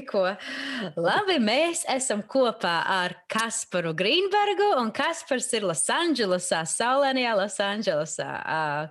[0.00, 1.00] Okidoki, ko.
[1.00, 8.28] Labi, mēs esam kopā ar Kasparu Grīnbergu, un Kaspars ir Losandželosā, saulēnajā Losandželosā.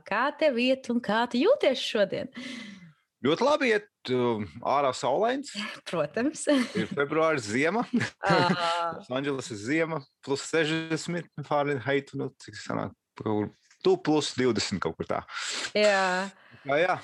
[0.06, 2.30] Kā tev iet un kā tu jūties šodien?
[3.26, 3.88] Ļoti labi iet
[4.64, 5.52] ārā saulains.
[5.90, 6.46] Protams.
[6.78, 7.84] Ir februāris ziema.
[7.92, 13.50] Losandželos ir ziema, plus 60 Fahrenheit, nu, cik sanāk, kaut kur
[13.84, 15.24] tu plus 20 kaut kur tā.
[15.76, 16.28] Jā.
[16.66, 17.00] Jā, jā.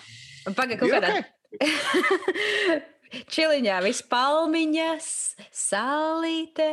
[0.56, 1.16] Pagaid, kaut kādā.
[1.56, 2.84] Okay.
[3.32, 5.10] Čiliņā viss palmiņas,
[5.56, 6.70] sālīte,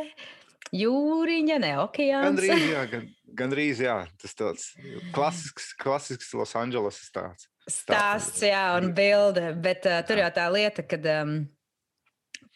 [0.73, 2.27] jūriņa, ne okeāns.
[2.27, 3.09] Gandrīz, jā, gan,
[3.41, 3.97] gandrīz, jā.
[4.21, 4.69] Tas tāds
[5.15, 7.49] klasisks, klasisks Losandželos stāsts.
[7.69, 11.37] Stāsts, jā, un bilde, bet uh, tur jau tā lieta, kad um,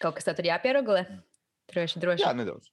[0.03, 1.05] kaut kas tā tur jāpieregulē.
[1.71, 2.25] Droši, droši.
[2.25, 2.67] Jā, nedaudz.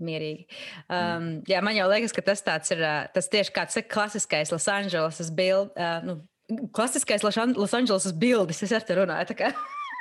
[0.00, 0.46] Mierīgi.
[0.88, 2.40] Um, jā, man jau liekas, ka tas
[2.72, 5.74] ir tas tieši kāds klasiskais Losandželosas bilde.
[5.76, 6.16] Uh, nu,
[6.74, 9.52] klasiskais Losandželosas bildes, es ar te runāju.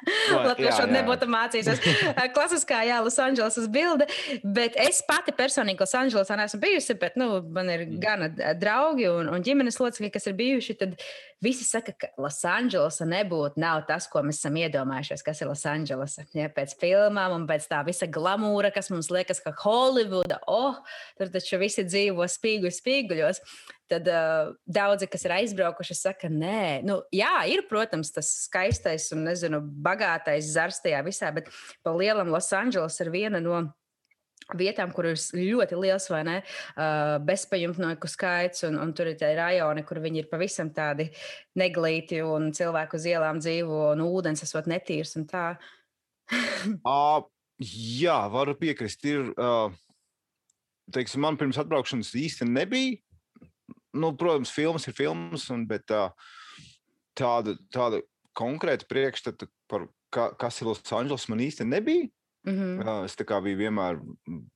[0.50, 1.81] Latviešu nebūtu mācījusies.
[2.36, 4.08] Klasiskā, jā, Losandželosas bilde.
[4.44, 7.97] Bet es pati personīgi Losandželosā neesmu bijusi, bet nu, man ir mm.
[8.03, 10.78] gana draugi un, un ģimenes locekļi, kas ir bijuši.
[10.80, 10.95] Tad
[11.44, 16.28] visi saka, ka Losandželosa nebūtu nav tas, ko mēs esam iedomājušies, kas ir Losandželosa.
[16.38, 20.80] Ja, pēc filmām un pēc tā visa glamūra, kas mums liekas, ka Holivuda, oh,
[21.19, 23.44] tur taču visi dzīvo spīgu spīguļos
[23.89, 29.25] tad uh, daudzi, kas ir aizbraukuši, saka, nē, nu, jā, ir, protams, tas skaistais un,
[29.27, 31.49] nezinu, bagātais zars tajā visā, bet
[31.85, 33.63] pa lielam Losandželos ir viena no
[34.57, 39.33] vietām, kur ir ļoti liels vai ne, uh, bezpajumtnieku skaits, un, un tur ir tie
[39.37, 41.09] rajoni, kur viņi ir pavisam tādi
[41.59, 45.51] neglīti, un cilvēku uz ielām dzīvo, un ūdens esot netīrs un tā.
[46.87, 47.21] uh,
[47.59, 49.05] jā, varu piekrist.
[49.09, 49.69] Ir, uh,
[50.95, 52.97] teiksim, man pirms atbraukšanas īsti nebija
[53.94, 56.09] nu, protams, filmas ir filmas, un, bet tā,
[57.17, 58.01] tāda, tāda
[58.38, 62.09] konkrēta priekšstata par ka, kas ir Losandželos man īsti nebija.
[62.47, 63.05] Mm -hmm.
[63.05, 63.99] Es biju vienmēr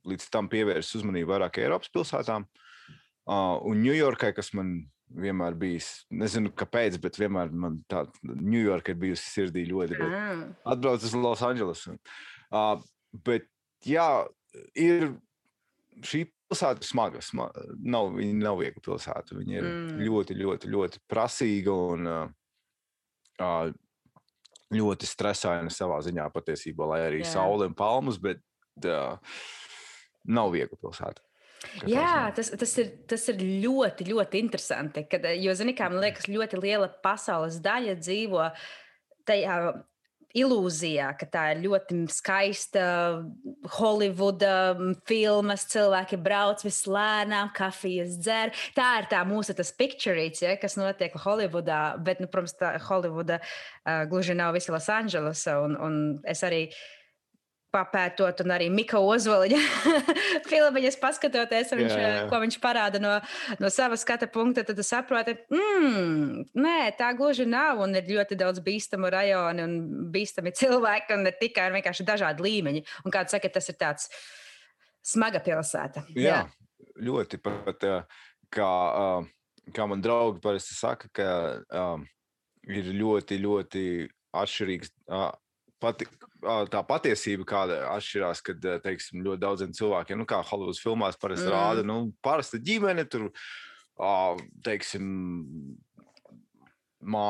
[0.08, 2.46] līdz tam pievērsis uzmanību vairāk Eiropas pilsētām.
[3.26, 8.96] Uh, un Ņujorkai, kas man vienmēr bijis, nezinu, kāpēc, bet vienmēr man tāda Ņujorka ir
[8.96, 10.00] bijusi sirdī ļoti.
[10.00, 10.56] Mm.
[10.66, 11.98] Atbraucu uz Losandželosu.
[12.52, 13.48] Uh, bet
[13.86, 14.28] jā,
[14.76, 15.14] ir
[16.02, 17.22] šī pilsēta smaga.
[17.26, 17.50] Sma
[17.82, 19.38] nav, viņa nav viegla pilsēta.
[19.40, 20.00] Viņa ir mm.
[20.06, 23.74] ļoti, ļoti, ļoti prasīga un uh,
[24.74, 27.34] ļoti stresaina savā ziņā patiesībā, lai arī yeah.
[27.36, 28.42] saule un palmas, bet
[28.86, 29.18] uh,
[30.30, 31.26] nav viegla pilsēta.
[31.88, 35.06] Jā, tas, tas, ir, tas ir ļoti, ļoti interesanti.
[35.10, 38.50] Kad, jo, zini, kā man liekas, ļoti liela pasaules daļa dzīvo
[39.28, 39.56] tajā
[40.38, 42.86] ilūzijā, ka tā ir ļoti skaista
[43.78, 44.54] Holivuda
[45.10, 48.54] filmas, cilvēki brauc vislēnām, kafijas dzer.
[48.78, 53.40] Tā ir tā mūsu tas picturīts, ja, kas notiek Holivudā, bet, nu, protams, tā Holivuda
[53.44, 57.03] uh, gluži nav visi Losandželosa, un, un es arī uh,
[57.74, 59.60] papētot, un arī Mika Ozoliņa
[60.52, 62.22] filmiņas paskatoties, viņš, jā, jā.
[62.30, 63.14] ko viņš parāda no,
[63.62, 68.62] no sava skata punkta, tad saproti, mm, nē, tā gluži nav, un ir ļoti daudz
[68.66, 69.78] bīstamu rajonu un
[70.14, 72.86] bīstami cilvēki, un ne tikai un vienkārši dažādi līmeņi.
[73.04, 74.10] Un kā tu saki, tas ir tāds
[75.04, 76.06] smaga pilsēta.
[76.16, 76.90] Jā, jā.
[77.10, 77.88] ļoti pat,
[78.54, 78.74] kā,
[79.76, 81.30] kā man draugi parasti saka, ka
[81.74, 82.06] um,
[82.70, 83.88] ir ļoti, ļoti
[84.34, 84.94] atšķirīgs
[85.84, 86.08] pati,
[86.72, 91.54] tā patiesība, kāda atšķirās, kad teiksim, ļoti daudziem cilvēkiem, nu, kā Holivudas filmās parasti mm.
[91.54, 93.30] rāda, nu, parasta ģimene tur,
[94.66, 95.10] teiksim,
[97.04, 97.26] mā,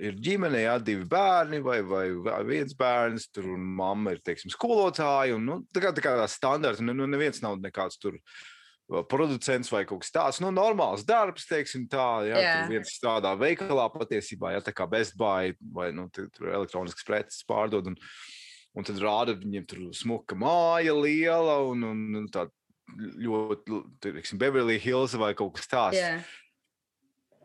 [0.00, 2.04] ir ģimene, jā, divi bērni vai, vai,
[2.46, 6.28] viens bērns, tur un mamma ir, teiksim, skolotāja, un, nu, tā kā, tā kā tā
[6.30, 8.18] standarta, nu, nu, neviens nav nekāds tur
[9.10, 12.62] producents vai kaut kas tāds, nu, normāls darbs, teiksim, tā, ja yeah.
[12.62, 17.44] tur viens strādā veikalā patiesībā, ja tā kā Best Buy vai, nu, tur elektroniskas preces
[17.48, 17.98] pārdod, un,
[18.78, 22.46] un tad rāda viņiem tur smuka māja liela un, un, un tā
[22.96, 25.98] ļoti, teiksim, Beverly Hills vai kaut kas tāds.
[25.98, 26.22] Yeah.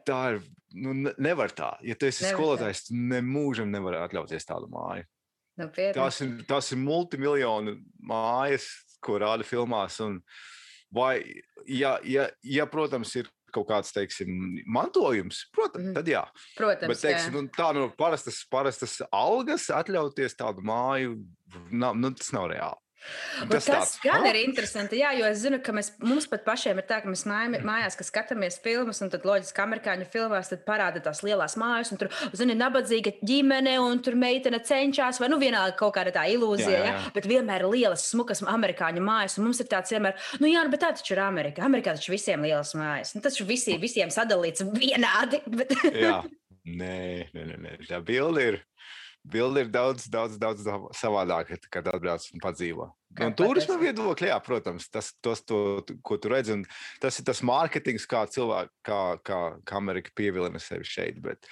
[0.07, 0.39] Tā ir,
[0.77, 1.73] nu, nevar tā.
[1.83, 5.07] Ja tu esi nevar skolotājs, tu nemūžam nevar atļauties tādu māju.
[5.59, 7.75] Nu, tās, ir, tās ir multimiljonu
[8.09, 8.65] mājas,
[9.03, 10.21] ko rāda filmās, un,
[10.93, 11.23] Vai,
[11.65, 14.29] ja, ja, ja, protams, ir kaut kāds, teiksim,
[14.65, 15.97] mantojums, protams, mm.
[15.97, 16.23] tad jā.
[16.57, 21.19] Protams, Bet, teiksim, nu, tā no parastas, parastas algas atļauties tādu māju,
[21.71, 22.82] nav, nu, tas nav reāli.
[23.49, 24.99] Tas, tas gan ir interesanti.
[25.01, 28.59] Jā, jo es zinu, ka mēs, mums pat pašiem ir tā, ka mēs mājās, skatāmies
[28.63, 33.75] filmas, un tad loģiski amerikāņu filmās parāda tās lielās mājas, un tur, zini, nabadzīga ģimene,
[33.83, 36.93] un tur meitene cenšas, vai nu vienalga kaut kāda tā ilūzija, jā, jā.
[36.93, 37.13] Ja?
[37.15, 40.73] bet vienmēr ir lielas, smukas amerikāņu mājas, un mums ir tāds vienmēr, nu jā, nu,
[40.73, 41.65] bet tā taču ir Amerika.
[41.67, 43.15] Amerikā taču visiem lielas mājas.
[43.17, 45.41] Nu, tas taču visi, visiem sadalīts vienādi.
[45.57, 45.73] Bet...
[45.93, 46.19] jā,
[46.65, 46.97] nē,
[47.33, 48.59] nē, nē, tā bilde ir
[49.23, 50.65] bilde ir daudz, daudz, daudz
[50.99, 52.89] savādāka, kad atbrauc un padzīvo.
[53.13, 56.65] Kā Un turisma viedokļa, jā, protams, tas, tas to, ko tu redzi, un
[57.01, 61.21] tas ir tas mārketings, kā cilvēki, kā, kā, kā Amerika pievilina sevi šeit.
[61.23, 61.47] Bet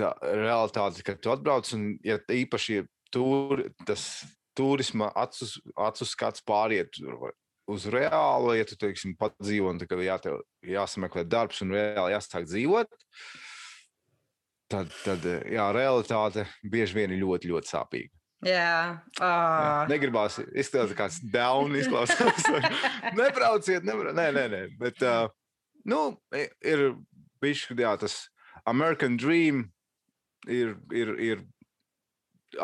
[0.00, 4.08] tā realitāte, kad tu atbrauc, un ja īpaši ja tur, tas
[4.56, 5.46] turisma acu,
[5.78, 6.98] acu skats pāriet
[7.70, 12.16] uz reālu, ja tu, teiksim, pat dzīvo, un tā, jā, tev jāsameklē darbs un reāli
[12.16, 12.96] jāsāk dzīvot,
[14.70, 18.10] tad, tad jā, realitāte bieži vien ir ļoti, ļoti sāpīga.
[18.40, 19.82] Jā, Jā, oh.
[19.90, 22.46] Negribās izklausīties kāds down, izklausās.
[23.18, 24.16] Nebrauciet, nebrauciet.
[24.16, 24.60] Nē, nē, nē.
[24.80, 25.28] Bet, uh,
[25.84, 25.98] nu,
[26.64, 26.86] ir
[27.42, 28.14] bijis, jā, tas
[28.64, 29.66] American Dream
[30.48, 31.42] ir, ir, ir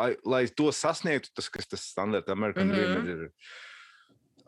[0.00, 2.80] ai- lai to sasniegtu, tas, kas tas standarta American mm Mhm.
[2.80, 3.04] -hmm.
[3.04, 3.30] Dream ir.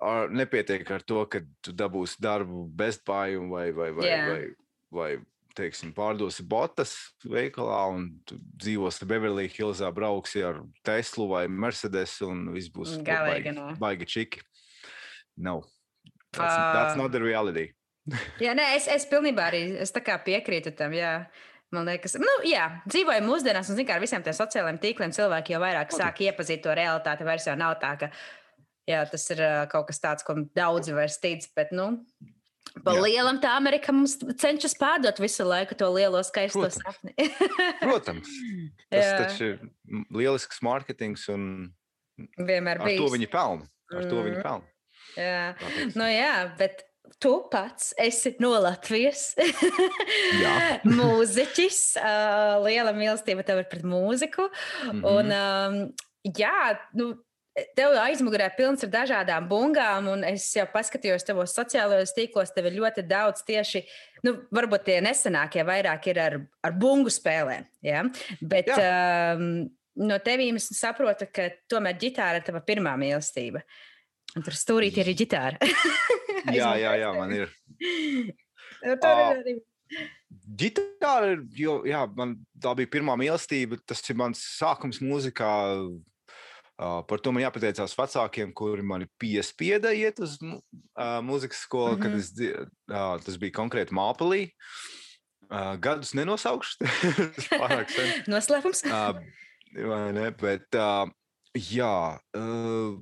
[0.00, 4.26] Ar, nepietiek ar to, ka tu dabūsi darbu Best Buy un vai, vai, vai, Jā.
[4.30, 4.44] vai,
[4.92, 5.12] vai
[5.58, 6.94] teiksim, pārdosi botas
[7.26, 13.54] veikalā un dzīvosi Beverly Hillsā, brauksi ar Teslu vai Mercedes un viss būs Mm, baigi,
[13.56, 13.66] nē.
[13.82, 14.44] baigi čiki.
[15.36, 15.60] No.
[16.32, 16.72] That's, Ā.
[16.74, 17.72] that's not the reality.
[18.44, 19.92] Jā, nē, es, es pilnībā arī es
[20.24, 20.94] piekrītu tam.
[20.96, 21.26] Jā.
[21.70, 25.58] Man liekas, nu, jā, dzīvojam mūsdienās, un mērā ar visiem tiem sociālajiem tīkliem cilvēki jau
[25.60, 27.26] vairāk sāk iepazīt to realitāti.
[27.28, 28.08] Vairs jau nav tā, ka
[28.88, 31.44] jā, tas ir kaut kas tāds, ko daudzi vairs tic.
[31.58, 31.90] Bet, nu,
[32.84, 33.02] pa Jā.
[33.04, 36.80] lielam tā Amerika mums cenšas pārdot visu laiku to lielo skaisto Protams.
[36.82, 37.14] sapni.
[37.84, 38.28] Protams,
[38.90, 39.58] tas taču ir
[40.14, 41.72] lielisks mārketings un
[42.38, 42.98] Vienmēr ar bija.
[42.98, 43.68] to viņi pelna.
[43.94, 44.42] Ar to viņi Mhm.
[44.42, 44.64] pelna.
[45.16, 45.54] Jā.
[45.58, 45.96] tā teiksim.
[45.96, 46.82] Nu, jā, bet
[47.22, 49.34] tu pats esi no Latvijas.
[50.98, 54.48] Mūziķis, uh, liela mīlestība tev ir pret mūziku.
[54.90, 55.04] Mhm.
[55.08, 55.78] Un, um,
[56.36, 57.14] jā, nu,
[57.78, 62.78] tev aizmugurē pilns ar dažādām bungām, un es jau paskatījos tavos sociālajos tīklos, tev ir
[62.78, 63.84] ļoti daudz tieši.
[64.26, 67.68] Nu, varbūt tie nesenākie vairāk ir ar, ar bungu spēlēm.
[67.86, 68.04] Ja?
[68.40, 69.68] Bet um,
[69.98, 73.62] no tevīm es saprotu, ka tomēr ģitāra ir tava pirmā mīlestība.
[74.36, 75.70] Un tur stūrīte ir arī ģitāra.
[76.58, 77.54] jā, jā, jā, man ir.
[78.82, 79.56] Tur ir arī.
[80.58, 83.80] Ģitāra ir, jo, jā, man tā bija pirmā mīlestība.
[83.88, 85.50] Tas ir mans sākums mūzikā.
[86.78, 92.02] Par to man jāpateicās vecākiem, kuri mani piespieda iet uz uh, mūzikas skolu, mm -hmm.
[92.02, 92.18] kad Mhm.
[92.20, 92.30] es,
[92.92, 94.50] uh, tas bija konkrēti Māpelī.
[95.50, 96.76] Uh, gadus nenosaukšu,
[97.34, 98.22] tas pārāk sen.
[98.32, 98.84] Noslēpums.
[98.86, 99.18] Uh,
[99.88, 100.30] vai ne?
[100.30, 101.08] Bet, uh,
[101.56, 103.00] jā, uh,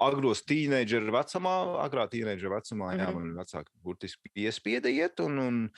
[0.00, 1.54] agros tīneģeru vecumā,
[1.84, 3.14] agrā tīneģeru vecumā, jā, Mhm.
[3.14, 5.70] man vecāki burtiski piespieda iet, un, un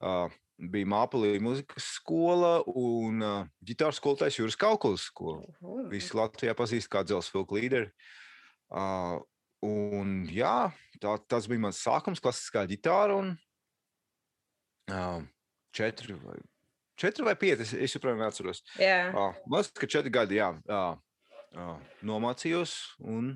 [0.00, 5.44] uh, bija Māpelī muzikas skola un uh, ģitāras skolotājs Juris Kaukulis skola.
[5.92, 7.90] Visi Latvijā pazīst kā dzelzceļa filmu līderi.
[8.72, 9.18] Uh,
[9.66, 10.70] un jā,
[11.02, 13.18] tā, tas bija mans sākums, klasiskā ģitāra.
[13.20, 13.34] Un,
[14.92, 15.20] uh,
[15.76, 16.38] četri, vai,
[17.00, 18.64] četri vai pieci, es, es joprojām neatceros.
[18.80, 19.10] Jā.
[19.12, 20.96] Uh, liekas, ka četri gadi, jā, uh,
[21.56, 21.76] uh,
[22.06, 23.34] nomācījos un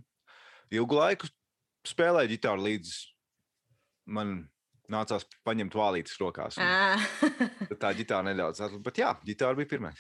[0.73, 1.29] ilgu laiku
[1.89, 2.97] spēlēju ģitāru līdz
[4.11, 4.41] man
[4.93, 6.59] nācās paņemt vālītes rokās.
[6.61, 7.01] Ah.
[7.81, 9.93] Tā ģitāra nedaudz bet jā, ģitāra bija pirmā.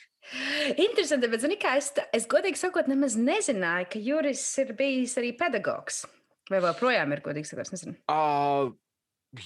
[0.74, 5.32] Interesanti, bet zini, kā es, es godīgi sakot, nemaz nezināju, ka Juris ir bijis arī
[5.38, 6.04] pedagogs.
[6.50, 7.94] Vai joprojām ir godīgi sakot, nezinu.
[8.10, 8.72] Uh,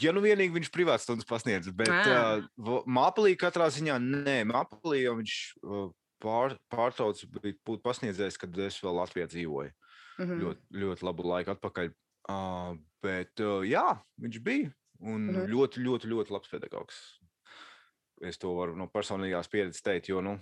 [0.00, 2.40] ja nu vienīgi viņš privāti stundas pasniedz, bet Ah.
[2.40, 5.90] uh, Māpelī katrā ziņā nē, Māpelī jau viņš uh,
[6.24, 9.74] pār, pārtrauc būt pasniedzējs, kad es vēl Latvijā dzīvoju.
[10.14, 10.40] Mhm.
[10.40, 11.92] ļoti, ļoti labu laiku atpakaļ.
[12.30, 14.70] Uh, bet uh, jā, viņš bija
[15.00, 15.30] un mm.
[15.34, 15.52] -hmm.
[15.52, 16.98] ļoti, ļoti, ļoti labs pedagogs.
[18.22, 20.38] Es to varu no personīgās pieredzes teikt, jo, nu,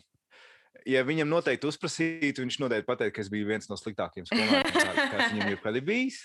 [0.86, 5.32] ja viņam noteikti uzprasītu, viņš noteikti pateikt, ka es biju viens no sliktākajiem skolotājiem, kāds
[5.32, 6.18] viņam jebkad ir bijis.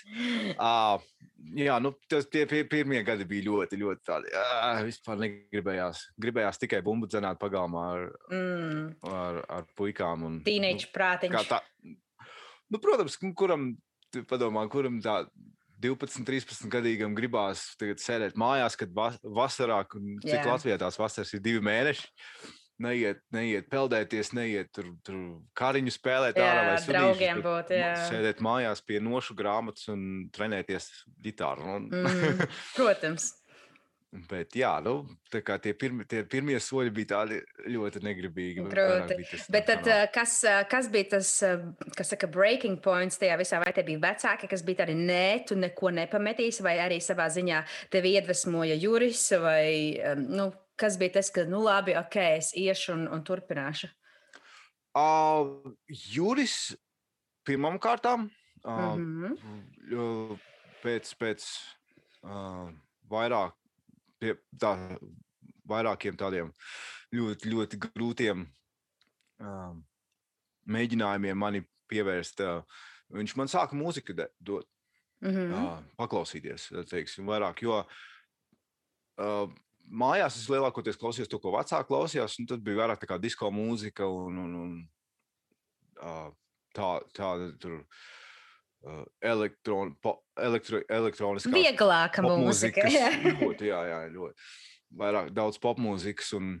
[0.54, 1.00] Uh,
[1.56, 4.32] jā, nu, tas, tie pie, pirmie gadi bija ļoti, ļoti tādi.
[4.34, 6.04] Uh, vispār negribējās.
[6.20, 8.94] Gribējās tikai bumbu dzenāt pagalmā ar, Mm.
[9.02, 10.24] ar, ar puikām.
[10.24, 11.48] Un, Teenage Kā prātiņš.
[11.48, 11.62] tā,
[12.70, 13.76] nu, protams, ku- kuram,
[14.28, 15.26] padomā, kuram tā
[15.82, 20.46] 12, 13 gadīgam gribās sēdēt mājās, kad vas, vasarā, un cik Jā.
[20.48, 22.08] Latvijā tās vasaras ir divi mēneši.
[22.78, 25.16] Neiet, neiet peldēties, neiet tur, tur
[25.58, 27.88] kariņu spēlēt, Jā, ārā vai bet būt, jā.
[28.06, 30.86] Sēdēt mājās pie nošu grāmatas un trenēties
[31.26, 31.66] ģitāru.
[31.74, 32.46] Un, Mm.
[32.78, 33.32] Protams.
[34.08, 38.62] Bet jā, nu, tie, pirmi, tie pirmie soļi bija tādi ļoti negribīgi.
[38.72, 39.18] Grūti.
[39.28, 43.20] tas Bet tad, kā eh, kas, eh, kas bija tas, eh, kas saka, breaking points
[43.20, 43.60] tajā visā?
[43.60, 47.60] Vai tie bija vecāki, kas bija tādi, nē, tu neko nepametīsi, vai arī savā ziņā
[47.92, 50.48] tevi iedvesmoja juris, vai nu,
[50.80, 53.92] kas bija tas, ka, nu, labi, ok, es iešu un, un turpināšu?
[54.96, 55.76] Uh,
[56.08, 56.72] Juris
[57.44, 58.30] pirmām kārtām,
[58.64, 59.36] uh, Mhm.
[59.92, 60.36] uh,
[60.82, 61.44] pēc, pēc
[62.24, 62.72] uh,
[63.12, 63.57] vairāk,
[64.20, 64.74] pie, tā,
[65.68, 66.50] vairākiem tādiem
[67.14, 69.72] ļoti, ļoti grūtiem uh,
[70.68, 72.42] mēģinājumiem mani pievērst.
[72.44, 72.82] Uh,
[73.14, 74.68] viņš man sāka mūziku dot,
[75.24, 75.54] mm -hmm.
[75.56, 77.62] uh, paklausīties, teiksim, vairāk.
[77.62, 79.56] Jo uh,
[79.88, 83.50] mājās es lielākoties klausījos to, ko vecāki klausījās, un tad bija vairāk tā kā disko
[83.50, 84.78] mūzika un, un, un
[86.02, 86.30] uh,
[86.74, 87.80] tā, tāda tur.
[87.80, 88.16] Uh,
[89.24, 92.86] elektron, po, elektro, elektroniskā vieglāka mūzika.
[93.42, 94.48] Ļoti, jā, jā, ļoti.
[94.98, 96.32] Vairāk daudz popmūzikas.
[96.38, 96.54] Un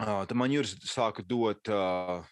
[0.00, 2.22] uh, tad man Juris sāka dot uh,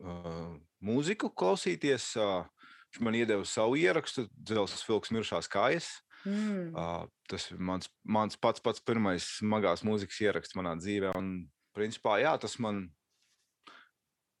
[0.00, 2.12] uh, mūziku, klausīties.
[2.18, 2.48] Uh,
[2.90, 5.92] viņš man iedeva savu ierakstu, Dzelzs Filks Miršās kājas.
[6.24, 6.74] Mm.
[6.76, 11.14] Uh, tas ir mans, mans pats, pats pirmais smagās mūzikas ieraksts manā dzīvē.
[11.16, 12.88] Un, principā, jā, tas man,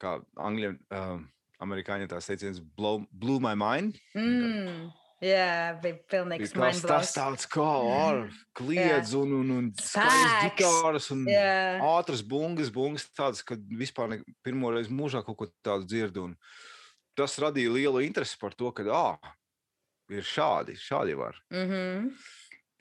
[0.02, 1.20] kā angļiem, uh,
[1.64, 4.00] amerikāņu tās teiciens, blow, blew my mind.
[4.16, 4.90] Mm.
[5.20, 8.22] Jā, bija pilnīgs tas, tas tāds kā ar
[8.56, 11.82] kliedz un, un, un skaists gitāras un yeah.
[11.84, 16.30] ātras bungas, bungas tādas, kad vispār ne, pirmo reizi mūžā kaut ko tādu dzirdu.
[16.30, 16.38] Un
[17.20, 19.34] tas radīja lielu interesi par to, ka, ā,
[20.16, 21.36] ir šādi, šādi var.
[21.52, 22.08] Mm -hmm.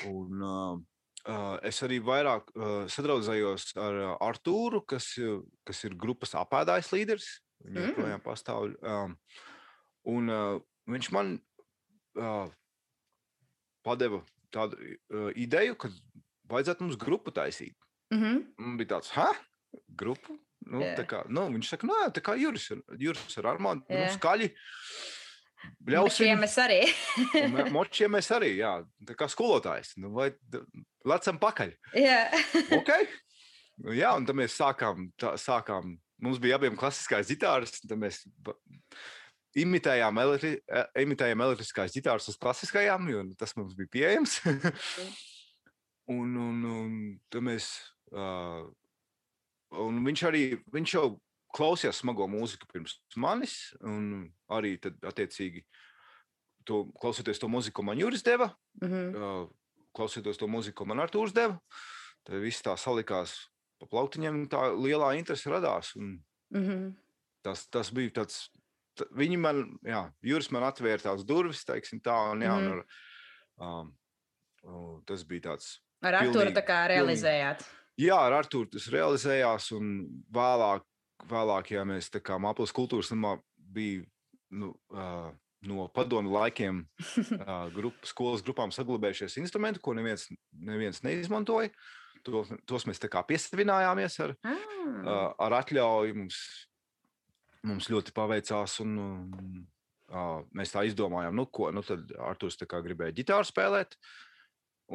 [0.07, 0.79] Un uh,
[1.27, 5.11] uh, es arī vairāk uh, sadraudzējos ar Artūru, kas,
[5.67, 7.29] kas ir grupas apēdājs līderis.
[7.65, 7.87] Viņa mm.
[7.91, 8.73] joprojām pastāv.
[8.81, 9.15] Um,
[10.09, 11.35] un uh, viņš man
[12.19, 12.47] uh,
[13.85, 14.21] padeva
[14.53, 15.91] tādu uh, ideju, ka
[16.49, 17.75] vajadzētu mums grupu taisīt.
[18.13, 18.45] Mm -hmm.
[18.57, 19.29] Man bija tāds, ha?
[19.87, 20.39] Grupu?
[20.69, 21.05] Nu, yeah.
[21.07, 24.09] kā, nu, viņš saka, nē, tā kā Juris, Juris ar Armānu, yeah.
[24.09, 24.49] nu, skaļi.
[25.89, 26.37] Ļausim.
[26.39, 27.71] Močiem arī.
[27.77, 28.73] močiem mēs arī, jā.
[29.05, 29.95] Tā kā skolotājs.
[29.97, 30.29] Nu, vai
[31.05, 31.73] lecam pakaļ.
[31.99, 32.19] Jā.
[32.79, 33.07] okay.
[33.95, 38.21] Jā, un tad mēs sākām, tā, sākām mums bija abiem klasiskās ģitāras, tad mēs
[39.57, 44.37] imitējām, elektri, e, imitējām elektriskās ģitāras uz klasiskajām, jo tas mums bija pieejams.
[46.17, 47.71] un, un, un mēs,
[48.13, 48.67] uh,
[49.85, 51.05] un viņš arī, viņš jau
[51.55, 55.63] klausījās smago mūziku pirms manis, un arī tad attiecīgi
[56.69, 59.15] to, klausoties to mūziku, man Juris deva, mm -hmm.
[59.15, 61.57] uh, klausoties to mūziku, man Artūrs deva,
[62.23, 63.39] tad viss tā salikās
[63.79, 65.95] pa plauktiņiem tā lielā interese radās.
[65.95, 66.19] Un
[66.53, 66.93] mm -hmm.
[67.43, 68.49] tas, tas bija tāds.
[69.15, 72.71] Viņi man, jā, Juris man atvēra tās durvis, teiksim, tā, un, jā, mm -hmm.
[72.71, 72.83] un
[73.59, 73.85] ar,
[74.65, 75.79] um, tas bija tāds.
[76.01, 77.63] Ar Arturu tā kā realizējāt.
[77.63, 80.83] Pilnīgi, jā, ar Arturu tas realizējās, un vēlāk,
[81.29, 84.03] vēlāk ja mēs tā kā Māpils kultūras namā bija,
[84.49, 85.31] nu, uh,
[85.61, 86.85] no padomu laikiem
[87.41, 91.69] uh, grup, skolas grupām saglabējušies instrumenti, ko neviens, neviens neizmantoja.
[92.27, 94.63] To, tos mēs piesavinājāmies ar, ah.
[94.85, 96.15] uh, ar atļauju.
[96.17, 96.39] Mums,
[97.67, 98.97] mums ļoti paveicās, un
[100.09, 103.95] uh, mēs tā izdomājām, nu, ko nu, tad Arthurs gribēja ģitāru spēlēt.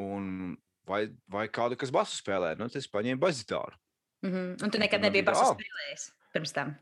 [0.01, 0.55] Un,
[0.87, 3.79] vai, vai kādu, kas basu spēlē, nu, tas paņēma basģitāru.
[4.25, 4.63] Mm -hmm.
[4.63, 5.57] Un tu nekad nebiji basu oh.
[5.57, 6.75] spēlējis pirms tam?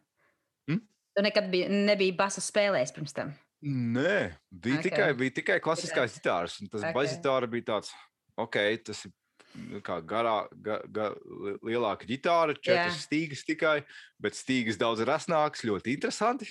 [0.70, 0.82] Hmm?
[1.16, 3.34] Tu nekad biji, nebiji basu spēlējis pirms tam?
[3.64, 4.84] Nē, bija, okay.
[4.90, 6.58] tikai, bija tikai klasiskās ģitāras.
[6.72, 6.94] Tas okay.
[6.94, 7.94] basģitāra bija tāds,
[8.36, 9.14] ok, tas ir
[9.86, 11.12] kā garā, ga, ga,
[11.66, 13.06] lielāka ģitāra, četras jā.
[13.06, 13.78] stīgas tikai,
[14.22, 16.50] bet stīgas daudz rasnākas, ļoti interesanti.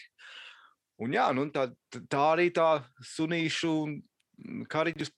[1.03, 1.67] Un jā, nu, tā,
[2.11, 3.97] tā arī tā sunīšu un
[4.71, 5.09] kariģu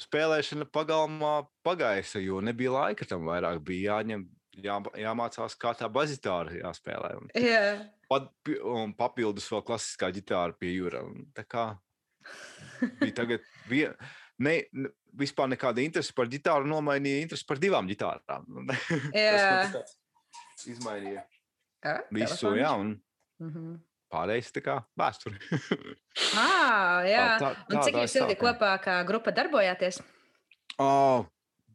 [0.00, 3.60] spēlēšana pagalmā pagaisa, jo nebija laika tam vairāk.
[3.64, 4.26] Bija jāņem,
[4.64, 7.12] jā, jāmācās, kā tā bazitāra jāspēlē.
[7.20, 7.62] Un, jā.
[8.10, 8.30] Pat,
[8.66, 11.04] un papildus vēl klasiskā ģitāra pie jūra.
[11.06, 11.70] Un, tā kā
[13.00, 13.96] bija tagad vien,
[14.42, 14.58] ne,
[15.18, 18.46] vispār nekāda interese par ģitāru, nomainīja interesi par divām ģitārām.
[20.60, 21.22] tas izmainīja
[21.84, 22.92] ja, visu, jā, un
[23.40, 23.76] mm -hmm.
[24.12, 25.38] pārējais tā kā vēsture.
[26.42, 30.02] ah, jā, tā, tā, tā, un cik jūs ilgi kopā kā grupa darbojāties?
[30.80, 31.24] Uh,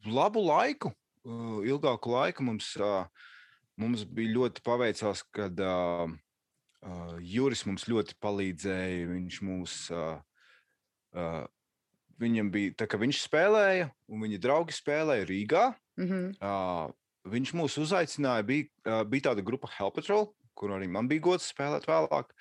[0.06, 0.94] labu laiku,
[1.26, 3.08] uh, ilgāku laiku mums, uh,
[3.78, 6.10] mums bija ļoti paveicās, kad uh,
[6.86, 10.22] uh, Juris mums ļoti palīdzēja, viņš mūs uh,
[11.16, 11.44] uh,
[12.22, 15.66] viņam bija tā, ka viņš spēlēja, un viņa draugi spēlēja Rīgā.
[16.00, 16.30] Mm -hmm.
[16.40, 16.94] uh,
[17.32, 18.46] viņš mūs uzaicināja.
[18.48, 22.32] Bija, uh, bija tāda grupa Hell Patrol, kur arī man bija gods spēlēt vēlāk.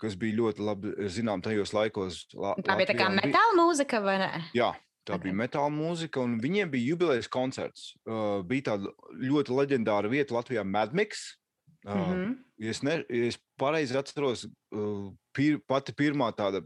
[0.00, 2.22] Kas bija ļoti labi zinām tajos laikos.
[2.34, 4.30] La, tā bija tā kā metāla mūzika, vai ne?
[4.56, 4.72] Jā,
[5.04, 5.26] tā okay.
[5.28, 7.92] bija metāla mūzika, un viņiem bija jubilejas koncerts.
[8.08, 11.36] Uh, bija tāda ļoti leģendāra vieta Latvijā, Madmix.
[11.84, 12.32] Uh, mm -hmm.
[12.70, 14.44] es ne, es pareizi atceros,
[14.76, 16.60] uh, pir, pati pirmā tāda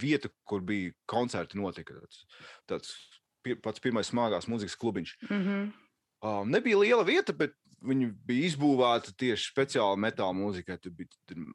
[0.00, 2.24] vieta, kur bija koncerti, notika tāds,
[2.68, 2.92] tāds
[3.64, 5.16] pats pirmais smagās mūzikas klubiņš.
[5.28, 5.72] Mm -hmm.
[6.22, 10.78] uh, nebija liela vieta, bet viņi bija izbūvēti tieši speciāli metāla mūzikai.
[10.82, 11.08] Tur bija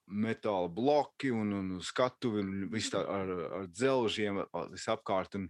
[0.08, 4.42] metāla bloki un, un skatuvi un viss tā ar, ar dzelžiem
[4.74, 5.36] visapkārt.
[5.36, 5.50] Un,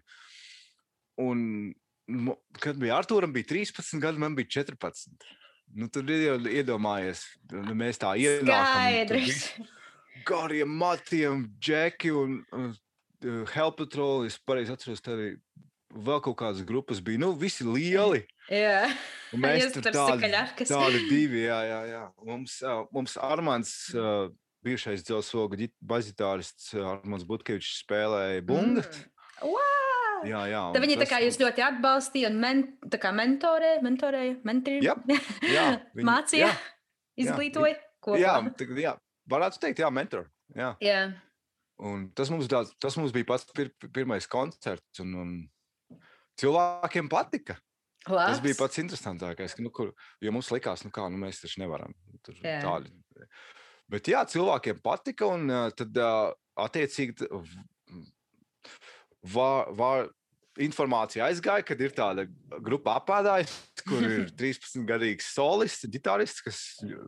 [1.18, 5.10] un kad bija Arthūram, bija 13 gadi, man bija 14.
[5.76, 9.66] Nu, tad jau iedomājies, nu, mēs tā ienākam.
[10.24, 12.72] Gariem matiem, džeki un uh,
[13.54, 14.26] Help Patrol.
[14.30, 15.34] Es pareizi atceros, tā arī
[15.96, 17.22] vēl kaut kādas grupas bija.
[17.22, 18.24] Nu, visi lieli.
[18.52, 18.86] Jā,
[19.34, 20.30] un mēs tur tādi,
[20.64, 21.46] tādi divi.
[21.48, 22.04] Jā, jā, jā.
[22.28, 24.30] Mums, uh, mums Armāns, uh,
[24.66, 28.90] bijušais dzelzsoga bazitārists Armāns Butkevičs spēlēja bungas.
[28.90, 29.12] Mm.
[29.46, 30.26] Wow!
[30.26, 30.62] Jā, jā.
[30.74, 31.16] Tad viņi tas...
[31.26, 34.96] jūs ļoti atbalstīja un men, mentorē, mentorēja, mentorēja, jā,
[35.52, 35.66] jā,
[35.98, 36.56] viņi, mācīja, jā,
[37.26, 37.82] izglītoja.
[38.06, 38.20] Kopā.
[38.22, 38.92] Jā, tā, jā,
[39.32, 40.28] varētu teikt, jā, mentor.
[40.56, 40.74] Jā.
[40.84, 41.00] jā.
[41.86, 46.00] Un tas, mums, tā, tas mums bija pats pir, pirmais koncerts, un, un
[46.40, 47.58] cilvēkiem patika.
[48.06, 48.36] Labs.
[48.36, 49.58] Tas bija pats interesantākais.
[49.66, 49.92] Nu, kur,
[50.22, 51.96] jo mums likās, nu kā, nu mēs taču nevaram.
[52.26, 52.94] Tur, tādi.
[53.92, 55.98] Bet jā, cilvēkiem patika, un tad
[56.66, 57.28] attiecīgi
[59.34, 60.08] var, var,
[60.62, 62.26] informācija aizgāja, kad ir tāda
[62.64, 63.48] grupa apēdāja,
[63.84, 66.62] kur ir 13-gadīgs solists, ģitārists, kas,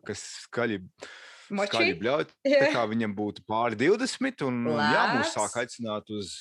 [0.07, 0.81] kas skaļi.
[1.47, 6.33] Skaļi bļauj, tā kā viņam būtu pāri 20, un, un jā, mūs sāk aicināt uz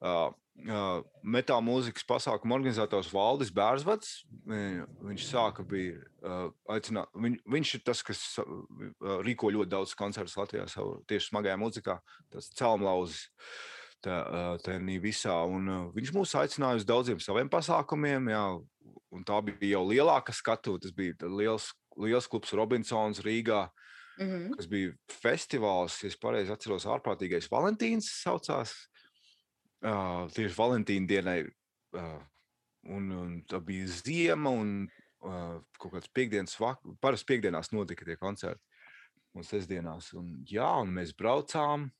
[0.00, 0.28] uh,
[0.66, 4.22] uh, metāla mūzikas pasākuma organizators Valdis Bērzvats.
[4.48, 10.38] Viņš sāka bija uh, aicināt, viņ, viņš ir tas, kas uh, rīko ļoti daudz koncertus
[10.40, 11.98] Latvijā savu tieši smagajā mūzikā,
[12.34, 13.26] tas celmlauzis.
[14.06, 15.34] Uh, tajā visā.
[15.50, 18.30] Un, uh, viņš mūs aicināja uz daudziem saviem pasākumiem.
[18.30, 18.44] Jā,
[19.26, 20.76] tā bija jau lielāka skatu.
[20.78, 23.66] Tas bija liels, liels klubs Robinsons Rīgā.
[24.18, 24.56] Mm -hmm.
[24.56, 28.74] kas bija festivāls, ja es pareizi atceros, ārprātīgais Valentīns saucās.
[29.78, 31.44] Uh, tieši Valentīna dienai,
[31.94, 32.22] uh,
[32.90, 34.88] un, un tā bija ziema, un
[35.22, 38.64] uh, kaut kāds piekdienas vakars, parasti piekdienās notika tie koncerti,
[39.34, 40.12] un sestdienās.
[40.18, 41.90] Un, jā, un mēs braucām,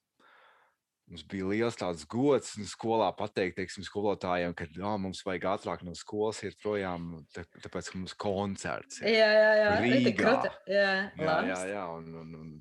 [1.08, 5.94] Mums bija liels tāds gods skolā pateikt, teiksim, skolotājiem, ka oh, mums vajag ātrāk no
[5.96, 9.00] skolas iet projām, tā, tāpēc, ka mums ir koncerts.
[9.00, 9.70] Jā, jā, jā.
[9.86, 10.34] Rīgā.
[10.68, 11.86] Jā, jā, jā, jā.
[11.96, 12.56] Un, un, un,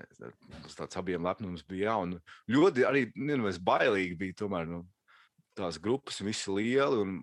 [0.00, 1.90] Mums tāds abiem lepnums bija.
[1.90, 2.20] Jā,
[2.54, 4.36] ļoti arī nezinu, bailīgi bija.
[4.38, 4.84] Tomēr, nu,
[5.60, 7.16] tās grupas visi lieli un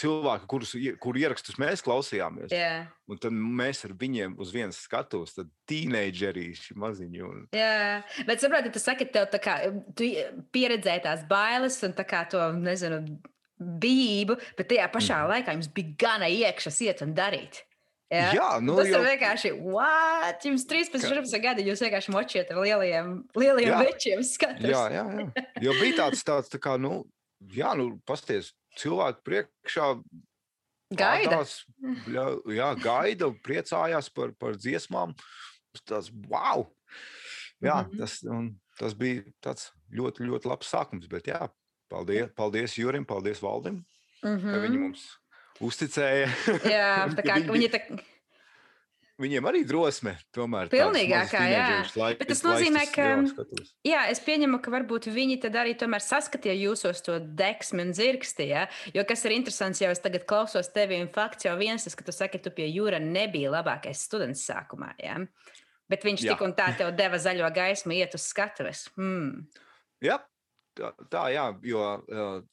[0.00, 2.52] cilvēki, kurus kur ierakstus mēs klausījāmies.
[2.54, 2.90] Yeah.
[3.10, 7.24] Un tad mēs ar viņiem uz vienas skatuves, tad tīneidžerīši maziņi.
[7.26, 7.42] Un...
[7.56, 9.58] Jā, bet saprotiet, tu saki, tev tā kā
[10.54, 13.02] pieredzēji tās bailes un tā kā to, nezinu,
[13.60, 15.34] bijību, bet tajā pašā mm.
[15.34, 17.64] laikā jums bija gana iekšas iet un darīt.
[18.10, 18.30] Ja?
[18.34, 18.98] Jā, nu, tas jau...
[19.04, 20.42] ir vienkārši, what?
[20.42, 24.24] Jums 13, 14 gadi, jūs vienkārši močiet ar lielajiem, lielajiem večiem.
[24.66, 25.44] Jā, jā, jā.
[25.62, 27.04] Jo bija tāds, tāds tā kā, nu,
[27.54, 29.92] jā, nu, pasties, cilvēki priekšā.
[30.90, 31.30] Gaida.
[31.30, 31.60] Tādās,
[32.50, 35.14] jā, gaida, priecājās par, par dziesmām.
[35.86, 36.66] Tas, wow!
[37.62, 37.98] Jā, mm -hmm.
[38.00, 38.20] tas,
[38.78, 41.06] tas bija tāds ļoti, ļoti labs sākums.
[41.06, 41.46] Bet, jā,
[41.88, 43.84] paldies, paldies Jurim, paldies Valdim,
[44.22, 44.52] mm -hmm.
[44.52, 44.82] ka viņi mhm.
[44.82, 45.06] mums
[45.60, 46.28] uzticēja.
[46.64, 47.80] Jā, tā kā viņi, viņi tā
[49.20, 50.70] Viņiem arī drosme, tomēr.
[50.72, 51.64] Pilnīgākā, jā.
[52.00, 53.08] Laik, Bet tas nozīmē, ka.
[53.84, 58.46] Jā, es pieņemu, ka varbūt viņi tad arī tomēr saskatīja jūsos to deksmi un dzirksti.
[58.48, 58.64] Ja?
[58.96, 62.06] Jo kas ir interesants, jau es tagad klausos tevi, un fakts jau viens, tas, ka
[62.06, 64.94] tu saki, tu pie jūra nebija labākais students sākumā.
[65.04, 65.18] Ja?
[65.90, 66.32] Bet viņš jā.
[66.32, 68.86] tik un tā tev deva zaļo gaismu, iet uz skatuves.
[68.96, 69.50] Hmm.
[70.00, 70.16] Jā,
[70.78, 71.90] tā, tā jā, jo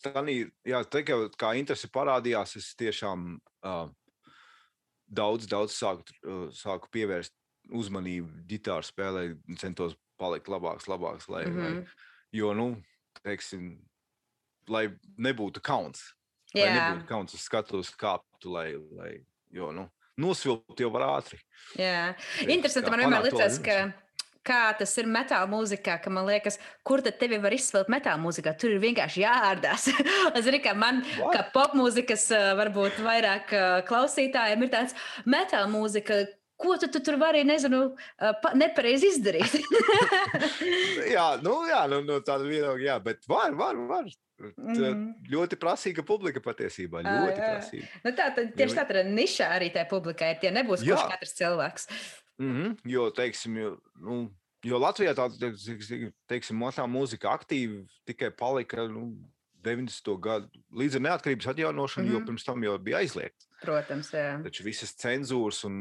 [0.04, 0.26] tā,
[0.68, 1.06] jā, tā
[1.40, 3.30] kā interese parādījās, es tiešām.
[3.64, 3.88] Uh,
[5.08, 7.34] daudz, daudz sāku, uh, sāku pievērst
[7.74, 9.24] uzmanību ģitāru spēlē,
[9.60, 11.28] centos palikt labāks, labāks.
[11.30, 11.64] Lai, mm -hmm.
[11.64, 11.86] lai, mhm.
[12.32, 12.68] jo, nu,
[13.24, 13.72] teiksim,
[14.70, 16.14] lai nebūtu kauns.
[16.56, 16.66] Jā.
[16.66, 21.40] Lai nebūtu kauns uz skatuves kāptu, lai, lai jo, nu, nosvilpt jau var ātri.
[21.78, 22.16] Jā,
[22.48, 22.92] interesanti.
[22.92, 23.92] Man vienmēr liekas, ka
[24.48, 28.56] kā tas ir metāla mūzikā, ka man liekas, kur tad tevi var izsvērt metāla mūzikā.
[28.60, 29.90] Tur ir vienkārši jāārdās.
[30.38, 31.36] es zinu, ka man, What?
[31.36, 32.30] kā popmūzikas,
[32.60, 33.56] varbūt vairāk
[33.90, 36.26] klausītājiem, ir tāds metāla mūzika.
[36.58, 37.92] Ko tu, tu tur vari, nezinu,
[38.58, 39.60] nepareizi izdarīt?
[41.16, 44.08] jā, nu, jā, nu, no tāda viedokļa, jā, bet var, var, var.
[44.38, 45.04] Mm.
[45.34, 47.02] Ļoti prasīga publika patiesībā.
[47.06, 47.88] Ļoti à, prasīga.
[48.04, 51.90] Nu, tā tad tieši tā, tad nišā arī tajā publikai tie nebūs kurš katrs cilvēks.
[52.38, 54.18] Mm -hmm, jo, teiksim, jo, nu,
[54.64, 55.52] jo Latvijā tāda,
[56.28, 59.16] teiksim, tā mūzika aktīvi tikai palika nu,
[59.68, 60.20] 90.
[60.22, 62.20] gadu līdz ar neatkarības atjaunošanu, mm -hmm.
[62.20, 63.48] jo pirms tam jau bija aizliegts.
[63.62, 64.44] Protams, jā.
[64.44, 65.74] Taču visas cenzūras un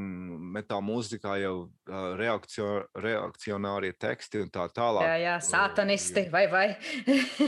[0.54, 1.70] metāla mūzikā jau
[2.16, 5.04] reakcio, reakcionārie teksti un tā tālāk.
[5.04, 6.66] Jā, jā, satanisti uh, vai vai.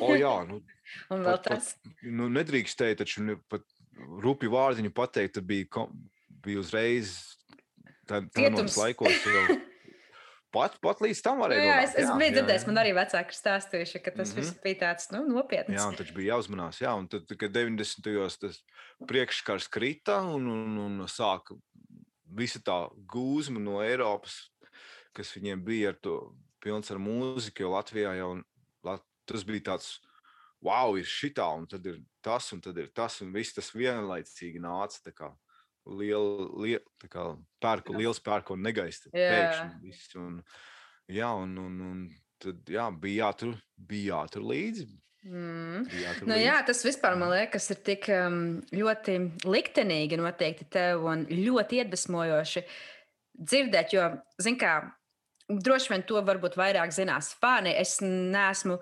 [0.01, 0.61] o jā, nu,
[1.13, 1.41] un vēl.
[1.49, 3.65] Pat, nu, nedrīkstēja taču pat
[4.23, 5.89] rupi vārdiņu pateikt, tad bija,
[6.29, 7.38] bija uzreiz
[8.09, 9.45] tādos laikos jau
[10.55, 11.65] pat, pat līdz tam varēja.
[11.65, 14.49] Jā, jā, es, es biju dzirdējis, man arī vecāki stāstījuši, ka tas mm -hmm.
[14.49, 15.77] viss bija tāds nu, nopietns.
[15.77, 16.83] Jā, un taču bija jāuzmanās.
[16.83, 18.05] Jā, un tad, kad 90.
[18.09, 18.61] gados tas
[19.07, 21.57] priekškars krita un, un, un sāka
[22.25, 24.51] visa tā gūzma no Eiropas,
[25.13, 28.37] kas viņiem bija ar to pilns ar mūziku, jo Latvijā jau
[29.29, 29.99] tas bija tāds,
[30.65, 34.63] wow, ir šitā, un tad ir tas, un tad ir tas, un viss tas vienlaicīgi
[34.63, 35.03] nāca
[35.99, 37.27] liela, liela kā,
[37.63, 39.11] pērku, liels pērku un negaisa.
[39.15, 40.15] Pēkšņi viss.
[40.21, 40.41] Un,
[41.13, 42.03] jā, un, un, un
[42.43, 44.89] tad jā, bija jātur, bija jātur līdzi.
[45.29, 45.89] Mm.
[46.29, 51.83] Nu, jā, tas vispār man liekas, ir tik um, ļoti liktenīgi noteikti tev un ļoti
[51.83, 52.63] iedvesmojoši
[53.39, 54.07] dzirdēt, jo,
[54.43, 54.79] zin kā,
[55.49, 57.75] droši vien to varbūt vairāk zinās fani.
[57.77, 58.79] Es neesmu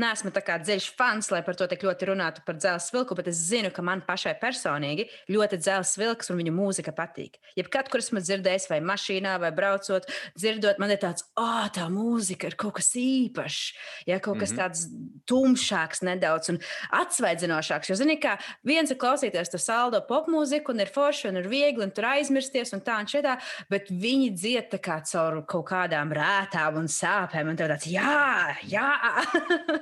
[0.00, 3.70] neesmu dziļš fans, lai par to tik ļoti runātu par dzelzceļa vilku, bet es zinu,
[3.74, 7.38] ka man pašai personīgi ļoti dzelzceļa vilks un viņa mūzika patīk.
[7.58, 11.88] Jebkad, kur esmu dzirdējis, vai mašīnā, vai braucot, dzirdot, man ir tāds, ah, oh, tā
[11.92, 13.60] mūzika ir kaut kas īpašs,
[14.08, 14.62] ja kaut kas mm -hmm.
[14.62, 14.86] tāds
[15.28, 16.58] tumšāks nedaudz un
[16.90, 17.90] atsvaidzinošāks.
[17.90, 21.82] Jo, zini, kā viens ir klausīties to saldo popmūziku, un ir forši, un ir viegli,
[21.84, 23.38] un tur aizmirsties, un tā un šitā,
[23.70, 28.56] bet viņi dzied tā kā caur kaut kādām rētām un sāpēm, un tev tāds, jā,
[28.66, 28.90] jā.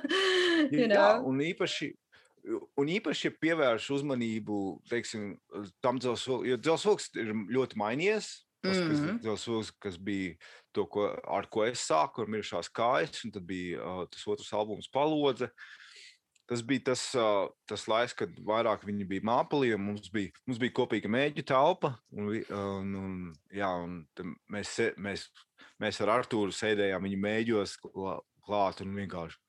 [0.71, 0.95] you know?
[0.95, 1.91] Jā, un īpaši.
[2.81, 4.55] Un īpaši, ja pievērš uzmanību
[4.89, 5.35] teiksim,
[5.77, 8.31] tam dzelzceļam, jo dzelzceļš ir ļoti mainījies.
[8.61, 9.19] Tas mm -hmm.
[9.21, 10.33] dzelzceļš, kas bija
[10.71, 14.51] to, ko, ar ko es sāku, ar miršās kājas, un tad bija uh, tas otrs
[14.53, 15.49] albums, Palodze.
[16.49, 20.59] Tas bija tas, uh, tas laiks, kad vairāk viņi bija mākslinieki, un mums bija, mums
[20.59, 21.93] bija kopīga mēģi telpa.
[22.11, 23.13] Un, un, un,
[23.55, 24.01] jā, un
[24.51, 25.29] mēs, mēs,
[25.79, 27.77] mēs ar Artūru sēdējām viņa mēģos
[28.45, 29.39] klāt un vienkārši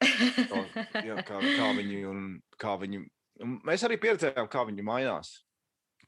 [0.00, 2.26] jā, kā, kā viņi un
[2.60, 3.04] kā viņi.
[3.44, 5.32] Un mēs arī pieredzējām, kā viņi mainās,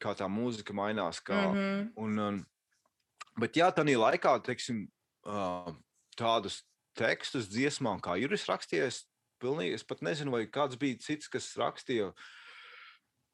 [0.02, 1.20] kā tā mūzika mainās.
[1.24, 1.88] Kā, mm -hmm.
[1.96, 2.42] un, un,
[3.40, 4.86] bet jā, tā laikā, teiksim,
[6.18, 6.62] tādus
[6.98, 9.04] tekstus dziesmām, kā Juris rakstījies,
[9.42, 12.12] pilnīgi, es pat nezinu, vai kāds bija cits, kas rakstīja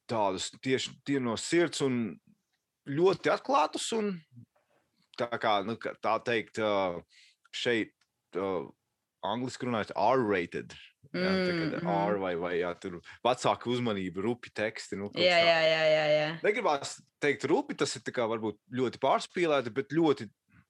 [0.09, 2.19] tādus tieši tie no sirds un
[2.89, 3.91] ļoti atklātus.
[3.93, 4.15] Un,
[5.19, 6.61] tā kā nu, tā teikt,
[7.53, 7.95] šeit
[9.27, 10.77] angliski runājot, R-rated.
[11.09, 11.87] Jā, mm, mm.
[11.89, 14.99] R vai, vai jā, tur vecāka uzmanība, rupi teksti.
[15.01, 16.27] Nu, jā, jā, jā, jā, jā.
[16.45, 20.29] Negribās teikt, rupi tas ir kā, varbūt ļoti pārspīlēti, bet ļoti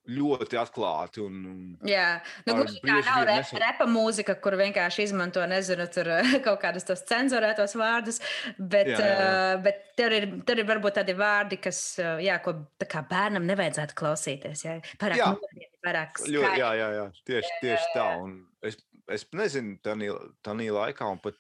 [0.08, 1.22] ļoti atklāti.
[1.24, 1.40] Un,
[1.86, 3.58] Jā, nu, gluži tā nav rep, nesu...
[3.60, 6.10] repa mūzika, kur vienkārši izmanto, nezinu, tur
[6.46, 8.22] kaut kādus tos cenzurētos vārdus,
[8.56, 9.16] bet, jā, jā.
[9.18, 11.82] Uh, bet tur, ir, tur ir varbūt tādi vārdi, kas,
[12.24, 12.56] jā, ko
[12.88, 14.64] kā bērnam nevajadzētu klausīties.
[14.64, 15.32] Jā, pārāk jā.
[15.34, 16.42] Nopietni, pārāk skaļi.
[16.60, 18.06] Jā, jā, jā, tieši, tieši tā.
[18.22, 18.78] Un es,
[19.14, 19.94] es nezinu, tā
[20.74, 21.38] laikā, un pat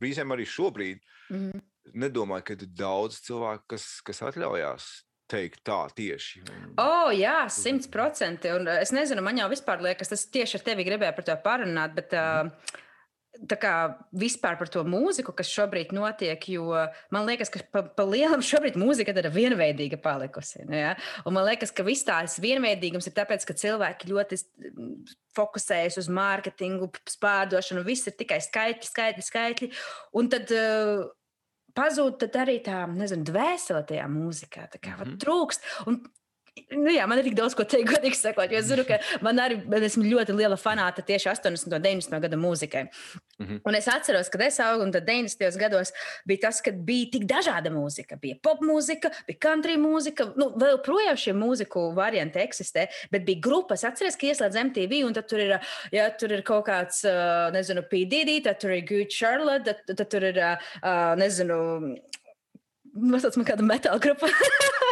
[0.00, 1.64] brīžiem arī šobrīd, mm -hmm.
[2.04, 4.88] nedomāju, ka ir daudz cilvēku, kas, kas atļaujās
[5.30, 6.42] teikt tā tieši.
[6.44, 6.72] Un...
[6.80, 8.52] Oh, jā, simt procenti.
[8.52, 11.94] Un es nezinu, man jau vispār liekas, tas tieši ar tevi gribēju par to parunāt.
[11.96, 12.50] Bet, uh,
[13.50, 13.72] Tā kā
[14.14, 16.70] vispār par to mūziku, kas šobrīd notiek, jo
[17.14, 20.62] man liekas, ka pa, pa lielam šobrīd mūzika ir vienveidīga palikusi.
[20.68, 20.94] Nu, ja?
[21.26, 24.40] Un man liekas, ka viss tās vienveidīgums ir tāpēc, ka cilvēki ļoti
[25.34, 29.70] fokusējas uz mārketingu, spārdošanu, viss ir tikai skaitļi, skaitļi, skaitļi.
[30.20, 31.04] Un tad uh,
[31.74, 34.68] pazūd arī tā, nezinu, dvēsele tajā mūzikā.
[34.76, 35.18] Tā kā mm -hmm.
[35.24, 35.66] trūkst.
[35.90, 36.04] Un
[36.54, 39.40] Nu, jā, man ir tik daudz ko teikt, godīgi sakot, jo es zinu, ka man
[39.42, 39.56] arī
[39.88, 41.66] esmu ļoti liela fanāta tieši 80.
[41.66, 42.14] un 90.
[42.22, 42.84] gada mūzikai.
[43.40, 43.60] Mm -hmm.
[43.66, 45.58] Un es atceros, kad es augu, un tad 90.
[45.58, 45.90] gados
[46.24, 48.20] bija tas, kad bija tik dažāda mūzika.
[48.20, 53.40] Bija pop mūzika, bija country mūzika, nu, vēl projām šie mūziku varianti eksistē, bet bija
[53.42, 53.84] grupas.
[53.84, 55.58] Atceries, ka ieslēdz MTV, un tad tur ir,
[55.90, 57.02] ja, tur ir kaut kāds,
[57.52, 60.38] nezinu, PDD, tad tur ir Good Charlotte, tad, tad tur ir,
[61.16, 61.98] nezinu,
[62.94, 64.28] Mazliet kā kāda metāla grupa.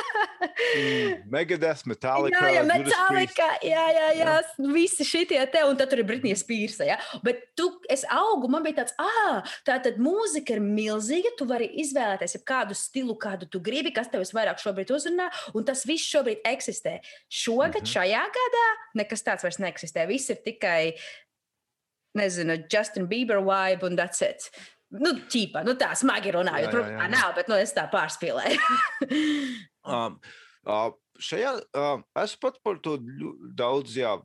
[0.42, 2.40] mm, Megadeth, Metallica.
[2.42, 3.48] Jā, jā, Metallica.
[3.64, 4.34] Jā, jā, jā, jā.
[4.74, 6.86] Visi šitie te, un tad tur ir Britnija Spīrsa.
[6.88, 6.98] Ja?
[7.24, 11.34] Bet tu, es augu, man bija tāds, ah, tā tad mūzika ir milzīga.
[11.38, 15.86] Tu vari izvēlēties kādu stilu, kādu tu gribi, kas tev visvairāk šobrīd uzrunā, un tas
[15.88, 16.98] viss šobrīd eksistē.
[17.28, 17.94] Šogad, mm -hmm.
[17.94, 18.68] šajā gadā,
[19.02, 20.06] nekas tāds vairs neeksistē.
[20.08, 20.94] Viss ir tikai,
[22.14, 24.50] nezinu, Justin Bieber vibe un that's it
[25.00, 26.72] nu, ķīpa, nu tā smagi runājot.
[26.72, 28.58] Protams, tā nav, bet nu, es tā pārspīlēju.
[29.92, 30.18] um,
[30.66, 30.90] uh,
[31.22, 32.98] šajā uh, es pat par to
[33.58, 34.16] daudz jā,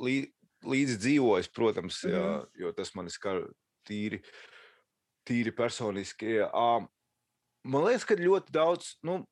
[0.00, 0.16] lī,
[0.64, 2.16] līdzi dzīvojis, protams, mm -hmm.
[2.16, 2.64] jā, mhm.
[2.64, 3.44] jo tas man skar
[3.88, 4.22] tīri,
[5.28, 6.40] tīri personiski.
[6.48, 6.86] Uh,
[7.64, 8.96] man liekas, ka ļoti daudz.
[9.02, 9.22] Nu,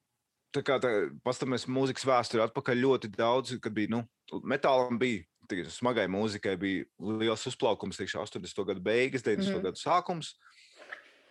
[0.51, 0.81] Tā kā
[1.23, 4.01] paskatāmies mūzikas vēsturē, atpakaļ ļoti daudz, kad bija nu,
[4.43, 5.23] metālam bija
[5.71, 8.65] smagai mūzikai bija liels uzplaukums, teikšu, 80.
[8.67, 9.47] gadu beigas, 90.
[9.47, 9.63] Mm -hmm.
[9.63, 10.35] gadu sākums.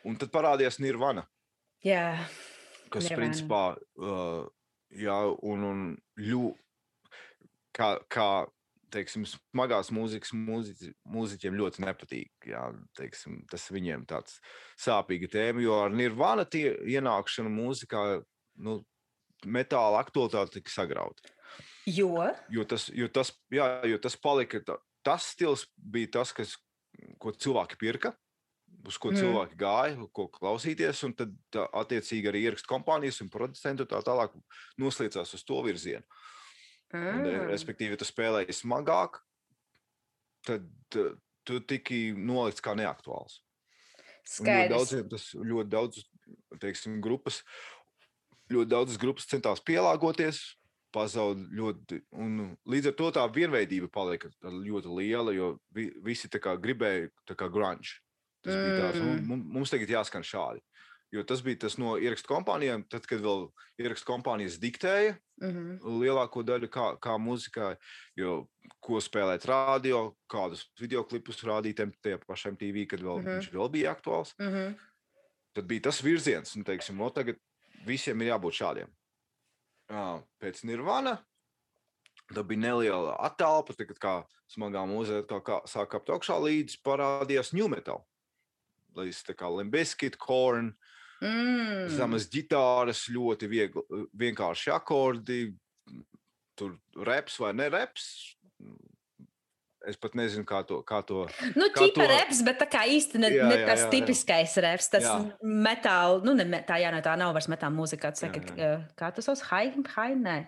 [0.07, 1.25] Un tad parādījās Nirvana.
[1.83, 2.13] Jā,
[2.91, 3.19] kas Nirvana.
[3.19, 4.45] principā uh,
[4.95, 5.83] jā, un, un
[6.19, 6.53] ļu,
[7.75, 8.29] kā, kā
[8.93, 12.31] teiksim, smagās mūzikas mūziķi, mūziķiem ļoti nepatīk.
[12.49, 12.63] Jā,
[12.97, 14.39] teiksim, tas viņiem tāds
[14.81, 18.05] sāpīga tēma, jo ar Nirvana tie ienākšana mūzikā,
[18.65, 18.79] nu,
[19.45, 21.29] metāla aktualitāte tika sagrauta.
[21.89, 22.27] Jo?
[22.51, 24.62] Jo tas, jo tas, jā, jo tas palika,
[25.05, 26.57] tas stils bija tas, kas,
[27.21, 28.13] ko cilvēki pirka.
[28.88, 29.20] Uz ko mm.
[29.20, 34.38] cilvēki gāja, ko klausīties, un tad tā, attiecīgi arī ierakstu kompānijas un producentu tā tālāk
[34.80, 36.06] noslēdzās uz to virzienu.
[36.94, 37.50] Un, Mm.
[37.52, 39.20] respektīvi, tu spēlēji smagāk,
[40.48, 40.63] tad
[41.46, 43.42] tu tiki nolikts kā neaktuāls.
[44.39, 44.74] Un Ļoti Skaidrs.
[44.74, 46.04] daudziem tas ļoti daudz,
[46.62, 47.44] teiksim, grupas,
[48.50, 50.42] ļoti daudzas grupas centās pielāgoties,
[50.94, 56.42] pazaud ļoti, un līdz ar to tā vienveidība palika ļoti liela, jo vi, visi tā
[56.42, 58.00] kā gribēja tā kā grunge.
[58.43, 58.63] Tas mm.
[58.65, 59.10] bija tāds, Mm.
[59.12, 60.62] un mum- mums tagad jāskan šādi.
[61.12, 63.47] Jo tas bija tas no ierakstu kompānijām, tad, kad vēl
[63.82, 65.80] ierakstu kompānijas diktēja Mhm.
[65.82, 67.78] lielāko daļu kā, kā mūzikā,
[68.15, 68.47] jo
[68.82, 73.28] ko spēlēt radio, kādus video klipus rādīt tajā pašā TV, kad vēl, mm Mhm.
[73.28, 73.39] -hmm.
[73.39, 74.34] viņš vēl bija aktuāls.
[74.39, 74.75] Mhm.
[75.56, 77.36] Tad bija tas virziens, un teiksim, no tagad
[77.86, 78.88] visiem ir jābūt šādiem.
[80.39, 81.17] Pēc Nirvana
[82.34, 84.13] tad bija neliela attēlpa, tagad kā
[84.56, 88.06] smagā mūzika atkal kā, sāk kāpt augšā līdz parādījās New Metal.
[88.97, 90.73] Līdz kā Limbiskit, Korn,
[91.21, 91.89] Mm.
[91.91, 93.82] zemes ģitāras, ļoti viegli,
[94.15, 95.54] vienkārši akordi,
[96.56, 98.36] tur reps vai ne reps.
[99.88, 100.82] Es pat nezinu, kā to.
[100.84, 101.25] Kā to
[101.56, 103.86] Nu, Kā ķipa to- reps, bet tā kā īsti ne, Jā, ne jā, tas jā,
[103.86, 103.91] jā.
[103.91, 105.38] tipiskais reps, tas Jā.
[105.43, 108.80] metāla, nu, ne, tā, jā, ne, tā nav vairs metāla mūzika, kā Jā, jā.
[108.80, 110.47] uh, kā tas sauc, hai, hai, nē.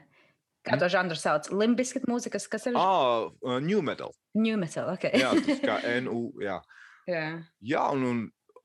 [0.68, 0.80] Kā Mm.
[0.80, 1.48] to žanru sauc?
[1.50, 4.14] Limbiskit mūzikas, kas ir ah, uh, New Metal.
[4.36, 5.12] new metal, ok.
[5.12, 6.32] Jā, tas kā NU.
[6.40, 6.62] Jā,
[7.08, 7.26] jā.
[7.62, 8.20] jā un, un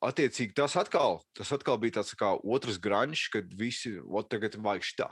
[0.05, 3.97] attiecīgi tas atkal, tas atkal bija tāds kā otrs grunge, kad visi,
[4.31, 5.09] tagad vajag šitā.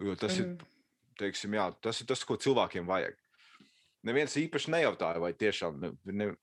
[0.00, 0.54] Jo tas mm -hmm.
[0.54, 0.60] Mhm.
[0.60, 3.14] ir, teiksim, jā, tas ir tas, ko cilvēkiem vajag.
[4.02, 6.34] Neviens īpaši nejautāja, vai tiešām, ne, ne,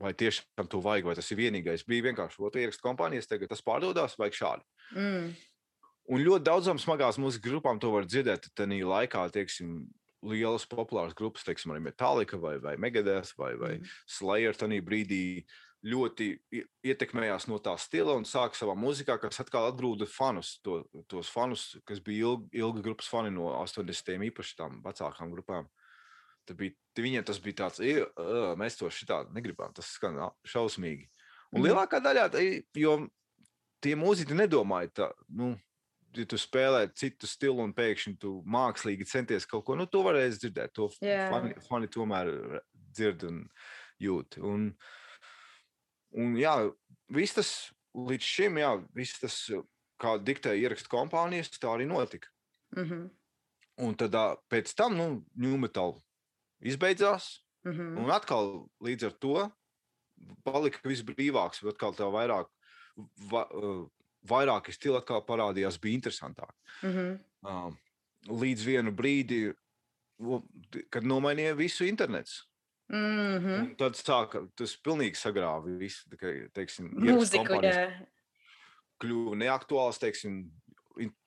[0.00, 1.84] vai tiešām to vajag, vai tas ir vienīgais.
[1.86, 4.64] Bija vienkārši otrs ierakstu kompānijas, tagad tas pārdodas, vajag šādi.
[4.94, 5.34] Mm.
[6.06, 8.48] Un ļoti daudzām smagās mūzikas grupām to var dzirdēt.
[8.54, 9.88] Tad laikā, teiksim,
[10.26, 13.86] lielas populāras grupas, teiksim, arī Metallica vai, vai Megadeth vai, vai Mhm.
[14.06, 15.44] Slayer tajā brīdī
[15.86, 16.40] ļoti
[16.84, 21.76] ietekmējās no tā stila un sāka savā mūzikā, kas atkal atgrūda fanus, to, tos fanus,
[21.86, 24.24] kas bija ilgi, ilgi grupas fani no 80.
[24.30, 25.68] īpaši tām vecākām grupām.
[26.46, 30.14] Tad bija, viņiem tas bija tāds, "Ej, ā, mēs to šitā negribam, tas skan
[30.46, 31.08] šausmīgi.
[31.52, 31.70] Un Mhm.
[31.70, 33.08] lielākā daļā, jo
[33.82, 35.56] tie mūziķi nedomāja tā, nu,
[36.16, 40.38] ja tu spēlē citu stilu un pēkšņi tu mākslīgi centies kaut ko, nu, to varēs
[40.42, 40.72] dzirdēt.
[40.78, 41.28] To Jā.
[41.32, 42.30] fani, fani tomēr
[42.96, 43.42] dzird un
[44.02, 44.38] jūt.
[44.44, 44.70] Un,
[46.16, 46.54] un jā,
[47.12, 47.52] viss tas
[47.96, 49.38] līdz šim, jā, viss tas,
[50.00, 52.28] kā diktēja ierakstu kompānijas, tā arī notika.
[52.76, 53.06] Mhm.
[53.78, 54.14] Un tad
[54.48, 55.98] pēc tam, nu, New Metal
[56.64, 57.98] izbeidzās, Mhm.
[57.98, 59.52] un atkal līdz ar to
[60.44, 62.46] palika viss brīvāks, bet atkal tā vairāk,
[63.28, 63.42] va,
[64.28, 66.52] vairāki stili atkal parādījās, bija interesantāk.
[66.82, 67.16] Mhm.
[67.46, 67.70] Uh,
[68.26, 69.54] līdz vienu brīdi,
[70.90, 72.44] kad nomainīja visu internets.
[72.88, 73.54] Mhm.
[73.54, 76.06] Un tad sāka, tas pilnīgi sagrāva visu,
[76.54, 77.88] teiksim, Mūziku, jā.
[79.02, 80.44] kļuva neaktuāls, teiksim,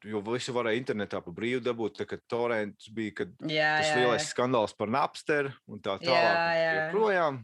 [0.08, 3.98] jo visu varēja internetā pa brīvu dabūt, tā kā torrents bija, kad Jā, tas jā,
[4.00, 4.30] lielais jā.
[4.32, 6.40] skandāls par Napster un tā Jā, tālāk.
[6.64, 6.72] jā.
[6.80, 7.42] Joprojām.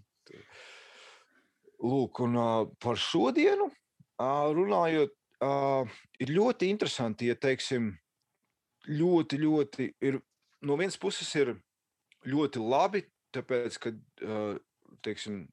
[1.85, 5.11] Lūk, un uh, par šodienu uh, runājot,
[5.43, 5.87] uh,
[6.19, 7.91] ir ļoti interesanti, ja teiksim,
[8.87, 10.19] ļoti, ļoti ir
[10.65, 11.55] no vienas puses ir
[12.25, 13.03] ļoti labi,
[13.35, 14.57] tāpēc, ka uh,
[15.05, 15.45] teiksim,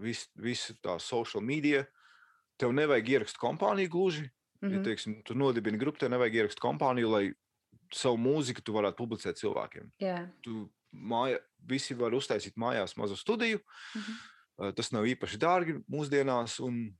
[0.00, 1.84] vis, visa tā social media,
[2.60, 4.30] tev nevajag ierakst kompāniju gluži.
[4.64, 4.84] Ja, Mhm.
[4.86, 7.34] teiksim, tu nodibini grupu, tev nevajag ierakst kompāniju, lai
[7.92, 9.90] savu mūziku tu varētu publicēt cilvēkiem.
[10.00, 10.30] Jā.
[10.42, 13.60] Tu māja, visi var uztaisīt mājās mazu studiju.
[13.96, 14.12] Mhm.
[14.56, 16.96] Uh, Tas nav īpaši dārgi mūsdienās, un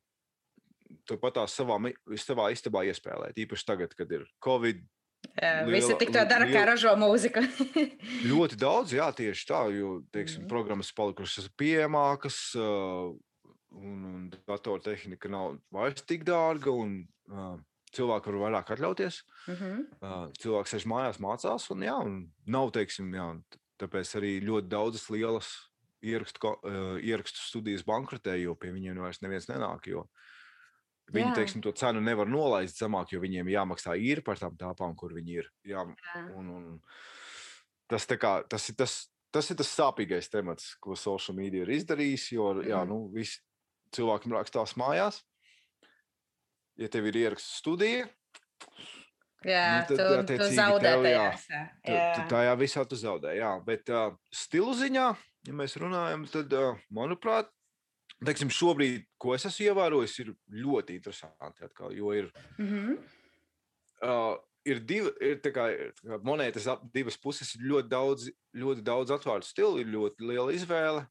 [1.06, 1.76] tu pat tās savā,
[2.20, 3.34] savā istabā iespēlēt.
[3.44, 4.82] Īpaši tagad, kad ir Covid.
[5.40, 7.40] Jā, Liela- Visi tik to dara, kā liela- ražo mūziku.
[8.30, 10.48] Ļoti daudz, jā, tieši tā, jo teiksim, Mhm.
[10.50, 13.16] programmas palikušas pieejamākas, uh,
[13.72, 17.56] un, un datortehnika nav vairs tik dārga, un uh,
[17.96, 19.22] cilvēki var vairāk atļauties.
[19.48, 19.80] Mhm.
[20.02, 23.28] Uh, cilvēks sēž mājās, mācās, un, jā, un nav, teiksim, jā,
[23.80, 25.48] tāpēc arī ļoti daudzas lielas
[26.04, 29.86] ierakstu, uh, ierakstu studijas bankrotē, jo pie viņiem vairs neviens nenāk.
[29.88, 30.04] Jo
[31.12, 31.34] viņi, Jā.
[31.40, 35.36] teiksim, to cenu nevar nolaist zemāk, jo viņiem jāmaksā īri par tām tāpām, kur viņi
[35.42, 35.50] ir.
[35.64, 36.22] Jā, Jā.
[36.36, 36.80] un, un
[37.88, 38.94] tas, kā, tas, ir tas,
[39.34, 42.88] tas ir tas sāpīgais temats, ko social media ir izdarījis, jo jā, Mhm.
[42.88, 43.40] nu, visi
[43.92, 45.22] cilvēki rakstās mājās.
[46.76, 48.08] Ja tev ir ieraksts studija,
[49.44, 51.58] Jā, Nu, tad, tu, tu attiecīgi, zaudē tev, jā, tajā.
[51.84, 52.04] Tu, Jā.
[52.16, 53.34] tu tajā visā tu zaudē.
[53.36, 57.50] Jā, bet uh, stilu ziņā, ja mēs runājam, tad, uh, manuprāt,
[58.24, 60.32] teiksim, šobrīd, ko es esmu ievērojis, ir
[60.64, 61.64] ļoti interesanti.
[61.64, 62.98] Atkal, jo ir, Mhm.
[64.02, 67.88] uh, ir divi, ir tā kā, ir tā kā monētas ap- divas puses, ir ļoti
[67.88, 71.06] daudz, ļoti daudz atvērtu stilu, ir ļoti liela izvēle.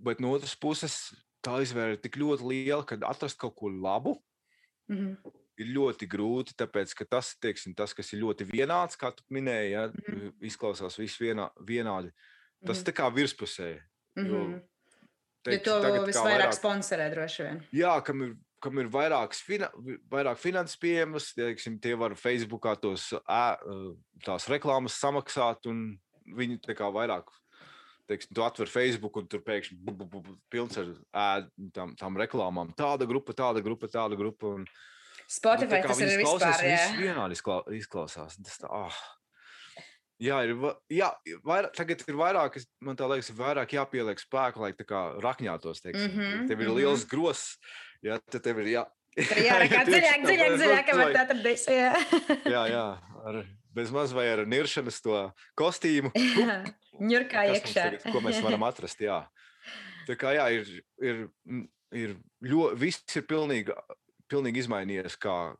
[0.00, 1.12] Bet no otras puses,
[1.44, 4.16] tā izvēle ir tik ļoti liela, ka atrast kaut ko labu
[4.88, 5.16] Mhm.
[5.58, 9.70] ir ļoti grūti, tāpēc ka tas, teiksim, tas kas ir ļoti vienāds, kā tu minēji,
[9.70, 10.32] ja, Mhm.
[10.40, 12.12] izklausās viss vienā, vienādi.
[12.64, 12.86] Tas Mhm.
[12.86, 13.80] tā kā virspusē.
[14.16, 14.62] Jo,
[15.46, 15.52] Mhm.
[15.66, 17.60] Jo to visvairāk vairāk- sponsorē droši vien.
[17.74, 19.68] Jā, kam ir, kam ir vairākas fina,
[20.10, 23.08] vairāk finanses pieejamas, teiksim, tie var Facebookā tos
[24.22, 27.24] tās reklāmas samaksāt, un viņi tā kā vairāk.
[28.08, 32.16] Teiksim, tu atver Facebook, un tur pēkšņi bu, bu, bu, pilns ar ā, tam, tam
[32.16, 32.74] reklāmām.
[32.74, 34.54] Tāda grupa, tāda grupa, tāda grupa.
[34.58, 34.66] Un,
[35.30, 36.62] Spotify Nu, tā kā tas ir vispār.
[36.66, 36.86] Jā.
[36.98, 38.36] Vienādi izkla- izklausās.
[38.42, 38.92] Tas tā, oh.
[40.22, 40.54] Jā, ir,
[40.92, 41.08] jā
[41.42, 45.82] vairāk, tagad ir vairāk, man liekas, ir vairāk jāpieliek spēku, lai tā kā rakņātos.
[45.82, 46.12] Teiksim.
[46.12, 46.76] Mm -hmm, tev ir mhm.
[46.78, 47.56] liels gross,
[48.04, 48.84] jā, tad tev ir jā.
[49.18, 51.66] Jārakā tieši dziļāk, dziļāk, dziļāk, kamēr tā atradīs.
[51.68, 51.92] Jā.
[52.54, 52.86] Jā, jā,
[53.28, 53.42] ar,
[53.74, 55.18] bez maz vai ar niršanas to
[55.58, 56.12] kostīmu.
[57.10, 57.90] Ņurkā iekšā.
[57.98, 59.00] tagad- Ko mēs varam atrast?
[59.00, 59.26] Jā.
[60.08, 60.70] Tā kā jā, ir,
[61.02, 63.74] ir, mm, ir ļoti, viss ir pilnīgi,
[64.32, 65.18] pilnīgi izmainījies.
[65.20, 65.54] Kā,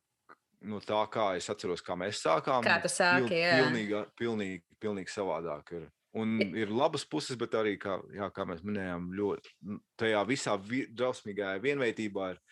[0.64, 2.64] no tā, kā es atceros, kā mēs sākām.
[2.64, 3.56] Kā tu sāki, jā.
[3.62, 5.72] Pilnīgi, pilnīgi, pilnīgi savādāk.
[5.78, 5.88] Ir.
[6.14, 10.84] Un ir labas puses, bet arī, kā, jā, kā mēs minējām, ļoti tajā visā vi,
[10.92, 12.42] drausmīgajā vienveidībā ir,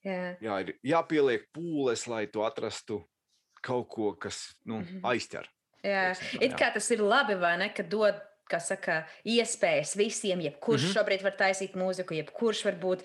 [0.00, 0.36] Jā.
[0.40, 3.02] jā, ir jāpieliek pūles, lai tu atrastu
[3.62, 5.04] kaut ko, kas nu, Mhm.
[5.04, 5.46] aizķer.
[5.84, 6.58] Jā, Teiksim it jā.
[6.58, 7.68] kā tas ir labi, vai ne?
[7.72, 10.88] Ka dod, kā saka, iespējas visiem, jebkurš mm.
[10.88, 10.96] -hmm.
[10.96, 13.04] šobrīd var taisīt mūziku, jebkurš var būt,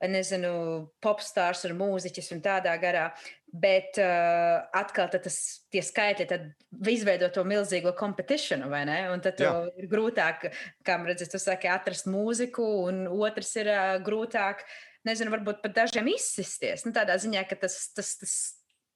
[0.00, 3.10] nezinu, popstārs un mūziķis un tādā garā.
[3.46, 5.36] Bet uh, atkal tas,
[5.72, 8.98] tie skaitļi tad izveido to milzīgo competition, vai ne?
[9.12, 10.48] Un tad ir grūtāk,
[10.84, 14.66] kā redzat, tu saki, atrast mūziku, un otrs ir uh, grūtāk,
[15.06, 16.84] nezinu, varbūt pat dažiem izsisties.
[16.84, 18.36] Nu, tādā ziņā, ka tas, tas, tas,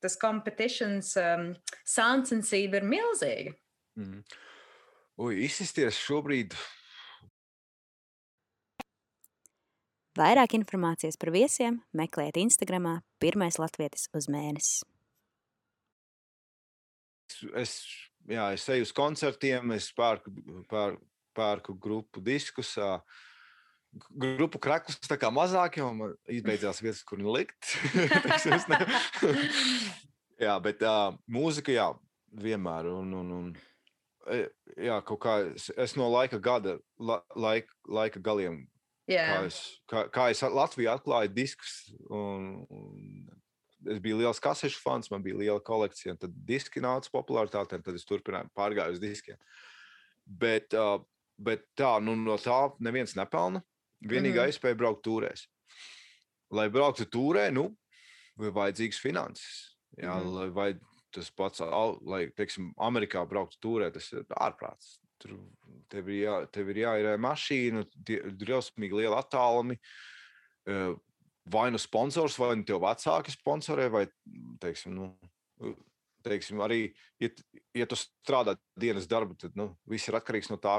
[0.02, 1.52] tas competitions um,
[1.88, 3.56] sāncensība ir milzīga.
[4.02, 4.20] Mm.
[5.20, 6.58] Ui, izsisties šobrīd.
[10.18, 14.82] Vairāk informācijas par viesiem meklējiet Instagram pirmais latvietis uz mēnesi.
[17.54, 17.76] Es,
[18.26, 20.32] jā, es eju uz koncertiem, es pērku,
[20.70, 20.96] pēr,
[21.38, 22.74] pērku grupu diskus.
[24.10, 27.70] Grupu krakus tā kā mazāk, jo man izbeidzās vietas, kur nu likt.
[30.40, 31.86] Jā, bet uh, mūzika, jā,
[32.42, 32.90] vienmēr.
[32.96, 33.48] Un, un, un,
[34.32, 34.42] e,
[34.88, 38.62] jā, kaut kā es, es no laika gada, la, laika, laika galiem
[39.10, 39.58] Jā, kā es,
[39.90, 41.76] kā, kā es at- Latvijā atklāju diskus.
[42.10, 46.12] Un, un es biju liels kasešu fans, man bija liela kolekcija.
[46.14, 49.36] un Tad diski nāca popularitātē, un tad es turpināju pārgāju uz diskiem.
[50.26, 51.00] Bet, uh,
[51.40, 53.62] bet tā, nu, no tā neviens nepelna.
[54.04, 54.52] Vienīgā Mhm.
[54.52, 55.46] iespēja braukt tūrēs.
[56.50, 57.76] Lai brauktu tūrē, nu,
[58.40, 59.76] ir vajadzīgs finanses.
[59.98, 60.32] Jā, mm.
[60.34, 60.70] lai vai
[61.12, 65.00] tas pats, lai, teiksim, Amerikā brauktu tūrē, tas ir ārprāts.
[65.20, 65.36] Tur
[65.90, 67.84] tev ir, jā, tev ir jāierē mašīna,
[68.40, 69.78] drausmīgi liela attālumi.
[70.66, 70.90] eh,
[71.50, 74.02] Vai nu sponsors, vai nu tev vecāki sponsorē, vai,
[74.60, 75.72] teiksim, nu,
[76.22, 77.30] teiksim arī, ja,
[77.74, 80.76] ja tu strādā dienas darbu, tad nu, viss ir atkarīgs no tā,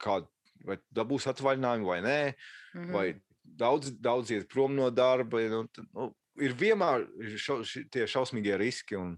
[0.00, 0.30] kāda
[0.66, 2.18] vai dabūs atvaļinājumu vai nē,
[2.76, 2.94] mhm.
[2.94, 3.06] vai
[3.42, 5.42] daudz, daudz iet prom no darba.
[5.50, 7.06] Nu, tad, nu, ir vienmēr
[7.40, 8.98] šo, ši, tie šausmīgie riski.
[9.00, 9.16] Un,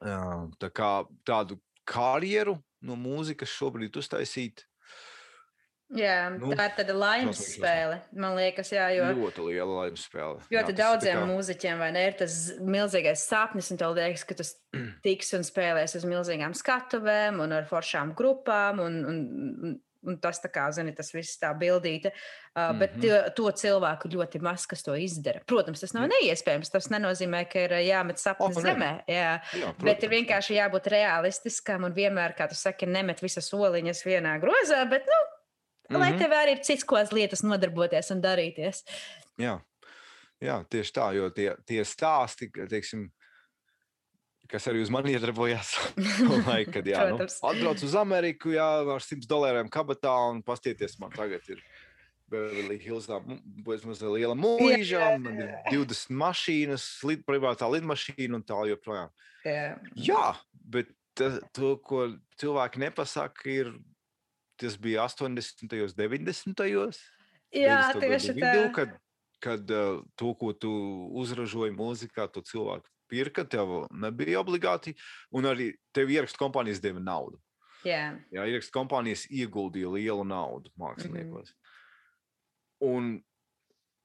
[0.00, 0.24] jā,
[0.62, 0.90] tā kā
[1.28, 4.64] tādu karjeru no mūzikas šobrīd uztaisīt
[5.94, 7.98] jā nu, tā ir tāda laimes šausmīgi, spēle.
[8.24, 10.40] Man liekas, jā, jo ļoti liela laimes spēle.
[10.52, 14.54] ļoti daudziem kā- mūziķiem vai ne, ir tas milzīgais sapnis, un tev liekas, ka tas
[15.04, 18.80] tiks un spēlēs uz milzīgām skatuvēm un ar foršām grupām.
[18.84, 19.20] Un, un,
[20.06, 22.12] un, tas, tā kā, zini, tas viss tā bildīte.
[22.54, 22.78] Uh, mm -hmm.
[22.78, 25.40] Bet to, cilvēku ļoti maz, kas to izdara.
[25.46, 26.70] Protams, tas nav neiespējams.
[26.70, 28.62] Tas nenozīmē, ka ir jāmet sapnis O, nē.
[28.62, 29.04] zemē.
[29.08, 29.40] Jā.
[29.52, 30.10] Jā, Bet ir protams.
[30.10, 35.20] vienkārši jābūt realistiskam un vienmēr, kā tu saki, nemet visas soliņas vienā grozā, bet, nu,
[35.20, 36.00] mm -hmm.
[36.00, 36.18] lai Mhm.
[36.18, 38.82] tev arī ir cits, ko lietas nodarboties un darīties.
[39.38, 39.60] Jā,
[40.40, 43.10] jā, tieši tā, jo tie, tie stāsti, teiksim,
[44.50, 45.72] kas arī uz mani iedarbojās,
[46.48, 51.14] laik, kad jā, nu, atbrauc uz Ameriku, jā, ar 100 dolāriem kabatā un pastieties, man
[51.14, 51.62] tagad ir
[52.30, 53.08] Beverly Hills,
[53.66, 59.12] bezmaz liela mūža, man ir 20 mašīnas, lid, privātā lidmašīna un tā joprojām.
[59.44, 59.74] Jā.
[59.92, 62.06] Jā, bet ta, to, ko
[62.40, 63.74] cilvēki nepasaka, ir,
[64.60, 65.68] tas bija 80.
[65.68, 66.64] un 90.
[67.54, 68.00] Jā, 90.
[68.00, 68.38] tieši tā.
[68.40, 68.96] vidū, kad,
[69.44, 70.72] kad uh, to, ko tu
[71.20, 74.94] uzražoji mūzikā, to cilvēku pirka, tev nebija obligāti,
[75.34, 77.38] un arī tev ierakstu kompānijas deva naudu.
[77.84, 81.52] Jā, Jā, ierakstu kompānijas ieguldīja lielu naudu māksliniekos.
[81.52, 81.54] Mm.
[81.54, 81.70] -hmm.
[82.84, 83.24] Un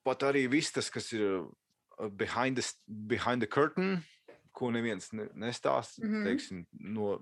[0.04, 4.04] pat arī viss tas, kas ir uh, behind the, behind the curtain,
[4.52, 6.12] ko neviens ne, nestāsta, mm.
[6.12, 6.24] -hmm.
[6.24, 7.22] teiksim, no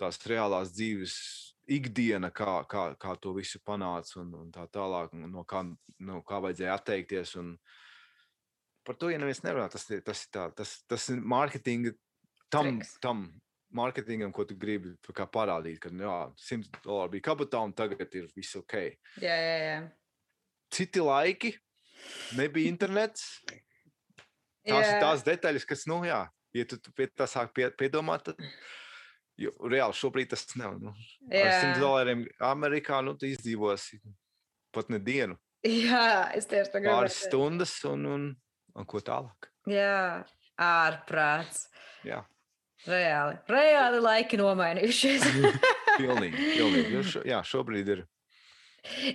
[0.00, 1.16] tās reālās dzīves
[1.66, 5.64] ikdiena, kā, kā, kā to visu panāca un, un tā tālāk, no kā,
[5.98, 7.36] no kā vajadzēja atteikties.
[7.36, 7.56] Un
[8.86, 9.66] par to jau neviens nerunā.
[9.72, 11.92] Tas, tas, ir tā, tas, tas ir mārketinga
[12.52, 12.96] tam, Triks.
[13.02, 13.26] tam
[13.76, 14.94] mārketingam, ko tu gribi
[15.34, 16.16] parādīt, ka jā,
[16.48, 18.74] 100 dolāri bija kabatā un tagad ir viss ok.
[19.22, 19.56] jā, jā.
[19.66, 19.78] jā.
[20.72, 21.52] Citi laiki,
[22.38, 23.28] nebija internets.
[24.66, 24.96] Tās Jā.
[24.96, 26.24] ir tās detaļas, kas, nu, jā,
[26.56, 28.40] ja tu, pie tā sāk pie, piedomāt, tad
[29.38, 30.80] jo, reāli šobrīd tas nav.
[30.82, 30.90] Nu,
[31.30, 31.76] ar 100 Jā.
[31.78, 34.00] dolāriem Amerikā nu, tu izdzīvosi
[34.74, 36.96] pat ne dienu, jā, es tieši tā gribēju.
[36.96, 38.26] pāris stundas un, un,
[38.76, 39.50] un ko tālāk.
[39.70, 40.22] Jā,
[40.62, 41.66] ārprāts.
[42.06, 42.22] Jā,
[42.86, 43.38] Reāli.
[43.50, 45.24] Reāli laiki nomainījušies.
[46.00, 46.50] pilnīgi.
[46.58, 46.92] pilnīgi.
[46.94, 48.04] Jo Šo, jā, šobrīd ir.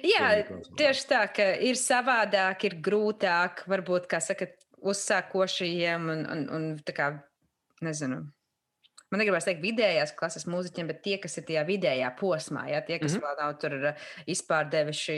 [0.04, 0.32] Jā,
[0.76, 4.50] tieši tā, ka ir savādāk, ir grūtāk, varbūt, kā saka,
[4.92, 7.08] uzsākošajiem un, un, un tā kā,
[7.86, 8.26] nezinu.
[9.12, 12.96] Man negribas teikt, vidējās klases mūziķiem, bet tie, kas ir tajā vidējā posmā, ja, tie,
[13.02, 13.20] kas mm.
[13.20, 13.26] -hmm.
[13.28, 15.18] vēl nav tur uh, izpārdevuši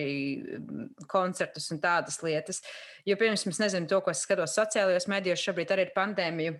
[0.57, 2.63] mm, koncertus un tādas lietas.
[3.05, 6.57] Jo, piemēram, es nezinu, to, ko es skatos sociālajos medijos, šobrīd arī ir pandēmija.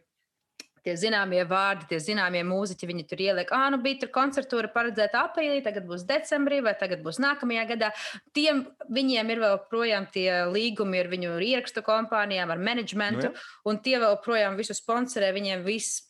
[0.84, 5.22] Tie zināmie vārdi, tie zināmie mūziķi, viņi tur ieliek, ah, nu bija tur koncertūra paredzēta
[5.30, 7.94] aprīlī, tagad būs decembrī, vai tagad būs nākamajā gadā.
[8.36, 13.48] Tiem viņiem ir vēl projām tie līgumi ar viņu ierakstu kompānijām, ar menedžmentu, Nu, jā.
[13.64, 16.04] un tie vēl projām visu sponsorē, viņiem viss.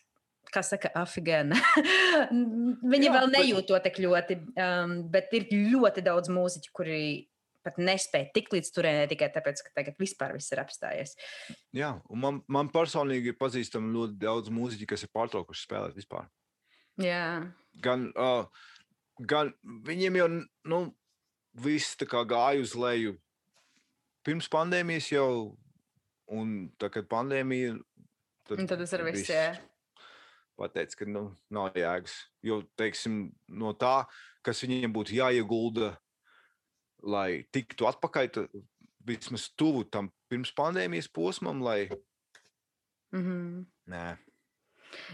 [0.54, 1.58] Kā saka, afigēna.
[2.94, 7.00] Viņi Jā, vēl nejūt to tik ļoti, um, bet ir ļoti daudz mūziķu, kuri
[7.64, 11.16] pat nespēja tikt līdz turienei tikai tāpēc, ka tagad vispār viss ir apstājies.
[11.74, 16.28] Jā, un man, man personīgi ir pazīstami ļoti daudz mūziķu, kas ir pārtraukuši spēlēt vispār.
[17.02, 17.24] Jā,
[17.82, 18.46] Gan, uh,
[19.18, 19.52] gan
[19.88, 20.28] viņiem jau
[20.70, 20.80] nu,
[21.64, 23.16] viss gāja uz leju
[24.24, 25.58] pirms pandēmijas jau,
[26.32, 27.76] un tā, kad pandēmija.
[28.56, 29.30] un tad tas ir viss.
[29.30, 29.54] Jā.
[30.64, 32.16] Pateica, ka nu, nav jēgas.
[32.46, 34.04] Jo, teiksim, no tā,
[34.46, 35.94] kas viņiem būtu jāiegulda,
[37.04, 38.46] lai tiktu atpakaļ,
[39.04, 41.90] vismaz tuvu tam pirms pandēmijas posmam, lai.
[43.14, 43.66] Mhm.
[43.92, 44.06] Nē,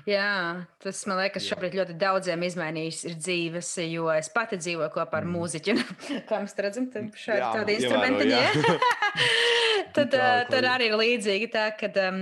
[0.08, 1.54] Jā, tas man liekas, Jā.
[1.54, 5.36] šobrīd ļoti daudziem izmainījis ir dzīves, jo es pati dzīvoju kopā ar Mm.
[5.38, 5.76] mūziķu.
[6.30, 8.28] Kā mēs redzam, tad šādi Jā, tādi instrumenti.
[8.28, 8.42] jā.
[8.44, 8.78] jā.
[9.96, 10.18] tad,
[10.52, 12.20] tad arī ir līdzīgi tā, ka um,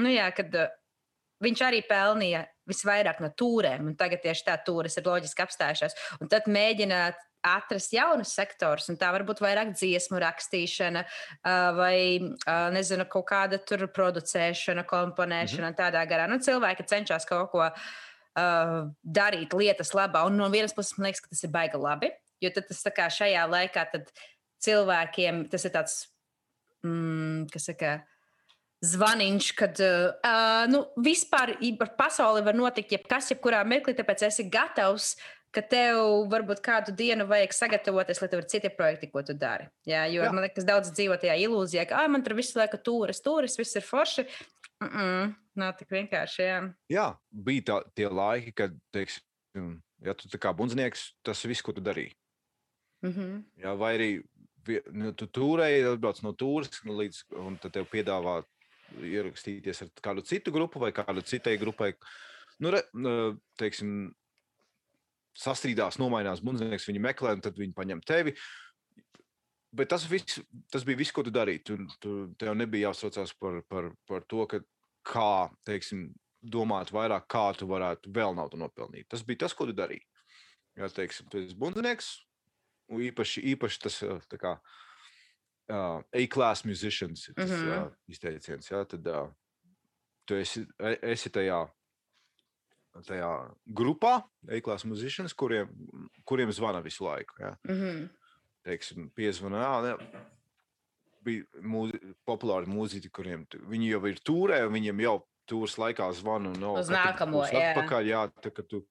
[0.00, 0.70] nu jā, kad, uh,
[1.44, 5.98] viņš arī pelnīja visvairāk no tūrēm, un tagad tieši tā tūres ir loģiski apstājušās.
[6.20, 11.04] Un tad mēģināt atrast jaunus sektorus, un tā varbūt vairāk dziesmu rakstīšana,
[11.76, 11.96] vai
[12.74, 15.80] nezinu, kaut kāda tur producēšana, komponēšana, mm -hmm.
[15.80, 16.28] tādā garā.
[16.28, 17.70] Nu, cilvēki cenšas kaut ko
[19.04, 22.10] darīt lietas labā, un no vienas puses man liekas, ka tas ir baigi labi,
[22.40, 24.12] jo tad tas tā kā šajā laikā tad
[24.64, 25.96] cilvēkiem tas ir tāds,
[26.84, 28.00] mm, kas saka,
[28.80, 35.14] zvaniņš, kad uh, nu, vispār par pasauli var notikt jebkas, jebkurā mirklī, tāpēc esi gatavs,
[35.54, 35.98] ka tev
[36.30, 39.66] varbūt kādu dienu vajag sagatavoties, lai tev ir citi projekti, ko tu dari.
[39.88, 40.30] Jā, jo Jā.
[40.32, 43.76] Man liekas, daudz dzīvo tajā ilūzijā, ka ah, man tur visu laiku turis, turis, viss
[43.76, 44.26] ir forši.
[44.80, 46.42] Mm -mm, nav tik vienkārši.
[46.42, 46.60] Jā.
[46.88, 51.80] Jā, bija tā, tie laiki, kad, teiksim, ja tu kā bundznieks, tas viss, ko tu
[51.80, 52.14] darīji.
[53.02, 53.44] Mm -hmm.
[53.56, 54.22] Jā, vai arī
[54.92, 58.42] nu, tu turēji, atbrauc no tūres, nu, līdz, un tad tev piedāvā
[58.98, 61.92] ierakstīties ar kādu citu grupu vai kādu citai grupai.
[62.60, 62.82] Nu, re,
[63.60, 64.10] teiksim,
[65.38, 68.34] sastrīdās, nomainās bundznieks, viņi meklē, un tad viņi paņem tevi.
[69.76, 70.40] Bet tas, viss,
[70.72, 71.62] tas bija viss, ko tu darīji.
[71.68, 74.60] Tu, tu, tev nebija jāsaucās par, par, par to, ka,
[75.06, 75.34] kā
[75.68, 76.08] teiksim,
[76.40, 79.06] domāt vairāk, kā tu varētu vēl naudu nopelnīt.
[79.12, 80.02] Tas bija tas, ko tu darīji.
[80.78, 82.12] Jā, teiksim, tu esi bundznieks,
[82.90, 83.98] un īpaši, īpaši tas
[84.30, 84.54] tā kā
[85.70, 87.90] uh, A-class musicians ir tas mm -hmm.
[88.08, 88.70] izteiciens.
[88.70, 89.28] Jā, tad uh,
[90.26, 90.66] tu esi,
[91.02, 91.60] esi tajā,
[93.06, 93.30] tajā
[93.66, 95.68] grupā, A-class musicians, kuriem,
[96.24, 97.34] kuriem zvana visu laiku.
[97.40, 97.56] Jā.
[97.68, 98.08] Mm -hmm.
[98.62, 99.96] Teiksim, ne,
[101.24, 101.98] bija mūzi,
[102.28, 105.16] populāri mūziķi, kuriem viņi jau ir tūrē, un viņiem jau
[105.50, 106.52] tūras laikā zvana.
[106.58, 107.72] No, Uz nākamo, jā.
[107.72, 108.84] Atpakaļ, jā, tā, tu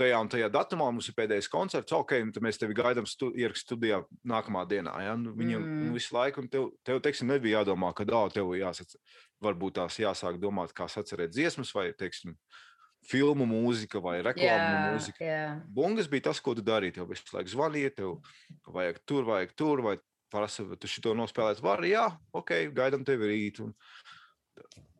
[0.00, 3.30] tajā un tajā datumā mums ir pēdējais koncerts, ok, un tad mēs tevi gaidām stu,
[3.36, 4.94] ierakstu studijā nākamā dienā.
[5.04, 5.14] Ja?
[5.20, 5.78] Nu, viņiem Mm.
[5.88, 5.92] mm.
[5.98, 8.94] visu laiku, un tev, tev teiksim, nebija jādomā, ka dā, tev jāsac,
[9.42, 12.36] varbūt tās jāsāk domāt, kā sacerēt dziesmas vai, teiksim,
[13.02, 15.24] filmu mūzika vai reklāmu Jā, mūzika.
[15.26, 15.46] jā.
[15.66, 16.94] Bungas bija tas, ko tu darīji.
[17.00, 18.12] Tev visu laiku zvanīja, tev
[18.70, 19.96] vajag tur, vajag tur, vai
[20.30, 21.58] prasa, tu šito nospēlēt.
[21.60, 23.58] Var, jā, ok, gaidām tevi rīt.
[23.64, 23.74] Un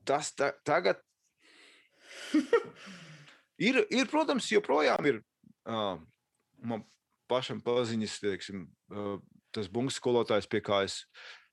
[0.04, 0.98] tas ta, tagad
[3.62, 5.20] ir, ir, protams, joprojām ir
[5.68, 6.00] uh,
[6.62, 6.84] man
[7.30, 9.16] pašam paziņas, teiksim, uh,
[9.54, 11.02] tas bungas skolotājs, pie kā es,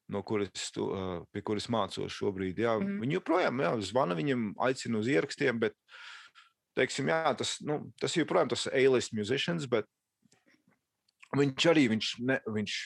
[0.09, 2.59] no kuras, tu, uh, pie kuras mācos šobrīd.
[2.59, 3.01] Jā, mm -hmm.
[3.03, 5.75] Viņi joprojām jā, zvana viņam, aicina uz ierakstiem, bet,
[6.75, 9.85] teiksim, jā, tas, nu, tas joprojām tas A-list musicians, bet
[11.35, 12.79] viņš arī, viņš, ne, viņš,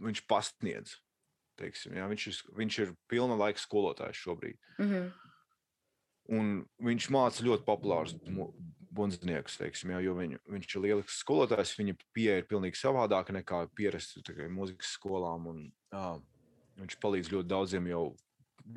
[0.00, 0.98] viņš pasniedz.
[1.60, 4.56] Teiksim, jā, viņš, ir, viņš ir pilna laika skolotājs šobrīd.
[4.78, 5.29] Mm -hmm.
[6.30, 8.14] Un viņš māca ļoti populārus
[8.94, 11.76] bundzniekus, teiksim, jā, jo viņu, viņš ir lielisks skolotājs.
[11.78, 14.22] Viņa pieeja ir pilnīgi savādāka nekā pierastu
[14.54, 15.48] mūzikas skolām.
[15.50, 15.62] Un,
[15.92, 16.08] jā,
[16.80, 18.04] viņš palīdz ļoti daudziem jau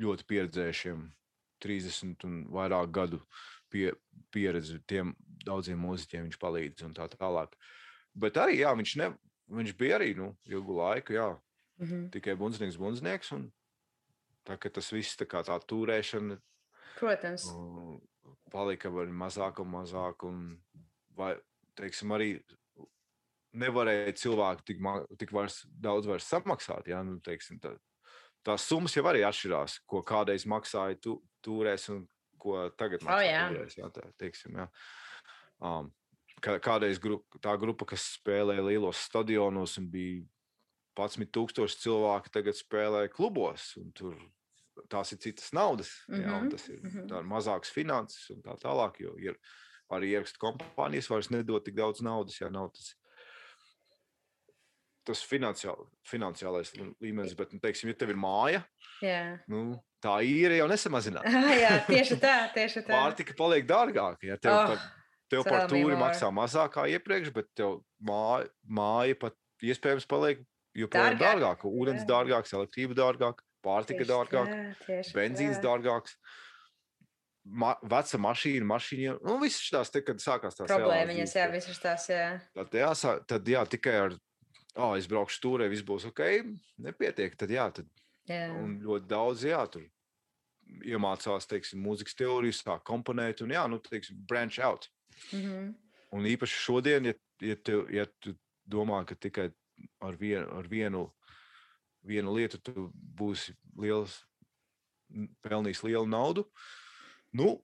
[0.00, 1.04] ļoti pieredzējušiem,
[1.64, 3.20] 30 un vairāk gadu
[3.72, 3.92] pie,
[4.34, 7.54] pieredzi tiem daudziem mūziķiem viņš palīdz un tā tālāk.
[8.14, 9.10] Bet arī, jā, viņš, ne,
[9.50, 11.28] viņš bija arī nu, ilgu laiku, jā,
[11.80, 12.08] mm -hmm.
[12.14, 13.32] tikai bundznieks, bundznieks.
[13.36, 13.48] Un,
[14.46, 16.38] tā, tas viss tā kā tā turēšana.
[16.98, 17.46] Protams.
[17.50, 17.96] Uh,
[18.54, 20.26] palika vēl mazāk un mazāk.
[20.28, 20.44] Un,
[21.18, 21.34] vai,
[21.78, 22.36] teiksim, arī
[23.54, 24.84] nevarēja cilvēki tik,
[25.20, 26.90] tik vairs, daudz vairs samaksāt.
[26.90, 27.02] Ja?
[27.06, 27.74] Nu, teiksim, tā,
[28.46, 32.04] tās summas jau arī atšķirās, ko kādreiz maksāja tu, turēs un
[32.40, 33.18] ko tagad maksā.
[33.18, 33.44] Oh, jā.
[33.52, 33.90] turēs, ja?
[33.94, 34.68] tā, teiksim, ja?
[35.64, 35.90] um,
[36.44, 40.22] kādreiz grupa, tā grupa, kas spēlēja lielos stadionos un bija
[40.98, 43.72] 11,000 cilvēki, tagad spēlē klubos.
[43.98, 44.18] Tur
[44.90, 46.24] tās ir citas naudas, mm -hmm.
[46.24, 49.00] jā, Mhm, tas ir, tā ir mazāks finanses un tā tālāk.
[49.00, 49.38] Jo ir
[49.92, 52.94] arī ierakstu kompānijas vairs nedod tik daudz naudas, ja nav tas,
[55.04, 56.72] tas finansiāl, finansiālais
[57.02, 57.34] līmenis.
[57.36, 58.62] Bet, nu, teiksim, ja tev ir māja,
[59.04, 59.38] Jā.
[59.52, 61.24] nu, tā īra jau nesamazinās.
[61.64, 62.92] jā, tieši tā, tieši tā.
[62.94, 64.22] Pārtika paliek dārgāka.
[64.30, 64.78] Ja tev, Oh, par,
[65.28, 70.40] tev par tūri maksā mazāk kā iepriekš, bet tev māja, māja pat iespējams paliek
[70.74, 71.20] joprojām Dārgāk.
[71.20, 71.68] dārgāka.
[71.68, 74.06] Ūdens dārgāks, elektrība dārgāka, pārtika
[74.86, 76.18] tieši benzīns dārgāks.
[77.44, 79.18] Ma, veca mašīna, mašīna.
[79.20, 82.38] Nu, viss šīs te, kad sākās tās Problēmiņas, jā, visas tās, jā.
[82.56, 84.14] Tad, jāsā, tad jā, tikai ar,
[84.80, 86.22] oh, es braukšu turē, viss būs ok,
[86.86, 87.36] nepietiek.
[87.36, 87.90] Tad, jā, tad,
[88.30, 88.46] jā.
[88.56, 89.84] un ļoti daudz, jā, tur
[90.84, 94.88] iemācās, teiksim, mūzikas teoriju, sāk komponēt un, jā, nu, teiksim, branch out.
[95.32, 95.74] Mm -hmm.
[96.14, 98.34] Un īpaši šodien, ja, ja, tu, ja tu
[98.64, 99.50] domā, ka tikai
[100.00, 101.08] ar vienu, ar vienu,
[102.04, 102.88] vienu lietu tu
[103.18, 104.20] būsi liels,
[105.44, 106.44] pelnījis lielu naudu,
[107.36, 107.56] nu,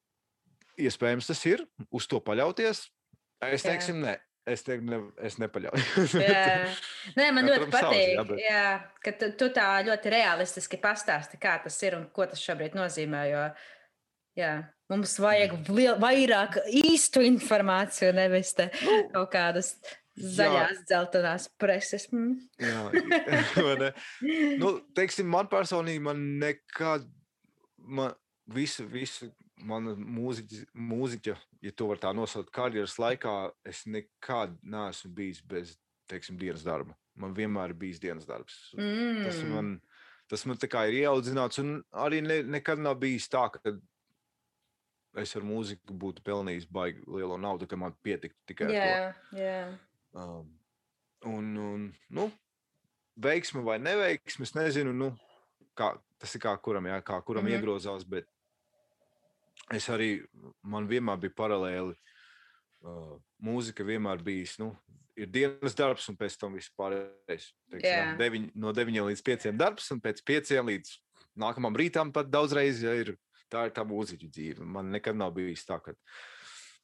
[0.81, 1.65] iespējams, tas ir.
[1.93, 2.87] Uz to paļauties.
[3.45, 4.15] Es teiksim, nē,
[4.53, 6.15] es, teiktu, ne, es nepaļaujos.
[7.17, 8.65] Nē, man ļoti Katram savs, patīk, jā, bet- jā,
[9.05, 13.23] ka tu, tu tā ļoti realistiski pastāsti, kā tas ir un ko tas šobrīd nozīmē.
[13.31, 13.47] Jo,
[14.41, 14.53] jā,
[14.93, 19.75] mums vajag liel, vairāk īstu informāciju, nevis te Nu, kaut kādas
[20.21, 22.07] zaļās, dzeltenās preses.
[22.13, 22.39] Mm.
[22.61, 23.93] Jā,
[24.63, 27.07] nu, teiksim, man personīgi, man nekad,
[27.81, 28.17] man
[28.51, 29.31] visu, visu
[29.67, 33.35] mana mūziķa, mūziķa, ja to var tā nosaukt, karjeras laikā,
[33.69, 35.77] es nekad neesmu bijis bez,
[36.11, 36.97] teiksim, dienas darba.
[37.21, 38.71] Man vienmēr ir bijis dienas darbs.
[38.79, 39.21] Mm.
[39.27, 39.75] Tas man,
[40.31, 43.75] tas man tā kā ir ieaudzināts, un arī ne, nekad nav bijis tā, ka
[45.21, 48.81] es ar mūziku būtu pelnījis baigi lielo naudu, ka man pietiktu tikai ar to.
[48.81, 49.61] Jā, jā.
[50.13, 50.49] Um,
[51.31, 52.27] un, un, nu,
[53.21, 55.11] veiksme vai neveiksme, es nezinu, nu,
[55.79, 57.51] kā, tas ir kā kuram, jā, kā kuram mm.
[57.51, 57.61] -hmm.
[57.61, 58.27] iegrozās, bet
[59.73, 60.27] es arī,
[60.63, 61.95] man vienmēr bija paralēli,
[62.83, 64.75] uh, mūzika vienmēr bijis, nu,
[65.17, 67.51] ir dienas darbs un pēc tam viss pārējais.
[67.71, 68.17] Teiksim, Jā.
[68.19, 70.95] deviņ, no 9 līdz 5 darbs un pēc 5 līdz
[71.41, 73.15] nākamam rītam pat daudzreiz ja ir,
[73.53, 74.65] tā ir tā mūziķa dzīve.
[74.65, 75.95] Man nekad nav bijis tā, ka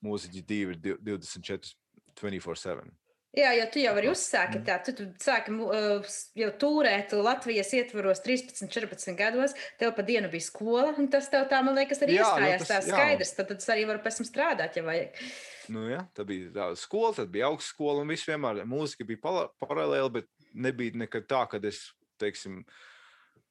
[0.05, 1.75] mūziķa dzīve ir div- 24,
[2.21, 2.93] 24-7.
[3.37, 8.23] Jā, jo tu jau vari uzsākt tā, tu, tu sāki uh, jau turēt Latvijas ietvaros
[8.25, 9.53] 13, 14 gados.
[9.77, 12.65] Tev pa dienu bija skola, un tas tev tā, man liekas, arī Jā, nu iestājās
[12.65, 12.95] tas- tā jā.
[12.95, 13.35] skaidrs.
[13.37, 15.21] Tad, tad es arī varu pēc tam strādāt, ja vajag.
[15.69, 20.11] Nu, ja, tā bija tā skola, tad bija augstskola, un viss vienmēr mūzika bija paralēli,
[20.17, 22.63] bet nebija nekad tā, ka es, teiksim,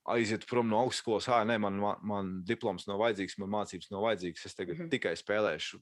[0.09, 1.29] aizietu prom no augstskolas.
[1.29, 4.85] Ah, nē, man, man, man diploms nav vajadzīgs, man mācības nav vajadzīgas, es tagad mm
[4.85, 4.95] -hmm.
[4.97, 5.81] tikai spēlēšu.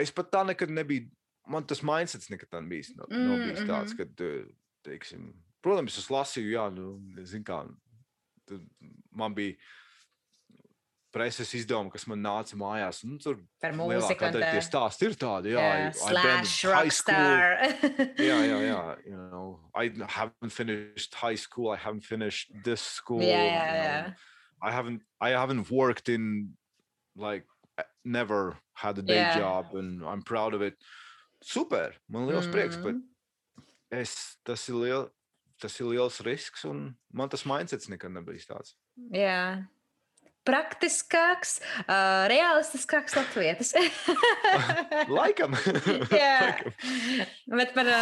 [0.00, 1.10] Es pat tā nekad nebiju,
[1.46, 2.92] man tas mindsets nekad tā bijis.
[2.96, 3.98] Nav, nav Mm, bijis tāds, mhm.
[3.98, 4.52] ka,
[4.90, 5.32] teiksim,
[5.62, 7.62] protams, es lasīju, jā, nu, zin kā,
[8.48, 8.60] tad
[9.14, 9.56] man bija
[11.12, 13.02] preses izdevumi, kas man nāca mājās.
[13.04, 14.40] Nu, tur Par mūziku tā.
[14.54, 17.58] tie stāsti ir tādi, jā, Jā, I- I slash rockstar.
[18.18, 18.94] yeah, yeah, yeah.
[19.04, 21.70] You know, I haven't finished high school.
[21.70, 23.20] I haven't finished this school.
[23.20, 24.08] Yeah, you yeah, know.
[24.08, 24.14] yeah.
[24.62, 25.02] I haven't.
[25.20, 26.56] I haven't worked in
[27.14, 27.44] like
[27.76, 29.36] uh, never had a day Yeah.
[29.36, 30.76] job, and I'm proud of it.
[31.42, 33.02] Super, man liels prieks, bet Mm.
[33.90, 35.10] es tas ir liels.
[35.62, 38.72] tas ir liels risks, un man tas mindsets nekad nebija tāds.
[39.14, 39.62] Jā.
[40.44, 43.70] Praktiskāks, uh, realistiskāks latvietis.
[45.18, 45.54] Laikam.
[46.10, 46.72] Jā, Laikam.
[47.46, 47.86] bet par.
[47.86, 47.92] Uh,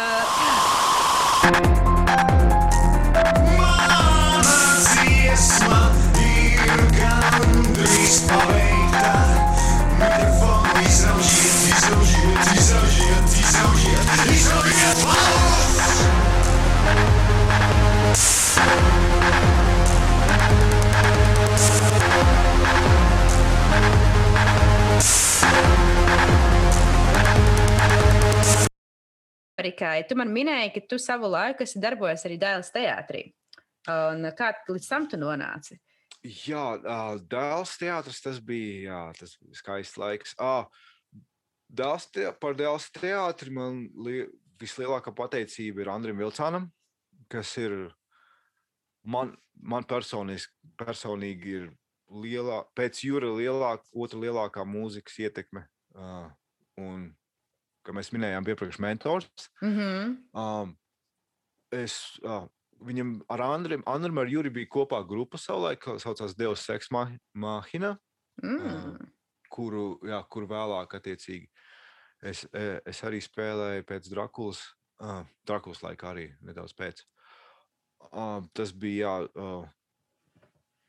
[3.13, 4.41] Mana
[4.81, 5.81] dziesma
[6.17, 8.80] ir gandrīz pabeigta.
[13.61, 16.01] Izraujiet, izraujiet, izraujiet paus!
[29.61, 33.27] Rikai, tu man minēji, ka tu savu laiku esi darbojies arī Dēls teātrī.
[33.91, 35.77] Un kā līdz tam tu nonāci?
[36.21, 36.77] Jā,
[37.29, 40.33] dēls teātris tas bija, jā, tas bija skaists laiks.
[40.41, 40.65] Ah,
[41.71, 44.25] dēls te, par dēls teātri man li,
[44.61, 46.69] vislielākā pateicība ir Andrim Vilcānam,
[47.31, 47.93] kas ir
[49.07, 50.49] man, man personīgi,
[50.79, 51.69] personīgi ir
[52.11, 55.65] lielā, pēc jūra lielāk, otra lielākā mūzikas ietekme.
[55.95, 56.27] Uh,
[56.79, 57.09] un,
[57.85, 59.49] kā mēs minējām, iepriekš mentors.
[59.63, 60.17] Mm -hmm.
[60.33, 60.75] Um,
[61.71, 62.45] es, uh,
[62.85, 67.17] viņam ar Andriem, Andriem ar Juri bija kopā grupa savulaik, kas saucās Deus Sex Ma-
[67.33, 67.97] Machina,
[68.43, 68.97] mm.
[69.49, 71.50] kuru, jā, kur vēlāk attiecīgi
[72.21, 74.63] es, e, es arī spēlēju pēc Drakulas,
[75.01, 77.03] uh, Drakulas laika arī nedaudz pēc.
[78.11, 79.69] Uh, tas bija, jā, uh,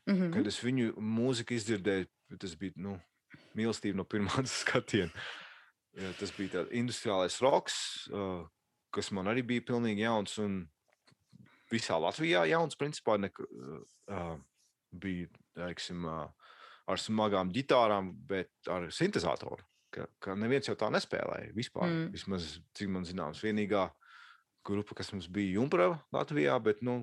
[0.06, 0.32] Mm -hmm.
[0.34, 2.06] kad es viņu mūziku izdzirdēju,
[2.38, 3.00] tas bija, nu,
[3.54, 5.12] mīlestība no pirmā skatiena.
[5.92, 8.48] Jā, Tas bija tāds industriālais roks, uh,
[8.90, 10.68] kas man arī bija pilnīgi jauns un
[11.70, 12.76] visā Latvijā jauns.
[12.76, 13.38] Principā nek,
[14.08, 14.38] uh,
[14.92, 16.30] bija teiksim, uh,
[16.86, 19.62] ar smagām ģitārām, bet ar sintēzatoru.
[19.92, 21.84] Ka, ka neviens jau tā nespēlēja vispār.
[21.88, 21.98] Mm.
[22.06, 22.12] Mm.
[22.14, 22.46] Vismaz,
[22.78, 23.90] cik man zināms, vienīgā
[24.64, 27.02] grupa, kas mums bija Junkrava Latvijā, bet nu,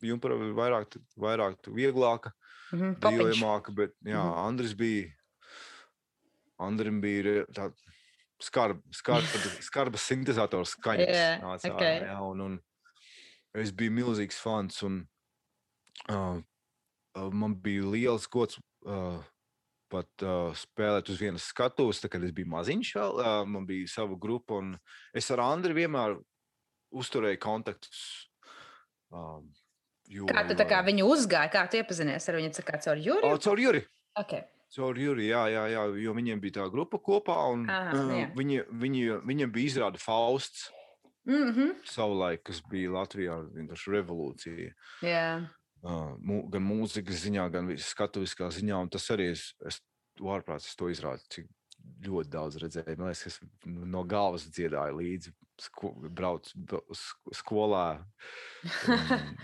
[0.00, 2.32] Junkrava ir vairāk, vairāk vieglāka
[2.72, 2.98] Mm -hmm.
[3.02, 4.38] dejojamāka, bet jā, Mhm.
[4.46, 5.08] Andris bija.
[6.58, 7.72] Andrim bija re- tā
[8.48, 9.26] skarba, skarba,
[9.60, 11.08] skarbas sintēzators skaņas.
[11.16, 11.80] Jā, nāca ok.
[11.80, 12.60] ārā, jā, un, un
[13.54, 15.06] es biju milzīgs fans, un
[16.08, 16.40] uh,
[17.32, 19.18] man bija liels gods uh,
[19.90, 24.18] pat uh, spēlēt uz vienas skatuves, kad es biju maziņš vēl, uh, man bija sava
[24.20, 24.74] grupa, un
[25.16, 26.16] es ar Andri vienmēr
[26.90, 28.04] uzturēju kontaktus.
[29.10, 29.50] Um,
[30.10, 32.54] jo, Kā tu kā uh, viņu uzgāji, kā tu iepazinies ar viņu?
[32.66, 33.44] Kā caur o, Juriju?
[33.46, 33.84] Caur Juri.
[34.20, 34.46] Okay.
[34.70, 38.28] Caur Juriju, jā, jā, jā, jo viņiem bija tā grupa kopā, un Aha, uh, jā.
[38.38, 40.68] viņi, viņi, viņiem bija izrāda Fausts
[41.28, 41.74] Mm -hmm.
[41.84, 44.72] savulaik, kas bija Latvijā vienkārši revolūcija.
[45.02, 45.48] Jā.
[45.82, 49.80] Mu, gan mūzikas ziņā, gan vis- skatuviskā ziņā, un tas arī es, es
[50.20, 51.46] ārprāts, es to izrādu, cik
[52.04, 52.98] ļoti daudz redzēju.
[52.98, 56.82] Man liekas, es no galvas dziedāju līdzi, sko, braucu
[57.36, 57.86] skolā,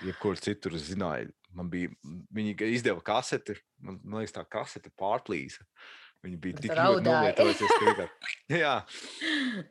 [0.04, 1.32] jebkur citur zināju.
[1.56, 1.88] Man bija,
[2.36, 5.64] viņi izdeva kaseti, man, man liekas, tā kasete pārplīsa.
[6.24, 7.04] Viņi bija tik ļoti
[7.36, 7.44] ka
[7.88, 8.34] vienkārši-
[8.64, 9.64] Jā, es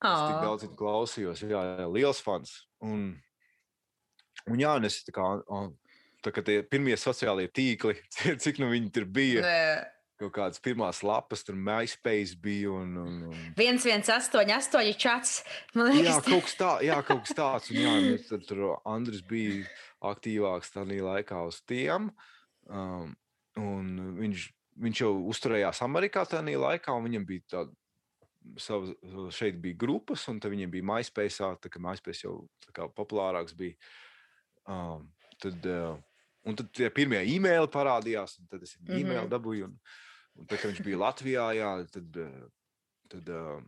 [0.00, 0.42] tik Oh.
[0.46, 1.42] daudz klausījos.
[1.44, 2.54] Jā, jā, liels fans.
[2.80, 3.20] Un,
[4.48, 5.26] un jā, un es tā kā,
[6.24, 7.96] tā kā tie pirmie sociālie tīkli,
[8.42, 9.64] cik nu viņi tur bija, Nē.
[10.20, 15.40] kaut kādas pirmās lapas, tur MySpace bija un, un, un 118, chats.
[15.74, 17.72] Man Jā, liekas, kaut kas, tā, jā, kaut kas tāds.
[17.72, 19.64] Un, jā, es tad tur Andris bija
[20.12, 22.10] aktīvāks tajā laikā uz tiem.
[22.70, 23.14] Um,
[23.60, 24.48] un viņš,
[24.80, 27.76] viņš jau uzturējās Amerikā tajā laikā, un viņam bija tāda.
[28.56, 28.88] Sava,
[29.36, 31.44] šeit bija grupas, un viņiem bija MySpace.
[31.60, 33.76] Tā kā MySpace jau tā kā populārāks bija.
[34.70, 35.08] Um,
[35.42, 35.96] tad, uh,
[36.46, 39.00] un tad tie pirmie e-maili parādījās, un tad es viņu Mhm.
[39.00, 39.64] e-maili dabūju.
[39.66, 39.78] Un,
[40.38, 42.18] un tad, kad viņš bija Latvijā, jā, tad,
[43.10, 43.60] tad uh,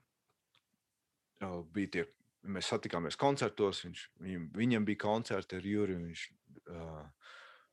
[1.75, 2.05] bija tie
[2.43, 3.83] mēs satikāmies koncertos.
[3.87, 5.99] Viņš, viņam, viņam bija koncerti ar Juriju.
[6.07, 6.23] Viņš
[6.71, 7.03] uh,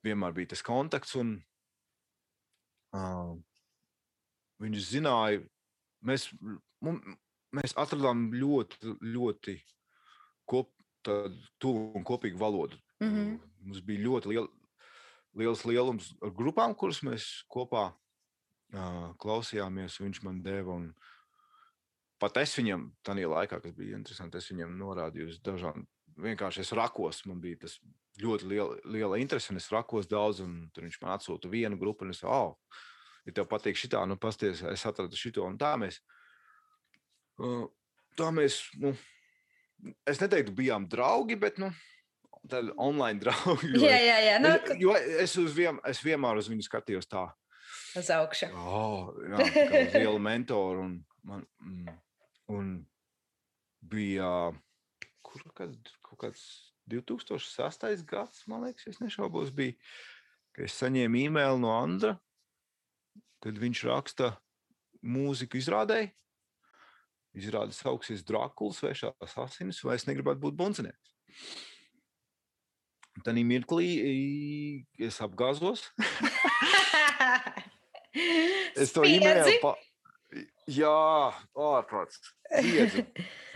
[0.06, 1.16] vienmēr bija tas kontakts.
[1.20, 1.36] Un,
[2.98, 3.34] uh,
[4.62, 5.42] viņš zināja,
[6.06, 6.30] mēs,
[6.86, 7.00] mum,
[7.56, 9.58] mēs atradām ļoti, ļoti
[10.50, 10.72] kop,
[11.04, 12.80] tuvu un kopīgu valodu.
[13.04, 13.38] Mhm.
[13.66, 14.48] Mums bija ļoti liel,
[15.40, 20.00] liels lielums ar grupām, kuras mēs kopā uh, klausījāmies.
[20.02, 20.80] Viņš man deva.
[20.80, 20.92] Un,
[22.20, 25.86] Pat es viņam tajā laikā, kas bija interesanti, es viņam norādīju uz dažām.
[26.20, 27.78] Vienkārši es rakos, man bija tas
[28.20, 32.04] ļoti liela, liela interese, un es rakos daudz, un tur viņš man atsūta vienu grupu,
[32.04, 32.82] un es teicu, oh,
[33.24, 36.02] ja tev patīk šī tā, nu pasties, es atradu šito, un tā mēs.
[38.20, 38.92] Tā mēs, nu,
[40.10, 41.72] es neteiktu, bijām draugi, bet, nu,
[42.50, 43.74] tādi online draugi.
[43.84, 44.38] Jā, jā, jā.
[44.44, 47.28] Nu, Es, jo es, uz vien, es vienmēr uz viņu skatījos tā,
[48.00, 48.52] uz augšu.
[48.56, 50.88] oh, jā, kā uz lielu mentoru.
[50.88, 52.00] Un, man, mm,
[52.56, 52.74] un
[53.90, 54.52] bija
[55.26, 55.76] kur kad,
[56.06, 56.44] kaut kāds
[56.90, 58.06] 2006.
[58.10, 59.78] gads, man liekas, es nešaubos, bija,
[60.56, 62.16] ka es saņēmu e-mailu no Andra,
[63.44, 64.32] kad viņš raksta
[65.06, 66.12] mūziku izrādēji.
[67.38, 71.14] Izrāda sauksies Drakulas vai šās asinis, vai es negribētu būt bundzinieks.
[73.26, 73.90] Tad mirklī
[74.98, 75.90] es apgāzos.
[78.80, 79.76] Es to e-mailu pa...
[80.70, 80.90] Jā,
[81.58, 82.20] ārprāts.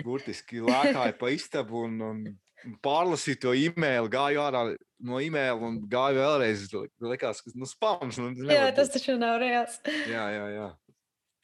[0.06, 4.64] Burtiski lēkāju pa istabu un, un pārlasīju to e-mailu, gāju ārā
[5.06, 6.66] no e-maila un gāju vēlreiz.
[7.06, 8.18] Likās, ka nu, spams.
[8.22, 9.78] Nu, Jā, tas taču nav reāls.
[10.10, 10.70] jā, jā, jā.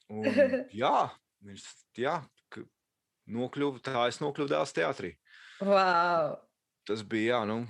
[0.10, 0.26] Un,
[0.84, 0.96] jā,
[1.46, 1.66] viņš
[2.02, 2.20] jā,
[3.30, 5.14] nokļuva, tā es nokļuvu dēls teātrī.
[5.62, 6.38] Wow.
[6.88, 7.62] Tas bija, jā, nu,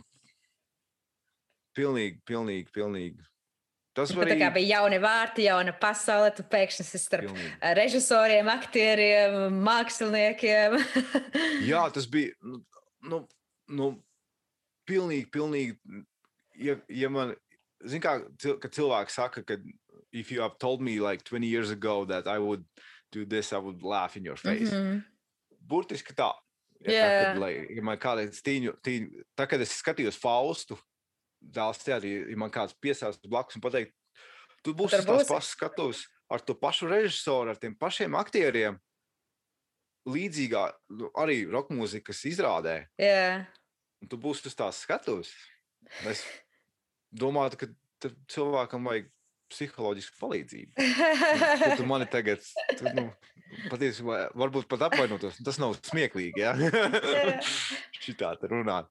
[1.78, 3.26] pilnīgi, pilnīgi, pilnīgi.
[3.97, 6.30] Tas var kā bija jauni vārti, jauna pasaule.
[6.36, 7.49] Tu pēkšņi esi starp Pilnīgi.
[7.76, 10.78] režisoriem, aktieriem, māksliniekiem.
[11.67, 12.38] Jā, tas bija.
[12.45, 12.61] Nu,
[13.09, 13.20] nu,
[13.76, 13.89] nu,
[14.88, 16.05] pilnīgi, pilnīgi.
[16.59, 17.34] Ja, ja man,
[17.84, 18.20] zin kā,
[18.61, 19.59] kad cilvēki saka, ka
[20.13, 22.63] if you have told me like 20 years ago that I would
[23.12, 24.72] do this, I would laugh in your face.
[24.72, 25.03] Mm -hmm.
[25.60, 26.34] Burtiski tā.
[26.80, 27.03] Ja, Jā.
[27.03, 30.78] tā kad, lai, ja man kādreiz tīņu, tīņu, tā, kad es skatījos Faustu,
[31.41, 33.95] dēls teātrī, ja man kāds piesās blakus un pateikt,
[34.64, 38.78] tu būsi tās pašas skatuves ar to pašu režisoru, ar tiem pašiem aktieriem,
[40.10, 40.64] līdzīgā,
[40.99, 43.45] nu, arī roka mūzikas izrādē, Jā.
[44.01, 45.34] un tu būsi uz tās skatuves.
[46.07, 46.24] Es
[47.12, 49.10] domāju, ka cilvēkam vajag
[49.52, 50.72] psiholoģisku palīdzību.
[51.64, 52.43] Ko tu mani tagad,
[52.78, 53.04] tu, nu,
[53.72, 56.52] patiesībā, varbūt pat apvainotos, tas nav smieklīgi, ja?
[58.04, 58.86] Šitā te runāt.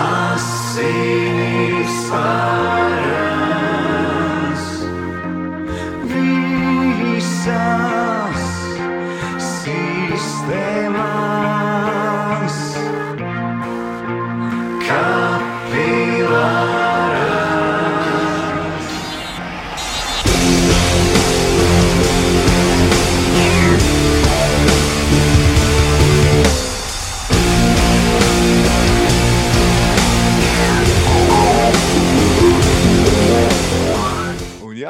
[0.00, 3.50] Asinis varas
[6.14, 7.79] visās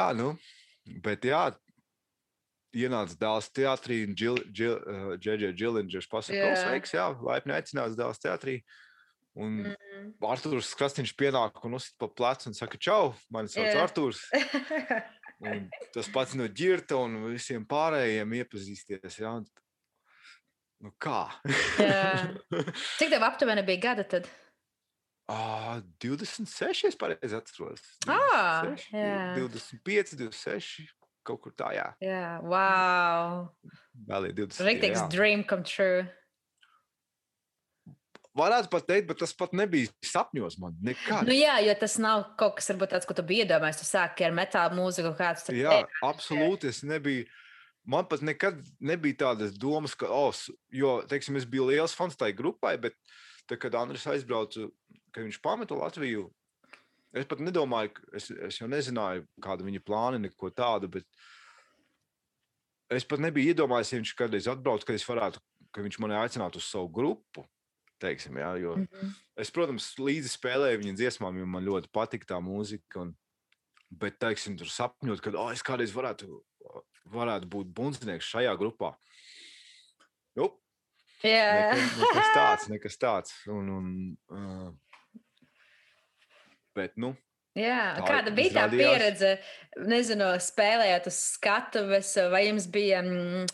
[0.01, 0.31] jā, nu,
[1.05, 1.45] bet jā,
[2.73, 6.53] ienāca dēls teātrī, un Džeģe Džilindžers pasaka, Jā.
[6.53, 8.61] ka sveiks, jā, laipni aicināts dēls teātrī.
[9.35, 10.09] Un Mhm.
[10.27, 13.83] Arthurs Krastīņš pienāk un uzsit pa plecu un saka, čau, mani sauc Jā.
[13.85, 14.25] Arthurs.
[15.41, 19.15] Un tas pats no ģirta un visiem pārējiem iepazīsties.
[19.23, 19.31] Jā.
[19.39, 19.47] Un
[20.81, 21.29] Nu kā?
[22.99, 24.29] Cik tev aptuveni bija gada tad?
[25.31, 27.83] Ah, 26, es pareizi atceros.
[28.03, 28.17] Ā,
[28.67, 29.19] 26, jā.
[29.37, 30.89] 25, 26,
[31.27, 31.85] kaut kur tā, jā.
[32.03, 33.45] Jā, wow.
[34.09, 34.65] Vēl ir 20.
[34.67, 36.03] Rīktīgs dream come true.
[38.37, 41.27] Varētu pat teikt, bet tas pat nebija sapņos man nekad.
[41.27, 43.81] Nu, jā, jo tas nav kaut kas, varbūt tāds, ko tu biji iedomājies.
[43.81, 46.71] Tu sāki ar metāla mūziku, kāds Jā, absolūti.
[46.71, 47.27] Es nebiju.
[47.91, 50.31] Man pat nekad nebija tādas domas, ka, oh,
[50.71, 52.95] jo, teiksim, es biju liels fans tai grupai, bet
[53.49, 54.69] tad, kad Andris aizbrauca,
[55.11, 56.27] kad viņš pameta Latviju,
[57.13, 61.05] es pat nedomāju, ka- es, es jau nezināju, kāda viņa plāna, neko tādu, bet
[62.91, 65.39] es pat nebiju iedomājies, ja viņš kādreiz atbrauc, ka es varētu,
[65.71, 67.45] ka viņš mani aicinātu uz savu grupu.
[68.01, 69.11] Teiksim, jā, jo Mhm.
[69.41, 73.01] Es, protams, līdzi spēlēju viņa dziesmām, jo man ļoti patīk tā mūzika.
[73.01, 73.15] Un,
[73.89, 76.27] bet, teiksim, tur sapņot, ka oh, es kādreiz varētu,
[77.09, 78.95] varētu būt bundzinieks šajā grupā.
[80.35, 80.51] Nu,
[81.23, 83.33] Jā, nekas, nekas tāds, nekas tāds.
[83.47, 83.87] Un, un,
[84.29, 84.71] uh,
[86.77, 87.15] bet, nu,
[87.57, 88.79] Jā, Tā kāda bija tā izrādījās.
[88.79, 89.31] pieredze?
[89.91, 93.49] Nezinu, spēlējot uz skatuves, vai jums bija, mm,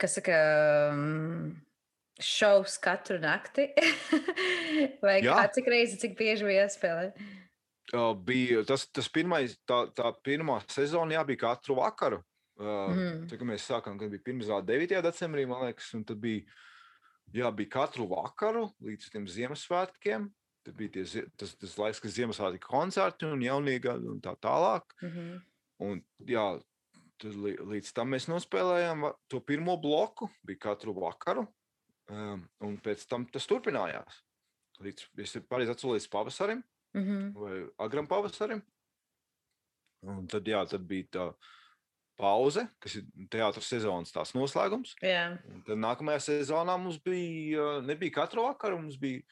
[0.00, 0.40] kas saka,
[0.92, 1.46] mm,
[2.20, 3.70] šovs katru nakti?
[5.04, 5.38] vai Jā.
[5.38, 7.06] kā, cik reizi, cik bieži bija jāspēlē?
[7.96, 12.20] uh, bija tas, tas pirmais, tā, tā pirmā sezona, jā, bija katru vakaru.
[12.60, 13.24] Uh.
[13.24, 14.98] Tad, kad mēs sākām, kad bija pirmā 9.
[15.06, 16.44] decembrī, man liekas, un tad bija,
[17.32, 20.28] jā, bija katru vakaru līdz Ziemassvētkiem.
[20.64, 24.82] Tad bija tie, tas, tas laiks, kad Ziemassvētku koncerti un jaunīga un tā tālāk.
[25.02, 25.38] Mhm.
[25.80, 26.60] Un, jā,
[27.18, 31.46] tad, lī- līdz tam mēs nospēlējām to pirmo bloku, bija katru vakaru.
[32.10, 34.20] Um, un pēc tam tas turpinājās.
[34.82, 37.32] Līdz, es pareizi atceros, līdz pavasarim Mhm.
[37.34, 38.62] vai agram pavasarim.
[40.02, 41.34] Un tad, jā, tad bija tā
[42.20, 44.94] pauze, kas ir teātris sezonas tās noslēgums.
[45.48, 49.22] Un tad nākamajā sezonā mums bija, uh, nebija katru vakaru, mums bija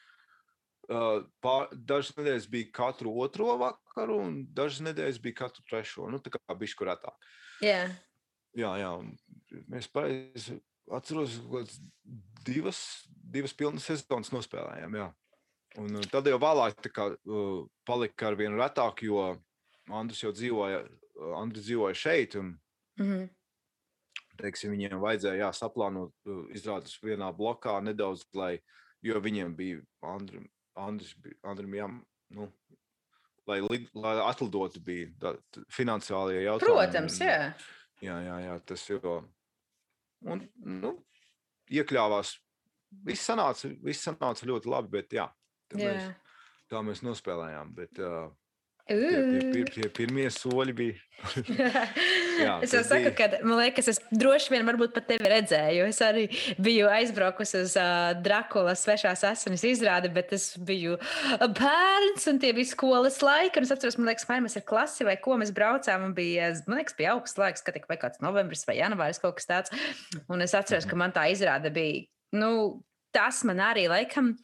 [1.43, 6.07] pār, dažas nedēļas bija katru otro vakaru, un dažas nedēļas bija katru trešo.
[6.09, 7.15] Nu, tā kā bija skurētā.
[7.65, 7.83] jā.
[8.57, 8.87] Jā, jā,
[9.69, 10.55] mēs pareizi
[10.89, 11.59] atceros, ka
[12.47, 12.79] divas,
[13.13, 14.95] divas pilnas sezonas nospēlējām.
[14.97, 15.05] Jā.
[15.77, 19.35] Un uh, tad jau vēlāk tā kā, uh, palika ar vienu retāk, jo
[19.93, 22.39] Andris jau dzīvoja, uh, Andris dzīvoja šeit.
[22.41, 22.55] Un,
[22.99, 23.29] Mhm.
[24.41, 28.57] teiksim, viņiem vajadzēja jā, saplānot uh, izrādes vienā blokā nedaudz, lai,
[29.05, 30.49] jo viņiem bija Andrim,
[30.79, 31.13] Andris,
[31.47, 31.87] Andrim jā,
[32.37, 32.47] nu,
[33.49, 33.59] lai,
[33.93, 35.33] lai atlidotu bija tā,
[35.73, 36.75] finansiālie jautājumi.
[36.75, 37.39] Protams, jā.
[38.03, 39.17] Jā, jā, jā tas jau.
[40.27, 40.93] Un, nu,
[41.71, 42.37] iekļāvās.
[43.05, 45.27] Viss sanāca, viss sanāca ļoti labi, bet jā,
[45.69, 45.91] tā, jā.
[45.93, 46.37] mēs,
[46.71, 47.75] tā mēs nospēlējām.
[47.77, 48.31] Bet, uh,
[48.89, 50.97] tie, tie, tie pirmie soļi bija.
[52.39, 55.87] Jā, es jau saku, bija- ka man liekas, es droši vien varbūt pat tevi redzēju.
[55.91, 56.25] Es arī
[56.63, 60.95] biju aizbraukusi uz uh, Drakulas svešās asinis izrādi, bet es biju
[61.59, 63.59] bērns un tie bija skolas laiki.
[63.59, 66.07] Un es atceros, man liekas, vai mēs ar klasi vai ko mēs braucām.
[66.09, 69.49] Un bija, man liekas, bija augsts laiks, kad vai kāds novembris vai janvāris kaut kas
[69.49, 69.75] tāds.
[70.31, 72.05] Un es atceros, ka man tā izrāde bija,
[72.39, 72.79] nu,
[73.15, 74.35] tas man arī laikam.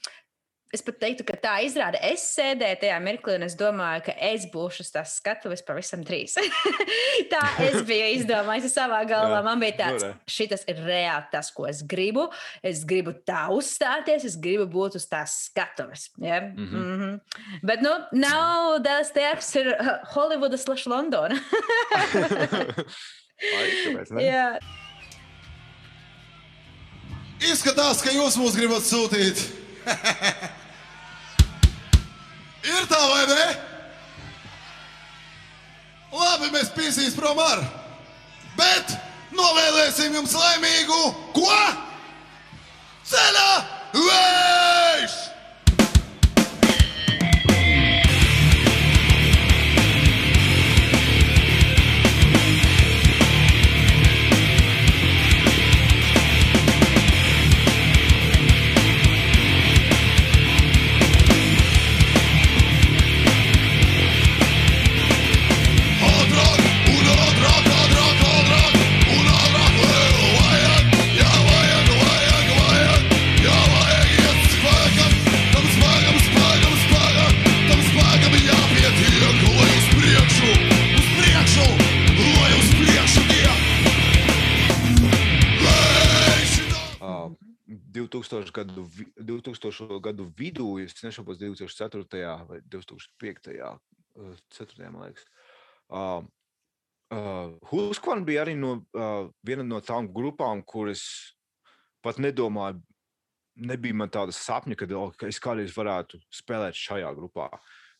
[0.75, 1.99] Es pat teiktu, ka tā izrāda.
[2.03, 6.35] Es sēdēju tajā mirklī, un es domāju, ka es būšu tās skatuves pavisam drīz.
[7.33, 9.39] tā es biju izdomājis savā galvā.
[9.39, 12.27] Jā, Man bija tāds, šis ir reāli tas, ko es gribu.
[12.65, 16.09] Es gribu tā uzstāties, es gribu būt uz tās skatuves.
[16.19, 16.41] Ja?
[16.43, 17.01] Mm Mhm.
[17.01, 17.19] -hmm.
[17.63, 21.35] Bet, nu, nav Dēls Tēvs, ir uh, Holivudas slash Londona.
[24.19, 24.59] Jā.
[27.39, 29.45] Izskatās, ka jūs mūs gribat sūtīt.
[32.65, 33.47] Ir tā vai ne?
[36.15, 37.61] Labi, mēs pīsīs prom ar.
[38.55, 38.95] Bet
[39.35, 40.99] novēlēsim jums laimīgu
[41.35, 41.59] ko?
[43.05, 43.49] Ceļā
[43.93, 45.34] vējš!
[88.07, 92.45] 2000 gadu, vi- 2000 gadu vidū, ja nešaubos, 2004.
[92.47, 93.77] vai 2005.
[94.15, 94.91] uh, 4.
[94.91, 95.25] man liekas.
[95.89, 96.23] Uh,
[97.11, 101.03] uh, Huskvan bija arī no, uh, viena no tām grupām, kuras
[102.01, 102.81] pat nedomāju,
[103.55, 107.49] nebija man tāda sapņa, kad, oh, ka es kādreiz varētu spēlēt šajā grupā.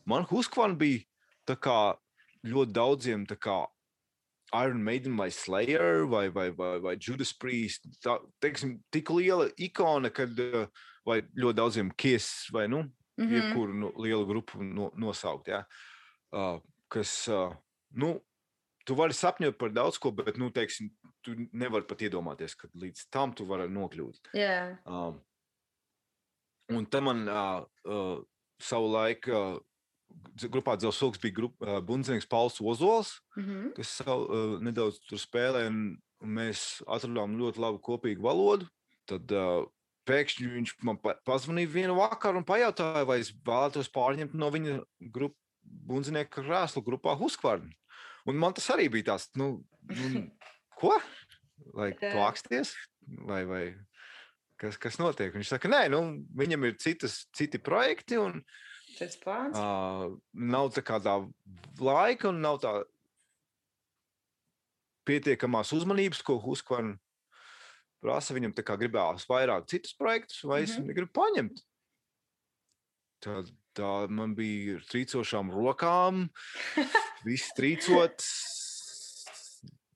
[0.06, 1.06] Man Huskvan bija
[1.56, 1.95] kā
[2.45, 3.66] ļoti daudziem kā
[4.54, 7.88] Iron Maiden vai Slayer vai, vai, vai, vai Judas Priest.
[8.04, 10.68] Tā, teiksim, tik liela ikona, kad uh,
[11.06, 12.86] vai ļoti daudziem kies vai nu,
[13.18, 13.34] Mhm.
[13.34, 15.48] jebkuru no, lielu grupu no, nosaukt.
[15.48, 15.64] Ja?
[16.32, 16.60] Uh,
[16.91, 17.54] kas, uh,
[17.96, 18.20] nu,
[18.86, 20.91] tu vari sapņot par daudz ko, bet, nu, teiksim,
[21.24, 24.34] tu nevari pat iedomāties, ka līdz tam tu vari nokļūt.
[24.36, 24.76] Jā.
[24.86, 25.22] Um,
[26.76, 28.20] un tam man uh, uh,
[28.62, 29.64] savu laiku uh,
[30.51, 33.72] grupā Dzelzs bija grup, uh, bundzinieks Pauls Ozols Mhm.
[33.78, 38.68] kas savu, uh, nedaudz tur spēlē, un, un mēs atradām ļoti labu kopīgu valodu.
[39.06, 39.66] Tad uh,
[40.06, 44.80] pēkšņi viņš man pa pazvanīja vienu vakaru un pajautāja, vai es vēlētos pārņemt no viņa
[45.01, 47.72] grupas bundzinieka krēslu grupā Huskvarnu.
[48.26, 50.26] Un man tas arī bija tāds, nu, nu
[50.80, 50.93] ko?
[51.76, 52.12] Jā.
[52.14, 52.74] plāksties?
[53.26, 53.64] Vai, vai
[54.62, 55.34] kas, kas notiek?
[55.34, 56.01] Viņš saka, nē, nu,
[56.38, 58.41] viņam ir citas, citi projekti, un
[58.98, 59.58] Tas plāns.
[59.60, 61.18] Uh, nav tā kā tā
[61.84, 62.72] laika un nav tā
[65.06, 66.96] pietiekamās uzmanības, ko Huskvarna
[68.04, 68.36] prasa.
[68.38, 70.86] Viņam tā kā gribējās vairāk citus projektus, vai es Mhm.
[70.88, 71.64] viņu gribu paņemt.
[73.26, 73.43] Tā,
[73.76, 76.30] tā man bija trīcošām rokām,
[77.26, 78.22] viss trīcot.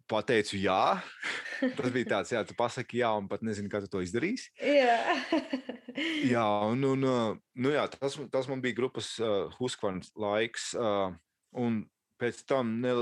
[0.09, 0.99] Pateicu, jā.
[1.77, 4.51] Tas bija tāds, jā, tu pasaki, jā, un pat nezinu, kā tu to izdarīsi.
[4.63, 4.99] Jā.
[6.23, 7.01] Jā, un, un
[7.59, 10.69] nu jā, tas, tas man bija grupas uh, Huskvarnas laiks.
[10.77, 11.11] Uh,
[11.59, 11.81] un
[12.21, 12.93] pēc tam, ne,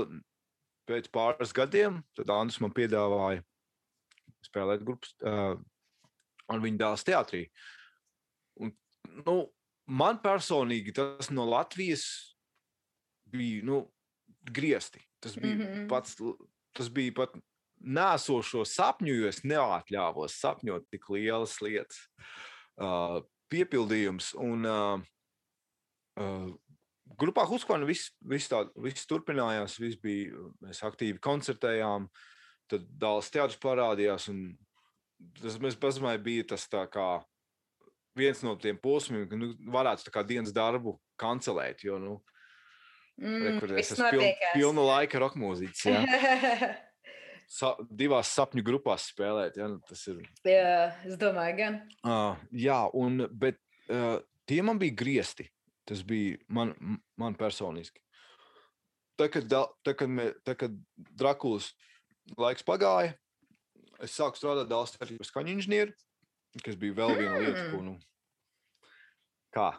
[0.88, 3.44] pēc pāris gadiem, tad Andris man piedāvāja
[4.48, 5.54] spēlēt grupas uh,
[6.48, 7.44] ar viņu dēls teātrī.
[8.62, 8.72] Un,
[9.20, 9.36] nu,
[9.86, 12.06] man personīgi tas no Latvijas
[13.30, 13.82] bija nu,
[14.48, 15.02] griezti.
[15.20, 15.62] Tas bija mm.
[15.66, 15.88] -hmm.
[15.90, 16.16] pats,
[16.78, 17.34] tas bija pat
[17.78, 22.00] nēsošo sapņu, jo es neatļāvos sapņot tik lielas lietas.
[22.78, 23.20] Uh,
[23.50, 25.04] piepildījums un uh,
[26.20, 26.48] uh,
[27.18, 32.08] grupā Huskvarna viss, viss, tā, viss turpinājās, viss bija, mēs aktīvi koncertējām,
[32.68, 34.42] tad dāls teātris parādījās un
[35.40, 37.08] tas mēs pazīmējām, bija tas tā kā
[38.18, 42.18] viens no tiem posmiem, ka nu, varētu tā kā dienas darbu kancelēt, jo, nu,
[43.18, 45.86] Mm, Rekur, es esmu piln, pilna laika roka mūziķis.
[47.58, 49.56] Sa, divās sapņu grupās spēlēt.
[49.56, 50.20] Jā, nu, tas ir.
[50.46, 51.78] Jā, es domāju, gan.
[52.04, 53.56] Uh, jā, un, bet
[53.88, 55.48] uh, tie man bija griezti.
[55.88, 56.74] Tas bija man,
[57.16, 58.02] man personiski.
[59.18, 61.70] Tā, kad, tā, kad, mē, tā, kad Drakulas
[62.36, 63.14] laiks pagāja,
[64.04, 65.96] es sāku strādāt Dāvidas par skaņu inženieri,
[66.60, 67.80] kas bija vēl viena lieta, ko.
[67.86, 67.96] Nu,
[69.54, 69.70] kā?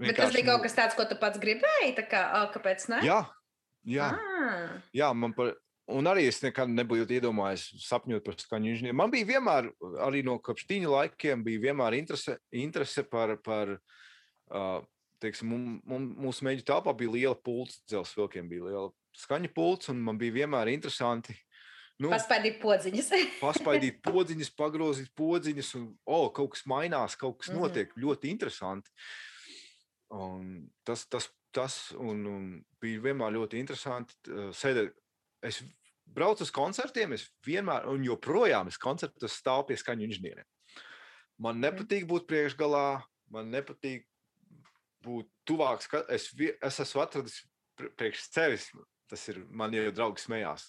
[0.00, 1.96] Bet tas bija kaut kas tāds, ko tu pats gribēji.
[1.98, 3.00] Tā kā, ā, kāpēc ne?
[3.06, 3.24] Jā,
[3.88, 4.12] jā.
[4.14, 5.54] Ah, Jā, man par.
[5.90, 8.94] Un arī es nekad nebiju iedomājies sapņot par skaņu inženieri.
[8.94, 9.72] Man bija vienmēr,
[10.06, 14.84] arī no kopš tīņa laikiem, bija vienmēr interese, interese par, par uh,
[15.18, 15.50] teiksim,
[15.82, 18.86] mūsu mēģinājumu telpā bija liela pults, dzelzs vilkiem bija liela
[19.18, 21.34] skaņa pults, un man bija vienmēr interesanti.
[22.00, 23.10] Nu, Paspaidīt podziņas.
[23.44, 27.58] paspaidīt podziņas, pagrozīt podziņas, un oh, kaut kas mainās, kaut kas Mhm.
[27.60, 27.92] notiek.
[28.00, 28.88] Ļoti interesanti.
[30.10, 32.46] Un tas, tas, tas un, un
[32.82, 34.96] bija vienmēr ļoti interesanti uh, sēdēt.
[35.46, 35.60] Es
[36.10, 40.48] braucu uz koncertiem, es vienmēr, un joprojām es koncertos stāvu pie skaņu inženieriem.
[41.40, 44.02] Man nepatīk būt priekšgalā, man nepatīk
[45.06, 45.86] būt tuvāk.
[46.12, 47.38] Es, es esmu atradis
[47.78, 48.66] pr- priekš sevis,
[49.08, 50.66] tas ir man jau draugs smējās.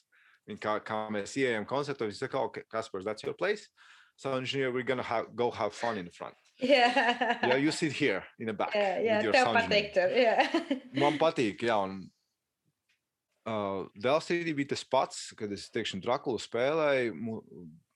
[0.50, 3.68] Viņi kā, kā mēs ienākam koncertā, viņi saka, okay, Kaspars, that's your place.
[4.18, 6.36] So engineer, we're gonna have, go have fun in the front.
[6.62, 6.90] Jā,
[7.42, 8.74] Yeah, you sit here in the back.
[8.76, 9.94] with your tev sound engineer." patīk.
[9.94, 11.00] Tur, jā.
[11.00, 11.78] Man patīk, jā.
[11.84, 12.12] Un,
[13.48, 17.16] uh, Dēlstrīdī bija tas pats, kad es teikšu, Drakulu spēlēju.
[17.16, 17.44] mu-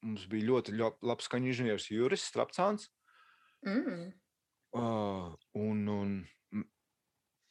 [0.06, 2.90] Mums bija ļoti ļo- labs skaņu inženieris Juris Strapcāns.
[3.66, 4.12] Mm.
[4.76, 6.12] Uh, un, un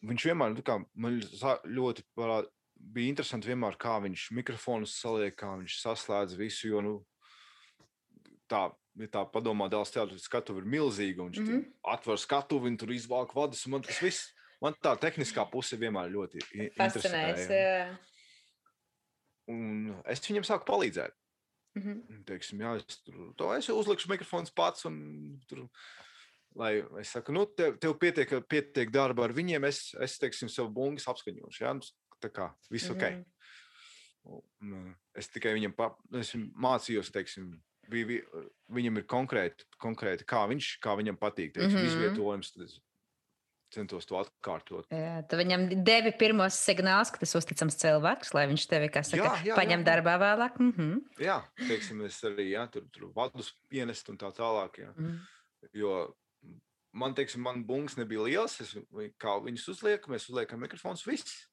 [0.07, 2.45] viņš vienmēr nu, kā, man ļoti parā,
[2.77, 6.69] bija interesanti, vienmēr, kā viņš mikrofonus saliek, kā viņš saslēdz visu.
[6.69, 6.95] Jo, nu,
[8.51, 8.67] tā,
[9.01, 11.23] ja tā padomā, dēls teātris skatuve ir milzīga.
[11.25, 11.53] un Viņš mm.
[11.53, 11.73] -hmm.
[11.95, 13.67] atver skatuvi un tur izvāk vadus.
[13.67, 17.05] Man tas viss, man tā tehniskā puse vienmēr ļoti i- Fascinēs.
[17.05, 17.89] interesēja.
[17.89, 17.99] Jā.
[19.49, 21.13] Un es viņam sāku palīdzēt.
[21.75, 21.91] Mhm.
[22.09, 24.85] Un, Teiksim, jā, es, tur, to es uzlikšu mikrofons pats.
[24.87, 25.69] Un, tur,
[26.55, 30.71] lai es saku, nu, tev, tev pietiek, pietiek darba ar viņiem, es, es teiksim, savu
[30.71, 31.67] bungas apskaņošu.
[31.75, 31.81] Nu,
[32.25, 33.05] tā kā viss ok.
[33.11, 33.25] Mhm.
[34.25, 37.51] Un, uh, es tikai viņam pa, es viņam mācījos, teiksim,
[37.93, 38.25] bija, vi-
[38.73, 41.53] viņam ir konkrēti, konkrēti kā, viņš, kā viņam patīk.
[41.53, 41.91] Teiksim, Mhm.
[41.91, 42.81] Izvietojums, tad es
[43.75, 44.87] centos to atkārtot.
[44.95, 49.25] Jā, tu viņam devi pirmos signālus, ka tas uzticams cilvēks, lai viņš tevi, kā saka,
[49.25, 50.59] Jā, jā, paņem jā, darbā vēlāk.
[50.61, 51.01] Mhm.
[51.19, 54.79] Jā, teiksim, es arī jā, tur, tur vadus pienest un tā tālāk.
[54.79, 54.95] Jā.
[54.97, 55.19] Mhm.
[55.75, 56.15] Jo
[56.93, 58.61] man, teiksim, man bungas nebija liels.
[58.61, 58.75] Es,
[59.19, 61.47] kā viņus uzliekam, mēs uzliekam mikrofons, viss.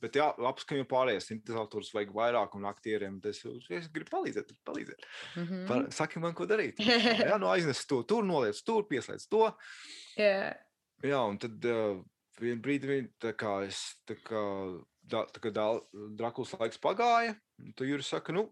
[0.00, 3.40] Bet, jā, apskaņo pārējais sintetizators vajag vairāk, un aktieriem tas
[3.74, 4.52] es gribu palīdzēt.
[4.68, 5.06] palīdzēt.
[5.40, 5.64] Mhm.
[5.66, 6.78] Par, saki man, ko darīt.
[6.78, 9.48] Jā, nu aiznes to, tur noliec, tur pieslēdz to.
[10.20, 10.52] Jā.
[11.02, 11.98] Jā, un tad uh,
[12.38, 13.00] vienā brīdī
[13.40, 14.44] kā es, tā kā,
[15.02, 17.34] da, tā kā dal- Drakulas laiks pagāja,
[17.74, 18.46] tad Juris saka, nu,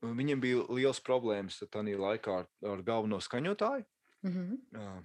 [0.00, 3.84] viņiem bija liels problēmas tajā laikā ar, ar galveno skaņotāju.
[4.24, 4.58] Mhm.
[4.80, 4.96] Jā.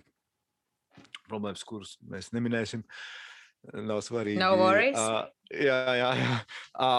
[1.28, 2.84] Problēmas, kuras mēs neminēsim,
[3.74, 4.40] nav svarīgi.
[4.42, 4.98] No worries.
[5.00, 6.38] Ā, jā, jā, jā.
[6.84, 6.92] Ā,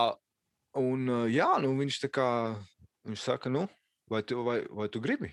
[0.81, 2.29] un ā, jā, nu, viņš tā kā
[3.09, 3.67] viņš saka, nu,
[4.11, 5.33] vai tu, vai, vai tu gribi?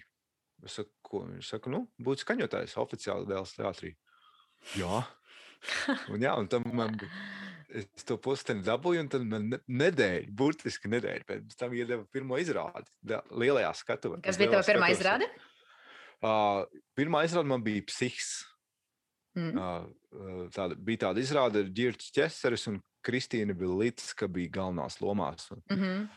[0.66, 1.24] Es saku, ko?
[1.30, 3.96] Viņš saka, nu, būt skaņotājs oficiāli dēls teātrī.
[4.78, 5.02] Jā.
[6.10, 6.98] Un, jā, un tam man.
[7.72, 12.36] Es to posteni dabūju, un tad man ne- nedēļa, burtiski nedēļa pēc tam iedeva pirmo
[12.42, 14.20] izrādi da- lielajā skatuvē.
[14.26, 15.30] Kas bija tava pirmā izrāde?
[16.22, 16.66] Uh,
[17.00, 18.42] pirmā izrāde man bija psihs.
[19.36, 19.58] Mhm.
[19.58, 25.46] Uh, tāda, bija tāda izrāde ar Girts Česeris un Kristīna Bilits, ka bija galvenās lomās.
[25.52, 26.10] Un, Mhm.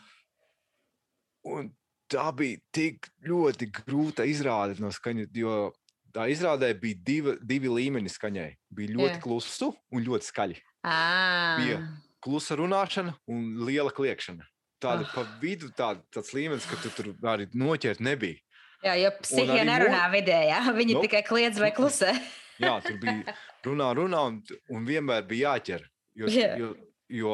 [1.45, 1.71] un
[2.11, 5.71] tā bija tik ļoti grūta izrāde no skaņas, jo
[6.13, 8.49] tā izrādē bija divi, divi līmeņi skaņai.
[8.73, 9.21] Bija ļoti Jā.
[9.23, 10.59] klusu un ļoti skaļi.
[10.85, 11.57] Ā.
[11.63, 11.79] Bija.
[12.21, 14.43] Klusa runāšana un liela kliēkšana.
[14.81, 15.11] Tāda Ah.
[15.15, 18.39] pa vidu, tāda, tāds līmenis, ka tu tur arī noķert nebija.
[18.83, 20.59] Jā, jo psihija nerunā vidējā.
[20.75, 21.07] Viņi Nope.
[21.07, 22.11] tikai kliedz vai klusē.
[22.59, 23.35] Jā, tur bija
[23.65, 25.83] runā, runā, un, un vienmēr bija jāķer.
[26.15, 26.57] Jo, Jā.
[26.57, 26.69] jo,
[27.09, 27.33] jo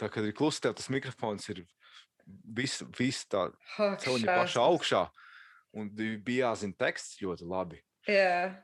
[0.00, 1.64] tā, kad ir klusa, tev tas mikrofons ir
[2.26, 5.04] viss vis tā celiņa pašā augšā.
[5.74, 7.78] Un bi- bija jāzina teksts ļoti labi.
[8.08, 8.56] Jā,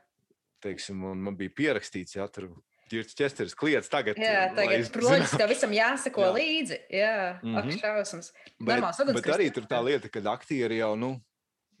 [0.61, 2.49] Teiksim, man bija pierakstīts, ja tur
[2.91, 4.17] ir ķesteris kliedz tagad.
[4.19, 6.33] jā tagad, es protams, tev visam jāsako Jā.
[6.35, 6.77] līdzi.
[6.91, 7.69] Jā, mm Mhm.
[7.69, 7.79] -hmm.
[7.79, 8.33] šausmas.
[8.59, 11.21] Bet, Normāls bet arī tur tā lieta, ka aktieri jau, nu,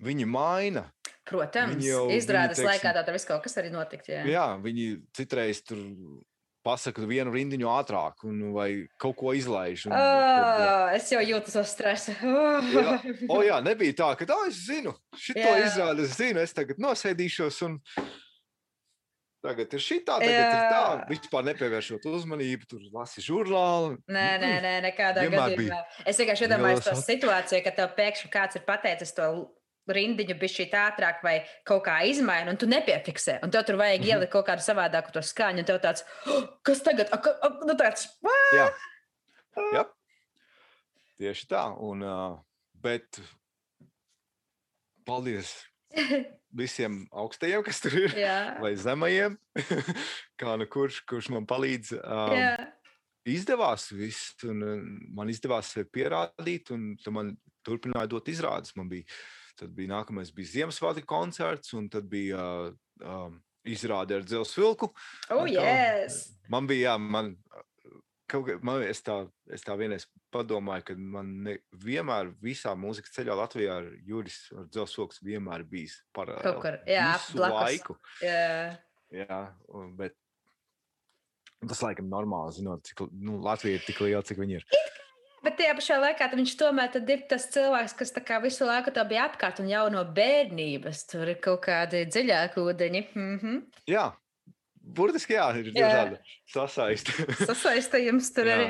[0.01, 0.85] viņi maina.
[1.29, 4.07] Protams, Viņi jau- viņi, izrādes teiksim- laikā tā viss kaut kas arī notikt.
[4.09, 4.23] Jā.
[4.25, 5.77] Jā, viņi citreiz tur
[6.65, 9.85] pasaka vienu rindiņu ātrāk, un, vai kaut ko izlaiž.
[9.87, 12.11] Un, tad, Oh, es jau jūtu to stresu.
[12.19, 12.97] Jā.
[13.29, 17.61] O, jā, nebija tā, ka tā es zinu, šito izrādi es zinu, es tagad nosēdīšos
[17.65, 17.79] un
[19.45, 20.49] tagad ir šī tā, tagad jā.
[20.51, 21.07] ir tā.
[21.13, 23.95] Vispār nepievēršot uzmanību, tur lasi žurnālu.
[24.11, 25.79] Nē, nē, nē, nekādā gadījumā.
[26.05, 29.29] Es vienkārši iedomājos to situāciju, ka tev pēkšņi kāds ir pateicis to
[29.95, 31.35] rindiņu bišķi ātrāk vai
[31.65, 33.39] kaut kā izmaina, un tu nepiefiksē.
[33.43, 34.09] Un tev tur vajag Mhm.
[34.09, 37.09] ielikt kaut kādu savādāku to skaņu, un tev tāds, "Oh, kas tagad?
[37.11, 38.69] A, ka, a, nu tāds, "What?" Jā.
[39.73, 39.85] Jā.
[41.19, 41.63] Tieši tā.
[41.81, 42.37] Un, uh,
[42.81, 43.19] bet
[45.05, 45.51] paldies
[46.53, 48.59] visiem augstajiem, kas tur ir, Jā.
[48.61, 49.37] vai zemajiem,
[50.39, 51.93] kā nu kurš, kurš man palīdz.
[51.99, 52.53] Um, Jā.
[53.29, 54.79] izdevās viss, un uh,
[55.13, 57.35] man izdevās pierādīt, un man
[57.67, 58.75] turpināja dot izrādes.
[58.79, 59.03] Man bija,
[59.59, 64.91] tad bija nākamais bija Ziemassvētku koncerts, un tad bija uh, um, izrāde ar dzelzceļa vilku.
[65.29, 66.21] Oh, Atkal, yes.
[66.51, 67.33] Man bija, jā, man,
[68.29, 69.19] kaut kā, man es, tā,
[69.53, 74.69] es tā vienreiz padomāju, ka man ne, vienmēr visā mūzikas ceļā Latvijā ar Juris ar
[74.71, 76.45] dzelzceļa vienmēr bijis paralēli.
[76.47, 77.59] Kaut kur, jā, blakus.
[77.59, 77.99] laiku.
[78.23, 78.77] Jā.
[79.09, 79.39] Jā,
[79.97, 80.13] bet
[81.65, 84.67] tas laikam normāli, zinot, cik nu, Latvija ir tik liela, cik viņa ir.
[85.43, 88.11] Bet tajā pašā laikā viņš tomēr ir tas cilvēks, kas
[88.43, 91.05] visu laiku tā bija apkārt un jau no bērnības.
[91.11, 93.03] Tur ir kaut kādi dziļāki ūdeņi.
[93.15, 93.61] Mm -hmm.
[93.87, 94.11] Jā,
[94.83, 96.19] burtiski jā, ir dažādi
[96.49, 97.11] sasaisti.
[97.49, 98.65] Sasaistījums tur ir.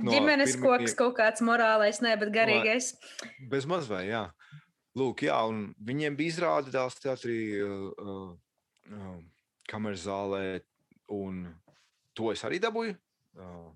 [0.00, 2.94] no Ģimenes pirmie- koks, kaut kāds morālais, ne, bet garīgais.
[3.50, 4.30] Bez mazvai, jā.
[4.96, 8.36] Lūk, jā, un viņiem bija izrāde dēls teatrī, uh, uh,
[8.94, 9.16] uh,
[9.66, 10.60] kameras zālē,
[11.10, 11.48] un
[12.14, 12.94] to es arī dabūju.
[13.34, 13.72] Uh,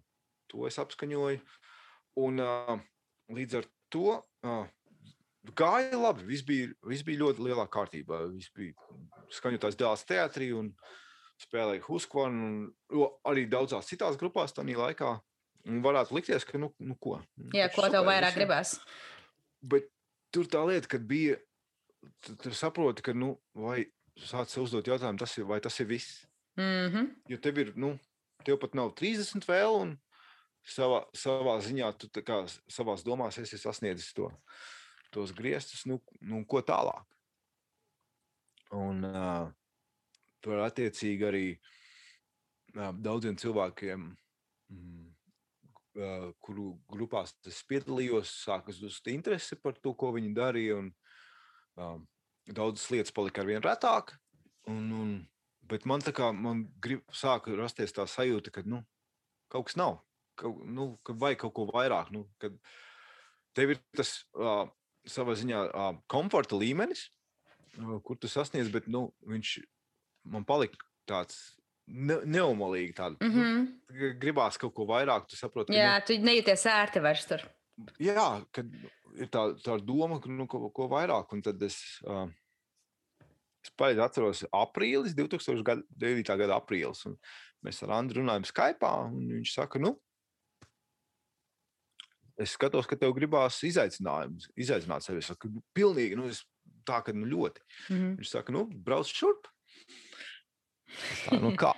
[0.49, 1.40] to es apskaņoju.
[2.18, 2.78] Un uh,
[3.34, 4.66] līdz ar to uh,
[5.56, 6.26] gāja labi.
[6.28, 8.22] Viss bija, viss bija ļoti lielā kārtībā.
[8.32, 8.74] Viss bija
[9.34, 10.72] skaņotājs dēls teatrī un
[11.38, 12.48] spēlēja Huskvarnu,
[12.98, 15.12] un arī daudzās citās grupās tajā laikā.
[15.68, 17.18] Un varētu likties, ka, nu, nu ko.
[17.52, 18.78] Jā, ko tev vairāk visiem- gribās?
[19.60, 19.90] Bet
[20.32, 21.36] tur tā lieta, kad bija,
[22.24, 23.82] tu, tu saproti, ka, nu, vai
[24.18, 26.26] sāc uzdot jautājumu, tas ir, vai tas ir viss.
[26.56, 27.10] Mm -hmm.
[27.28, 27.98] Jo tev ir, nu,
[28.44, 29.98] tev pat nav 30 vēl, un
[30.68, 34.30] savā, savā ziņā, tu kā savās domās esi sasniedzis to,
[35.14, 37.04] tos griestus, nu, nu ko tālāk.
[38.76, 39.48] Un uh,
[40.44, 44.04] tur attiecīgi arī uh, daudziem cilvēkiem,
[44.74, 45.08] mm,
[45.96, 50.82] uh, kuru grupās es piedalījos, sākas just interese par to, ko viņi darīja.
[50.82, 50.92] Un,
[51.80, 51.98] uh,
[52.48, 54.14] daudzas lietas palika ar vien retāk.
[54.68, 55.14] Un, un,
[55.68, 58.82] bet man tā kā man grib, sāka rasties tā sajūta, ka nu,
[59.52, 60.00] kaut kas nav.
[60.39, 62.12] Kaut, nu, ka vajag kaut ko vairāk.
[62.14, 62.55] Nu, kad
[63.59, 64.66] tev ir tas uh,
[65.09, 67.09] savā ziņā uh, komforta līmenis,
[67.80, 69.59] uh, kur tu sasniedz, bet nu, viņš
[70.32, 70.78] man palika
[71.09, 72.95] tāds ne, neumalīgi.
[72.97, 73.66] Tāda, Mm -hmm.
[73.91, 75.72] nu, gribās kaut ko vairāk, tu saproti.
[75.72, 77.45] ka, Jā, tu nejūties ērti vairs tur.
[77.76, 78.66] Nu, jā, kad
[79.16, 81.32] ir tā, tā doma, ka nu, ko, ko vairāk.
[81.32, 82.28] Un tad es, uh,
[83.64, 86.36] es pareizi atceros, aprīlis, 2009.
[86.36, 87.07] gada aprīlis.
[87.64, 89.97] Mēs ar Andru runājam Skype, un viņš saka, nu,
[92.39, 95.22] es skatos, ka tev gribās izaicinājumus, izaicināt sevi.
[95.22, 96.45] Es saku, "Nu, pilnīgi, nu, es,
[96.89, 97.64] tā, ka nu, ļoti.
[97.89, 98.16] Mm -hmm.
[98.20, 99.49] Viņš saka, nu, brauc šurp.
[100.89, 101.74] Es Tā, nu, kā?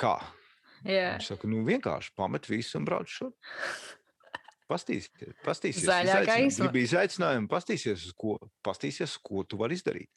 [0.00, 0.16] Kā?
[0.96, 1.18] Jā.
[1.18, 3.36] Viņš saka, nu, vienkārši pamet visu un brauc šurp.
[4.64, 5.84] Pastīsies, pastīsies.
[5.84, 6.64] Zaļā gaisma.
[6.64, 10.08] Gribi izaicinājumu, pastīsies, ko, pastīsies, ko tu vari izdarīt.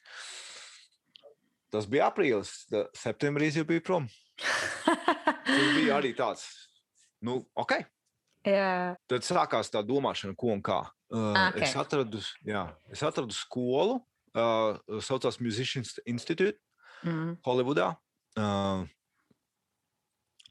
[1.68, 2.64] Tas bija aprīlis,
[2.96, 4.08] septembrī jau biju prom.
[5.48, 6.46] Tas bija arī tāds,
[7.20, 7.76] nu, ok.
[8.48, 8.96] Jā.
[9.10, 10.82] Tad sākās tā domāšana, ko un kā.
[11.08, 11.62] Uh, Ok.
[11.64, 13.98] es, atradu, jā, es atradu skolu,
[14.36, 16.58] uh, saucās Musicians Institute.
[17.06, 17.36] Mm.
[17.46, 17.92] Holivudā.
[18.38, 18.84] Uh,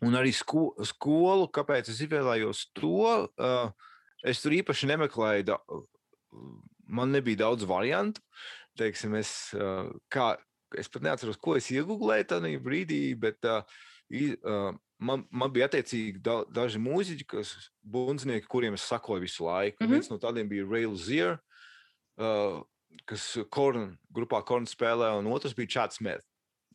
[0.06, 3.92] un arī sko skolu, kāpēc es izvēlējos to, uh,
[4.26, 5.48] es tur īpaši nemeklēju.
[5.52, 5.60] Da,
[6.88, 8.24] man nebija daudz variantu.
[8.78, 10.36] Teiksim, es, uh, kā,
[10.78, 13.64] es pat neatceros, ko es iegūlēju tajā brīdī, bet uh,
[14.14, 19.46] i, uh, man, man bija attiecīgi da, daži mūziķi, kas bundznieki, kuriem es sakoju visu
[19.46, 19.78] laiku.
[19.80, 19.86] Mm.
[19.88, 19.92] -hmm.
[19.92, 21.38] Viens no tādiem bija Rail Zier.
[22.18, 22.64] Uh,
[23.06, 26.26] kas Korn, grupā Korn spēlē, un otrs bija Chats Smith.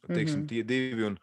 [0.07, 0.45] Teiksim, mm.
[0.45, 0.49] -hmm.
[0.49, 1.05] Tie divi.
[1.05, 1.19] Un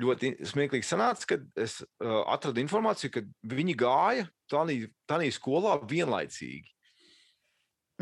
[0.00, 6.70] ļoti smieklīgi sanāca, ka es uh, atradu informāciju, ka viņi gāja tādā skolā vienlaicīgi.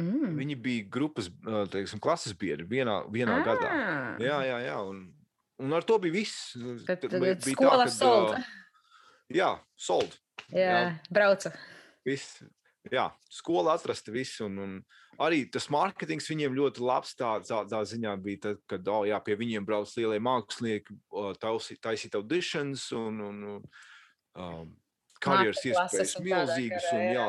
[0.00, 0.36] Mm.
[0.38, 3.44] Viņi bija grupas, uh, teiksim, klases biedri vienā, vienā ah.
[3.44, 3.72] gadā.
[4.22, 4.76] Jā, jā, jā.
[4.86, 5.19] Un,
[5.60, 6.54] un ar to bija viss.
[6.88, 8.34] Tad, Tad bija tā, skola kad, sold.
[8.38, 8.56] uh,
[9.30, 10.16] Jā, sold.
[10.50, 11.52] Jā, brauca.
[12.06, 12.40] Viss.
[12.90, 14.48] jā, skola atrasta visu.
[14.48, 14.72] Un, un
[15.22, 17.12] arī tas mārketings viņiem ļoti labs.
[17.18, 20.96] Tā, tā, tā ziņā bija, tad, kad oh, jā, pie viņiem brauc lielie mākslinieki,
[21.84, 23.44] taisīt auditions un, un,
[24.34, 24.72] um,
[25.22, 26.90] karjeras iespējas tādā milzīgas.
[26.96, 27.28] Un, jā,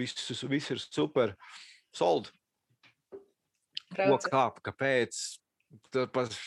[0.00, 1.36] viss, viss ir super.
[1.92, 2.32] Sold.
[3.12, 3.20] Ko,
[3.98, 4.30] Braucat.
[4.32, 5.18] kā, kāpēc?
[5.92, 6.40] Tas, pas-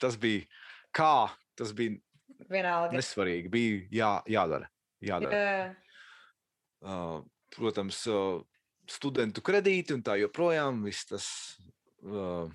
[0.00, 0.46] tas bija
[0.94, 1.98] kā, tas bija
[2.48, 2.94] Vienalga.
[2.96, 3.50] nesvarīgi.
[3.52, 4.70] Bija jā, jādara.
[5.04, 5.40] jādara.
[5.42, 5.74] Jā.
[6.78, 7.24] Uh,
[7.56, 8.40] protams, uh,
[8.88, 10.84] studentu kredīti un tā joprojām.
[10.86, 11.26] Viss tas,
[12.06, 12.48] uh,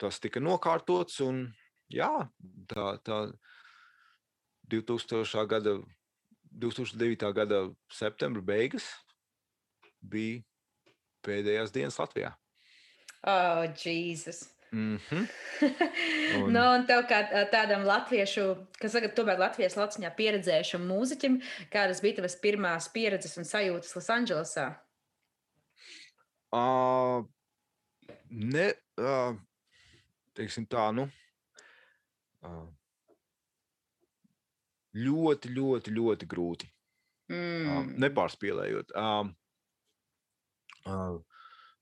[0.00, 1.20] tas tika nokārtots.
[1.24, 1.46] Un,
[1.92, 2.10] jā,
[2.70, 3.20] tā, tā
[4.68, 5.46] 2000.
[5.48, 5.78] gada,
[6.52, 7.32] 2009.
[7.32, 8.86] gada septembra beigas
[10.00, 10.44] bija
[11.26, 12.34] pēdējās dienas Latvijā.
[13.26, 14.46] Oh, Jēzus.
[14.72, 15.28] Mm -hmm.
[16.36, 16.42] Un...
[16.42, 21.40] Un- nu, un tev kā tādam latviešu, kas tagad tomēr Latvijas lauciņā pieredzējušam mūziķim,
[21.72, 24.66] kādas bija tavas pirmās pieredzes un sajūtas Losandželosā?
[26.52, 27.24] Uh,
[28.30, 29.36] ne, uh,
[30.34, 31.08] teiksim tā, nu.
[32.40, 32.68] Uh,
[34.94, 36.70] ļoti, ļoti, ļoti grūti.
[37.28, 37.66] Mm.
[37.68, 38.94] Uh, nepārspīlējot.
[38.96, 39.34] Um,
[40.86, 41.18] uh,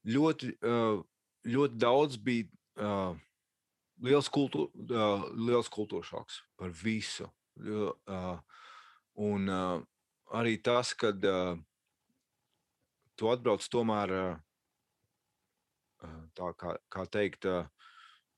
[0.07, 1.03] ļoti, uh,
[1.47, 2.49] ļoti daudz bija
[2.81, 3.13] uh,
[4.05, 7.29] liels, kultūr, uh, liels kultūras šoks par visu.
[7.57, 8.37] Uh,
[9.27, 9.79] un uh,
[10.37, 11.57] arī tas, kad uh,
[13.17, 14.17] tu atbrauc tomēr.
[14.17, 14.35] Uh,
[16.37, 17.65] tā kā, kā teikt, uh,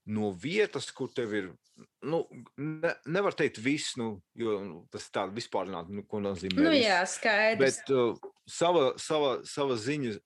[0.09, 1.49] no vietas, kur tev ir.
[2.03, 2.25] Nu,
[2.59, 6.59] ne, nevar teikt, viss, nu, jo nu, tas ir tāds vispārināts, nu, ko nozīmē.
[6.59, 7.61] Nu, jā, skaidrs.
[7.61, 10.17] Bet uh, sava, sava, sava ziņa,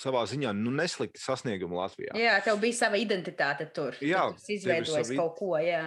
[0.00, 2.14] savā ziņā nu, neslikti sasnieguma Latvijā.
[2.16, 3.92] Jā, tev bija sava identitāte tur.
[4.00, 5.50] Tu Jā, tev ir izveidojis sava id- kaut ko.
[5.60, 5.82] Jā.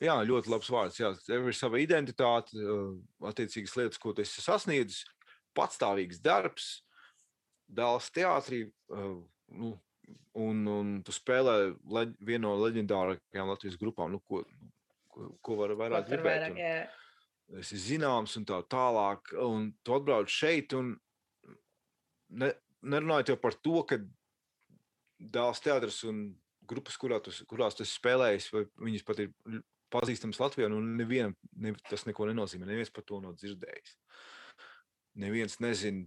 [0.00, 0.98] Jā, ļoti labs vārds.
[1.02, 2.94] Jā, tev ir sava identitāte, uh,
[3.28, 5.02] attiecīgas lietas, ko tu esi sasniedzis,
[5.58, 6.68] patstāvīgs darbs,
[7.68, 8.64] dēls teātrī.
[8.94, 9.18] uh,
[9.50, 9.70] Nu,
[10.36, 11.54] un, un tu spēlē
[11.88, 14.12] leģ, vienu no leģendārākajām Latvijas grupām.
[14.12, 14.42] Nu, ko,
[15.08, 16.42] ko, ko var Ko vairāk tur gribēt?
[16.42, 17.60] vairāk, Un, jā.
[17.62, 19.32] esi zināms un tā tālāk.
[19.40, 20.94] Un tu atbrauc šeit un
[22.28, 22.52] ne,
[22.82, 23.98] nerunājot jau par to, ka
[25.18, 26.22] dēls teātris un
[26.68, 29.32] grupas, kurā tu, kurās tu esi spēlējis, vai viņas pat ir
[29.92, 32.68] pazīstamas Latvijā, nu nevienam ne, tas neko nenozīmē.
[32.68, 33.94] Neviens par to nav dzirdējis.
[35.18, 36.04] Neviens nezina.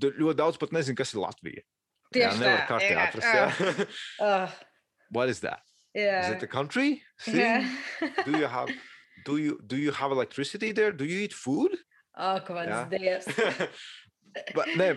[0.00, 1.64] Ļoti daudz pat nezina, kas ir Latvija.
[2.10, 2.78] Jā, Tieši nevar tā.
[2.84, 3.26] jā, atrast.
[3.26, 3.42] jā.
[3.48, 3.86] Jā.
[4.26, 4.58] Oh,
[5.14, 5.62] What is that?
[5.96, 6.20] jā.
[6.22, 7.02] Is it a country?
[7.18, 7.38] See?
[7.40, 7.64] Jā.
[8.26, 8.70] do you have
[9.26, 10.92] do you do you have electricity there?
[10.92, 11.74] Do you eat food?
[12.14, 12.84] Ak, mans Jā.
[12.90, 13.26] dievs.
[14.78, 14.90] Nē,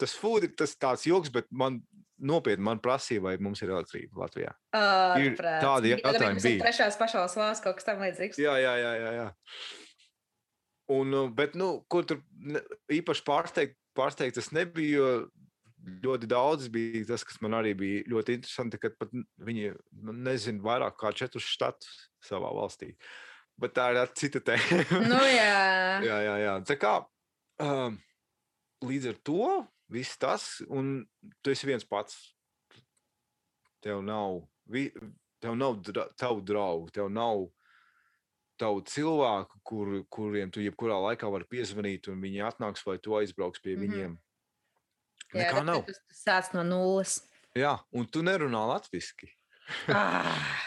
[0.00, 1.80] tas food ir tas tāds joks, bet man
[2.24, 4.52] nopietni man prasīja, vai mums ir elektrība Latvijā.
[4.74, 5.64] Ir Ārprāts.
[5.64, 6.58] tādi Bija tāda, jautājumi kas ir.
[6.62, 8.40] Trešās pašās valsts kaut kas tam līdzīgs.
[8.40, 8.92] Jā, jā, jā.
[9.02, 9.28] jā, jā.
[10.94, 12.20] Un, bet, nu, ko tur
[12.92, 15.08] īpaši pārsteigt, pārsteigt es nebiju, jo
[16.04, 19.12] ļoti daudz bija tas, kas man arī bija ļoti interesanti, kad pat
[19.44, 19.74] viņi
[20.04, 22.94] nu, nezina vairāk kā četrus štatus savā valstī.
[23.60, 24.82] Bet tā ir cita tēma.
[25.06, 25.50] Nu, jā.
[26.08, 26.54] jā, jā, jā.
[26.66, 26.94] Tā kā
[27.62, 27.98] um,
[28.88, 31.04] līdz ar to viss tas, un
[31.42, 32.16] tu esi viens pats.
[33.84, 34.88] Tev nav, vi,
[35.42, 37.44] tev nav dra, tavu draugu, tev nav
[38.56, 43.60] tavu cilvēku, kur, kuriem tu jebkurā laikā vari piezvanīt, un viņi atnāks vai tu aizbrauks
[43.60, 43.82] pie Mhm.
[43.84, 44.18] viņiem.
[45.34, 45.84] jā Nekā tad nav.
[45.86, 47.20] Tu sāc no nulles.
[47.54, 49.28] Jā, un tu nerunā latviešu.
[49.88, 50.60] Ah.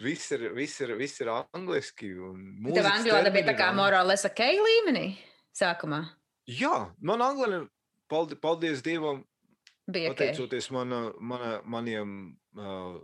[0.00, 2.12] Viss ir, viss ir, viss ir angliski.
[2.14, 5.18] un Tev angļu valoda bija tā kā morāles ok līmenī
[5.52, 6.04] sākumā.
[6.48, 7.66] Jā, man angļu,
[8.08, 9.24] paldies, paldies Dievam,
[9.88, 10.12] Bija.
[10.12, 12.10] Pateicoties mana, mana, maniem
[12.60, 12.98] uh,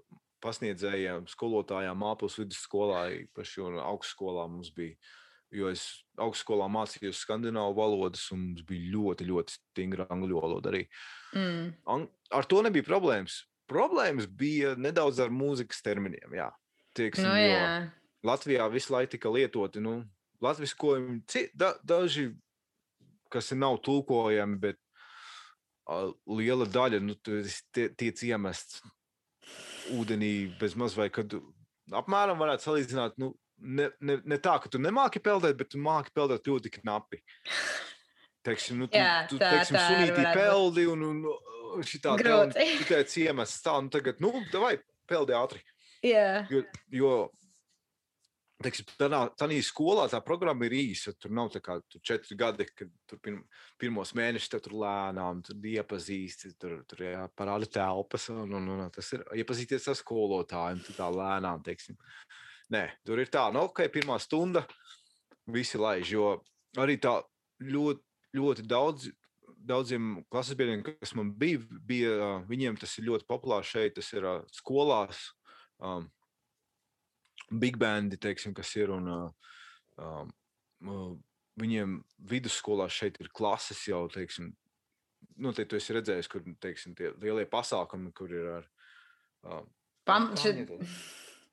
[0.45, 4.99] pasniedzējiem, skolotājām, mākslinieks vidusskolā, īpaši un augstskolā mums bija.
[5.55, 5.85] Jo es
[6.21, 10.83] augstskolā mācījos skandināvu valodas, un mums bija ļoti, ļoti stingra angļu valoda arī.
[11.33, 11.69] Mm.
[11.95, 13.45] Ang ar to nebija problēmas.
[13.71, 16.35] Problēmas bija nedaudz ar mūzikas terminiem.
[16.37, 16.51] Jā.
[16.99, 17.71] Tieksim, Nu, jo jā.
[18.27, 20.03] Latvijā visu laiku tika lietoti nu,
[21.31, 22.29] ci- da, daži,
[23.35, 24.79] kas nav tulkojami, bet
[26.31, 28.81] liela daļa nu, tu esi tie- tiec iemests
[29.93, 31.35] ūdenī bez maz vai kad
[31.93, 33.19] apmēram varētu salīdzināt.
[33.21, 33.35] Nu,
[33.65, 37.21] Ne, ne, ne tā, ka tu nemāki peldēt, bet tu māki peldēt ļoti knapi.
[38.45, 41.21] Teiksim, nu, tu, Jā, tu tā- teiksim, tā sunītī peldi un, un,
[41.79, 42.51] un šitā te, un
[42.91, 44.75] teici iemests tā, nu tagad, nu, vai
[45.09, 45.63] peldi ātri.
[46.05, 46.43] Jā.
[46.51, 46.65] Jo,
[46.99, 47.13] jo
[48.65, 51.15] teiksim, tādā, tādā skolā tā programma ir īsa.
[51.21, 53.43] Tur nav tā kā tur četri gadi, kad tur pirm,
[53.81, 58.31] pirmos mēnešus tur lēnām tur iepazīsti, tur, tur jāparāda telpas.
[58.35, 61.63] Un, un, un, tas ir iepazīties ar skolotājiem, tā lēnām.
[61.67, 61.99] Teiksim.
[62.75, 64.65] Nē, tur ir tā, nu, ok, pirmā stunda
[65.53, 66.15] visi laiž.
[66.17, 66.33] Jo
[66.81, 67.19] arī tā
[67.63, 68.03] ļoti,
[68.35, 69.09] ļoti daudz,
[69.65, 74.27] daudziem klases biedriem, kas man bija, bija, viņiem tas ir ļoti populārs šeit, tas ir
[74.53, 75.31] skolās.
[75.81, 76.09] Um,
[77.51, 78.91] Big bandi, teiksim, kas ir.
[78.91, 79.09] Un,
[79.99, 80.31] um,
[80.85, 81.17] uh,
[81.61, 81.99] viņiem
[82.31, 84.53] vidusskolās šeit ir klases jau, teiksim,
[85.39, 88.71] noteikti tu esi redzējis, kur teiksim, tie lielie pasākumi, kur ir ar.
[89.45, 89.69] Um,
[90.05, 90.75] Pam, kā šit,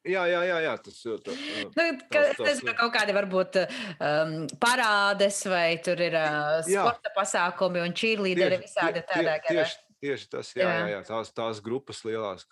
[0.02, 1.20] Jā, jā, jā, jā tas ir.
[1.22, 6.58] Tā, uh, nu, tas- tas ir- kaut kādi varbūt um, parādes, vai tur ir uh,
[6.66, 6.82] Jā.
[6.88, 9.62] sporta pasākumi un cheerleaderi visādi tie- tādā garā.
[9.62, 10.80] tieši, tieši tas, jā, Jā.
[10.80, 12.48] jā, jā tās, tās grupas lielās.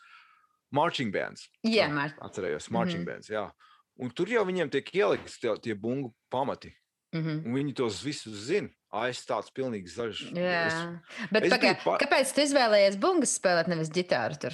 [0.72, 1.50] Marching bands.
[1.66, 2.14] Jā, Mār.
[2.22, 3.04] Atcerējos, marching Mhm.
[3.04, 3.06] mm -hmm.
[3.06, 3.30] bands.
[3.30, 3.52] Jā.
[4.00, 6.74] Un tur jau viņiem tiek ielikts tie, tie bungu pamati.
[7.14, 7.46] Mhm.
[7.46, 8.70] Un viņi tos visus zina.
[9.08, 10.34] Es tāds pilnīgi zaļš.
[10.34, 11.00] Jā,
[11.32, 14.52] bet es biju pa- kāpēc tu izvēlējies bungas spēlēt, nevis ģitāru tur?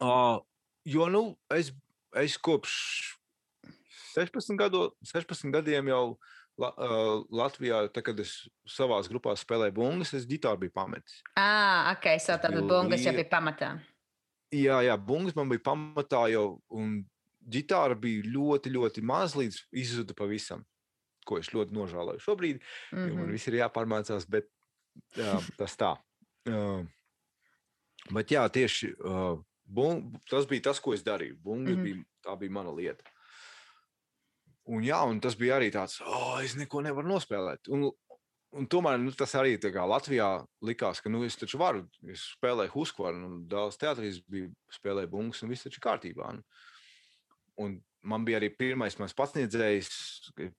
[0.00, 0.40] Uh,
[0.84, 1.72] jo nu, es,
[2.16, 3.16] es kopš
[4.16, 6.18] 16, gado, 16 gadiem jau
[6.60, 11.22] La, uh, Latvijā, tā, kad es savā grupā spēlēju bungas, es ģitāru biju pametis.
[11.34, 13.80] Ah, ok, so biju bungas jau bija pamatā.
[14.50, 17.04] Jā, jā, bungas man bija pamatā jau, un
[17.50, 20.64] ģitāra bija ļoti, ļoti maz līdz izzuda pavisam.
[21.26, 23.08] Ko es ļoti nožēloju šobrīd, mm -hmm.
[23.08, 23.32] jo man Mhm.
[23.32, 24.48] viss ir jāpārmācās, bet
[25.16, 25.96] jā, tas tā.
[26.48, 26.86] Uh,
[28.10, 31.36] bet jā, tieši uh, bung, tas bija tas, ko es darīju.
[31.42, 31.80] Bungas mm.
[31.80, 31.84] -hmm.
[31.84, 33.04] bija, tā bija mana lieta.
[34.64, 37.68] Un, jā, un tas bija arī tāds, oh, es neko nevaru nospēlēt.
[37.68, 37.90] Un,
[38.56, 41.84] un tomēr nu, tas arī Latvijā likās, ka nu, es taču varu.
[42.10, 46.30] Es spēlēju Huskvaru, un Dāvidas teātrī bija spēlēju bungas, un viss taču kārtībā.
[46.34, 46.42] Un,
[47.58, 49.90] un man bija arī pirmais mans pasniedzējs,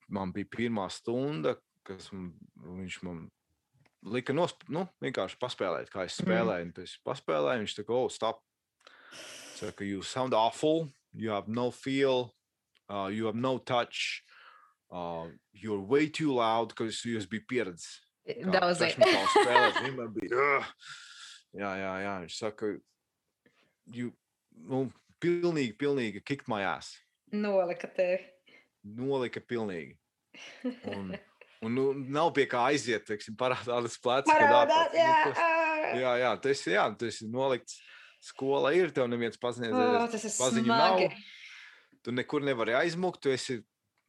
[0.10, 1.58] man bija pirmā stunda,
[1.88, 2.32] kas man,
[2.82, 3.26] viņš man
[4.02, 6.26] lika nosp, nu, vienkārši paspēlēt, kā es Mhm.
[6.28, 6.66] spēlēju.
[6.66, 6.84] Mm.
[6.84, 8.42] Es paspēlēju, viņš kā, oh, stop.
[9.56, 12.34] Saka, you sound awful, you have no feel,
[12.90, 14.24] uh, you have no touch,
[14.92, 17.02] uh, you're way too loud, ka es
[17.32, 18.00] biju pieredzējis.
[18.28, 20.50] kā Daudz thrash metal spēlēt, vienmēr bija.
[21.58, 22.70] Jā, jā, jā, viņš saka,
[23.92, 24.12] you,
[24.70, 24.86] nu,
[25.24, 27.00] pilnīgi, pilnīgi kicked my ass.
[27.32, 28.22] nolika tevi.
[28.84, 29.98] Nolika pilnīgi.
[30.92, 31.12] Un,
[31.66, 34.30] un nu, nav pie kā aiziet, teiksim, parādās plecs.
[34.30, 36.02] kad Parādā, ārpus- jā, nu.
[36.02, 37.82] Jā, jā, tas ir, jā, tas ir nolikts.
[38.22, 40.12] Skola ir, tev neviens pasniedzējis.
[40.14, 40.64] tas ir smagi.
[40.70, 41.00] nav.
[42.06, 43.60] Tu nekur nevari aizmukt, tu esi,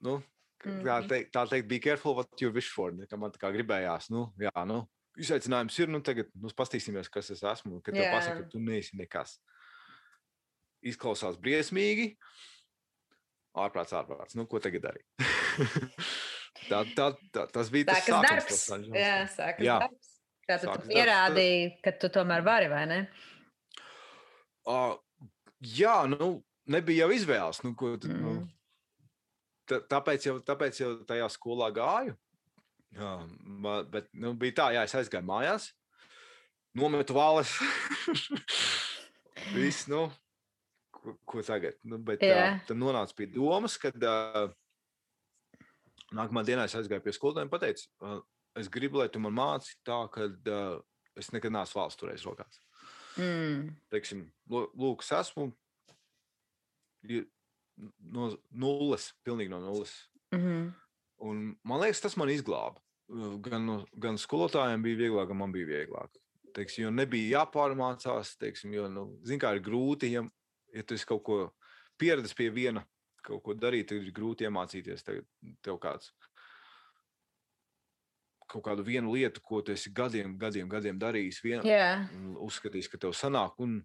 [0.05, 0.19] nu,
[0.65, 0.83] Mhm.
[0.87, 2.93] tā teikt, tā teikt, be careful what you wish for.
[2.93, 7.43] man tā kā gribējās, nu, jā, nu, izaicinājums ir, nu, tagad, nu, pastīsimies, kas es
[7.43, 8.13] esmu, kad tev Jā.
[8.15, 9.39] pasaka, ka tu neesi nekas.
[10.83, 12.17] Izklausās briesmīgi,
[13.55, 15.07] ārprāts, ārprāts, nu, ko tagad darīt?
[16.71, 18.65] tā, tā, tā, tas bija tas Sākas sākums darbs.
[18.79, 18.99] Angeles.
[19.03, 19.77] Jā, sākas Jā.
[19.85, 20.09] darbs.
[20.43, 23.01] Tātad tu Sākas darbs, pierādīji, ka tu tomēr vari, vai ne?
[24.67, 24.97] Uh,
[25.63, 26.33] jā, nu,
[26.71, 27.63] nebija jau izvēles.
[27.67, 28.49] Nu, ko, tad, nu, Mm.
[28.49, 28.62] tā,
[29.91, 32.17] tāpēc, jau, tāpēc jau tajā skolā gāju.
[32.93, 33.13] Jā,
[33.89, 35.71] bet nu, bija tā, jā, es aizgāju mājās,
[36.77, 37.55] nometu vāles.
[39.55, 40.05] Viss, nu,
[40.93, 41.79] ko, ko tagad?
[41.89, 42.43] Nu, bet Jā.
[42.43, 44.53] uh, tad nonāca pie domas, kad uh,
[46.13, 48.21] nākamā dienā es aizgāju pie skolotājiem un teicu, uh,
[48.61, 50.77] es gribu, lai tu man māci tā, ka uh,
[51.19, 52.61] es nekad neesmu valsts turējis rokās
[53.21, 53.75] Mm.
[53.93, 55.51] teiksim, lūk, es esmu
[57.77, 59.95] no nulles, pilnīgi no nulles.
[60.35, 60.73] Mhm.
[61.23, 62.81] Un, man liekas, tas man izglāba.
[63.45, 63.69] Gan,
[64.01, 66.17] gan skolotājiem bija vieglāk, gan man bija vieglāk.
[66.57, 70.25] Teiksim, jo nebija jāpārmācās, teiksim, jo, nu, zin, kā ir grūti, ja,
[70.73, 71.39] ja tu esi kaut ko
[72.01, 72.83] pieredzējis pie viena,
[73.25, 75.05] kaut ko darīt, tad ir grūti iemācīties.
[75.07, 75.23] Tev,
[75.65, 76.11] tev kāds
[78.53, 81.41] kaut kādu vienu lietu, ko tu esi gadiem, gadiem, gadiem darījis.
[81.45, 83.57] Vien, Jā, un uzskatīs, ka tev sanāk.
[83.63, 83.79] Un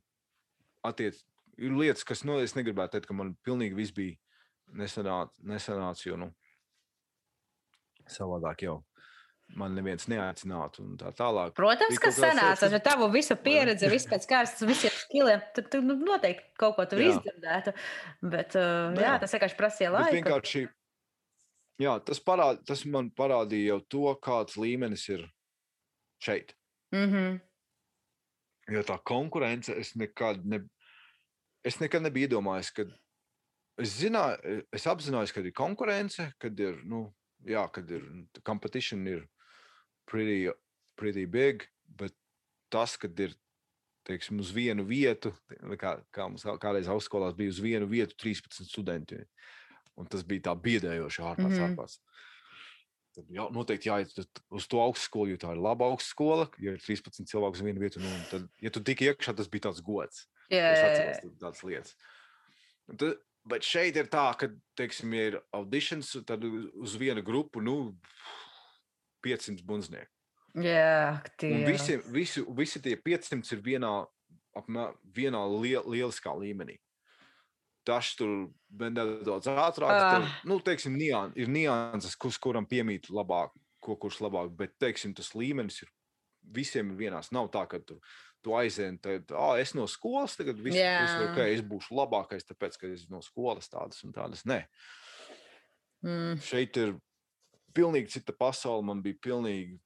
[0.85, 1.21] attiec,
[1.57, 4.17] ir lietas, kas, nu, es negribētu teikt, ka man pilnīgi viss bija
[4.77, 6.31] nesanāca, nesanāca jo, nu,
[8.07, 8.81] savādāk jau
[9.55, 11.53] man neviens neaicinātu un tā tālāk.
[11.55, 15.95] protams, ka sanāca, bet tavu visu pieredzi, viss pēc kārtas, visiem skiliem, tad tu nu,
[16.01, 17.73] noteikti kaut ko tur izdzirdētu.
[18.21, 19.21] Bet, uh, Nu jā, jā.
[19.23, 20.17] tas vienkārši prasīja Bet laiku.
[20.19, 20.63] vienkārši,
[21.85, 25.27] jā, tas, parād, tas man parādīja jau to, kāds līmenis ir
[26.23, 26.55] šeit.
[26.91, 27.39] Mm -hmm.
[28.75, 30.65] Jo tā konkurence, es nekad, ne,
[31.67, 32.85] es nekad nebiju iedomājies, ka
[33.81, 37.07] es, zināju, es apzinājos, ka ir konkurence, kad ir, nu,
[37.47, 38.05] jā, kad ir
[38.47, 39.25] competition ir
[40.09, 40.47] pretty,
[40.99, 41.67] pretty big,
[41.99, 42.15] bet
[42.73, 43.35] tas, kad ir,
[44.07, 45.33] teiksim, uz vienu vietu,
[45.79, 49.19] kā, kā mums kādreiz augstskolās bija uz vienu vietu 13 studenti,
[49.99, 51.73] un tas bija tā biedējoši ārpus, mm -hmm.
[51.73, 51.99] ārpus.
[53.17, 54.13] Tad jā, noteikti jāiet
[54.53, 56.47] uz to augstskolu, jo tā ir laba augstskola.
[56.61, 59.67] Ja ir 13 cilvēku uz vienu vietu, nu, tad, ja tu tik iekšā, tas bija
[59.67, 60.27] tāds gods.
[60.49, 61.15] Jā, jā, jā.
[61.21, 61.95] tā- tādas lietas.
[62.87, 63.17] Tad,
[63.47, 64.49] bet šeit ir tā, ka,
[64.79, 67.97] teiksim, ir auditions, tad uz vienu grupu, nu,
[69.25, 70.11] 500 bunznieku.
[70.57, 73.91] Jā, tie Un visi, visi, visi tie 500 ir vienā,
[74.57, 76.79] apmē, vienā liel, lieliskā līmenī.
[77.87, 79.91] Tas tur nedaudz ātrāk.
[79.91, 80.15] Ah.
[80.15, 83.53] Tur, nu, teiksim, nian, ir nianses, kurš kuram piemīt labāk,
[83.83, 84.49] ko kurš labāk.
[84.57, 85.91] Bet, teiksim, tas līmenis ir
[86.41, 87.31] visiem ir vienās.
[87.35, 87.99] Nav tā, ka tu,
[88.45, 91.01] tu aizēni, tad ah, es no skolas tagad Jā.
[91.03, 94.45] visu okay, es būšu labākais, tāpēc, ka es no skolas tādas un tādas.
[94.47, 94.63] Nē,
[96.05, 96.95] Mm, šeit ir
[97.75, 98.85] pilnīgi cita pasaule.
[98.85, 99.77] Man bija pilnīgi.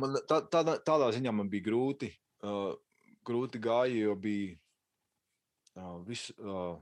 [0.00, 2.10] Man, tā, tādā, tādā ziņā man bija grūti.
[2.44, 2.74] Uh,
[3.24, 4.56] grūti gāja, jo bija
[5.80, 6.76] uh, vis, uh,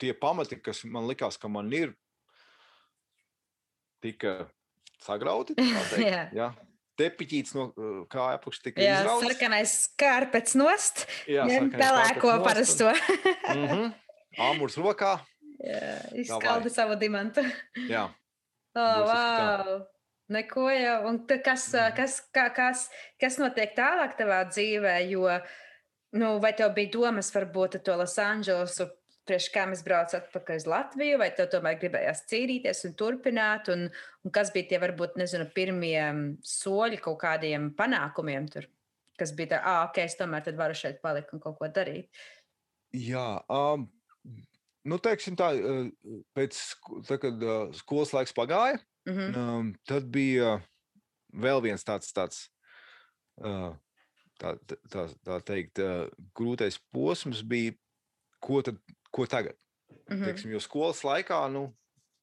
[0.00, 1.92] tie pamati, kas man likās, ka man ir,
[4.02, 4.48] tika
[5.04, 5.54] sagrauti.
[5.54, 6.24] teikt, Jā.
[6.34, 6.48] ja?
[6.96, 9.26] Tepiķīts no uh, kāja apakšas tika jā, izrauts.
[9.26, 12.92] sarkanais skārpets nost, Jā, pelēko kārpets parasto.
[13.52, 13.92] un- Mhm.
[14.46, 15.14] Āmurs rokā.
[15.64, 17.44] Jā, Izskaldi savu dimantu.
[17.88, 18.08] Jā.
[18.76, 19.68] Oh, wow.
[20.28, 20.96] Neko jau.
[21.08, 24.98] Un kas, ā, kas, kā, kas, kas notiek tālāk tavā dzīvē?
[25.08, 25.30] Jo,
[26.20, 28.84] nu, vai tev bija domas varbūt ar to Losandželosu,
[29.26, 33.70] priekš kā mēs braucam atpakaļ uz Latviju, vai tev tomēr gribējās cīnīties un turpināt?
[33.74, 33.88] Un,
[34.24, 38.68] un kas bija tie varbūt, nezinu, pirmie mm, soļi kaut kādiem panākumiem tur?
[39.16, 42.10] Kas bija tā, ah, ok, es tomēr tad varu šeit palikt un kaut ko darīt.
[42.96, 43.86] Jā, um,
[44.86, 45.50] nu, teiksim tā,
[46.36, 46.58] pēc
[47.08, 47.48] tā, kad
[47.80, 49.34] skolas laiks pagāja, Mhm.
[49.38, 50.56] um, tad bija
[51.30, 52.48] vēl viens tāds, tāds
[53.38, 53.76] uh,
[54.40, 54.56] tā,
[54.90, 57.76] tā, tā teikt, uh, grūtais posms, bija,
[58.42, 58.80] ko, tad,
[59.12, 59.56] ko tagad.
[60.10, 60.24] Mhm.
[60.24, 61.68] Teiksim, jo skolas laikā, nu,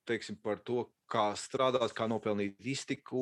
[0.07, 3.21] teiksim, par to, kā strādāt, kā nopelnīt iztiku,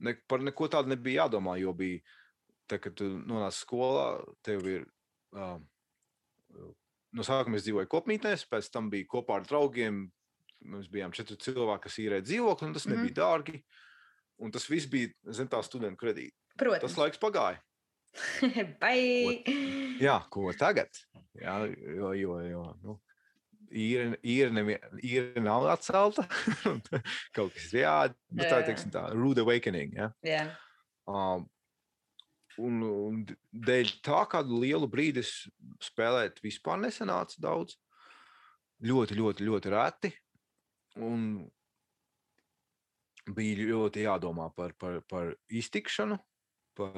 [0.00, 1.58] ne, par neko tādu nebija jādomā.
[1.60, 2.00] Jo bija,
[2.70, 4.86] tā, kad tu nonāc skolā, tev ir.
[5.32, 5.60] Uh,
[7.14, 10.08] no sākuma es dzīvoju kopmītnēs, pēc tam bija kopā ar draugiem.
[10.70, 12.94] Mēs bijām četri cilvēki, kas īrēja dzīvokli, un tas Mhm.
[12.96, 13.62] nebija dārgi.
[14.40, 16.34] Un tas viss bija zem tā studentu kredīta.
[16.56, 16.96] Tas Protams.
[16.96, 17.60] laiks pagāja.
[18.80, 19.42] Bai!
[20.06, 20.90] Jā, ko tagad?
[21.40, 22.96] Jā, jo, jo, jo nu,
[23.70, 26.26] īra, īra, nevien, īra nav atcelta.
[27.36, 28.18] Kaut kas ir jādara.
[28.34, 28.58] Tā Jā.
[28.58, 29.94] ir teiksim, tā rude awakening.
[29.96, 30.10] Ja?
[30.26, 30.42] Jā.
[31.10, 31.46] Um,
[32.60, 33.22] un, un
[33.68, 35.24] dēļ tā kādu lielu brīdi
[35.84, 37.78] spēlēt vispār nesanāca daudz.
[38.80, 40.12] Ļoti, ļoti, ļoti reti.
[41.04, 41.44] Un
[43.30, 46.16] bija ļoti jādomā par, par, par iztikšanu,
[46.78, 46.96] par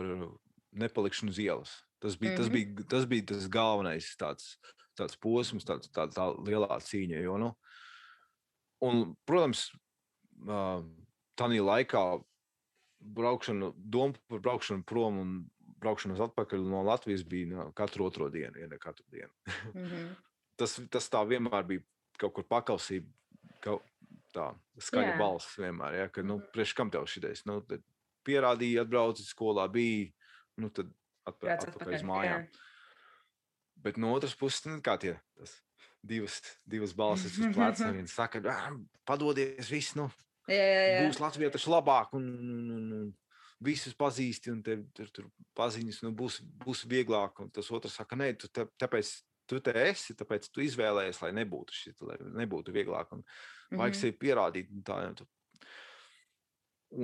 [0.73, 1.73] nepalikšanu uz ielas.
[2.03, 2.39] Tas bija, mm -hmm.
[2.39, 2.55] tas Mhm.
[2.55, 4.57] bija, tas bija tas galvenais tāds,
[4.99, 7.23] tāds posms, tāds, tā, tā lielā cīņa.
[7.23, 7.55] Jo, nu,
[8.81, 9.71] un, protams,
[11.37, 12.23] tā laikā
[13.01, 15.51] braukšana, doma par braukšanu prom un
[15.83, 19.33] braukšanu uz atpakaļ no Latvijas bija no, katru otro dienu, ja ne katru dienu.
[19.75, 20.13] Mhm.
[20.57, 21.83] Tas, tas tā vienmēr bija
[22.21, 23.09] kaut kur pakausība,
[23.65, 23.83] kaut
[24.35, 25.19] tā skaņa Jā.
[25.19, 25.97] balss vienmēr.
[25.97, 27.43] Ja, ka, nu, priekš kam tev šitais?
[27.49, 27.57] Nu,
[28.27, 30.13] pierādīja, atbraucis skolā, bija,
[30.59, 30.91] nu, tad
[31.29, 32.47] atpakaļ, Brauc atpakaļ uz mājām.
[32.47, 32.69] jā.
[33.83, 35.57] Bet no otras puses, nu, kā tie tas
[36.05, 37.91] divas, divas balsis uz pleca.
[37.97, 38.77] Viens saka, "Ā,
[39.07, 40.11] padodies, viss, nu,
[40.51, 41.03] Jā, jā, jā.
[41.07, 43.11] būs Latvijā tas labāk, un, un, un, un
[43.63, 47.39] visus pazīsti, un tev tur, tur paziņas, nu, būs, būs vieglāk.
[47.45, 49.13] Un tas otrs saka, nē, tu te, tāpēc
[49.47, 53.13] tu te esi, tāpēc tu izvēlējies, lai nebūtu šis, lai nebūtu vieglāk.
[53.15, 53.23] Un
[53.71, 54.01] vajag Mhm.
[54.01, 54.71] sevi pierādīt.
[54.75, 55.29] Un tā, un,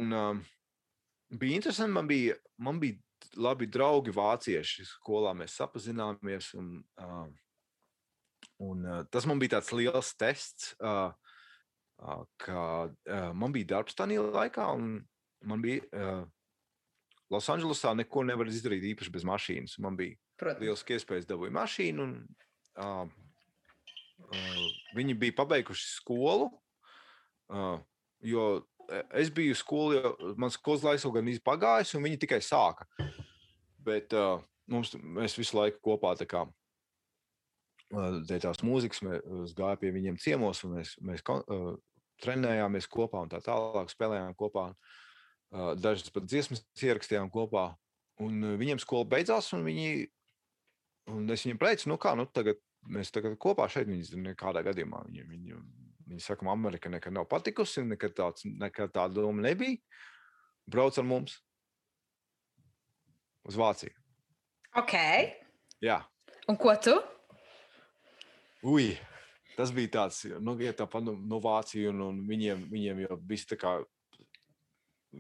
[0.03, 0.43] un um,
[1.31, 2.99] bija interesanti, man bija, man bija
[3.37, 4.87] labi draugi vācieši.
[4.89, 6.53] Skolā mēs sapazināmies.
[6.59, 7.29] Un, uh,
[8.65, 11.13] un, uh, tas man bija tāds liels tests, uh,
[12.03, 14.73] uh, ka uh, man bija darbs tajā laikā.
[14.79, 15.01] un
[15.47, 16.25] Man bija uh,
[17.31, 19.77] Losandželosā neko nevar izdarīt īpaši bez mašīnas.
[19.85, 20.65] Man bija Protams.
[20.65, 22.07] liels iespējas dabūju mašīnu.
[22.07, 22.15] Un,
[22.81, 23.05] uh,
[24.27, 24.65] uh,
[24.99, 26.49] viņi bija pabeiguši skolu.
[27.49, 27.79] Uh,
[28.25, 28.49] jo
[29.17, 32.87] es biju skolā, mans skolas laiks jau gan pagājis, un viņi tikai sāka.
[33.85, 34.41] Bet uh,
[34.71, 36.45] mums, mēs visu laiku kopā tā kā.
[37.89, 41.73] Dēļ tās mūzikas mēs gājām pie viņiem ciemos, un mēs, mēs uh,
[42.21, 44.71] trenējāmies kopā un tā tālāk spēlējām kopā.
[45.49, 47.71] Uh, Dažas pat dziesmas ierakstījām kopā.
[48.21, 50.09] Un viņiem skola beidzās, un viņi
[51.09, 55.05] Un es viņiem teicu, nu kā, nu tagad mēs tagad kopā šeit viņas nekādā gadījumā.
[55.09, 55.61] Viņi, viņi,
[56.09, 59.79] viņi saka, man Amerika nekad nav patikusi, nekad, tāds, nekad tāda doma nebija.
[60.69, 61.39] Brauc ar mums
[63.49, 63.95] uz Vāciju.
[64.77, 64.95] Ok.
[65.85, 66.03] Jā,
[66.49, 66.95] Un ko tu?
[68.65, 68.95] ui,
[69.53, 73.19] tas bija tāds, nu, ja tā pa no, no Vācijas, un, un viņiem, viņiem jau
[73.21, 73.73] bija tā kā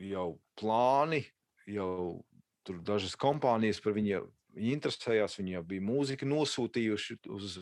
[0.09, 0.25] jau
[0.59, 1.21] plāni,
[1.69, 2.25] jau
[2.65, 4.25] tur dažas kompānijas par viņiem.
[4.57, 7.59] Viņi interesējās, viņi jau bija mūziku nosūtījuši uz,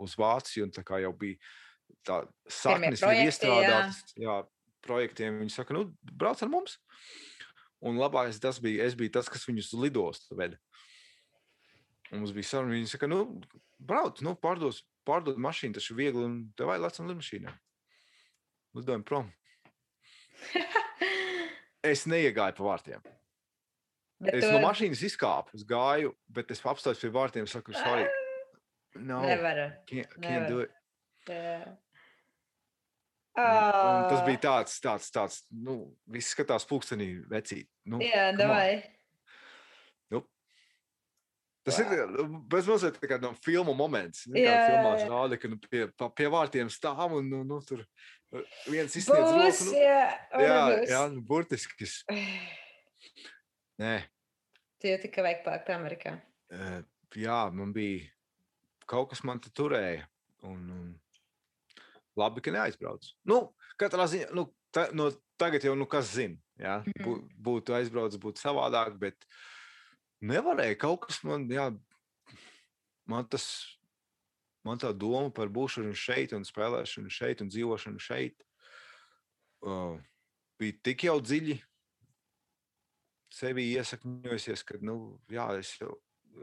[0.00, 1.36] uz Vāciju, un tā kā jau bija
[2.06, 3.30] tā saknes jau projekti, jā.
[3.30, 4.14] iestrādātas.
[4.20, 4.36] Jā,
[4.86, 5.40] projektiem.
[5.42, 5.86] Viņi saka, nu,
[6.18, 6.78] brauc ar mums.
[7.82, 10.58] Un labākais tas bija, es biju tas, kas viņus lidostu veda.
[12.12, 13.24] Un mums bija saruna, viņi saka, nu,
[13.82, 17.54] brauc, nu, pārdos, pārdod mašīnu, ir viegli, un vajag lecam lidmašīnā.
[18.78, 19.32] Lidojam prom.
[21.82, 23.00] Es neiegāju pa vārtiem.
[24.22, 28.04] Bet Es tu no mašīnas izkāpu, es gāju, bet es apstājos pie vārtiem, saku, sorry.
[28.94, 29.72] No, Nevaru.
[29.90, 30.48] can't, can't nevar.
[30.48, 30.70] do it.
[31.30, 31.76] Jā.
[33.32, 35.76] Un, tas Ā, bija tāds, tāds, tāds, nu,
[36.12, 37.68] viss skatās pulkstenī vecīt.
[37.88, 38.82] Nu, Jā, davai.
[41.62, 41.86] Tas ir
[42.50, 44.24] bez mazliet tā kā no filmu moments.
[44.26, 45.84] Nu, kā Jā, filmās rāda, ka nu, pie,
[46.18, 49.68] pie vārtiem stāv un nu, nu, tur uh, viens izsniedz Būs, roku.
[49.68, 50.00] Nu, jā.
[50.42, 50.90] jā, varbūt.
[50.90, 51.86] jā, nu, burtiski.
[51.86, 52.02] es-
[53.82, 53.92] Nē,
[54.82, 56.16] Tu jau tikai vajag pārkt Amerikā.
[56.50, 56.80] eh,
[57.22, 58.10] jā, man bija
[58.90, 60.02] kaut kas man te turēja.
[60.42, 60.88] Un, un
[62.18, 63.14] labi, ka neaizbraucu.
[63.28, 63.38] Nu,
[63.80, 65.10] katrā ziņā, nu, ta, no,
[65.40, 67.04] tagad jau, nu, kas zina, jā, Mhm.
[67.04, 67.14] bū,
[67.48, 69.26] būtu aizbraucis, būtu savādāk, bet
[70.22, 71.70] nevarēja kaut kas man, jā,
[73.08, 73.76] man tas,
[74.64, 78.44] man tā doma par būšanu šeit un spēlēšanu šeit un dzīvošanu šeit
[79.66, 79.98] uh,
[80.58, 81.58] bija tik jau dziļi
[83.32, 85.96] sevi iesakņojusies, ka, nu, jā, es jau,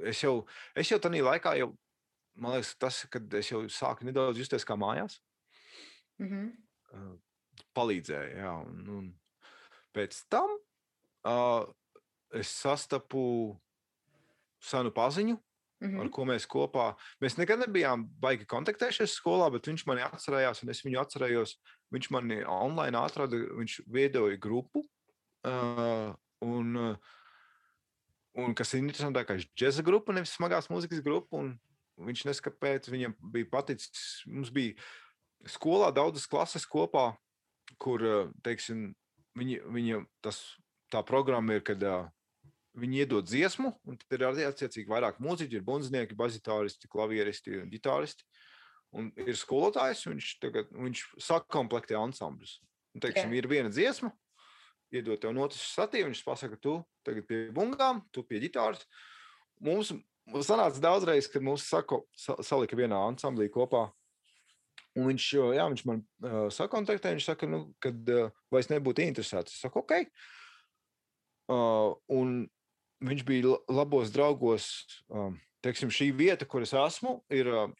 [0.10, 0.34] es jau,
[0.76, 1.70] es jau tādā laikā jau,
[2.36, 5.20] man liekas, tas, kad es jau sāku nedaudz justies kā mājās,
[6.20, 6.52] Mhm.
[6.94, 7.18] uh,
[7.76, 8.38] palīdzēja.
[8.38, 9.10] Jā, un, un
[9.96, 10.52] pēc tam
[11.26, 11.66] uh,
[12.36, 13.58] es sastapu
[14.60, 15.38] senu paziņu,
[15.80, 16.00] Mhm.
[16.02, 16.90] ar ko mēs kopā.
[17.24, 21.54] Mēs nekad nebijām baigi kontaktējušies skolā, bet viņš mani atcerējās, un es viņu atcerējos.
[21.96, 24.84] Viņš mani online atrada, viņš veidoja grupu.
[25.48, 26.12] Uh,
[26.44, 26.98] un,
[28.36, 31.38] un kas ir interesantākais, džēza grupa, nevis smagās mūzikas grupa.
[31.38, 31.56] un
[32.00, 34.22] Viņš neskapēc, viņam bija paticis.
[34.28, 34.76] Mums bija
[35.48, 37.14] skolā daudzas klases kopā,
[37.80, 38.90] kur, uh, teiksim,
[39.40, 40.42] viņi, viņa, tas,
[40.92, 42.08] tā programma ir, kad uh,
[42.80, 47.70] viņi iedod dziesmu, un tad ir arī attiecīgi vairāk mūziķi, ir bunznieki, bazitāristi, klavieristi un
[47.72, 48.26] ģitāristi.
[48.98, 52.56] Un ir skolotājs, viņš, tagad, viņš sakomplektē ansambļus.
[52.96, 54.10] Un, teiksim, ir viena dziesma,
[54.90, 58.82] iedod tev notis satīvi, viņš pasaka, tu tagad pie bungām, tu pie ģitāras.
[59.62, 59.94] Mums
[60.46, 63.88] sanāca daudzreiz, kad mums sako, sa, salika vienā ansamblī kopā.
[64.98, 65.26] Un viņš,
[65.56, 69.56] jā, viņš man uh, sakontaktēja, viņš saka, nu, kad, uh, vai es nebūtu interesēts.
[69.56, 69.96] Es saku, ok.
[71.50, 72.44] Uh, un
[73.06, 74.70] viņš bija la- labos draugos.
[75.10, 77.72] Um, teiksim, šī vieta, kur es esmu, ir uh,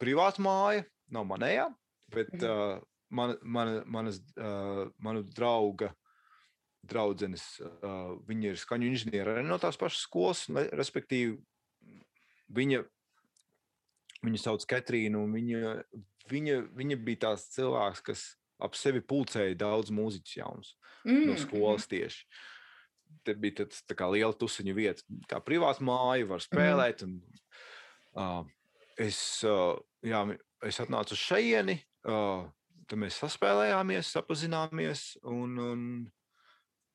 [0.00, 1.66] privāta māja, nav manējā,
[2.14, 2.78] bet uh,
[3.12, 5.90] man, man, manas, uh, manu drauga
[6.86, 11.36] draudzenes, uh, viņa ir skaņu inženieri arī no tās pašas skolas, respektīvi,
[12.56, 12.84] viņa,
[14.26, 15.74] viņa sauc Katrīnu, un viņa,
[16.30, 18.24] viņa, viņa bija tās cilvēks, kas
[18.60, 20.74] ap sevi pulcēja daudz mūziķus jaunus
[21.04, 22.26] no Mm, skolas tieši.
[23.24, 27.04] Te bija tāds tā kā liela tusiņa vieta, kā privāta māja, var spēlēt.
[27.06, 27.16] Un,
[28.20, 28.44] uh,
[29.00, 30.22] es, uh, jā,
[30.66, 32.44] es atnācu uz šejieni, uh,
[32.86, 35.06] tad mēs saspēlējāmies, sapazināmies.
[35.24, 35.82] Un, un,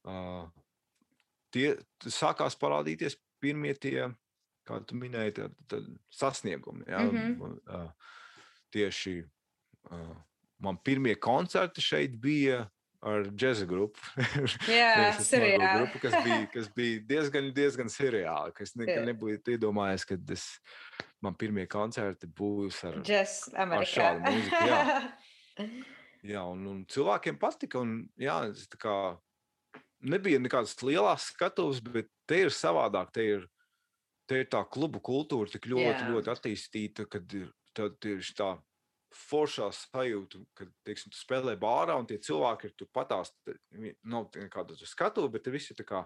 [0.07, 0.45] uh,
[1.55, 1.73] tie
[2.05, 4.05] sākās parādīties pirmie tie,
[4.67, 5.81] kā tu minēji, tā, tā
[6.13, 6.85] sasniegumi.
[6.89, 7.41] Jā, Mhm.
[7.41, 7.91] un, uh,
[8.73, 9.17] tieši
[9.91, 10.15] uh,
[10.59, 12.65] man pirmie koncerti šeit bija
[13.05, 13.99] ar džēza grupu.
[14.71, 15.67] Jā, ar seriāli.
[15.77, 18.53] grupu, kas bija, kas bija diezgan, diezgan seriāli.
[18.57, 19.05] Kas nekad Jā.
[19.11, 20.47] nebūtu iedomājies, ka es,
[21.21, 22.97] man pirmie koncerti būs ar.
[23.05, 23.91] Džes Amerikā.
[23.93, 24.81] šādu mūziku, jā.
[26.25, 27.77] Jā, un, un cilvēkiem patika.
[27.85, 28.95] Un, jā, es kā
[30.01, 33.11] nebija nekādas lielas skatuves, bet te ir savādāk.
[33.13, 33.45] Te ir,
[34.27, 36.09] te ir tā klubu kultūra tik ļoti, Jā.
[36.13, 38.53] ļoti attīstīta, kad ir tā tieši tā
[39.15, 43.29] foršā sajūta, kad teiksim, tu spēlē bārā un tie cilvēki ir turpatās.
[43.45, 46.01] te- vi- Nav nekāda skatu, bet visi ir tā kā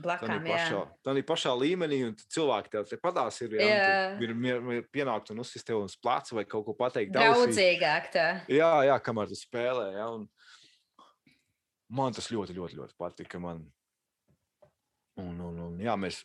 [0.00, 0.88] Blakām, pašā, jā.
[1.04, 4.20] tādā pašā līmenī, un cilvēki tev te padās ir, jā, Jā.
[4.22, 7.12] ir, ir, ir pienākt un uzsist tev uz pleca vai kaut ko pateikt.
[7.12, 7.52] ausī.
[7.52, 8.46] Draudzīgāk tā.
[8.48, 9.92] Jā, jā, kamēr tu spēlē.
[9.98, 10.28] Jā, un
[11.90, 13.38] man tas ļoti, ļoti, ļoti patika.
[13.38, 13.66] Man.
[15.16, 16.22] Un, un, un, jā, mēs,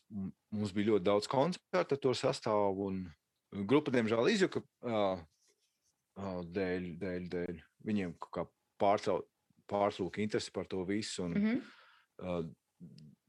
[0.51, 2.87] mums bija ļoti daudz koncertu ar to sastāvu.
[2.89, 5.19] Un grupa, diemžēl, izjuka uh,
[6.17, 8.45] uh, dēļ, dēļ, dēļ viņiem kaut kā
[9.69, 11.27] pārtrūka interesi par to visu.
[11.27, 11.61] Un, Mhm.
[12.23, 12.41] uh,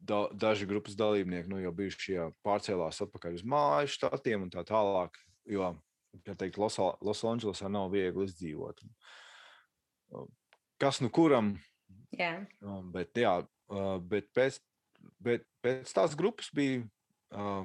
[0.00, 4.64] da, daži grupas dalībnieki nu, jau bijuši jā, pārcēlās atpakaļ uz māju štatiem un tā
[4.64, 5.20] tālāk.
[5.44, 5.74] Jo,
[6.24, 8.80] kā teikt, Losā- Losandželosā nav viegli izdzīvot.
[10.80, 11.52] Kas nu kuram,
[12.64, 13.34] uh, bet, jā,
[14.08, 14.56] bet, pēc,
[15.22, 16.82] bet pēc tās grupas bija
[17.36, 17.64] uh,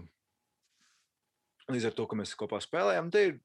[1.71, 3.11] līdz ar to, ka mēs kopā spēlējām.
[3.13, 3.35] Te ir,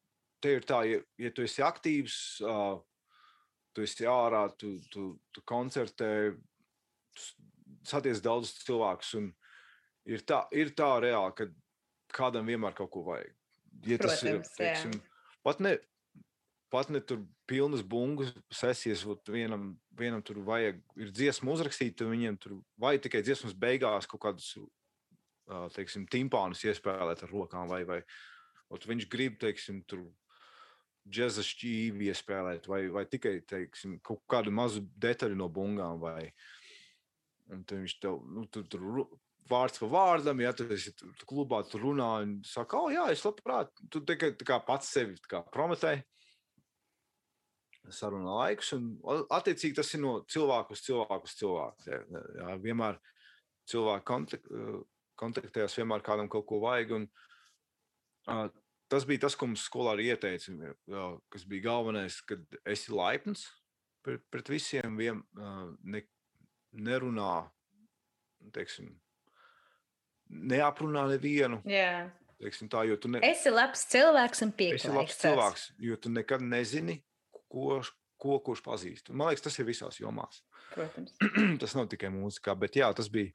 [0.42, 2.78] te ir tā, ja, ja tu esi aktīvs, uh,
[3.76, 6.10] tu esi ārā, tu, tu, tu koncertē,
[7.14, 7.34] tu s-
[7.92, 9.14] satiec daudz cilvēkus.
[9.20, 9.30] un
[10.10, 11.44] Ir tā, ir tā reāli, ka
[12.16, 13.34] kādam vienmēr kaut ko vajag.
[13.86, 15.00] Ja tas ir, Protams, jā.
[15.44, 15.74] pat ne,
[16.70, 22.60] pat ne tur pilnas bungas sesijas, vienam, vienam tur vajag, ir dziesma uzrakstīta, viņiem tur
[22.80, 24.54] vajag tikai dziesmas beigās kaut kādus,
[25.74, 28.00] teiksim, timpānus iespēlēt ar rokām, vai, vai
[28.70, 30.06] viņš grib, teiksim, tur
[31.10, 36.30] džeza šķīvi iespēlēt, vai, vai tikai, teiksim, kaut kādu mazu detaļu no bungām, vai,
[37.50, 39.08] tad viņš tev, nu, tur, tur
[39.50, 43.08] vārds pa vārdam, ja tu esi tur tur klubā, tur runā, un saka, oh, jā,
[43.10, 45.96] es labprāt, tu tikai tā kā pats sevi kā prometē,
[47.94, 48.92] saruna laiks, un
[49.30, 51.86] attiecīgi tas ir no cilvēku uz cilvēku uz cilvēku.
[51.90, 52.00] Jā,
[52.40, 52.98] jā, vienmēr
[53.70, 54.80] cilvēki kontak, eh,
[55.20, 57.08] kontaktējās, vienmēr kādam kaut ko vajag, un
[58.30, 58.50] ā,
[58.90, 60.74] tas bija tas, ko mums skolā arī ieteica,
[61.30, 63.46] kas bija galvenais, kad esi laipns
[64.02, 65.52] pret, pret visiem, vien, ā,
[65.84, 66.02] ne,
[66.72, 67.50] nerunā,
[68.54, 68.90] teiksim,
[70.30, 72.08] neaprunā nevienu, Jā.
[72.40, 75.20] teiksim tā, ne, Esi labs cilvēks un esi labs pieklājīgs.
[75.24, 77.00] cilvēks, jo tu nekad nezini,
[77.50, 77.80] ko,
[78.20, 79.10] ko kurš pazīst.
[79.10, 80.42] Un Man liekas, tas ir visās jomās.
[80.74, 81.16] Protams.
[81.62, 83.34] tas nav tikai mūzikā, bet jā, tas bija.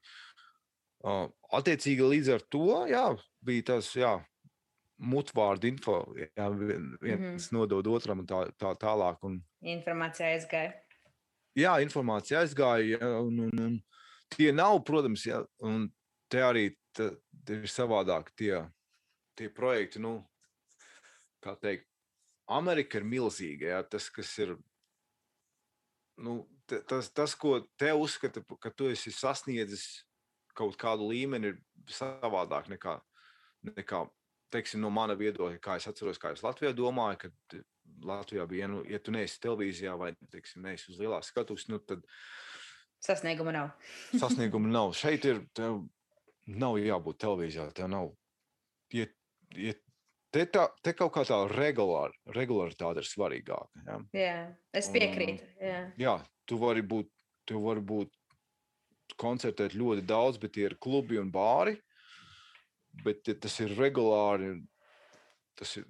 [1.05, 3.03] Uh, attiecīgi līdz ar to jā,
[3.45, 4.15] bija tas jā,
[4.97, 5.99] mutvārdu info.
[6.17, 7.51] Jā, vien- viens mm -hmm.
[7.53, 9.17] nodod otram un tā, tā tālāk.
[9.21, 10.73] Un, Informācija aizgāja.
[11.55, 12.99] jā, informācija aizgāja.
[13.21, 13.83] Un, un, un
[14.29, 15.91] tie nav, protams, jā, un
[16.29, 17.11] te arī te
[17.49, 18.63] ir savādāk tie,
[19.35, 19.99] tie projekti.
[19.99, 20.25] Nu,
[21.43, 21.85] kā teikt,
[22.51, 23.71] Amerika ir milzīga.
[23.73, 24.55] Jā, tas, kas ir.
[26.21, 30.05] Nu, tas, tas, ko te uzskata, ka tu esi sasniedzis
[30.55, 32.95] kaut kādu līmeni, ir savādāk nekā,
[33.75, 34.05] nekā
[34.55, 35.59] teiksim, no mana viedokļa.
[35.63, 37.59] Kā es atceros, kā es Latvijā domāju, ka
[38.05, 42.05] Latvijā bija, nu, ja tu neesi televīzijā vai teiksim, neesi uz lielās skatuves, nu, tad
[43.05, 43.69] Sasnieguma nav.
[44.17, 44.93] sasniegumu nav.
[44.97, 45.83] Šeit ir, tev
[46.49, 48.13] nav jābūt televīzijā, tev nav.
[48.93, 49.05] Ja,
[49.53, 49.75] ja
[50.35, 53.83] te, tā, te kaut kā tā regulāra, regularitāte ir svarīgāka.
[53.87, 53.97] Ja?
[54.19, 54.35] Jā,
[54.75, 55.47] es piekrītu.
[55.63, 55.81] Jā.
[56.01, 56.15] Jā,
[56.49, 57.09] tu vari būt,
[57.47, 58.11] tu vari būt
[59.21, 61.77] koncertēt ļoti daudz, bet tie ir klubi un bāri.
[63.03, 64.57] Bet ja tas ir regulāri.
[65.55, 65.87] Tas ir.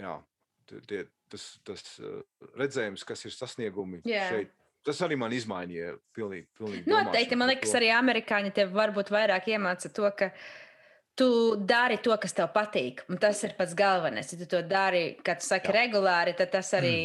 [0.00, 0.16] Jā,
[0.88, 2.20] tie- tas, tas uh,
[2.60, 4.26] redzējums, kas ir sasniegumi Jā.
[4.32, 4.52] šeit.
[4.82, 6.48] Tas arī man izmainīja pilnīgi.
[6.58, 10.32] pilnīgi Noteikti, man liekas, arī amerikāņi tev varbūt vairāk iemāca to, ka
[11.18, 13.04] tu dari to, kas tev patīk.
[13.12, 14.32] Un tas ir pats galvenais.
[14.32, 15.76] Ja tu to dari, kad tu saki Jā.
[15.82, 16.96] regulāri, tad tas arī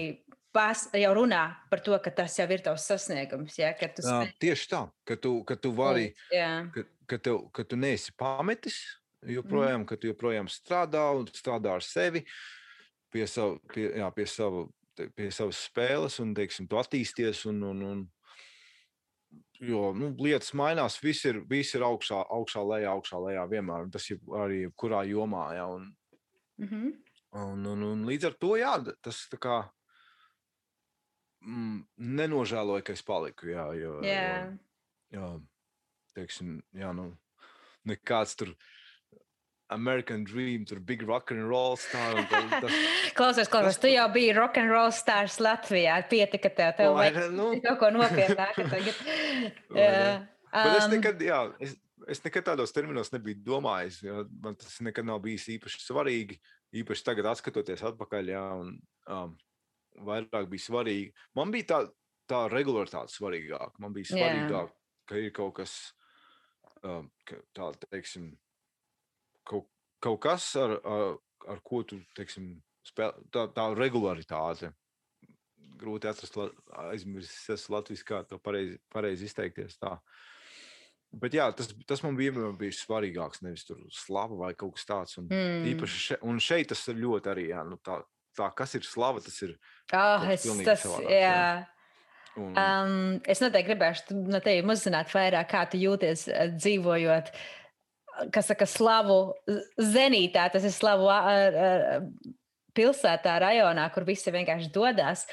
[0.55, 3.57] pas, jau runā par to, ka tas jau ir tavs sasniegums.
[3.59, 3.73] Ja?
[3.77, 6.11] Ka tu Jā, spēj- tieši tā, ka tu, ka tu vari.
[6.34, 8.79] Jā, ka, ka, tev, ka tu neesi pametis
[9.27, 9.88] joprojām, mm.
[9.89, 12.23] ka tu joprojām strādā un strādā ar sevi
[13.13, 14.67] pie, savu, pie, jā, pie, savu,
[15.15, 17.45] pie savas spēles, un teiksim, tu attīsties.
[17.49, 18.05] Un, un, un,
[19.63, 23.89] jo nu, lietas mainās, viss ir, viss ir augšā, augšā, lejā, augšā, lejā vienmēr.
[23.93, 25.47] Tas ir arī kurā jomā.
[25.57, 25.89] Jā, un,
[26.61, 26.93] mhm.
[27.43, 29.57] un, un, un līdz ar to jā, tas tā kā.
[31.47, 31.84] Mm,
[32.17, 33.51] nenožēloju, ka es paliku.
[33.53, 34.23] Jā, jo, jā.
[35.13, 35.27] jo, jā,
[36.17, 37.11] teiksim, jā, nu,
[37.88, 38.51] nekāds tur
[39.69, 42.15] American Dream, tur Big Rock and Roll star.
[42.41, 42.72] un Tas,
[43.18, 45.98] Klausies, klausies, tu jau biji rock and roll stars Latvijā.
[46.10, 47.35] Pietika tev, tev Vai vajag ne?
[47.35, 47.49] Nu.
[47.65, 49.02] kaut ko nopietnāku tagad.
[49.76, 50.15] Vai ne?
[50.53, 51.73] Bet es Um, nekad, jā, es,
[52.07, 53.99] es nekad tādos terminos nebiju domājis.
[54.41, 56.39] Man tas nekad nav bijis īpaši svarīgi.
[56.80, 58.72] Īpaši tagad, skatoties atpakaļ, jā, un
[59.11, 59.35] um,
[60.07, 61.11] vairāk bija svarīgi.
[61.35, 61.81] Man bija tā,
[62.31, 63.76] tā regularitāte svarīgāka.
[63.84, 64.72] Man bija svarīgāk,
[65.11, 65.76] ka ir kaut kas
[66.84, 67.11] um,
[67.56, 68.31] tāds, teiksim,
[69.48, 69.68] kaut,
[70.03, 71.15] kaut kas, ar, ar,
[71.48, 72.57] ar ko tu teiksim,
[72.88, 74.74] spēl, tā, tā regularitāte.
[75.78, 76.38] Grūti atrast,
[76.88, 79.76] aizmirst, es latviešu kā to pareizi, pareizi izteikties.
[79.78, 79.98] Tā.
[81.14, 83.44] Bet jā, tas, tas man bija vienmēr bijis svarīgāks.
[83.45, 85.18] Nevis tur slava vai kaut kas tāds.
[85.22, 85.68] Un, Mm.
[85.74, 87.45] īpaši še, un šeit tas ir ļoti arī.
[87.53, 88.02] Jā, nu, tā,
[88.36, 89.56] tā, kas ir slava, tas ir.
[89.94, 91.22] Oh, es, tas, savādāks, jā.
[91.32, 91.68] jā.
[92.38, 97.32] Un, Um, es noteikti gribēšu no tevis uzzināt vairāk, kā tu jūties eh, dzīvojot,
[98.34, 99.19] kas saka, slavu
[99.81, 100.48] zenītā.
[100.53, 101.85] Tas ir slavu ar, ar,
[102.77, 105.26] pilsētā, rajonā, kur visi vienkārši dodas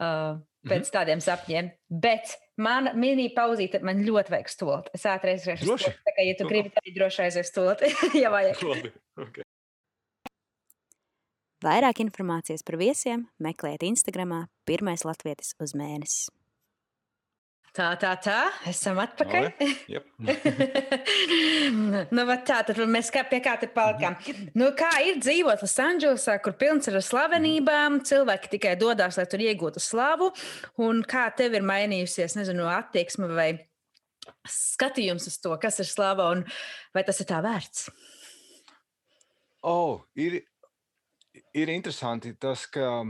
[0.00, 1.72] uh, pēc tādiem sapņiem.
[1.90, 4.88] Bet man mini pauzīte, man ļoti vajag stulot.
[4.96, 5.68] Es ātri aiziešu.
[5.68, 5.92] Droši.
[6.06, 7.84] Tā kā, ja tu Nu, gribi, tad droši aizies stulot.
[8.22, 8.64] ja vajag.
[8.64, 8.94] Labi,
[9.26, 9.46] okay.
[11.64, 16.28] Vairāk informācijas par viesiem meklējiet Instagram, pirmais latvietis uz mēnesi.
[17.76, 18.36] Tā, tā, tā.
[18.70, 19.46] Esam atpakaļ.
[19.92, 20.04] Yep.
[22.16, 24.16] nu, tā tad mēs kā pie kā te palikām.
[24.56, 29.44] Nu, kā ir dzīvot Losandželosā, kur pilns ir ar slavenībām, cilvēki tikai dodas, lai tur
[29.44, 30.30] iegūtu slavu,
[30.86, 33.50] un kā tev ir mainījusies, nezinu, attieksme vai
[34.48, 36.46] skatījums uz to, kas ir slava un
[36.96, 37.90] vai tas ir tā vērts?
[39.68, 40.40] Oh, ir,
[41.52, 43.04] ir interesanti tas, ka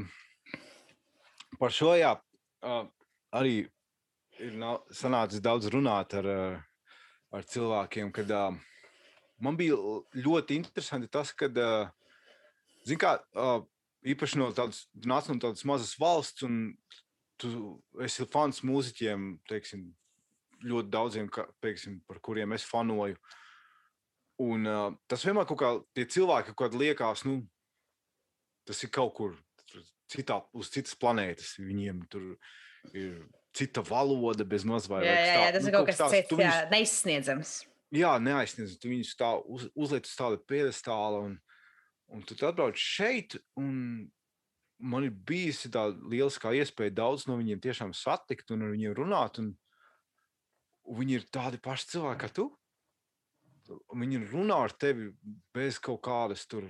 [1.63, 2.17] par šo jā,
[3.37, 3.57] arī
[4.43, 6.29] ir nā- sanācis daudz runāt ar,
[7.33, 8.13] ar cilvēkiem.
[8.15, 8.33] Kad,
[9.41, 9.79] man bija
[10.15, 11.51] ļoti interesanti tas, ka,
[12.87, 13.15] zināmā kā,
[14.07, 16.77] īpaši no tādas, nāc no tādas mazas valsts, un
[17.41, 17.51] tu
[18.05, 19.89] esi fans mūziķiem, teiksim,
[20.67, 23.19] ļoti daudziem, ka, teiksim, par kuriem es fanoju.
[24.45, 27.41] Un, uh, tas vienmēr kaut kā tie cilvēki kādā liekas, nu,
[28.69, 29.37] tas ir kaut kur
[30.13, 31.57] citā, uz citas planētas.
[31.63, 32.35] Viņiem tur
[32.93, 33.25] ir
[33.57, 36.31] cita valoda, bez maz vai Jā, jā, jā, tas nu, ir kaut kas tāds, cits,
[36.37, 37.55] jā, viņus- neizsniedzams.
[37.97, 38.77] Jā, neaizsniedz.
[38.83, 41.37] Tu viņus tā uz, uzliek uz tādu piedestālu, un,
[42.13, 43.39] un tu atbrauc šeit.
[43.57, 49.39] Man ir bijusi tā lieliskā iespēja daudz no viņiem tiešām satikt un ar viņiem runāt.
[49.41, 49.55] Un,
[50.87, 52.51] viņi ir tādi paši cilvēki kā tu.
[53.97, 55.09] Viņi runā ar tevi
[55.57, 56.69] bez kaut kādas tur,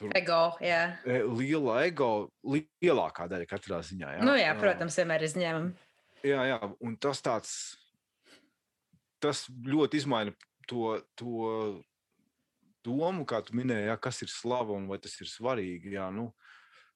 [0.00, 0.80] tur Ego, jā.
[1.04, 2.10] e, liela ego,
[2.48, 4.16] li, lielākā daļa katrā ziņā.
[4.16, 5.70] Jā, Nu, jā, protams, vienmēr izņēmumi.
[6.26, 7.52] Jā, jā, un tas tāds,
[9.20, 10.34] tas ļoti izmaina
[10.68, 11.82] to, to
[12.84, 15.94] domu, kā tu minēji, jā, kas ir slava un vai tas ir svarīgi.
[15.96, 16.30] Jā, nu,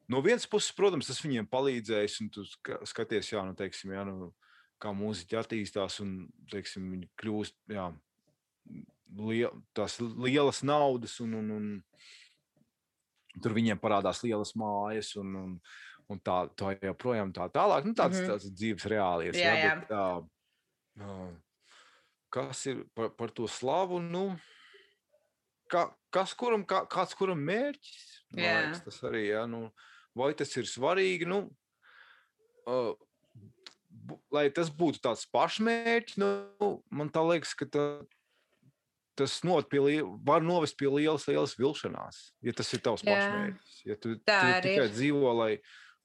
[0.09, 4.05] no vienas puses, protams, tas viņiem palīdzēs, un tu ska- skaties, jā, nu, teiksim, jā,
[4.09, 4.33] nu,
[4.81, 6.17] kā mūziķi attīstās un
[6.53, 7.87] teiksim, viņi kļūst jā,
[9.15, 11.69] liel, tās lielas naudas, un, un, un
[13.43, 15.15] tur viņiem parādās lielas mājas.
[15.21, 15.59] Un, un,
[16.13, 17.87] Un tā, tā joprojām tā tālāk.
[17.89, 18.29] Nu, tāds, mm -hmm.
[18.29, 19.39] tāds dzīves reālijas.
[19.41, 19.71] Jā, jā.
[19.81, 19.89] Bet,
[21.01, 21.31] ā,
[22.29, 24.03] kas ir par, par to slavu?
[24.05, 24.37] Nu,
[25.73, 28.05] kā, kas kuram, kā, kāds kuram mērķis?
[28.35, 29.69] Liekas, tas arī, jā, nu,
[30.15, 31.29] vai tas ir svarīgi?
[31.31, 31.49] Nu,
[32.67, 32.95] uh,
[34.35, 36.31] lai tas būtu tāds pašmērķis, nu,
[36.91, 37.87] man tā liekas, ka tā,
[39.19, 39.39] tas
[39.71, 43.77] pie, var novest pie lielas, lielas vilšanās, ja tas ir tavs pašmērķis.
[43.87, 44.93] Ja tu, tu tikai ir.
[44.93, 45.53] dzīvo, lai,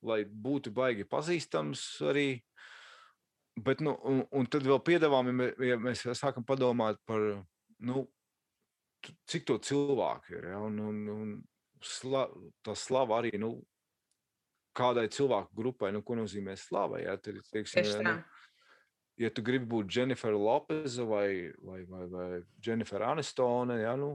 [0.05, 2.43] lai būtu baigi pazīstams arī.
[3.59, 7.43] Bet, nu, un, un tad vēl piedāvājam, ja mē- ja mēs sākam padomāt par,
[7.83, 8.05] nu,
[9.27, 10.45] cik to cilvēku ir.
[10.53, 10.61] Ja?
[10.63, 11.33] Un, un, un
[11.83, 12.27] sla,
[12.63, 13.57] tā slava arī, nu,
[14.79, 17.01] kādai cilvēku grupai, nu, ko nozīmē slava.
[17.03, 17.17] Ja?
[17.19, 18.38] Tad, teiksim, ja, nu,
[19.19, 22.27] ja tu gribi būt Jennifer Lopeza vai, vai, vai, vai
[22.65, 24.13] Jennifer Anistone, ja, nu,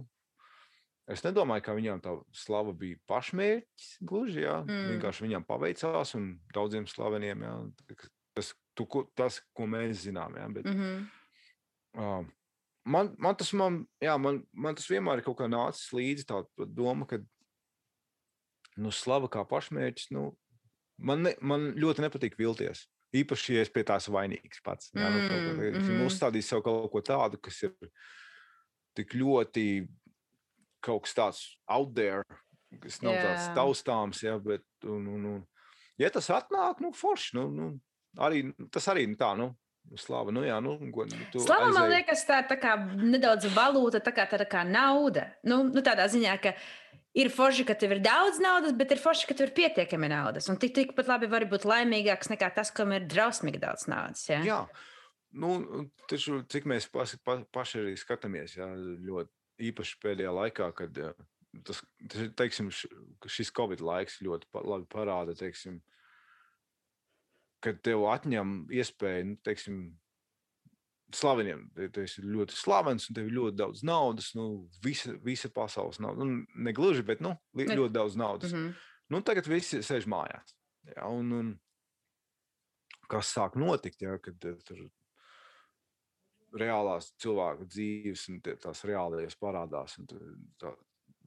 [1.10, 3.90] es nedomāju, ka viņām tā slava bija pašmērķis.
[4.08, 4.94] Gluži, jā, Mm.
[4.94, 7.44] vienkārši viņām paveicās un daudziem slaveniem.
[7.44, 7.52] Jā,
[8.34, 10.36] tas, tu, ko, tas, ko mēs zinām.
[10.40, 11.04] Jā, bet, Mm -hmm.
[12.00, 12.26] uh,
[12.84, 16.44] man, man, tas, man, jā, man, man tas vienmēr ir kaut kā nācis līdzi tā
[16.66, 17.18] doma, ka
[18.76, 20.10] nu, slava kā pašmērķis.
[20.10, 20.36] Nu,
[20.98, 22.88] man, ne, man ļoti nepatīk vilties.
[23.14, 24.90] Īpaši, ja es pie tās vainīgs pats.
[24.94, 25.82] Jā, nu, Mm, kā, mm.
[25.88, 26.06] -hmm.
[26.06, 27.74] Uzstādīt sev kaut ko tādu, kas ir
[28.96, 29.88] tik ļoti
[30.84, 32.22] kaut kas tāds out there,
[32.82, 33.24] kas nav yeah.
[33.24, 34.22] tāds taustāms.
[34.22, 35.42] Jā, bet, un, un, un,
[35.98, 37.36] ja tas atnāk, nu, forši.
[37.38, 37.80] Nu, nu,
[38.18, 39.54] arī, tas arī nu, tā, nu,
[39.96, 40.32] slava.
[40.34, 44.00] Nu, jā, nu, ko, nu, tu Slava man aizēji- liekas, tā, tā kā nedaudz valūta,
[44.00, 45.30] tā kā, tā kā nauda.
[45.44, 46.54] Nu, nu, tādā ziņā, ka
[47.14, 50.48] ir forši, ka tev ir daudz naudas, bet ir forši, ka tev ir pietiekami naudas.
[50.52, 54.24] Un tik, tikpat labi var būt laimīgāks nekā tas, kam ir drausmīgi daudz naudas.
[54.30, 54.40] Ja?
[54.46, 54.60] Jā,
[55.40, 58.68] nu, taču cik mēs pas, pa, paši arī skatāmies, jā,
[59.08, 61.02] ļoti īpaši pēdējā laikā, kad
[61.66, 65.78] tas, tas teiksim, šis Covid laiks ļoti labi parāda, teiksim,
[67.64, 69.84] kad tev atņem iespēju, nu, teiksim,
[71.18, 76.00] slaveniem, tu esi ļoti slavens un tev ir ļoti daudz naudas, nu, visa, visa pasaules
[76.02, 78.52] nauda, nu, ne gluži, bet, nu, li, Ne- ļoti daudz naudas.
[78.52, 78.74] Mm -hmm.
[79.12, 80.54] Nu, tagad visi sēž mājās.
[80.96, 81.58] Jā, un, un
[83.08, 84.78] kas sāk notikt, jā, kad eh, tur
[86.54, 89.98] reālās cilvēku dzīves un tās reālajās parādās.
[90.58, 90.74] tā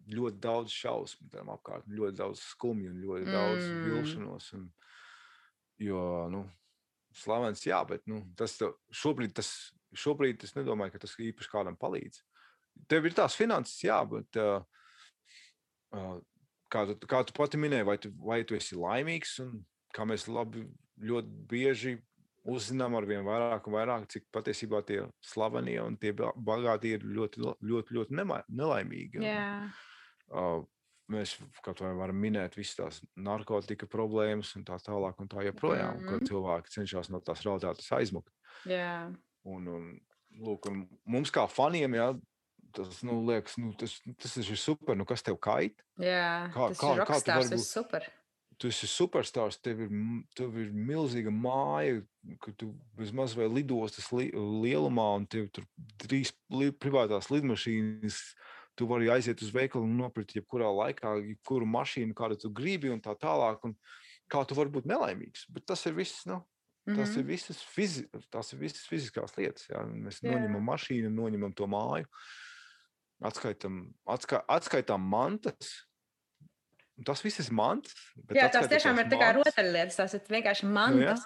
[0.07, 3.89] Ļoti daudz šausmu tam apkārt, ļoti daudz skumju un ļoti daudz Mm.
[3.89, 4.53] vilšanos.
[4.53, 4.69] Un,
[5.83, 6.45] jo, nu,
[7.15, 8.57] slavens, jā, bet nu, tas
[8.91, 9.51] šobrīd, tas,
[9.97, 12.21] šobrīd es nedomāju, ka tas īpaši kādam palīdz.
[12.87, 14.61] Tev ir tās finanses, jā, bet uh,
[15.95, 16.17] uh,
[16.69, 19.63] kā, tu, kā tu pati minēji, vai tu, vai tu esi laimīgs, un
[19.95, 20.67] kā mēs labi
[21.01, 21.95] ļoti bieži
[22.47, 27.03] uzzinām ar vien vairāk un vairāk, cik patiesībā tie slavenie un tie ba- bagātie ir
[27.03, 29.19] ļoti, ļoti, ļoti nema- nelaimīgi.
[29.25, 29.67] Jā.
[30.31, 30.61] uh,
[31.09, 35.95] mēs kaut vai varam minēt visas tās narkotika problēmas un tā tālāk un tā joprojām,
[35.97, 36.09] mm -hmm.
[36.09, 38.33] Kad cilvēki cenšas no tās realitātes aizmukt.
[38.65, 39.13] Jā,
[39.47, 39.99] Un, un,
[40.43, 42.19] lūk, un mums kā faniem, jā,
[42.73, 45.81] tas, nu, liekas, nu, tas, tas ir super, nu, kas tev kait?
[45.97, 46.51] jā.
[46.53, 48.03] Kā- tas kā- ir kā tu vari būt- super.
[48.57, 49.89] Tu esi superstarps, tev ir,
[50.35, 52.03] tev ir milzīga māja,
[52.41, 55.63] ka tu vismaz vai lidostas li, lielumā, un tev tur
[55.97, 58.35] trīs li, privātās lidmašīnas.
[58.77, 63.01] Tu vari aiziet uz veikalu un nopirkt jebkurā laikā, jebkuru mašīnu, kādu tu gribi, un
[63.01, 63.63] tā tālāk.
[63.65, 63.73] Un
[64.29, 65.47] kā tu vari būt nelaimīgs?
[65.49, 66.25] Bet tas ir viss.
[66.29, 66.43] Nu,
[66.87, 67.19] Tas Mhm.
[67.19, 69.65] ir visas, fizi tās ir visas fiziskās lietas.
[69.67, 69.81] Jā.
[69.91, 70.31] Mēs Jā.
[70.31, 72.05] noņemam mašīnu, noņemam to māju,
[73.21, 75.83] atskaitam, atska, atskaitām mantas.
[77.05, 77.93] Tas viss ir mantas.
[78.33, 81.25] Jā, tās tiešām ir tā kā rotaļlietas, tās ir vienkārši mantas.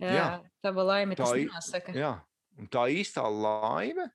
[0.00, 0.28] Jā, Jā.
[0.64, 1.92] tā bija laime, tas Tā i- nosaka.
[1.92, 2.12] Jā,
[2.58, 4.10] un tā īstā laime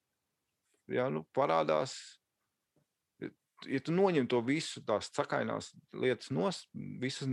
[0.89, 1.93] jā, nu, parādās.
[3.67, 7.27] Ja- tu noņem to visu, tās cakainās lietas, nos, visas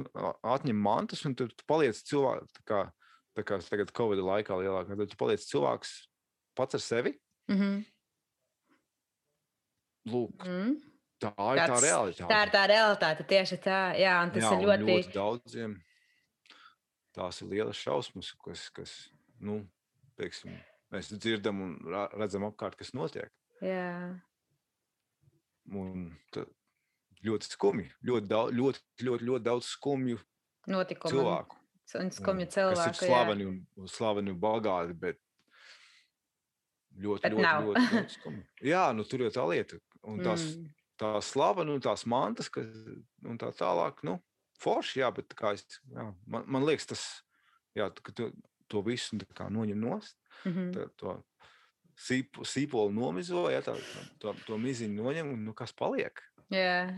[0.44, 2.80] atņem mantas, un tad tu paliec cilvēks, tā kā,
[3.36, 6.06] tā kā tagad Covid laikā lielākā, tad tu paliec cilvēks
[6.56, 7.14] pats ar sevi.
[7.50, 7.84] Mhm.
[10.08, 10.80] Lūk, Mm.
[11.22, 12.28] tā ir tā Tāds- realitāte.
[12.28, 13.94] Tā ir tā realitāte, tieši tā.
[13.98, 14.86] Jā, un tas Jā, ir ļoti.
[14.88, 15.76] ļoti daudziem.
[17.14, 19.68] Tās ir lielas šausmas, kas, kas nu,
[20.18, 20.58] teiksim,
[20.92, 21.78] mēs dzirdam un
[22.18, 23.30] redzam apkārt, kas notiek.
[23.62, 24.20] Jā,
[25.70, 26.08] Un
[27.22, 27.90] ļoti skumji.
[28.02, 30.18] Ļoti, daudz, ļoti, ļoti, ļoti daudz skumju
[30.66, 31.12] notikumi.
[31.14, 31.56] cilvēku.
[31.94, 32.88] Un un skumju Kas cilvēku.
[32.88, 35.18] ir slaveni un, un, slaveni un bagāti, bet
[36.98, 37.64] ļoti, Bet ļoti, nav.
[37.68, 38.44] ļoti, ļoti skumji.
[38.72, 39.78] Jā, nu, tur ir tā lieta.
[40.02, 40.68] Un tās, Mm.
[40.98, 42.66] tā slava, nu, tās mantas, kas,
[43.24, 44.16] un tā tālāk, nu,
[44.62, 47.04] forši, jā, bet kā es, jā, man, man liekas, tas,
[47.78, 48.32] jā, ka tu
[48.68, 50.72] to visu tā kā noņem nost, Mhm.
[50.74, 51.22] tā, to
[51.98, 53.74] sīp, sīpolu nomizo, jā, tā,
[54.22, 56.22] to, to miziņu noņem, un nu, kas paliek?
[56.52, 56.92] Jā.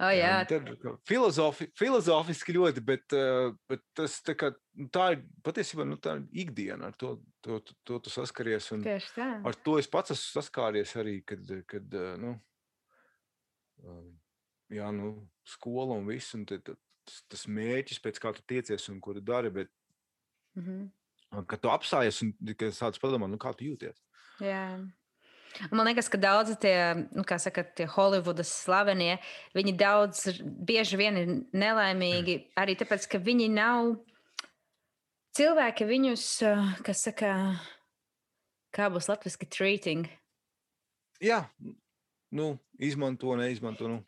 [0.00, 0.68] O, jā, un Tad,
[1.08, 4.48] filozofi, filozofiski ļoti, bet, eh, bet tas tā, kā,
[4.80, 8.70] nu, tā ir patiesībā nu, tā ir ikdiena, ar to, to, to, to tu saskaries.
[8.80, 9.28] Tieši tā.
[9.44, 12.32] ar to es pats esmu saskāries arī, kad, kad eh, nu,
[13.84, 14.08] um,
[14.72, 15.12] jā, nu,
[15.44, 19.20] skola un viss, un tad, tas, tas mērķis, pēc kā tu tiecies un ko tu
[19.20, 19.68] dari, bet
[20.58, 20.90] Mhm.
[21.30, 23.98] Kad tu apstājies un tikai sāc padomāt, nu, kā tu jūties.
[24.42, 24.64] Jā.
[25.74, 26.74] Man liekas, ka daudzi tie,
[27.10, 29.18] nu, kā saka, tie Holivudas slavenie,
[29.56, 33.96] viņi daudz bieži vien ir nelaimīgi arī tāpēc, ka viņi nav
[35.38, 37.34] cilvēki viņus, uh, kas saka,
[38.74, 40.06] kā būs latviski treating.
[41.20, 41.42] Jā,
[42.32, 43.90] nu, izmanto, neizmanto.
[43.90, 44.00] Nu.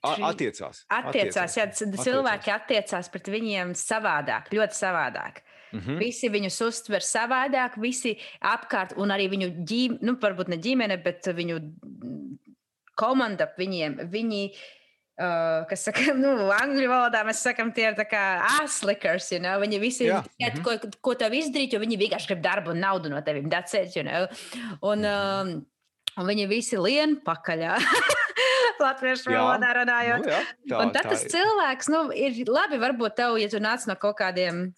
[0.00, 0.82] A, Trī- attiecās.
[0.90, 5.42] Attiecās, jā, cilvēki attiecās pret viņiem savādāk, ļoti savādāk.
[5.76, 6.00] Mhm.
[6.00, 11.30] Visi viņus uztver savādāk, visi apkārt, un arī viņu ģimene, nu, varbūt ne ģimene, bet
[11.36, 12.20] viņu mm,
[12.98, 13.98] komanda ap viņiem.
[14.10, 18.24] Viņi, uh, kas saka, nu, angļu valodā mēs sakām, tie ir tā kā
[18.58, 19.58] aslikers, you know?
[19.62, 20.64] viņi visi Jā, tikai, mhm.
[20.66, 23.46] ko, ko tev izdarīt, jo viņi vienkārši grib darbu un naudu no tevis.
[23.52, 24.26] That's it, you know?
[24.82, 25.54] Un, um,
[26.18, 27.78] un viņi visi lien pakaļā.
[28.80, 30.24] Latviešu valodā runājot.
[30.24, 31.32] Nu, jā, tā, Un tad tā tas ir.
[31.34, 34.70] cilvēks, nu, ir labi, varbūt tev, ja tu nāc no kaut kādiem.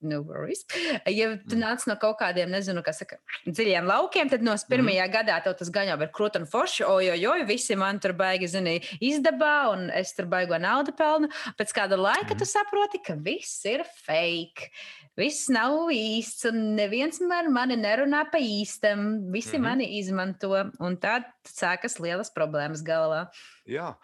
[0.00, 0.64] No worries.
[1.06, 1.62] Ja tu Mm.
[1.62, 4.68] nāc no kaut kādiem, nezinu, kas saka, dziļiem laukiem, tad no Mhm.
[4.70, 6.84] pirmajā gadā tev tas gan jau ir krūti un forši.
[6.86, 11.28] Ojoj, visi man tur baigi, zini, izdabā, un es tur baigo naudu pelnu.
[11.58, 12.52] Pēc kāda laika tu Mhm.
[12.54, 14.70] saproti, ka viss ir fake.
[15.16, 19.32] Viss nav īsts, un neviens man mani nerunā pa īstam.
[19.32, 19.62] Visi Mhm.
[19.62, 23.28] mani izmanto, un tad sākas lielas problēmas galvā.
[23.66, 23.96] Jā.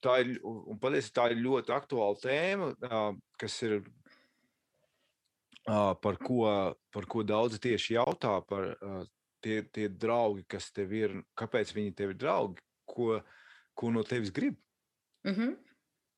[0.00, 3.82] Tā ir, un patiesībā tā ir ļoti aktuāla tēma, kas ir
[5.68, 6.42] par ko,
[6.94, 8.38] par ko daudzi tieši jautā.
[8.48, 8.72] Par
[9.44, 13.18] tie, tie draugi, kas tev ir, kāpēc viņi tev ir draugi, ko,
[13.78, 14.58] ko no tevis grib.
[15.26, 15.56] Mhm.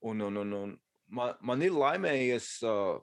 [0.06, 0.76] Un, un, un, un
[1.12, 3.00] man, man ir laimējies uh,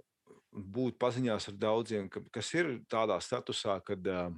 [0.51, 4.31] būt paziņās ar daudziem, ka, kas ir tādā statusā, kad uh,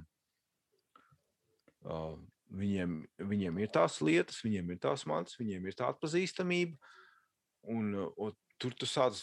[1.86, 2.18] uh,
[2.52, 2.98] viņiem,
[3.30, 6.76] viņiem ir tās lietas, viņiem ir tās mantas, viņiem ir tā atpazīstamība.
[7.72, 9.22] Un, uh, un tur tu sāc,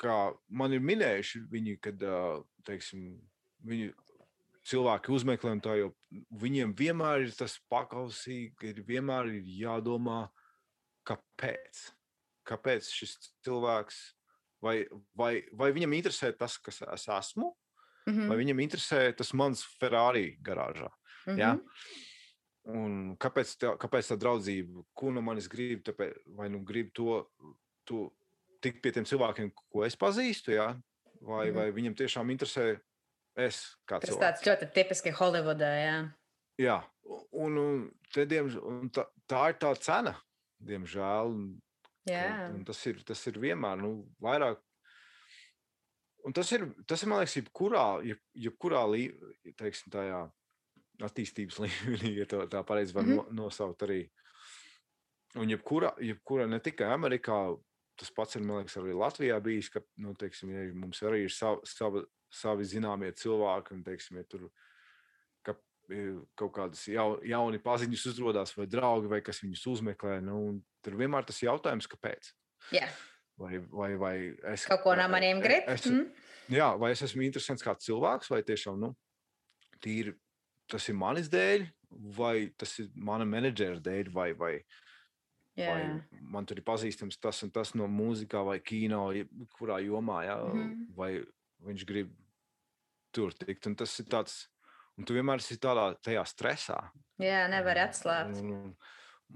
[0.00, 2.02] kā man ir minējuši, viņi, kad
[2.66, 3.06] teiksim,
[3.66, 3.92] viņi
[4.66, 5.90] cilvēki uzmeklē, un tā jau
[6.42, 10.26] viņiem vienmēr ir tas pakausīgi, ka ir vienmēr ir jādomā,
[11.06, 11.92] kāpēc.
[12.46, 13.16] Kāpēc šis
[13.46, 14.00] cilvēks,
[14.62, 14.80] vai,
[15.18, 17.54] vai, vai viņam interesē tas, kas es esmu,
[18.06, 18.28] Mhm.
[18.30, 20.92] vai viņam interesē tas mans Ferrari garāžā.
[21.26, 21.38] Mhm.
[21.38, 21.58] Ja?
[22.66, 27.26] Un kāpēc, tā, kāpēc tā draudzība, ko no manis grib, tāpēc, vai nu grib to,
[27.86, 28.12] to
[28.60, 30.68] tikt pie tiem cilvēkiem, ko es pazīstu, ja?
[31.20, 31.54] vai, Mhm.
[31.56, 32.80] vai viņam tiešām interesē
[33.36, 34.20] es kā Tas cilvēks.
[34.20, 35.70] tāds ļoti tipiski Holivudā.
[35.80, 36.14] Jā.
[36.58, 36.84] Jā,
[37.32, 40.14] un, un, te, diemž, un tā, tā ir tā cena,
[40.62, 41.26] diemžēl.
[41.34, 41.62] un-
[42.08, 42.48] Jā.
[42.50, 44.58] Un, un tas, ir, tas ir vienmēr nu, vairāk.
[46.24, 49.02] Un tas ir, tas ir, man liekas, jebkurā, jeb, jebkurā lī,
[49.56, 50.20] teiksim, tajā
[51.02, 53.16] attīstības līmenī, ja tā, tā pareizi var Mhm.
[53.16, 54.10] no, nosaukt arī.
[55.36, 57.58] Un jebkurā, jebkurā, ne tikai Amerikā,
[57.96, 61.64] tas pats ir, liekas, arī Latvijā bijis, ka, nu, teiksim, ja mums arī ir savi,
[61.70, 62.02] savi,
[62.32, 64.46] savi zināmie cilvēki, un, teiksim, ja tur
[65.46, 65.56] ka,
[65.88, 66.04] e,
[66.38, 71.26] kaut kādas jau, jauni paziņas uzrādās, vai draugi, vai kas viņus uzmeklē, nu, tur vienmēr
[71.28, 72.32] tas jautājums, kāpēc.
[72.76, 72.88] Jā.
[73.40, 74.14] Vai, vai, vai
[74.52, 75.66] es, Kaut ko no maniem grib.
[75.68, 76.06] Es, Mm?
[76.56, 78.94] jā, vai es esmu interesants kā cilvēks, vai tiešām nu,
[79.84, 80.14] tīri,
[80.70, 81.66] tas ir manis dēļ,
[82.16, 84.52] vai tas ir mana menedžera dēļ, vai, vai,
[85.56, 85.72] Jā.
[85.72, 89.06] vai man tur ir pazīstams tas un tas no mūzikā vai kino,
[89.58, 90.94] kurā jomā, jā, Mhm.
[90.96, 91.24] vai
[91.64, 92.10] viņš grib
[93.12, 93.66] tur tikt.
[93.66, 94.48] Un tas ir tāds,
[94.98, 95.96] un tu vienmēr esi tādā
[96.28, 96.90] stresā.
[97.18, 98.36] Jā, nevar atslābt.
[98.42, 98.76] Un, un,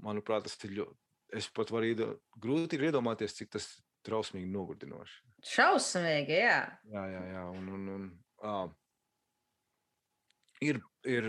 [0.03, 0.95] manuprāt, tas ir ļoti.
[1.33, 5.21] Es pat varu iedo, grūti iedomāties, cik tas trausmīgi nogurdinoši.
[5.41, 6.57] Šausmīgi, jā.
[6.91, 7.43] Jā, jā, jā.
[7.57, 8.05] Un, un, un,
[8.43, 8.55] ā,
[10.61, 11.27] ir, ir,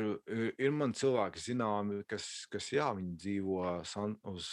[0.60, 4.48] ir, man cilvēki zināmi, kas, kas jā, viņi dzīvo san, uz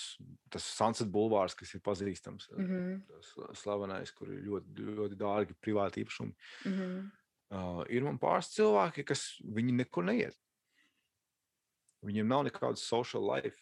[0.52, 2.50] tas Sunset Bulvārs, kas ir pazīstams.
[2.56, 3.00] Mhm.
[3.10, 6.36] Tas slavenais, kur ir ļoti, ļoti dārgi privāti īpašumi.
[6.72, 7.08] Mhm.
[7.50, 10.38] Uh, ir man pāris cilvēki, kas viņi nekur neiet.
[12.06, 13.58] Viņiem nav nekādas social life.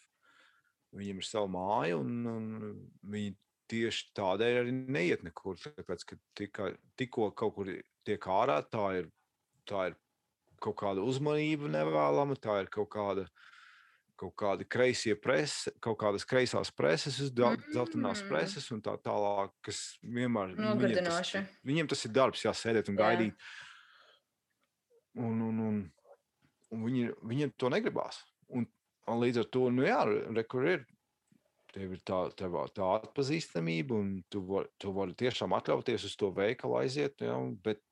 [0.94, 2.74] Viņiem ir sava māja, un, un
[3.08, 3.32] viņi
[3.68, 5.56] tieši tādēļ arī neiet nekur.
[5.60, 6.04] Tāpēc,
[6.52, 6.68] ka
[7.00, 7.72] tikko kaut kur
[8.06, 9.10] tiek ārā, tā ir,
[9.68, 9.98] tā ir
[10.60, 13.28] kaut kāda uzmanība nevēlama, tā ir kaut kāda.
[14.18, 14.34] Kaut
[14.66, 18.28] kreisie presi, kaut kādas kreisās preses, zeltainās Mm.
[18.28, 21.42] preses un tā tālāk, kas vienmēr viņiem tas, Nogurdinoši.
[21.64, 23.04] viņiem tas ir darbs, jā, sēdēt un Jā.
[23.04, 23.34] gaidīt.
[25.14, 25.78] Un, un, un,
[26.74, 28.24] un viņi, viņiem to negribās.
[28.50, 28.66] Un,
[29.06, 30.00] un līdz ar to, nu jā,
[30.34, 30.86] re, kur ir.
[31.72, 36.30] Tev ir tā, tev, tā atpazīstamība, un tu vari, tu vari tiešām atļauties uz to
[36.32, 37.20] veikalu aiziet.
[37.22, 37.82] Un- bet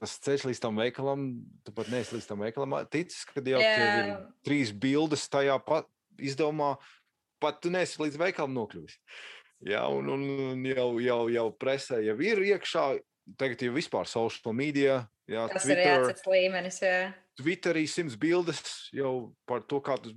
[0.00, 1.26] tas ceļš līdz tam veikalam,
[1.66, 4.18] tu pat neesi līdz tam veikalam ticis, kad jau ir Jā.
[4.46, 6.74] trīs bildes tajā pat izdevumā,
[7.42, 8.98] pat tu neesi līdz veikalam nokļuvis.
[9.66, 12.86] Jā, un, un, jau, jau, jau presē jau ir iekšā,
[13.40, 16.96] tagad jau vispār social media, jā, Tas ir Twitter, jācits līmenis, jā.
[17.40, 18.60] Twitterī simts bildes
[18.96, 20.12] jau par to, kā tu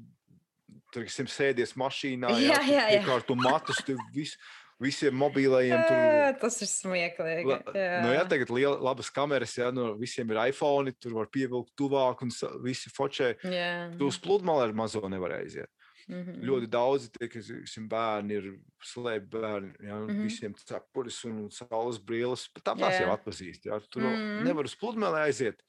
[0.94, 3.02] teiksim, sēdies mašīnā, Jā, jā, jā.
[3.06, 4.36] Kārtu matus, tu vis,
[4.80, 5.98] visiem mobilajiem tur.
[5.98, 7.58] Ā, Tas ir smieklīgi.
[7.76, 8.00] Jā.
[8.04, 12.24] nu, jā, tagad ir labas kameras, jā, no visiem ir iPhone, tur var pievilkt tuvāk
[12.26, 12.32] un
[12.64, 13.34] visi fočē.
[13.44, 13.74] Jā.
[14.00, 15.72] Tu uz pludmali ar mazo nevar aiziet.
[16.10, 16.40] Mhm.
[16.42, 17.50] Ļoti daudzi tie, kas
[17.90, 18.46] bērni, ir
[18.82, 19.74] slēpti bērni.
[19.78, 20.08] Jā, mm.
[20.08, 20.24] -hmm.
[20.26, 22.48] Visiem cepures un saules brīlis.
[22.58, 23.04] Tāpēc Jā.
[23.04, 23.68] jau atpazīst.
[23.70, 23.78] Jā.
[23.92, 24.16] Tu mm.
[24.16, 24.48] -hmm.
[24.48, 25.62] nevari uz pludmali aiziet,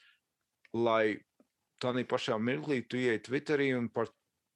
[0.73, 1.21] lai
[1.83, 4.09] tādā pašā mirklī tu ieej Twitterī un par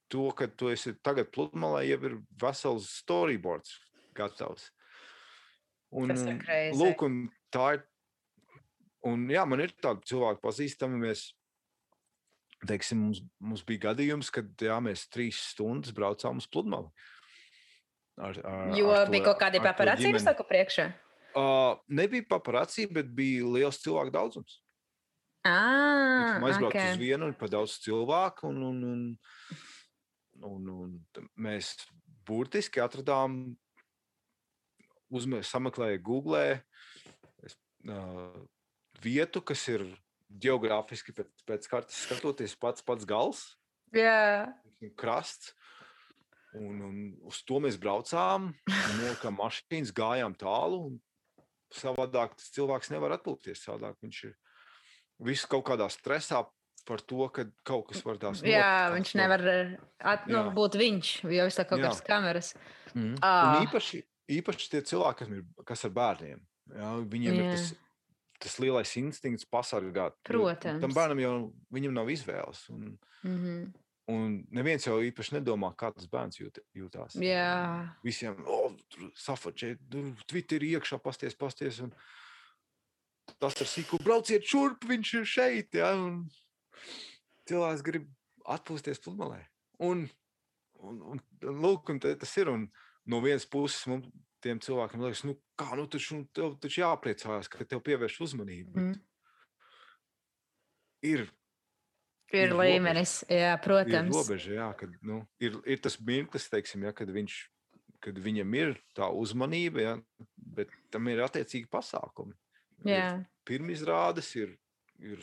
[0.08, 3.76] to, ka tu esi tagad pludmalē, jau ir vesels storyboards
[4.16, 4.68] gatavs.
[5.94, 6.78] Un, Tas ir crazy.
[6.80, 7.18] lūk, un
[7.54, 7.84] tā ir.
[9.04, 10.96] Un, jā, man ir tādi cilvēki pazīstami.
[11.02, 11.26] Mēs,
[12.66, 16.88] teiksim, mums, mums bija gadījums, kad jā, mēs trīs stundas braucām uz pludmali.
[18.16, 19.66] Ar, ar, Jo ar bija kaut kādi to
[20.22, 20.26] ģimeni.
[20.30, 20.86] tā kā priekšā.
[21.34, 24.60] Uh, nebija paparācija, bet bija liels cilvēku daudzums.
[25.44, 26.92] Ah, Mēs aizbraucām okay.
[26.94, 28.48] uz vienu un pa daudz cilvēku.
[28.48, 29.02] Un, un, un,
[30.48, 31.74] un, un t- mēs
[32.24, 33.56] burtiski atradām,
[35.14, 36.42] uzmē, sameklējām Google
[37.44, 37.56] es,
[37.88, 38.34] uh,
[39.04, 39.86] vietu, kas ir
[40.34, 43.44] geogrāfiski pēc, pēc kartes skatoties pats pats gals,
[43.94, 44.48] Jā,
[44.82, 45.52] un krasts.
[46.54, 46.96] Un, un
[47.26, 48.52] uz to mēs braucām,
[48.98, 50.84] nolikām mašīnas, gājām tālu.
[50.88, 51.00] un
[51.74, 53.64] Savādāk tas cilvēks nevar atpūsties.
[53.66, 54.34] Savādāk viņš ir
[55.26, 56.44] visu kaut kādā stresā
[56.86, 60.38] par to, ka kaut kas var tās jā notikt, viņš tās var- nevar at, nu,
[60.38, 60.52] Jā.
[60.54, 61.88] būt viņš, jo viņš tā kaut Jā.
[61.88, 62.52] kādas kameras.
[62.94, 63.14] Mhm.
[63.18, 63.32] Ā.
[63.58, 66.44] Un īpaši, īpaši tie cilvēki, kas ir, kas ir bērniem.
[66.74, 67.44] Jā, viņiem jā.
[67.44, 67.72] ir tas,
[68.44, 70.16] tas lielais instinkts pasargāt.
[70.26, 70.80] Protams.
[70.82, 71.34] Tam bērnam jau
[71.74, 72.68] viņam nav izvēles.
[72.74, 72.94] Un,
[73.24, 73.72] Mm -hmm.
[74.06, 77.14] un neviens jau īpaši nedomā, kā tas bērns jūt, jūtās.
[77.16, 78.74] Jā, Visiem, oh,
[79.16, 81.80] safačē, tur Twitterī iekšā pasties, pasties.
[81.80, 81.94] Un
[83.40, 85.74] tas ir sīku, brauciet šurp, viņš ir šeit.
[85.74, 86.28] Ja, un
[87.48, 88.10] cilvēks grib
[88.44, 89.40] atpūsties pludmalē.
[89.78, 90.08] Un,
[90.74, 92.48] un, un, un lūk, un tas ir.
[92.52, 92.68] Un
[93.06, 94.08] no vienas puses mums
[94.44, 98.74] tiem cilvēkiem liekas, nu, kā nu taču, nu, tev taču jāpriecājas, ka tev pievērš uzmanību.
[98.76, 98.98] Mm.
[101.04, 101.26] Ir,
[102.32, 103.18] ir Ir līmenis.
[103.30, 104.14] Jā, ir protams.
[104.16, 107.36] robeža, jā, kad, nu, ir, ir tas mirklis, teiksim, ja, kad, viņš,
[108.04, 109.94] kad viņam ir tā uzmanība, ja,
[110.36, 112.34] bet tam ir attiecīgi pasākumi.
[112.88, 114.54] Jā, Pirmizrādes ir,
[115.00, 115.20] ir,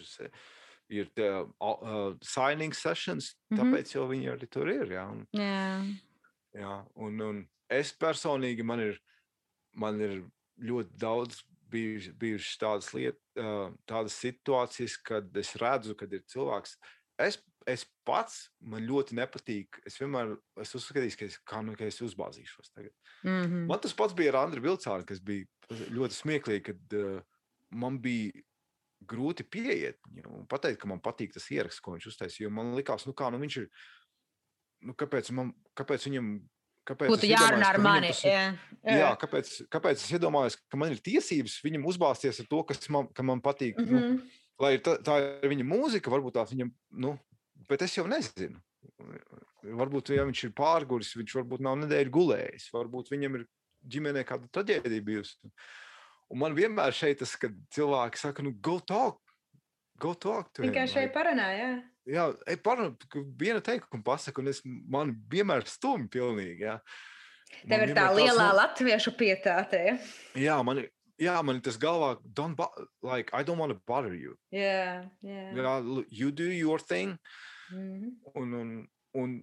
[0.94, 1.30] ir tie,
[1.62, 3.60] uh, signing sessions, Mhm.
[3.60, 4.92] tāpēc jau viņi arī tur ir.
[4.98, 5.82] Ja, un, jā.
[6.58, 9.00] Jā, un, un es personīgi man ir,
[9.78, 10.20] man ir
[10.62, 11.42] ļoti daudz
[11.72, 13.22] bijušas, bijušas tādas lietas,
[13.88, 16.76] tādas situācijas, kad es redzu, kad ir cilvēks.
[17.22, 17.40] Es,
[17.70, 19.82] es pats man ļoti nepatīk.
[19.88, 22.74] Es vienmēr esmu uzskatījis, ka es, kā, nu, ka es uzbāzīšos.
[22.76, 22.94] Tagad.
[23.24, 23.66] Mm -hmm.
[23.72, 27.22] Man tas pats bija ar Andriu Vilcānu, kas bija ļoti smieklīgi, kad uh,
[27.72, 28.32] man bija
[29.08, 32.48] grūti pieiet viņam un pateikt, ka man patīk tas ieraksts, ko viņš uztaisīja.
[32.48, 33.70] jo Man liekas, nu kā, nu viņš ir,
[34.82, 36.34] nu kāpēc, man, kāpēc viņam,
[36.92, 38.12] kāpēc Būtu jārunā ar mani.
[38.12, 42.64] ir- Jā, Jā, kāpēc, kāpēc es iedomājos, ka man ir tiesības viņam uzbāzties ar to,
[42.64, 43.76] kas man, ka man patīk?
[43.78, 43.96] Mm Mhm.
[43.98, 44.16] -hmm.
[44.18, 44.22] nu,
[44.60, 47.20] lai ir tā, tā ir viņa mūzika, varbūt tā viņam, nu,
[47.70, 48.58] bet es jau nezinu.
[49.64, 53.46] Varbūt, ja viņš ir pārguris, viņš varbūt nav nedēļu gulējis, varbūt viņam ir
[53.88, 55.36] ģimenē kāda traģēdija bijusi.
[56.32, 59.20] Un man vienmēr šeit tas, kad cilvēki saka, nu, go talk,
[60.00, 60.50] go talk.
[60.58, 61.84] Vienkārši like, parunāja.
[62.10, 62.96] Jā, ej, parunā,
[63.38, 66.80] viena teikuma pasaka, un es, man vienmēr stumj pilnīgi, jā.
[67.68, 69.82] Tev ir tā lielā nu, latviešu pietāte.
[69.86, 69.96] ja?
[70.40, 70.82] Jā, man,
[71.22, 72.58] jā, man ir tas galvā, don't,
[73.04, 74.36] like, I don't want to bother you.
[74.52, 75.44] Jā, jā.
[75.54, 77.18] Jā, you do your thing,
[77.72, 78.18] Mhm.
[78.36, 79.36] un, un, un,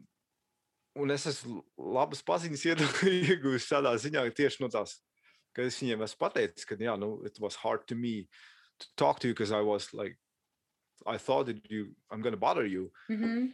[0.96, 2.64] un es esmu labas paziņas
[3.08, 4.98] iegūstis tādā ziņā, ka tieši no tās,
[5.56, 8.28] ka es viņiem esmu pateicis, ka, jā, nu, it was hard to me
[8.78, 10.18] to talk to you, because I was like,
[11.06, 12.90] I thought that you, I'm gonna bother you.
[13.10, 13.52] Mhm.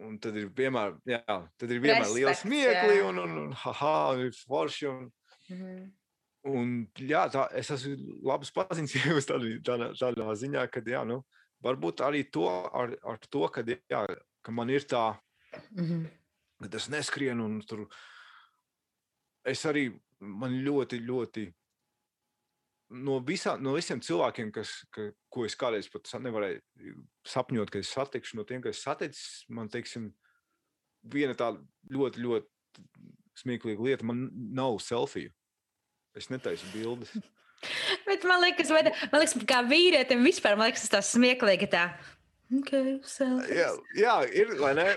[0.00, 1.22] Un tad ir vienmēr, jā,
[1.58, 3.08] tad ir vienmēr smiekli, jā.
[3.08, 4.86] un, un, un haha, un ir forši.
[4.88, 5.12] Un,
[5.48, 5.92] Mhm.
[6.44, 11.22] Un, jā, tā, es esmu labs paziņas jau tādā, tādā, tādā ziņā, ka, jā, nu,
[11.64, 14.02] varbūt arī to ar, ar to, ka, jā,
[14.42, 15.18] ka man ir tā,
[15.72, 16.04] Mhm.
[16.62, 17.88] ka tas neskrien un tur.
[19.44, 21.54] Es arī man ļoti, ļoti
[22.90, 26.94] no, visā, no visiem cilvēkiem, kas, ka, ko es kādreiz pat nevarēju
[27.28, 30.10] sapņot, ka es satikšu, no tiem, kas saticis, man teiksim,
[31.08, 31.60] viena tāda
[31.94, 32.86] ļoti, ļoti
[33.38, 35.32] smieklīga lieta, man nav selfiju.
[36.18, 37.12] Es netaisu bildes.
[38.06, 41.88] Bet man liekas, vai, man liekas, kā vīrietim vispār, man liekas, tas smieklīgi tā.
[42.48, 43.50] Okay, selfies.
[43.52, 44.52] Jā, jā, ir?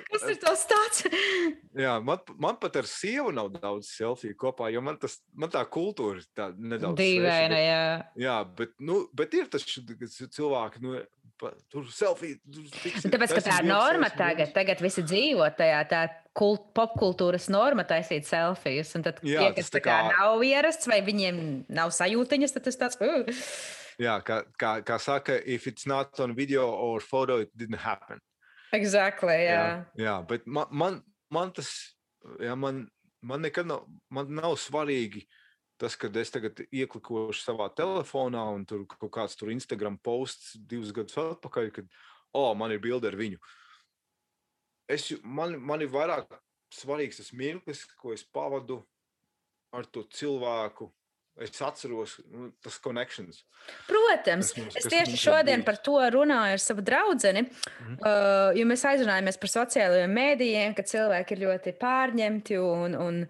[0.07, 1.01] Kas ir tas tāds?
[1.83, 5.65] Jā, man, man pat ar sievu nav daudz selfiju kopā, jo man, tas, man tā
[5.67, 7.81] kultūra ir tā nedaudz Dīvaina, jā.
[8.23, 10.95] Jā, bet, nu, bet ir tas š- ka c- cilvēki, nu,
[11.39, 12.39] pa, tur selfija.
[12.47, 16.01] Tur Un Tāpēc, ka tā ir norma taisīt tagad, tagad visi dzīvo tajā tā
[16.37, 18.95] kult, popkultūras norma taisīt selfijas.
[18.99, 22.55] Un tad, Jā, tie, kas tā tā kā kā- nav ierasts vai viņiem nav sajūtiņas,
[22.55, 22.99] tad tas tāds.
[23.03, 23.43] Uh.
[24.01, 28.21] Jā, kā, kā, kā saka, if it's not on video or photo, it didn't happen.
[28.73, 29.61] Exactly, jā.
[29.61, 30.97] jā, jā bet man, man,
[31.29, 31.69] man tas,
[32.41, 32.85] jā, man,
[33.21, 35.25] man nekad nav, man nav svarīgi
[35.81, 40.93] tas, kad es tagad ieklikošu savā telefonā un tur kaut kāds tur Instagram posts divus
[40.95, 41.89] gadus atpakaļ, kad,
[42.37, 43.41] oh, man ir bilde ar viņu.
[44.91, 46.29] Es, man, man ir vairāk
[46.73, 48.81] svarīgs tas mirklis, ko es pavadu
[49.75, 50.89] ar to cilvēku.
[51.39, 53.43] Es atceros nu, tas connections.
[53.87, 55.65] Protams, Kas mums- es kas tieši šodien bijis.
[55.65, 57.15] par to runāju ar savu draugu.
[57.23, 57.93] Mhm.
[58.01, 63.27] Uh, jo mēs aizrunājāmies par sociālajiem mēdījiem, ka cilvēki ir ļoti pārņemti un, un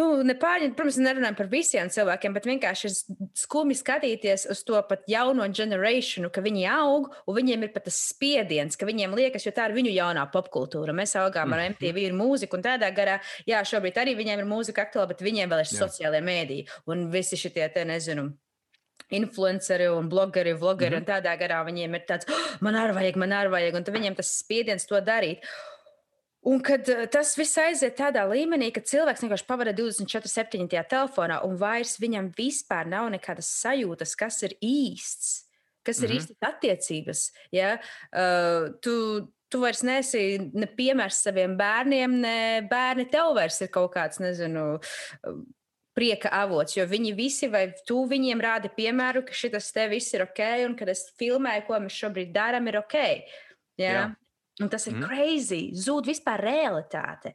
[0.00, 0.76] nu, nepārņemti.
[0.78, 2.94] Protams, nerunājam par visiem cilvēkiem, bet vienkārši ir
[3.38, 7.98] skumji skatīties uz to pat jauno generāciju, ka viņi aug un viņiem ir pat tas
[8.10, 10.94] spiediens, ka viņiem liekas, jo tā ir viņu jaunā popkultūra.
[10.96, 11.76] Mēs augām ar Mhm.
[11.76, 13.20] MTV ir mūziku un tādā garā.
[13.46, 15.78] Jā, šobrīd arī viņiem ir mūzika aktuāla, bet viņiem vēl ir Jā.
[15.82, 18.32] sociālajie mēdīji un visi šie, te nezinu
[19.12, 21.12] influenceri un blogeri, vlogeri, mm -hmm.
[21.12, 24.16] un tādā garā viņiem ir tāds, oh, man arī vajag, man arī vajag, un viņiem
[24.16, 25.44] tas spiediens to darīt.
[26.42, 31.38] Un kad eh, tas viss aiziet tādā līmenī, ka cilvēks vienkārši pavada 24-7 tajā telefonā,
[31.46, 35.44] un vairs viņam vispār nav nekādas sajūtas, kas ir īsts,
[35.86, 36.18] kas ir Mhm.
[36.18, 37.30] īstas attiecības.
[37.54, 37.76] Ja?
[38.10, 42.36] Uh, tu, tu vairs nesi ne piemērs saviem bērniem, ne
[42.70, 44.80] bērni tev vairs ir kaut kāds, nezinu,
[45.94, 50.24] prieka avots, jo viņi visi, vai tu viņiem rādi piemēru, ka šis te viss ir
[50.24, 52.96] ok, un kad es filmēju, ko mēs šobrīd darām, ir ok.
[53.76, 53.92] Ja?
[53.92, 54.04] Jā.
[54.60, 55.08] Un tas ir mm.
[55.08, 55.62] crazy.
[55.72, 57.32] Zūd vispār realitāte.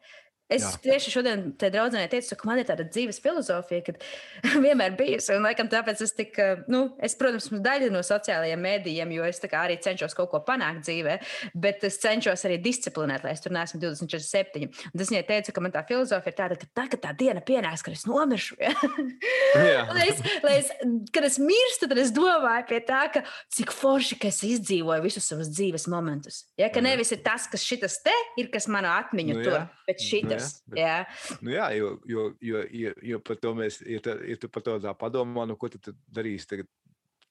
[0.47, 0.69] Es Jā.
[0.79, 3.95] Tieši šodien te draudzenei teicu, ka man ir tāda dzīves filozofija, ka
[4.65, 5.33] vienmēr bijusi.
[5.35, 9.25] Un, laikam, tāpēc es tik, eh, nu, es, protams, esmu daļa no sociālajiem mēdījiem, jo
[9.27, 11.17] es arī cenšos kaut ko panākt dzīvē,
[11.55, 14.69] bet es cenšos arī disciplinēt, lai es tur neesmu 24-7.
[14.93, 17.43] Un tas viņai teica, ka man tā filozofija ir tāda, ka tā, kad tā diena
[17.43, 18.59] pienāks, kad es nomiršu.
[18.63, 18.71] Ja?
[19.97, 20.71] Lai es, lai es,
[21.15, 25.27] kad es mirstu, tad es domāju pie tā, ka cik forši, ka es izdzīvoju visus
[25.27, 26.43] savus dzīves momentus.
[26.59, 26.87] Ja, ka jā.
[26.89, 29.63] nevis ir tas, kas šitas te ir, kas manu atmiņu Nu to, jā.
[29.87, 30.03] bet
[30.36, 30.63] Nu šitas.
[30.71, 34.35] jā, Jā, Nu, jā, jo, jo, jo, jo, jo par to mēs, ja, tā, ja
[34.37, 35.79] tu par to tā padomā, nu, ko tu
[36.13, 36.67] darīsi tagad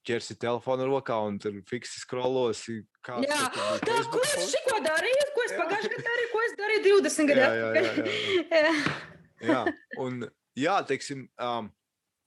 [0.06, 2.76] ķersi telefonu rokā un tur fiksi scrollosi.
[3.02, 5.58] kāds Jā, tā, Facebook ko es šiko darīju, ko es Jā.
[5.64, 7.48] pagājušajā gadā darīju, ko es darīju 20 Jā, gadā.
[7.56, 8.74] jā, jā, jā, jā.
[9.50, 9.60] Jā,
[10.06, 10.20] un
[10.56, 11.72] jā, teiksim, um,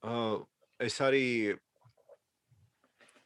[0.04, 0.38] uh,
[0.80, 1.58] es arī.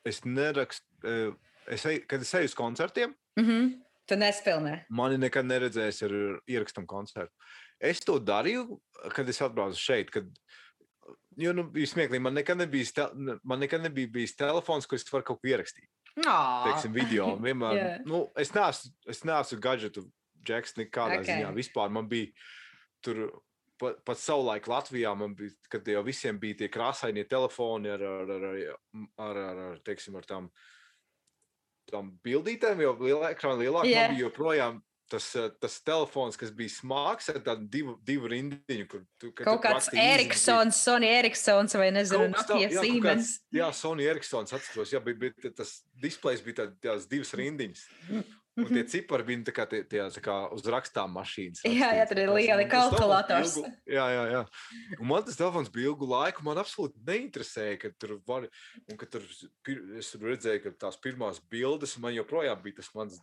[0.05, 1.33] Es nerakstu, uh,
[1.71, 3.69] es eju, kad es eju uz koncertiem, Mhm.
[4.09, 4.83] Tu nespēlē.
[4.91, 6.13] mani nekad neredzēs ar
[6.49, 7.31] ierakstam koncertu.
[7.79, 8.79] Es to darīju,
[9.15, 10.11] kad es atbraucu šeit.
[10.11, 10.27] Kad,
[11.39, 15.07] jo, nu, bija smieklīgi, man nekad nebija, tel- man nekad nebija bijis telefons, ko es
[15.11, 15.87] varu kaut ko ierakstīt.
[16.19, 17.31] Teiksim, video.
[17.41, 18.05] Vienmēr, Jā.
[18.05, 20.03] nu, es neesmu, es neesmu gadgetu
[20.45, 21.23] džeks nekādā Ok.
[21.23, 21.39] okay.
[21.39, 21.53] ziņā.
[21.55, 22.31] Vispār man bija
[23.01, 23.29] tur.
[23.83, 28.29] Pat, pat savulaik Latvijā man bija, kad jau visiem bija tie krāsainie telefoni ar, ar,
[28.29, 28.59] ar, ar,
[29.17, 30.45] ar, ar, ar, teiksim, ar tām,
[31.91, 33.87] tām bildītēm, jau lielā ekrāna lielāk.
[33.89, 34.07] Jā.
[34.07, 34.81] Man bija joprojām
[35.13, 38.87] tas, eh, tas telefons, kas bija smags ar tādu divu, divu rindiņu.
[38.89, 43.35] Kur tu, Kaut kāds Eriksons, Sony Eriksons vai nezinu, kaut Siemens.
[43.53, 47.85] Jā, Sony Eriksons atceros, jā, bija, bija tas displejs bija tā, tās divas rindiņas.
[48.55, 51.63] Un tie cipari bija tā kā, tie, tie, tā kā uz rakstām mašīnas.
[51.65, 53.55] Jā, jā, tur ir lieli kalkulators.
[53.57, 54.41] ilgu- Jā, jā, jā.
[54.99, 56.43] Un man tas telefons bija ilgu laiku.
[56.45, 58.45] Man absolūti neinteresēja, ka tur var.
[58.91, 59.25] Un ka tur
[59.65, 63.17] pir, es tur redzēju, ka tās pirmās bildes man joprojām bija tas mans.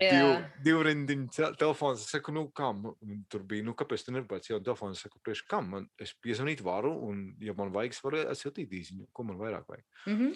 [0.00, 0.30] Divu,
[0.64, 2.00] divu rindiņu te- telefons.
[2.02, 2.80] Es saku, nu, kam?
[3.04, 4.96] Un Tur bija, nu, kāpēc tu negribēji jau telefonu?
[4.96, 5.68] Es saku, priekš kam?
[5.70, 9.06] Man, es piezvanīt varu, un, ja man vajag, es varu atsūtīt īziņu.
[9.12, 9.84] Ko man vairāk vajag?
[10.08, 10.32] Mhm.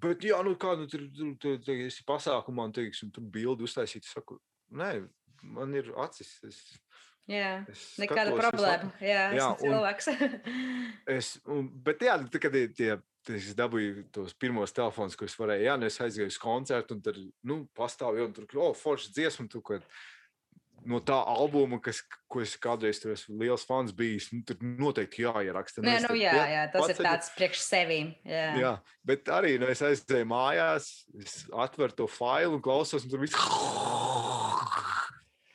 [0.00, 3.66] Bet, jā, nu, kā nu, tur, tur, tur, tur esi pasākumā, un, teiksim, tur bildi
[3.66, 4.06] uztaisīt.
[4.08, 4.38] Saku,
[4.76, 4.94] nē,
[5.56, 6.38] man ir acis.
[6.46, 6.62] Es,
[7.30, 7.60] Jā,
[8.00, 8.90] nekāda problēma.
[9.04, 10.08] Jā, Jā, cilvēks.
[11.16, 15.28] Es, un, bet, jā, nu, tad, kad tie, tie, es dabūju tos pirmos telefonus, ko
[15.28, 18.72] es varēju, jā, nu, es aizgāju uz koncertu, un tur, nu, pastāvēju, un tur, oh,
[18.76, 19.86] forši dziesmu, tu, kad
[20.86, 22.00] no tā albuma, kas,
[22.30, 25.82] ko es kādreiz esmu liels fans bijis, nu, tur noteikti jāieraksta.
[25.84, 28.14] Nē, es nu, tad jā, pie- jā, tas ir paceļu- tāds priekš sevīm.
[28.24, 28.46] Jā.
[28.60, 28.72] Jā,
[29.04, 30.88] bet arī nu, es aizgāju mājās,
[31.20, 33.36] es atveru to failu un klausos, un tur viss.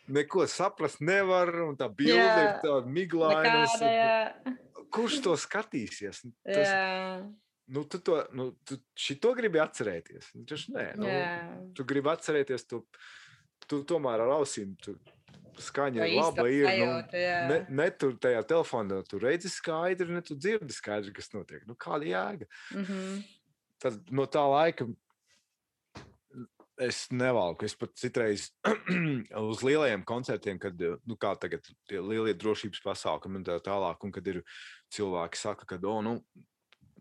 [0.08, 2.36] Neko saprast nevar, un tā bilde Jā.
[2.44, 3.64] ir tāda miglaina.
[3.82, 4.56] jā.
[4.94, 6.22] Kurš to skatīsies?
[6.28, 7.26] Nu, Tas, Jā,
[7.74, 10.30] nu, tu to nu, tu šito gribi atcerēties.
[10.38, 11.74] Nu, taču nē, nu, jā.
[11.76, 12.84] tu gribi atcerēties to.
[13.66, 14.94] Tu tomēr ar ausīm tu
[15.64, 16.46] skaņa To ir laba.
[16.50, 17.40] Ir, nu, sajūtu, jā.
[17.52, 21.64] ne, ne tur tajā telefonā, tu redzi skaidri, ne tu dzirdi skaidri, kas notiek.
[21.70, 22.50] Nu, kāda jēga?
[22.76, 23.24] Mhm.
[23.86, 24.88] tad no tā laika
[26.82, 27.66] es nevalku.
[27.66, 28.50] Es pat citreiz
[29.52, 34.12] uz lielajiem koncertiem, kad nu, kā tagad tie lielie drošības pasākumi un tā tālāk, un
[34.16, 34.42] kad ir
[34.96, 36.18] cilvēki saka, ka oh, nu,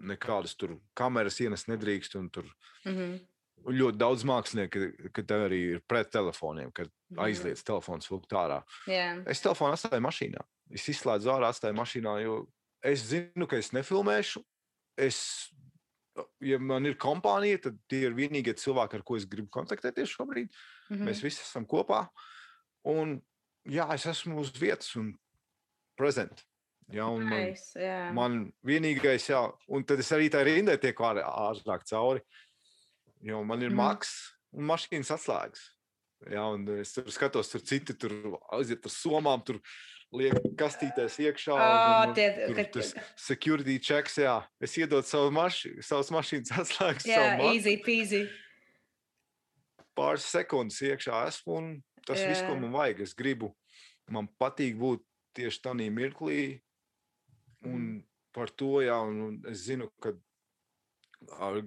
[0.05, 2.51] nekādas tur kameras ienes nedrīkst, un tur
[2.85, 3.15] Mhm.
[3.19, 3.21] un
[3.65, 7.19] ļoti daudz mākslinieku, ka tā arī ir pret telefoniem, kad Mhm.
[7.25, 8.63] aizliedz telefons vilkt ārā.
[8.87, 9.23] Jā.
[9.27, 10.43] Es telefonu atstāju mašīnā.
[10.71, 12.47] Es izslēdzu ārā, atstāju mašīnā, jo
[12.83, 14.43] es zinu, ka es nefilmēšu.
[14.99, 15.51] Es,
[16.41, 20.51] ja man ir kompānija, tad tie ir vienīgie cilvēki, ar ko es gribu kontaktēties šobrīd.
[20.91, 21.05] Mhm.
[21.09, 22.09] Mēs visi esam kopā.
[22.85, 23.23] Un,
[23.67, 25.15] jā, es esmu uz vietas un
[25.97, 26.45] prezent.
[26.93, 28.13] Jā, un man, Nice, jā.
[28.13, 32.21] man vienīgais, jā, un tad es arī tā rindē tiek ārā ātrāk cauri.
[33.25, 33.79] Jo man ir mm.
[33.81, 34.11] maks
[34.53, 35.63] un mašīnas atslēgas.
[36.31, 38.13] Jā, un es tur skatos, tur citi tur
[38.57, 39.59] aiziet ar somām, tur
[40.15, 41.57] liek kastītēs iekšā.
[41.57, 44.37] Ā, un, tie- tur kad- tas security checks, jā.
[44.63, 48.23] Es iedodu savu mašīnu, savas mašīnas atslēgas, Jā, maku, easy peasy.
[49.97, 51.69] pāris sekundes iekšā esmu, un
[52.07, 53.03] tas viss, ko man vajag.
[53.07, 53.53] Es gribu,
[54.11, 55.05] man patīk būt
[55.39, 56.61] tieši tādā mirklī,
[57.65, 58.03] un Mhm.
[58.35, 60.13] par to, jā, un, un es zinu, ka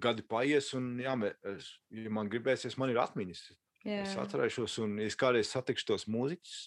[0.03, 3.43] gadi paies, un jā, mē- es, ja man gribēsies, man ir atmiņas.
[3.87, 4.01] Jā.
[4.03, 6.57] Es atcerēšos, un es kādreiz satikšu tos mūziķus.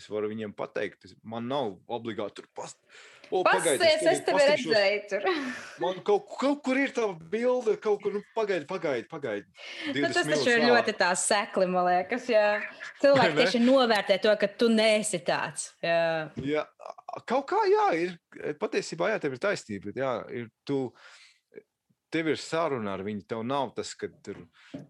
[0.00, 2.78] Es varu viņiem pateikt, es- man nav obligāti tur past...
[3.32, 5.22] O, pagaidi, es tagad tevi redzēju tur.
[5.80, 9.06] Man kaut, kaut kur ir tā bilde, kaut kur, nu, pagaidi, pagaidi.
[9.08, 9.46] pagaidi.
[9.86, 12.26] Nu, 20 tas taču ir ļoti tā sekli, man liekas.
[12.28, 12.58] Jā.
[13.00, 15.70] Cilvēki tieši novērtē to, ka tu neesi tāds.
[15.80, 16.28] Jā.
[16.44, 16.66] Jā,
[17.24, 18.18] kaut kā, jā, ir
[18.60, 19.96] patiesībā, jā, tev ir taisnība.
[19.96, 20.82] Jā, ir, tu,
[22.12, 23.24] tev ir saruna ar viņu.
[23.28, 24.38] Tev nav tas, ka tur,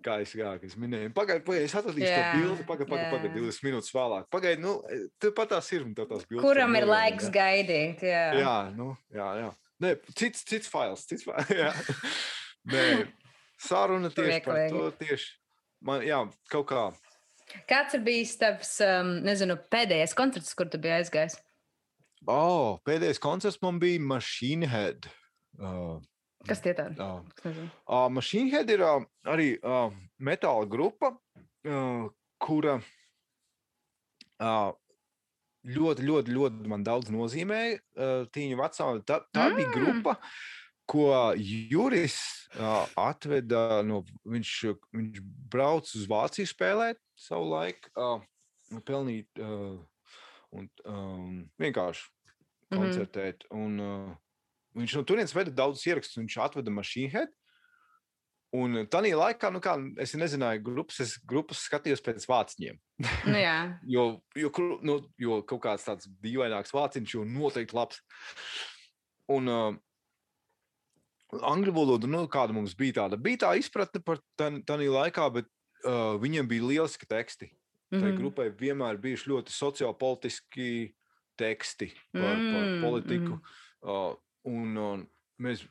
[0.05, 3.45] kā es, ka es minēju, pagaidi, pagaidi, es atradīšu to Jā, bildi, pagaidi, pagaidi, pagaidi,
[3.49, 4.29] 20 minūtes vēlāk.
[4.35, 4.77] Pagaidi, nu,
[5.23, 6.45] tev pat tās ir, un tev tās bildes.
[6.45, 7.35] Kuram ir laiks jā.
[7.39, 8.05] gaidīt?
[8.07, 8.25] Jā.
[8.41, 9.51] Jā, nu, jā, jā.
[9.83, 11.49] Nē, cits, cits fails, cits fails.
[11.63, 11.73] Jā.
[12.71, 12.83] Nē,
[13.59, 14.85] saruna tieši par to.
[15.01, 15.33] Tieši.
[15.83, 16.21] Man, jā,
[16.53, 16.85] kaut kā.
[17.67, 21.35] Kāds ir bijis tavs, um, nezinu, pēdējais koncerts, kur tu biji aizgājis?
[22.31, 25.11] Oh, pēdējais koncerts man bija Machine Head.
[25.59, 25.99] Uh,
[26.49, 26.97] Kas tie tādi?
[26.99, 27.23] uh.
[27.87, 31.13] Uh, Machine Head ir uh, arī uh, metāla grupa,
[31.67, 32.09] uh,
[32.43, 32.79] kura
[34.43, 34.73] uh,
[35.63, 37.79] ļoti, ļoti, ļoti man daudz nozīmēja.
[37.95, 39.57] Uh, Tīņu vecumā tā, tā mm.
[39.61, 39.77] bija Mm.
[39.77, 40.17] grupa,
[40.91, 41.07] ko
[41.39, 42.19] Juris
[42.59, 44.55] uh, atveda no viņš,
[44.93, 49.79] viņš brauc uz Vāciju spēlēt savu laiku, uh, pelnīt uh,
[50.53, 52.11] un um, vienkārši
[52.73, 52.81] Mhm.
[52.81, 53.43] koncertēt.
[53.53, 54.17] Un, uh,
[54.79, 57.33] viņš no turienes veda daudzus ierakstus, viņš atveda Machine Head.
[58.53, 62.77] Un tādā laikā, nu kā, es nezināju, grupas, es grupas skatījos pēc vāciņiem.
[63.25, 63.57] Nu, jā.
[63.95, 64.05] Jo,
[64.37, 64.51] jo,
[64.85, 68.03] nu, jo kaut kāds tāds dīvaināks vāciņš jau noteikti labs.
[69.33, 69.73] Un uh,
[71.49, 75.49] angļu valoda, nu, kāda mums bija tāda, bija tā izpratne par tādā laikā, bet
[75.87, 77.49] uh, viņiem bija lieliski teksti.
[77.93, 78.17] Tai Mhm.
[78.17, 80.69] grupai vienmēr bijuši ļoti sociālpolitiski
[81.37, 83.35] teksti par, mm, par Mm, politiku.
[83.37, 83.43] Mm.
[83.83, 84.15] Uh,
[84.49, 85.05] un, un
[85.43, 85.65] mēs,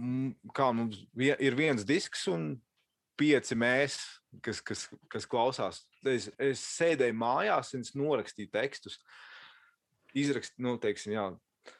[0.00, 2.54] mm, kā mums ir viens disks un
[3.16, 3.98] pieci mēs,
[4.44, 5.82] kas, kas, kas klausās.
[6.06, 9.00] Es, es sēdēju mājās un norakstīju tekstus.
[10.16, 11.26] Izrakstīju, nu, teiksim, jā,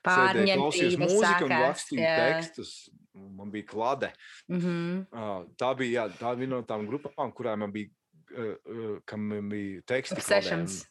[0.04, 2.72] sēdēju, klausījos mūziku un rakstīju tekstus.
[3.16, 4.10] Man bija klade.
[4.52, 5.06] Mhm.
[5.08, 7.88] Uh, tā bija jā, tā viena no tām grupām, kurām man bija,
[8.34, 8.52] uh,
[9.00, 10.18] uh, man bija teksti.
[10.20, 10.82] Obsessions.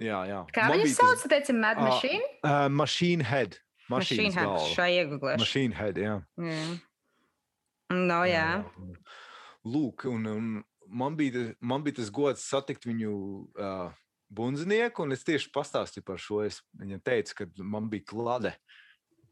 [0.00, 0.40] Jā, jā.
[0.52, 1.30] Kā viņas bija tas- sauc?
[1.30, 2.24] Teicam, Mad Machine?
[2.42, 3.60] Uh, machine head.
[3.90, 4.46] Machine Mašīnas Head.
[4.48, 4.68] galva.
[4.74, 5.38] Šai iegūlēšu.
[5.44, 6.14] Machine head, jā.
[6.40, 6.60] Jā.
[7.94, 8.46] No, jā.
[8.80, 8.96] un-
[9.64, 10.48] Lūk, un, un
[10.88, 13.12] man, bija, man bija tas gods satikt viņu
[13.56, 13.92] uh,
[14.28, 16.42] bunzinieku, un es tieši pastāstīju par šo.
[16.44, 18.52] Es viņam teicu, ka man bija klade,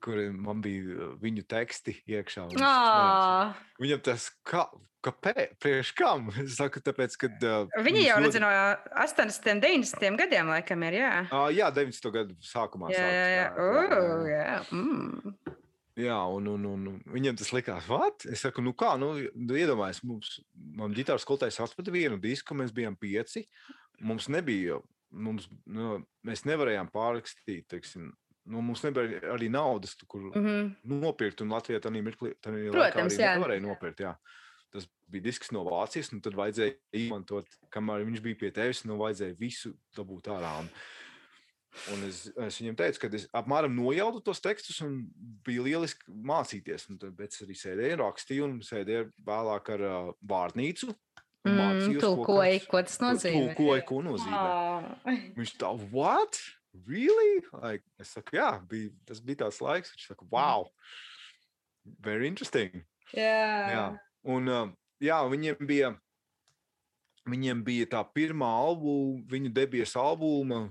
[0.03, 2.49] kur man bija uh, viņu teksti iekšā.
[2.51, 2.65] un.
[2.67, 4.67] Ā, Viņam tas, kā,
[5.07, 6.29] kāpēc, priekš kam?
[6.45, 7.31] Es saku, tāpēc, ka.
[7.39, 8.51] Uh, Viņi jau redz no
[9.07, 10.99] 80, 90 gadiem, laikam, ir.
[11.01, 12.13] Jā, Uh, jā, 90.
[12.15, 12.93] gadu sākumā.
[12.95, 13.27] jā, jā.
[13.37, 13.49] jā.
[13.49, 14.45] sākas, jā, jā, Uh, jā.
[14.47, 14.63] jā.
[14.75, 15.59] Mm.
[16.01, 18.25] Jā, un, un, un un viņam tas likās, what?
[18.33, 20.31] Es saku, nu kā, nu, iedomājieties, mums,
[20.79, 23.43] man ģitāras skolotājs atveda vienu disku, mēs bijām pieci.
[24.01, 24.79] Mums nebija,
[25.13, 28.09] mums, nu, mēs nevarējām pārrakstīt, teiksim,
[28.47, 30.77] nu, mums nebija arī naudas, kur Mhm.
[30.89, 32.35] nopirkt, un Latvijā tādā mirklī
[32.73, 34.01] Protams, arī nevarēja nopirkt.
[34.01, 34.17] Jā.
[34.73, 38.97] Tas bija disks no Vācijas, un tad vajadzēja izmantot, kamēr viņš bija pie tevis, nu
[38.97, 40.61] vajadzēja visu dabūt ārā.
[40.61, 40.71] Un,
[41.93, 45.07] un es, es viņam teicu, ka es apmēram nojautu tos tekstus, un
[45.45, 46.89] bija lieliski mācīties.
[46.91, 50.95] Un tad es arī sēdēju, rakstīju, un sēdēju vēlāk ar uh, vārnīcu.
[51.45, 53.57] Mm, mācījos, ko katrs- ko tas nozīmē.
[53.57, 54.41] Tulkoju, ko nozīmē.
[54.41, 54.99] Ā.
[55.37, 56.39] Viņš tā, what?
[56.73, 57.43] Really?
[57.53, 60.69] Like, es saku, jā, bija, tas bija tāds laiks, viņš saka, wow,
[62.01, 62.85] very interesting.
[63.13, 63.73] Jā.
[63.73, 63.85] Jā.
[64.25, 64.71] Un uh,
[65.03, 65.93] jā, viņiem bija,
[67.29, 70.65] viņiem bija tā pirmā albuma, viņu debijas albuma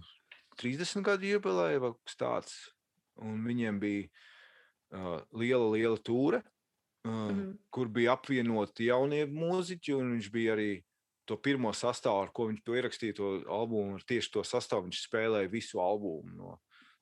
[0.62, 2.56] 30 gadu jubileja vai kas tāds.
[3.22, 4.08] Un viņiem bija
[4.96, 6.50] uh, liela, liela tūre, uh,
[7.02, 7.56] Mhm.
[7.74, 10.84] kur bija apvienoti jaunie mūziķi, un viņš bija arī
[11.30, 15.02] to pirmo sastāvu, ar ko viņš to ierakstīja, to albumu, ar tieši to sastāvu viņš
[15.06, 16.58] spēlēja visu albumu no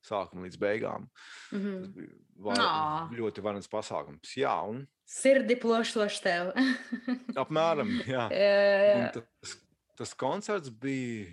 [0.06, 1.10] sākuma līdz beigām.
[1.52, 1.92] Mhm.
[1.96, 3.10] bija var, Ā.
[3.12, 4.32] ļoti varants pasākums.
[4.40, 6.54] Jā, un Sirdi plošoši tev.
[7.44, 8.28] apmēram, jā.
[8.32, 8.98] jā, jā.
[9.00, 9.56] Un tas,
[10.00, 11.28] tas koncerts bija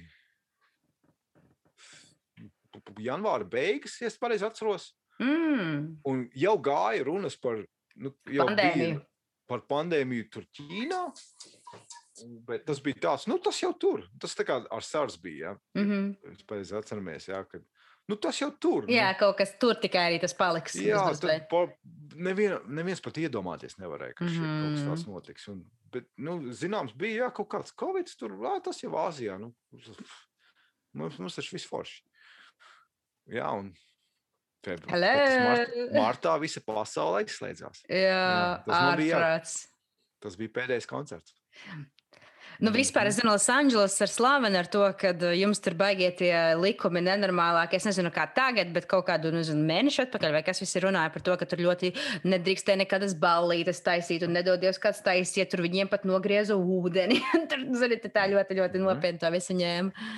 [3.02, 4.90] janvāra beigas, ja es pareizi atceros.
[5.22, 6.00] Mm.
[6.08, 7.62] Un jau gāja runas par,
[7.96, 8.96] nu, jau Pandēmiju.
[8.98, 9.04] Bija
[9.46, 11.00] par pandēmiju tur Ķīnā.
[12.46, 14.04] Bet tas bija tāds, nu, tas jau tur.
[14.20, 15.54] Tas tā kā ar SARS bija.
[15.54, 15.82] Ja?
[15.82, 16.14] Mhm.
[16.24, 17.58] Mēs pareizi atceramies, ja, ka
[18.08, 18.86] nu, tas jau tur.
[18.88, 20.74] Jā, nu, kaut kas tur tikai arī tas paliks.
[20.80, 21.66] jā tad pa,
[22.14, 24.90] nevien, neviens pat iedomāties nevarēja, ka šī, kaut kas Mhm.
[24.92, 25.48] tāds notiks.
[25.48, 29.38] Un, bet, nu, zināms, bija jā, kaut kāds Covid tur, ā, tas jau Āzijā.
[29.40, 29.54] Nu,
[30.94, 32.02] mums, mums taču viss forši.
[33.28, 33.74] Jā, un
[34.64, 35.90] februārī.
[35.94, 37.82] Martā visa pasaule izslēdzās.
[37.90, 39.66] Jā, tas man bija jā- ārprāts.
[40.22, 41.34] Tas bija pēdējais koncerts.
[42.60, 47.02] Nu, vispār es zinu, Losandželos ir slavena ar to, ka jums tur baigie tie likumi
[47.04, 47.76] nenormālākie.
[47.76, 51.24] Es nezinu, kā tagad, bet kaut kādu nezinu, mēnešu atpakaļ, vai kas visi runāja par
[51.26, 51.92] to, ka tur ļoti
[52.24, 57.20] nedrīkstēja nekādas ballītes taisīt, un nedodies kāds taisīt, tur viņiem pat nogrieza ūdeni.
[57.52, 58.88] tur, zini, tā ļoti, ļoti Mhm.
[58.88, 60.08] nopietni to visu ņēma.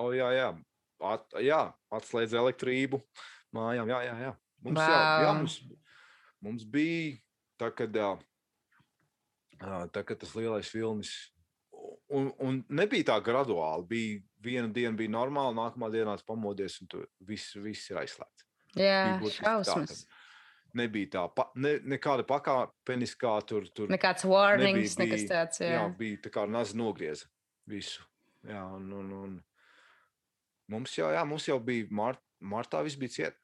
[0.00, 0.48] O, jā, jā.
[1.04, 1.62] At, jā,
[1.94, 3.02] atslēdz elektrību
[3.54, 3.92] mājām.
[3.92, 4.32] Jā, jā, jā.
[4.64, 5.34] Mums, jā, jā, Vau.
[5.38, 5.60] mums,
[6.42, 7.18] mums bija
[7.60, 7.92] tā, kad,
[9.92, 11.12] tā, kad tas lielais filmas.
[12.10, 13.86] Un, un nebija tā graduāli.
[13.88, 18.44] Bija viena diena, bija normāli, nākamā dienā tas pamodies, un tu viss, viss ir aizslēgts.
[18.76, 20.02] Jā, tā, šausmas.
[20.04, 20.24] kad
[20.78, 23.64] Nebija tā, pa, ne, nekāda pakāpeniskā tur.
[23.74, 25.60] tur Nekāds warnings, nebija- nekas tāds.
[25.64, 25.70] Jā.
[25.78, 27.24] jā, bija tā kā naz nogrieza
[27.66, 28.04] visu.
[28.46, 29.32] Jā, un, un, un
[30.68, 33.38] mums, jau, jā, mums jau bija mart, martā, viss bija ciet.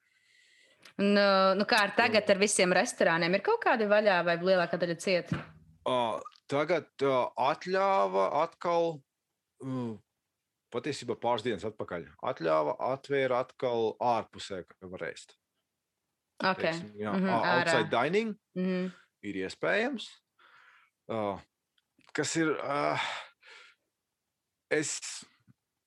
[1.00, 1.24] Nu,
[1.56, 3.34] nu, kā ar tagad ar visiem restorāniem?
[3.38, 5.40] Ir kaut kādi vaļā vai lielākā daļa cieta?
[5.84, 6.88] Tagad
[7.40, 8.98] atļāva atkal,
[9.64, 9.94] uh,
[10.74, 15.36] patiesībā pāris dienas atpakaļ, atļāva atvēra atkal ārpusē, ka var ēst.
[16.44, 16.60] Ok.
[16.64, 17.62] teiksim, jā, uh, ārā.
[17.62, 18.92] outside dining Mhm.
[19.22, 20.08] ir iespējams.
[22.14, 22.54] Kas ir.
[24.72, 24.98] Es,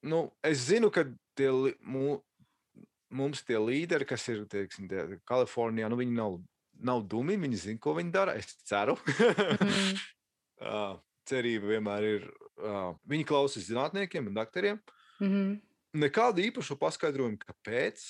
[0.06, 1.04] nu, es zinu, ka
[1.36, 1.50] tie,
[3.10, 6.38] mums tie līderi, kas ir teiksim, tie Kalifornijā, nu, viņi nav,
[6.84, 8.36] nav dumi, viņi zina, ko viņi dara.
[8.38, 8.98] Es ceru.
[9.58, 9.96] Mhm.
[10.62, 10.98] uh,
[11.28, 12.28] cerība vienmēr ir.
[12.58, 14.80] Uh, viņi klausās zinātniekiem un doktoriem.
[15.22, 15.58] Mhm.
[15.98, 18.04] Nekādu īpašu paskaidrojumu, kāpēc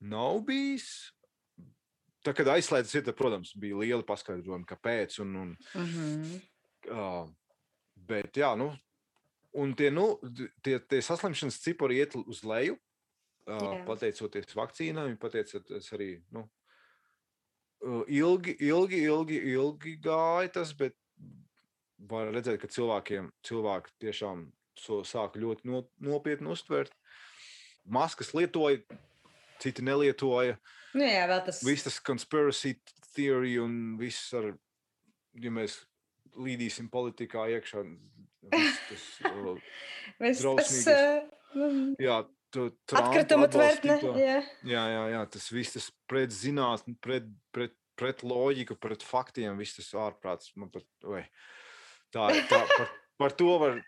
[0.00, 1.10] nav bijis.
[2.24, 5.20] Tā, kad aizslēdzas, ir, protams, bija liela paskaidrojuma, kāpēc.
[5.24, 6.40] Un, un, Mhm.
[6.90, 7.28] uh,
[7.96, 8.70] bet, jā, nu,
[9.56, 10.18] un tie, nu,
[10.62, 12.76] tie, tie saslimšanas cipari iet uz leju.
[13.50, 16.22] Uh, pateicoties vakcīnai, pateicoties arī.
[16.30, 16.44] Nu,
[17.80, 20.96] ilgi, ilgi, ilgi, ilgi gāja tas, bet
[22.10, 24.48] var redzēt, ka cilvēkiem cilvēki tiešām
[24.78, 26.92] so, sāk ļoti no, nopietni uztvert.
[27.90, 28.80] Maskas lietoja,
[29.60, 30.58] citi nelietoja.
[30.94, 31.62] Nu, jā, vēl tas.
[31.66, 32.74] Viss tas conspiracy
[33.14, 34.52] theory un viss ar,
[35.40, 35.80] ja mēs
[36.40, 37.84] līdīsim politikā iekšā,
[38.54, 39.54] viss tas, uh,
[40.20, 42.20] Viss tas drausmīgas uh, jā,
[42.56, 43.98] atkrituma tvertne.
[44.18, 44.38] Jā.
[44.66, 49.78] Jā, jā, jā, tas viss tas pret zinātnē, pret, pret, pret loģiku, pret faktiem, viss
[49.78, 50.52] tas ārprāts.
[50.58, 51.22] Man pat, oi,
[52.14, 53.78] tā, tā, par, par to var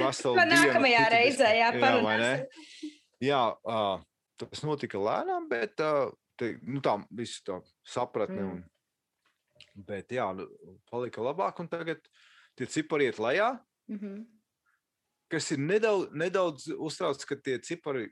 [0.00, 2.92] veselu dienu nākamajā reizē, jā, parunāsim.
[3.22, 4.02] Jā, uh,
[4.40, 6.10] tas notika lēnām, bet uh,
[6.40, 8.42] te, nu, tā viss tā sapratne.
[8.42, 8.52] Mm.
[8.56, 10.48] Un, bet jā, nu,
[10.90, 12.02] palika labāk, un tagad
[12.58, 13.54] tie cipari iet lejā.
[13.92, 14.22] Mhm.
[15.32, 18.10] Kas ir nedaudz, nedaudz uztrauc, ka tie cipari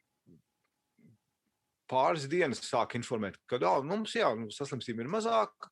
[1.90, 5.70] pāris dienas sāk informēt, ka oh, mums jā, nu, saslimstība ir mazāk,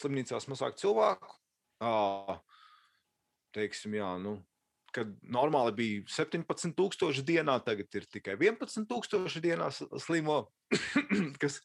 [0.00, 1.36] slimnīcās mazāk cilvēku.
[1.84, 2.38] ā,
[3.52, 4.38] Teiksim, jā, nu,
[4.96, 9.68] kad normāli bija 17,000 dienā, tagad ir tikai 11,000 dienā
[10.00, 10.46] slimo.
[11.42, 11.60] kas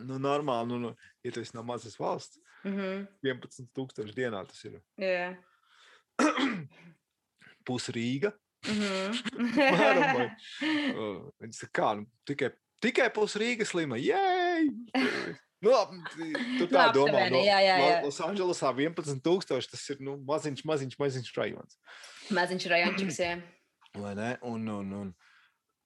[0.00, 0.94] nu, normāli, nu, nu,
[1.24, 3.06] ja tas nav mazas valsts, Mhm.
[3.24, 5.36] 11,000 dienā tas ir Jā.
[8.66, 9.20] Mhm.
[9.68, 10.30] Apmēram, vai-
[11.00, 12.50] Uh, Viņi saka, kā, nu, tikai,
[12.84, 13.96] tikai pusrīga slima.
[14.00, 14.68] Jēj!
[15.60, 15.98] Nu, labi,
[16.58, 17.20] tu tā Nu, domā.
[17.20, 17.96] aptuveni, jā, jā, jā.
[18.06, 21.76] Losandželosā 11,000 tas ir nu, maziņš, maziņš, maziņš rajons.
[22.32, 23.34] Maziņš rajončiks, jā.
[24.04, 24.30] Vai ne?
[24.48, 25.10] Un, un, un,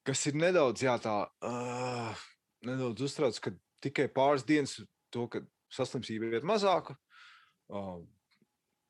[0.06, 1.14] kas ir nedaudz, jā, tā,
[1.46, 2.24] uh,
[2.66, 4.76] nedaudz uztrauc, ka tikai pāris dienas
[5.14, 5.42] to, ka
[5.74, 6.94] saslimstība ir mazāka,
[7.72, 7.98] uh,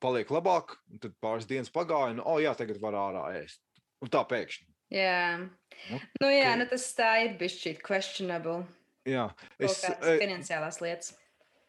[0.01, 3.59] paliek labāk, un tad pāris dienas pagāja, un, oh, jā, tagad var ārā ēst.
[4.01, 4.67] Un tā pēkšņi.
[4.91, 5.49] Jā,
[5.91, 8.65] Nu, nu, jā ka- nu, tas tā ir bijis questionable.
[9.05, 9.27] Jā,
[9.59, 11.15] Es, e, finansiālās lietas.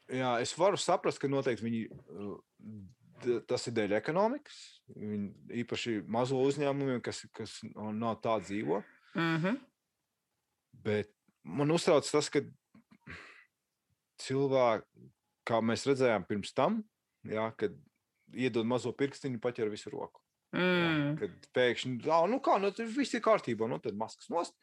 [0.08, 4.80] jā, es varu saprast, ka noteikti viņi, uh, tas ir dēļ ekonomikas.
[4.96, 5.32] Viņi,
[5.64, 8.82] īpaši mazo uzņēmumiem, kas, kas nav tā dzīvo.
[9.14, 9.60] Mm -hmm.
[10.72, 11.10] Bet
[11.42, 12.40] man uztrauc tas, ka
[14.22, 14.84] cilvēki,
[15.46, 16.80] kā mēs redzējām pirms tam,
[17.24, 17.74] jā, kad
[18.32, 20.20] iedod mazo pirkstiņu, paķer visu roku.
[20.56, 21.16] Jā, mm.
[21.20, 24.54] kad pēkšņi, ah, nu kā, nu, viss ir kārtībā, nu tad maskas nost,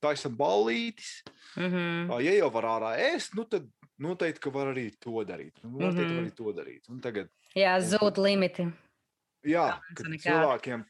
[0.00, 1.22] taisam ballītis.
[1.56, 2.20] Mm -hmm.
[2.22, 3.66] Ja jau var ārā ēst, nu tad
[3.98, 5.52] noteikti, ka var arī to darīt.
[5.62, 6.12] Nu, noteikti mm Mhm.
[6.12, 6.16] -hmm.
[6.16, 6.88] var arī to darīt.
[6.88, 8.66] Un tagad, Jā, zūd limiti.
[9.44, 10.84] jā, kad cilvēkiem,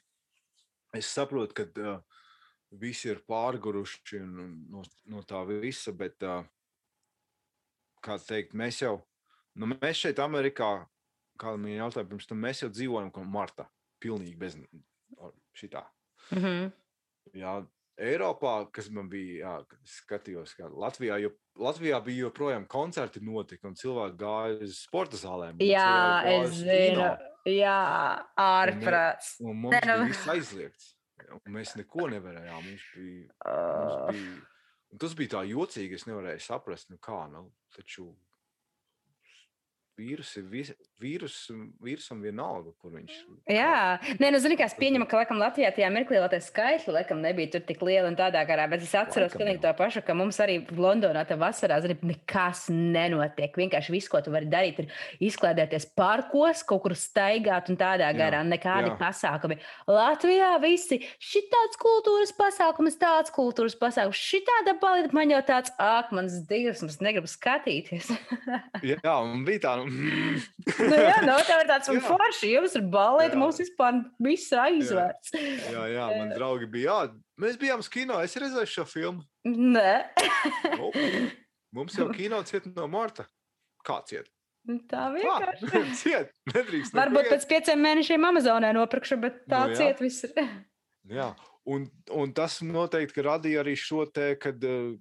[0.94, 2.00] es saprotu, ka uh,
[2.70, 4.20] visi ir pārguruši
[4.70, 6.44] no, no tā visa, bet, uh,
[8.02, 9.02] kā teikt, mēs jau,
[9.54, 10.86] nu, mēs šeit Amerikā,
[11.40, 13.68] kā man jautāja pirms tam, mēs jau dzīvojam kā Marta,
[14.02, 14.58] pilnīgi bez
[15.54, 15.84] šitā.
[16.30, 16.72] Mm -hmm.
[17.34, 17.66] Jā,
[17.98, 23.74] Eiropā, kas man bija, jā, skatījos, kā Latvijā, jo Latvijā bija joprojām koncerti notika un
[23.74, 25.54] cilvēki gāja uz sporta zālēm.
[25.54, 26.90] un Jā, es zinu.
[26.90, 29.36] kino, Jā, ārprāts.
[29.44, 30.90] Un mums Nē, bija viss aizliegts.
[31.34, 32.64] Un mēs neko nevarējām.
[32.64, 34.36] Mums bija, mums bija,
[34.92, 35.98] un tas bija tā jocīgi.
[35.98, 37.24] Es nevarēju saprast, nu kā.
[37.30, 38.08] Nu, taču
[39.98, 40.42] vīrusi,
[41.00, 41.36] vīrus,
[41.82, 43.14] vīrusam vienalga, kur viņš
[43.50, 46.94] Jā, nē, nu, zini, kā es pieņemu, ka laikam Latvijā tajā mirklī vēl tie skaitļi
[46.96, 49.66] laikam nebija tur tik lieli un tādā garā, bet es atceros Laikam pilnīgi jau.
[49.68, 53.54] to pašu, ka mums arī Londonā tā vasarā, zini, nekas nenotiek.
[53.60, 58.18] Vienkārši viss, ko tu vari darīt, ir izklaidēties parkos, kaut kur staigāt un tādā Jā,
[58.18, 58.98] garā, nekādi jā.
[59.00, 59.60] pasākumi.
[59.90, 66.40] Latvijā visi šitāds kultūras pasākums, tāds kultūras pasākums, šitāda balīta, man jau tāds, ak, mans
[66.50, 68.10] dievs, es negribu skatīties.
[68.94, 72.00] Jā, un bija tā, nu, nu, jā, no tev ir tāds Jā.
[72.06, 73.40] forši, jums ir balīta, Jā.
[73.40, 75.32] mums vispār viss aizvērts.
[75.74, 76.98] jā, jā, man draugi bija.
[77.06, 79.24] Jā, mēs bijām uz kino, es redzēju šo filmu.
[79.48, 79.94] Nē,
[80.78, 80.90] Nu,
[81.74, 83.26] mums jau kino ciet no Marta.
[83.84, 84.30] Kā ciet?
[84.88, 85.12] tā Kā?
[85.12, 85.80] vienkārši.
[86.02, 86.94] ciet, nedrīkst.
[86.96, 89.80] Varbūt pēc pieciem mēnešiem Amazonē nopirkšu, bet tā Nu, jā.
[89.82, 90.38] ciet viss ir.
[91.12, 91.26] Jā,
[91.68, 91.84] un,
[92.16, 94.94] un tas noteikti ka radīja arī šo te, kad uh,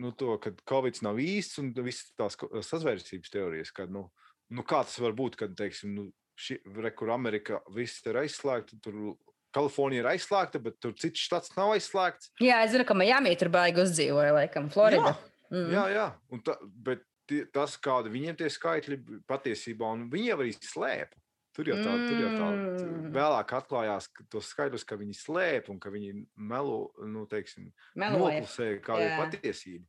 [0.00, 2.38] nu, to, ka Covid nav īsts un visas tās
[2.70, 4.06] sazvērstības teorijas, kad, nu,
[4.50, 6.06] nu, kā tas var būt, kad, teiksim, nu,
[6.40, 9.16] ši, re, kur Amerika viss ir aizslēgta, tur
[9.54, 12.30] Kalifornija ir aizslēgta, bet tur cits štats nav aizslēgts.
[12.42, 15.16] Jā, es zinu, ka Miami tur baigi uzdzīvoja, laikam, Florida.
[15.50, 15.72] Mm.
[15.74, 16.54] Jā, jā, un ta,
[16.86, 21.18] bet tie, tas, kādi viņiem tie skaitļi patiesībā, un viņi jau arī slēpa.
[21.50, 23.08] Tur jau tā, tur jau tā Mm.
[23.10, 29.02] vēlāk atklājās tos skaidrus, ka viņi slēp un ka viņi melo, nu, teiksim, noklusēja, kāda
[29.02, 29.18] ir Jā.
[29.18, 29.86] patiesība.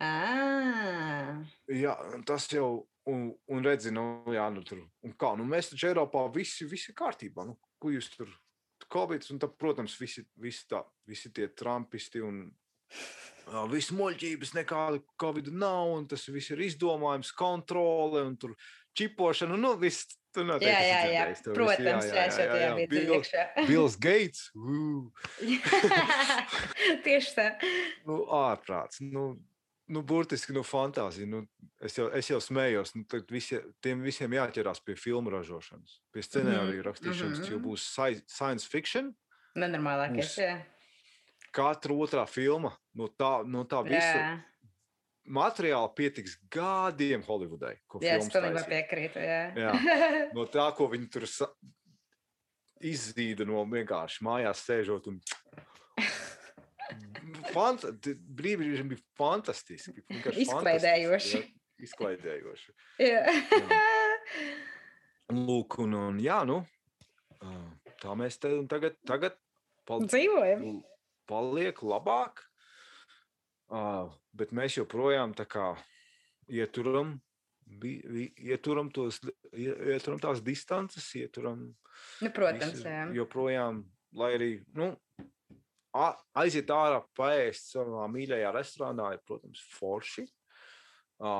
[0.00, 1.36] Ah.
[1.68, 1.94] Jā,
[2.24, 6.26] tas jau, un, un redzi, nu, jā, nu, tur, un kā, nu, mēs taču Eiropā
[6.34, 8.32] visi, visi kārtībā, nu, ko jūs tur,
[8.90, 12.48] Covid, un tad, protams, visi, visi, tā, visi tie trumpisti un
[13.70, 18.56] visi muļķības nekāda Covid nav, un tas viss ir izdomājums, kontrole, un tur
[18.98, 21.22] čipošana, nu, viss, tu Jā, jā, jā.
[21.42, 21.54] to visu.
[21.58, 23.46] Protams, jā, es jau tajā biju Bill- dziļākšā.
[23.70, 24.42] Bills Gates,
[27.06, 27.46] Tieši tā.
[28.06, 29.32] nu, ārprāts, nu,
[29.90, 31.42] nu, burtiski, nu, fantāzija, nu,
[31.82, 36.24] es jau, es jau smējos, nu, tad visi, tiem visiem jāķerās pie filmu ražošanas, pie
[36.26, 37.66] scenāriju rakstīšanas, tas jau mhm.
[37.66, 39.10] būs sci- science fiction,
[39.58, 40.36] Nenormālākais.
[40.38, 40.52] Jā.
[41.50, 44.28] katra otrā filma, no tā, no tā visa Jā,
[45.26, 47.24] materiāla pietiks gadiem
[47.90, 49.22] ko jā es pilnībā piekrītu.
[49.26, 49.42] Jā.
[49.58, 49.74] Jā.
[50.36, 51.26] No tā, ko viņi tur
[52.80, 55.18] izzīda no vienkārši mājās sēžot un
[57.54, 57.84] Fant
[58.40, 60.02] brīvība bija fantastiski.
[60.10, 61.40] Izklaidējoši.
[61.40, 61.56] fantastiski,
[61.86, 62.74] Izklaidējoši.
[63.00, 63.22] Jā.
[65.30, 66.60] Lūk, un, un jā, nu,
[68.02, 69.36] tā mēs te tagad, tagad
[69.86, 70.80] pal, Dzīvojam.
[71.30, 72.42] paliek labāk,
[73.70, 73.82] ā,
[74.34, 75.68] bet mēs joprojām tā kā
[76.50, 77.14] ieturam,
[77.86, 79.20] ieturam, tos,
[79.54, 81.68] ie- ieturam tās distances, ieturam
[82.24, 83.04] Nu, protams, visu, jā.
[83.14, 83.84] joprojām,
[84.18, 84.90] lai arī, nu,
[85.92, 90.26] aiziet ārā, paēst savā mīļajā restorānā, ir, protams, forši.
[91.20, 91.34] Ā,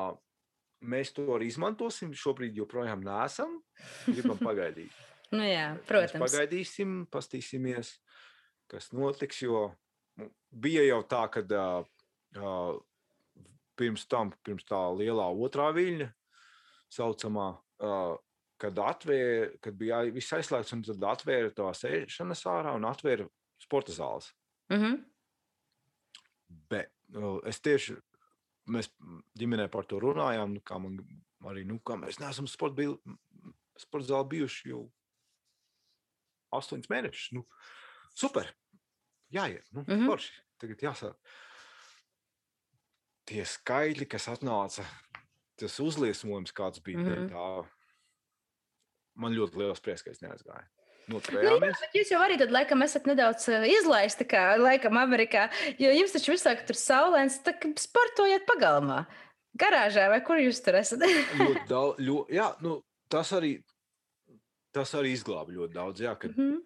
[0.80, 2.14] Mēs to arī izmantosim.
[2.16, 3.58] Šobrīd joprojām nesam.
[4.06, 4.94] Gribam pagaidīt.
[5.30, 6.22] Nu, jā, Mēs protams.
[6.24, 7.92] Pagaidīsim, paskatīsimies,
[8.70, 9.42] kas notiks.
[9.44, 9.66] Jo
[10.50, 11.84] bija jau tā, ka uh,
[12.40, 12.72] uh,
[13.78, 16.08] pirms tam, pirms tā lielā otrā viļņa,
[16.96, 17.52] saucamā,
[17.84, 18.16] uh,
[18.60, 23.28] kad, atvēr, kad bija viss aizslēgts, un tad atvēra tās ēšanas ārā un atvēra
[23.60, 24.32] sporta zāles.
[24.70, 25.00] Mhm.
[26.70, 27.96] Bet uh, es tieši,
[28.70, 28.90] mēs
[29.38, 30.98] ģimenē par to runājām, nu, kā man
[31.50, 32.98] arī, nu, kā mēs neesam sporta, bil-
[33.78, 34.84] sporta zāli bijuši jau
[36.54, 37.32] astoņus mēnešus.
[37.36, 37.46] Nu,
[38.14, 38.50] super!
[39.30, 39.92] Jāiet, nu, mm.
[39.94, 40.06] -hmm.
[40.10, 40.32] forši.
[40.60, 41.14] Tagad jāsāk.
[43.30, 44.84] Tie skaitļi, kas atnāca,
[45.56, 47.06] tas uzliesmojums, kāds bija, mm.
[47.06, 47.28] -hmm.
[47.30, 47.68] tā
[49.14, 50.66] man ļoti liels prieks, ka es neaizgāju.
[51.10, 51.80] Nu, jā, Noturējāmies.
[51.96, 55.48] jūs jau arī tad, laikam, esat nedaudz uh, izlaisti, kā laikam, Amerikā.
[55.82, 59.02] Jo jums taču visāk tur saulēns, tā kā sportojat pagalmā.
[59.58, 61.02] Garāžā vai kur jūs tur esat?
[61.42, 62.76] ļoti daudz, ļoti, jā, nu,
[63.10, 63.56] tas arī,
[64.74, 66.04] tas arī izglāba ļoti daudz.
[66.06, 66.60] Jā, kad, Mhm.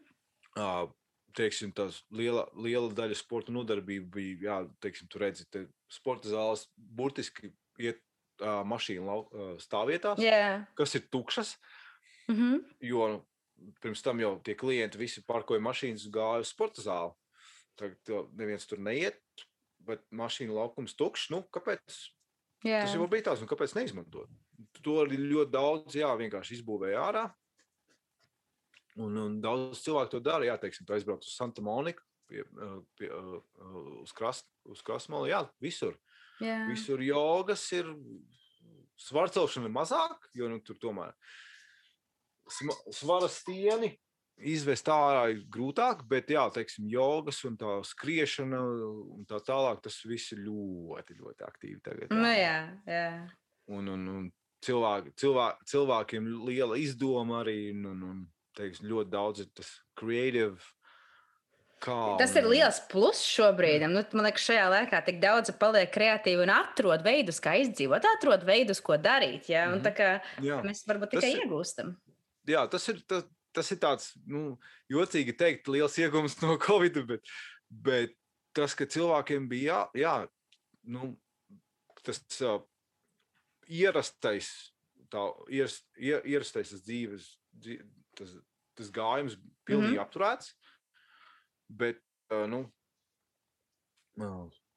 [0.61, 0.69] ā,
[1.35, 6.67] teiksim, tās liela, liela daļa sporta nodarbība bija, jā, teiksim, tur redzi, te sporta zāles
[6.77, 7.51] burtiski
[7.83, 7.99] iet
[8.45, 10.67] ā, mašīnu ā, stāvvietās, Jā.
[10.79, 11.57] kas ir tukšas,
[12.29, 12.61] Mhm.
[12.87, 13.25] jo nu,
[13.83, 17.15] pirms tam jau tie klienti visi parkoja mašīnas un gāja uz sporta zāli.
[17.79, 19.19] Tagad neviens tur neiet,
[19.85, 21.31] bet mašīnu laukums tukšs.
[21.35, 21.97] Nu, kāpēc?
[22.65, 22.85] Jā.
[22.85, 24.31] Tas jau bija tāds, un kāpēc neizmantot?
[24.85, 27.25] To arī ļoti daudz, jā, vienkārši izbūvēja ārā.
[29.01, 30.47] Un, un daudz cilvēku to dara.
[30.47, 32.45] Jā, teiksim, tu aizbrauc uz Santa Monika, pie,
[32.99, 33.11] pie,
[34.05, 35.29] uz krasta, uz krastmalu.
[35.33, 35.97] Jā, visur.
[36.43, 36.61] Jā.
[36.71, 37.91] Visur jogas ir,
[39.03, 41.53] svarcelšana ir mazāk, jo nu, tur tomēr sma-
[42.49, 43.95] svara stieni
[44.39, 48.61] izvest ārā ir grūtāk, bet jā, teiksim, jogas un tā skriešana
[49.15, 52.11] un tā tālāk, tas viss ir ļoti, ļoti aktīvi tagad.
[52.11, 52.57] Nu, jā,
[52.87, 53.05] jā.
[53.71, 54.25] un, un, un
[54.65, 57.71] cilvēki, cilvē, cilvēkiem liela izdoma arī.
[57.77, 58.25] Un, un, un,
[58.59, 60.59] teiksim, ļoti daudz ir tas creative.
[61.85, 63.83] Kā, Tas ir liels pluss šobrīd.
[63.91, 68.47] Nu, man liekas, šajā laikā tik daudz paliek kreatīvi un atrod veidus, kā izdzīvot, atrod
[68.49, 69.51] veidus, ko darīt.
[69.53, 69.67] Ja?
[69.69, 69.85] Un, Mhm.
[69.85, 70.09] tā kā
[70.41, 71.97] Jā, mēs varbūt Tas tikai ir- iegūstam.
[72.49, 74.59] Jā tas, ir, tas, tas ir tāds nu,
[74.93, 77.35] jocīgi teikt, liels iegūms no Covid, bet,
[77.69, 78.17] bet
[78.57, 80.15] tas, ka cilvēkiem bija jā, jā
[80.95, 81.15] nu,
[82.05, 82.61] tas uh,
[83.71, 84.51] ierastais,
[85.13, 87.31] tā, ierast, ier, ierastais dzīves,
[87.65, 87.87] dzīv,
[88.19, 88.35] tas,
[88.77, 90.05] tas gājums pilnīgi mm -hmm.
[90.05, 90.55] apturēts.
[91.69, 92.67] Bet, uh, nu,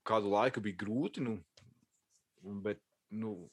[0.08, 1.38] kādu laiku bija grūti, nu,
[2.64, 2.80] bet,
[3.12, 3.50] nu,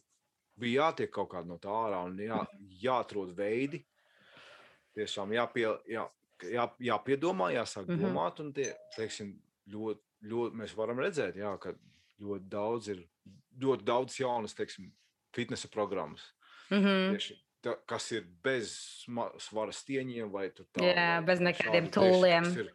[0.61, 2.39] bija jātiek kaut kādā no tā ārā un jā,
[2.85, 3.85] jāatrod veidi.
[4.94, 6.04] Tiešām jāpie, jā,
[6.50, 7.94] jā, jāpiedomā, jāsāk mm.
[7.94, 8.04] -hmm.
[8.06, 9.34] domāt, un tie, teiksim,
[9.70, 10.00] ļoti,
[10.30, 11.74] ļoti mēs varam redzēt, jā, ka
[12.22, 13.02] ļoti daudz ir,
[13.60, 14.92] ļoti daudz jaunas, teiksim,
[15.34, 16.22] fitnesa programmas.
[16.70, 17.16] Mhm.
[17.16, 18.72] Tieši, tā, kas ir bez
[19.42, 20.64] svara stieņiem vai tā.
[20.80, 22.44] Jā, vai bez nekādiem tūliem.
[22.44, 22.70] Kas ir,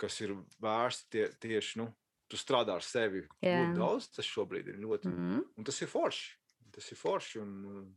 [0.00, 1.88] kas ir vērsti tie, tieši, nu,
[2.30, 3.24] tu strādā ar sevi.
[3.42, 3.56] Jā.
[3.58, 5.10] Ļoti daudz tas šobrīd ir ļoti.
[5.10, 5.42] Mhm.
[5.58, 6.36] Un tas ir forši.
[6.70, 7.40] Tas ir forši.
[7.42, 7.88] Un, un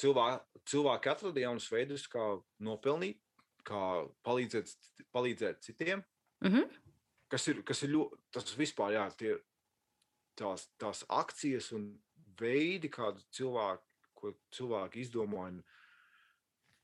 [0.00, 2.24] cilvēki, cilvēki atrada jaunus veidus, kā
[2.64, 3.20] nopelnīt,
[3.66, 3.82] kā
[4.26, 4.72] palīdzēt,
[5.14, 6.04] palīdzēt citiem.
[6.44, 6.68] Mhm.
[7.30, 9.34] Kas ir, kas ir ļoti, tas vispār, jā, tie,
[10.38, 11.92] tās, tās akcijas un
[12.40, 13.86] veidi, kādu cilvēku,
[14.18, 15.44] ko cilvēki izdomā.
[15.52, 15.60] Un,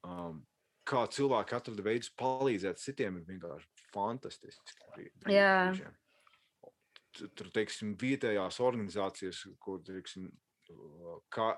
[0.07, 0.39] um,
[0.87, 4.77] kā cilvēki atrada veidus palīdzēt citiem, ir vienkārši fantastiski.
[5.27, 5.73] Jā.
[7.17, 10.29] Tur, teiksim, vietējās organizācijas, ko, teiksim,
[10.71, 11.57] uh, kā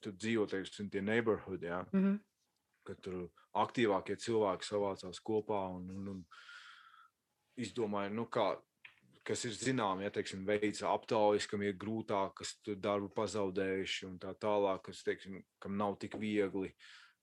[0.00, 2.18] tur dzīvo, teiksim, tie neighborhood, jā, Mhm.
[2.86, 6.24] ka tur aktīvākie cilvēki savācās kopā un, un, un
[7.56, 8.56] izdomāja, nu, kā,
[9.26, 14.18] kas ir zināms, ja teiksim, veids aptaujas, kam ir grūtāk, kas tur darbu pazaudējuši un
[14.22, 16.74] tā tālāk, kas, teiksim, kam nav tik viegli.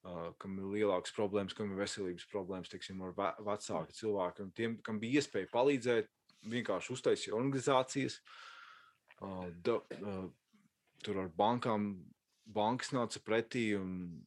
[0.03, 4.43] Uh, kam ir lielākas problēmas, kam ir veselības problēmas, teiksim, ar ve vecāku cilvēku.
[4.43, 6.09] Un tiem, kam bija iespēja palīdzēt,
[6.51, 8.17] vienkārši uztaisīja organizācijas.
[9.21, 10.25] Uh, da, uh,
[11.05, 12.03] tur ar bankām,
[12.45, 14.25] bankas nāca pretī un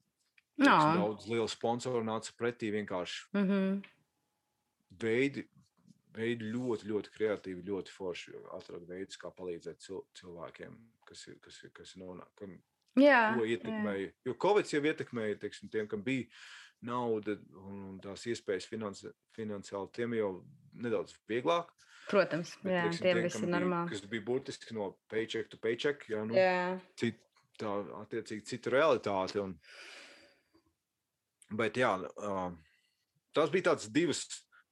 [0.59, 2.71] teiksim, daudz lielu sponsoru nāca pretī.
[2.73, 3.83] Vienkārši Mhm.
[5.01, 5.45] veidi,
[6.17, 8.37] veidi ļoti, ļoti kreatīvi, ļoti forši.
[8.57, 10.77] Atrada veidus, kā palīdzēt cil cilvēkiem,
[11.09, 12.55] kas ir, kas ir, kas ir nonāk, kam
[12.97, 13.35] Jā.
[13.37, 13.57] to jā.
[13.59, 14.13] ietekmēja.
[14.25, 16.27] Jo Covid jau ietekmēja teiksim, tiem, kam bija
[16.83, 17.37] nauda
[17.67, 21.69] un tās iespējas finansi, finansiāli, tiem jau nedaudz vieglāk.
[22.09, 23.91] Protams, Bet, jā, teiksim, tiem tiem, bija- normāli.
[23.91, 26.07] Kas bija burtiski no paycheck to paycheck.
[26.09, 26.35] Jā, nu,
[26.97, 27.17] cit,
[27.61, 27.73] tā
[28.03, 29.41] attiecīgi cita realitāte.
[29.43, 29.55] Un,
[31.57, 31.93] bet jā,
[33.37, 34.27] tās bija tādas divas.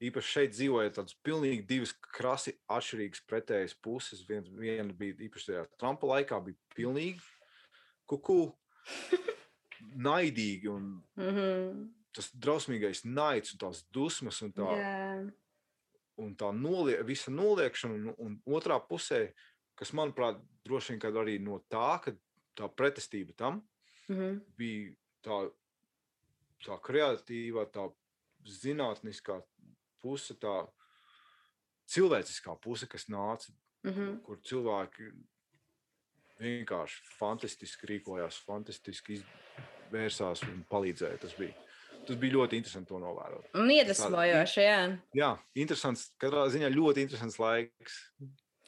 [0.05, 4.25] Īpaši šeit dzīvoja tādas pilnīgi divas krasi atšķirīgas pretējas puses.
[4.29, 7.23] Viens, viena bija īpaši tajā Trumpa laikā, bija pilnīgi
[8.11, 8.51] kuku,
[10.09, 11.87] naidīgi un Mhm.
[12.13, 15.33] tas drausmīgais naids un tās dusmas un tā, Jā.
[16.19, 17.95] un tā nolie, visa noliekšana.
[18.19, 19.33] Un, un otrā pusē,
[19.79, 22.13] kas manuprāt, droši vien arī no tā, ka
[22.57, 23.63] tā pretestība tam
[24.09, 24.41] Mhm.
[24.59, 24.95] bija
[25.25, 25.51] tā,
[26.67, 27.93] tā kreatīva, tā
[28.45, 29.43] zinātniskā
[30.03, 30.69] puse, tā
[31.89, 33.51] cilvēciskā puse, kas nāca,
[33.85, 34.19] Mhm.
[34.25, 35.11] kur cilvēki
[36.41, 39.19] vienkārši fantastiski rīkojās, fantastiski
[39.91, 41.21] izvērsās un palīdzēja.
[41.21, 41.55] Tas bija,
[42.07, 43.47] tas bija ļoti interesanti to novērot.
[43.55, 44.79] Un iedvesmojoši, jā.
[45.15, 48.11] Jā, interesants, katrā ziņā ļoti interesants laiks.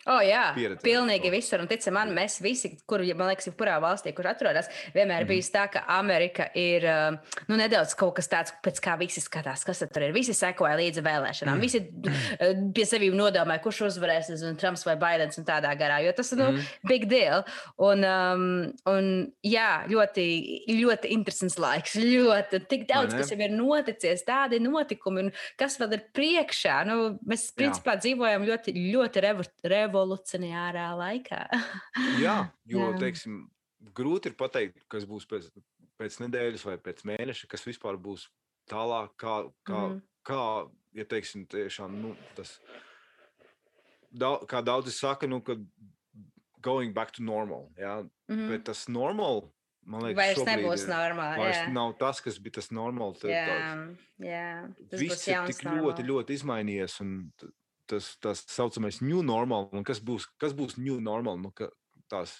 [0.06, 1.60] O, jā, pieredzēt pilnīgi visur.
[1.64, 5.28] Un ticam man, mēs visi, kur, ja man liekas, jebkurā valstī, kur atrodas, vienmēr Mhm.
[5.28, 7.18] bijis tā, ka Amerika ir um,
[7.48, 10.12] nu, nedaudz kaut kas tāds, pēc kā visi skatās, kas tur ir.
[10.14, 11.56] Visi sekoja līdzi vēlēšanām.
[11.58, 11.60] Mhm.
[11.60, 16.12] Visi uh, pie sevis nodomāja, kurš uzvarēs, nezinu, Trumps vai Baidens un tādā garā, jo
[16.12, 16.66] tas ir nu, Mhm.
[16.86, 17.42] big deal.
[17.78, 20.26] Un, um, un jā, ļoti,
[20.70, 21.96] ļoti interesants laiks.
[21.98, 26.84] Ļoti tik daudz, kas jau ir noticis, tādi notikumi, un kas vēl ir priekšā.
[26.86, 27.56] Nu, mēs, Jā.
[27.58, 29.42] principā, dzīvojam ļoti, ļoti revo,
[29.96, 31.40] revolucionārā laikā.
[32.24, 32.98] Jā, jo, Jā.
[33.00, 33.46] teiksim,
[33.96, 35.48] grūti ir pateikt, kas būs pēc,
[36.00, 38.28] pēc nedēļas vai pēc mēneša, kas vispār būs
[38.70, 40.00] tālāk, kā, kā, Mhm.
[40.26, 42.58] kā ja teiksim, tiešām, nu, tas,
[44.10, 45.56] dau, kā daudzi saka, nu, ka
[46.60, 48.48] going back to normal, jā, Mhm.
[48.48, 49.52] bet tas normal,
[49.86, 51.38] man liekas, Vairs nebūs ir- normāli.
[51.38, 53.20] Vairs Jā, nav tas, kas bija tas normāls.
[53.22, 54.74] jā, jā.
[54.90, 56.06] tas Viss ir tik ļoti, normāls.
[56.10, 57.00] ļoti izmainījies.
[57.00, 57.32] un
[57.86, 59.68] Tas tā saucamais new normal.
[59.72, 61.38] Un kas būs, kas būs new normal?
[61.38, 61.52] Nu,
[62.10, 62.34] tās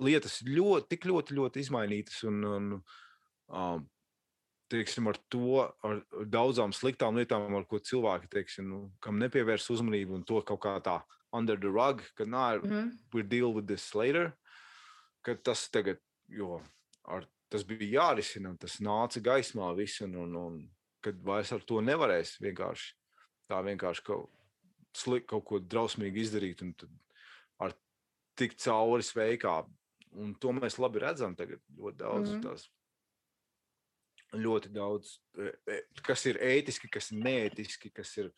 [0.00, 2.22] lietas ļoti, tik ļoti, ļoti izmainītas.
[2.28, 2.68] Un, un,
[3.52, 3.84] um,
[4.72, 6.00] teiksim, ar to, ar
[6.32, 10.78] daudzām sliktām lietām, ar ko cilvēki, teiksim, nu, kam nepievērs uzmanību, un to kaut kā
[10.84, 12.90] tā under the rug, ka nā, Mhm.
[13.12, 14.32] we'll deal with this later.
[15.22, 16.62] Ka tas tagad, jo
[17.04, 20.70] ar, tas bija jārisina, tas nāca gaismā viss, un, un, un
[21.02, 22.92] kad vairs ar to nevarēs vienkārši
[23.50, 24.30] tā vienkārši kaut,
[24.96, 26.74] slik, kaut ko drausmīgi izdarīt, un
[27.62, 27.74] ar
[28.38, 29.62] tik cauri sveikā.
[30.22, 32.30] Un to mēs labi redzam tagad ļoti daudz.
[32.30, 32.42] Mm -hmm.
[32.42, 32.68] tās,
[34.32, 38.30] ļoti daudz, e, e, kas ir ētiski, kas ir neētiski, kas ir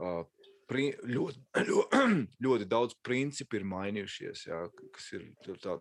[0.00, 0.24] uh,
[0.70, 2.00] pri, ļoti, ļoti,
[2.46, 4.46] ļoti daudz principu ir mainījušies.
[4.48, 4.62] Jā,
[4.94, 5.26] kas ir
[5.62, 5.76] tā,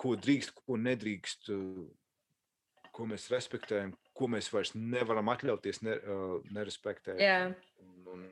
[0.00, 1.52] ko drīkst, ko nedrīkst,
[2.92, 7.20] ko mēs respektējam, ko mēs vairs nevaram atļauties ne, uh, nerespektēt.
[7.22, 7.38] Jā.
[7.80, 8.24] Un, un,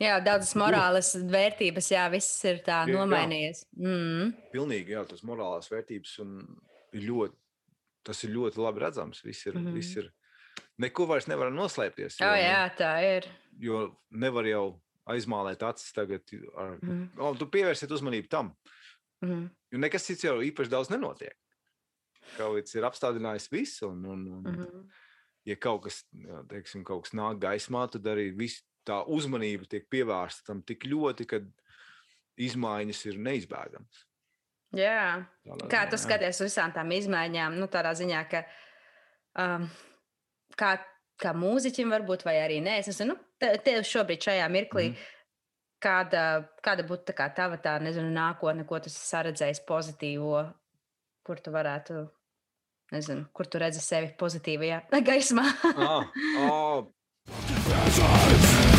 [0.00, 3.64] jā, daudzas morāles vērtības, jā, viss ir tā Jā, nomainījies.
[3.78, 4.32] Mm.
[4.52, 6.34] pilnīgi, jā, tas morālās vērtības un
[6.94, 7.36] ļoti,
[8.08, 9.24] tas ir ļoti labi redzams.
[9.26, 10.12] Viss ir, mm viss ir
[10.78, 12.20] neko vairs nevar noslēpties.
[12.20, 13.26] Jo, nu, jā, tā ir.
[13.58, 14.66] Jo nevar jau
[15.08, 16.22] aizmālēt acis tagad.
[16.54, 17.18] Ar, Mhm.
[17.18, 18.52] oh, tu pievērsiet uzmanību tam.
[19.24, 19.48] Mhm.
[19.72, 21.34] Jo nekas cits jau īpaši daudz nenotiek.
[22.36, 23.88] Kaut kas ir apstādinājis visu.
[23.88, 24.88] Un, un, un, Mhm.
[25.48, 29.88] ja kaut kas, jā, teiksim, kaut kas nāk gaismā, tad arī viss tā uzmanība tiek
[29.90, 31.40] pievērsta tam tik ļoti, ka
[32.38, 34.04] izmaiņas ir neizbēgamas.
[34.76, 35.24] Jā.
[35.46, 37.56] Tādā Kā ziņā, tu skaties uz visām tām izmaiņām?
[37.58, 38.42] Nu, tādā ziņā, ka
[39.40, 39.68] um,
[40.56, 40.74] kā,
[41.20, 44.90] kā mūziķim varbūt, vai arī nē, es nezinu, nu, te- tev šobrīd šajā mirklī.
[44.90, 44.94] Mm.
[44.94, 45.14] -hmm.
[45.80, 50.52] Kāda, kāda būtu tā kā tava tā, nezinu, nākotne, ko tu esi saredzējis pozitīvo,
[51.22, 52.10] kur tu varētu,
[52.94, 55.46] nezinu, kur tu redzi sevi pozitīvajā gaismā?
[55.74, 56.08] Ah,
[56.48, 56.86] oh,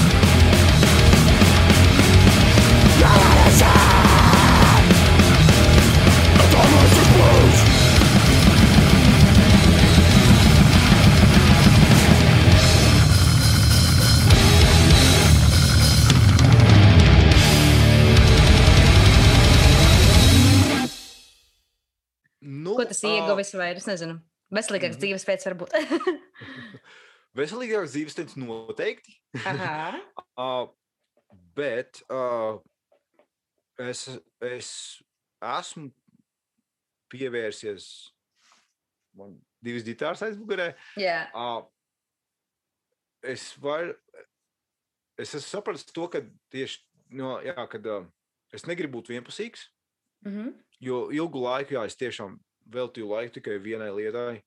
[22.89, 24.17] tas ā, ieguvis, vai es nezinu,
[24.53, 25.03] veselīgāks Mhm.
[25.05, 25.73] dzīvesveids varbūt.
[27.39, 29.13] Veselīgāks dzīves teiks noteikti.
[29.45, 30.67] Uh,
[31.57, 32.57] bet uh,
[33.79, 34.05] es,
[34.43, 34.71] es
[35.39, 35.91] esmu
[37.13, 37.85] pievērsies
[39.17, 40.71] man divas ģitāras aizmugurē.
[40.99, 41.63] Jā, Uh,
[43.25, 43.93] es varu.
[45.19, 46.21] Es esmu sapratis to, ka
[46.53, 46.79] tieši
[47.19, 48.05] no, jā, kad, uh,
[48.55, 49.67] es negribu būt vienpusīgs.
[50.25, 50.53] mhm.
[50.79, 52.37] Jo ilgu laiku, jā, es tiešām
[52.71, 54.41] veltīju laiku tikai vienai lietai.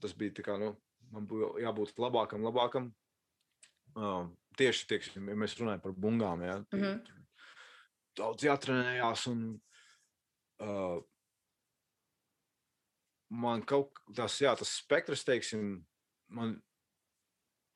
[0.00, 0.76] Tas bija kā, nu,
[1.10, 2.92] man bija jābūt labākam, labākam.
[3.98, 4.28] Uh,
[4.58, 6.42] tieši tieksim, ja mēs runājam par bungām.
[6.46, 7.14] Jā, tie- Mhm.
[8.18, 9.26] Daudz jātrenējās.
[9.30, 9.60] Un,
[10.60, 11.00] uh,
[13.30, 15.84] man kaut kas tāds, tas spektrs, teiksim,
[16.28, 16.56] man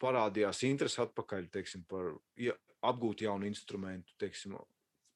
[0.02, 4.56] parādījās interesi atpakaļ, teiksim, par ja, apgūt jaunu instrumentu, teiksim,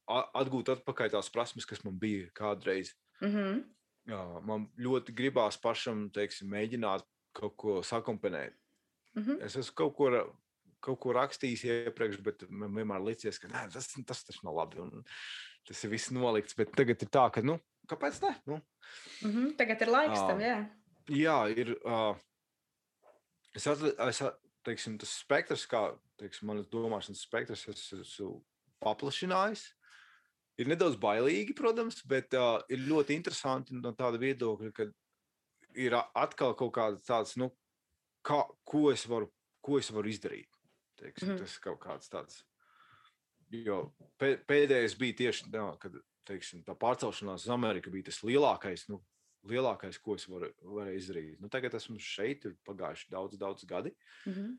[0.09, 2.93] atgūt atpakaļ tās prasmes, kas man bija kādreiz.
[3.21, 3.65] Mhm.
[4.07, 7.03] Jā, man ļoti gribās pašam teiksim, mēģināt
[7.37, 8.55] kaut ko sakomponēt.
[9.17, 9.41] Mhm.
[9.43, 10.11] Es esmu kaut ko,
[10.81, 14.79] kaut ko rakstījis iepriekš, bet man vienmēr liekas, ka nē, tas, tas taču nav labi.
[14.85, 15.03] Un
[15.67, 16.55] tas ir viss nolikts.
[16.55, 17.59] Bet tagad ir tā, ka, nu,
[17.91, 18.35] kāpēc ne?
[18.47, 18.61] Nu,
[19.23, 19.57] Mhm.
[19.59, 20.47] Tagad ir laiks tam, Ā.
[20.47, 20.59] jā.
[21.11, 21.73] jā, ir.
[21.83, 22.15] Uh,
[23.57, 24.21] es atradu, es,
[24.67, 25.81] teiksim, tas spektrs, kā
[26.21, 28.45] teiksim, manas domāšanas spektrs, es esmu
[28.85, 29.73] paplašinājis.
[30.57, 34.87] Ir nedaudz bailīgi, protams, bet uh, ir ļoti interesanti no tāda viedokļa, ka
[35.77, 37.51] ir atkal kaut kāds tāds, nu,
[38.25, 39.29] kā, ko, es varu,
[39.61, 40.49] ko es varu izdarīt.
[40.97, 41.35] Teiksim, mm.
[41.35, 41.43] -hmm.
[41.45, 42.45] Tas ir kaut kāds tāds.
[43.53, 48.89] Jo pē- pēdējais bija tieši tā, kad teiksim, tā pārcelšanās uz Ameriku bija tas lielākais,
[48.89, 49.03] nu,
[49.47, 51.41] lielākais ko es varu, varēju izdarīt.
[51.41, 53.95] Nu, tagad esmu šeit, ir pagājuši daudz, daudz gadi.
[54.27, 54.57] Mhm.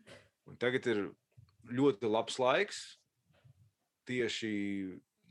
[0.47, 1.09] Un tagad ir
[1.67, 2.97] ļoti labs laiks
[4.07, 4.51] tieši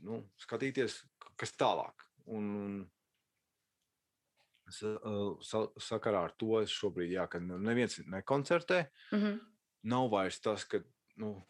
[0.01, 1.03] nu, skatīties,
[1.37, 1.93] kas tālāk.
[2.27, 2.89] Un, un
[4.69, 4.99] sa-
[5.41, 9.39] sa- sakarā ar to es šobrīd, jā, kad neviens nekoncertē, Mhm.
[9.83, 10.79] nav vairs tas, ka,
[11.17, 11.41] nu,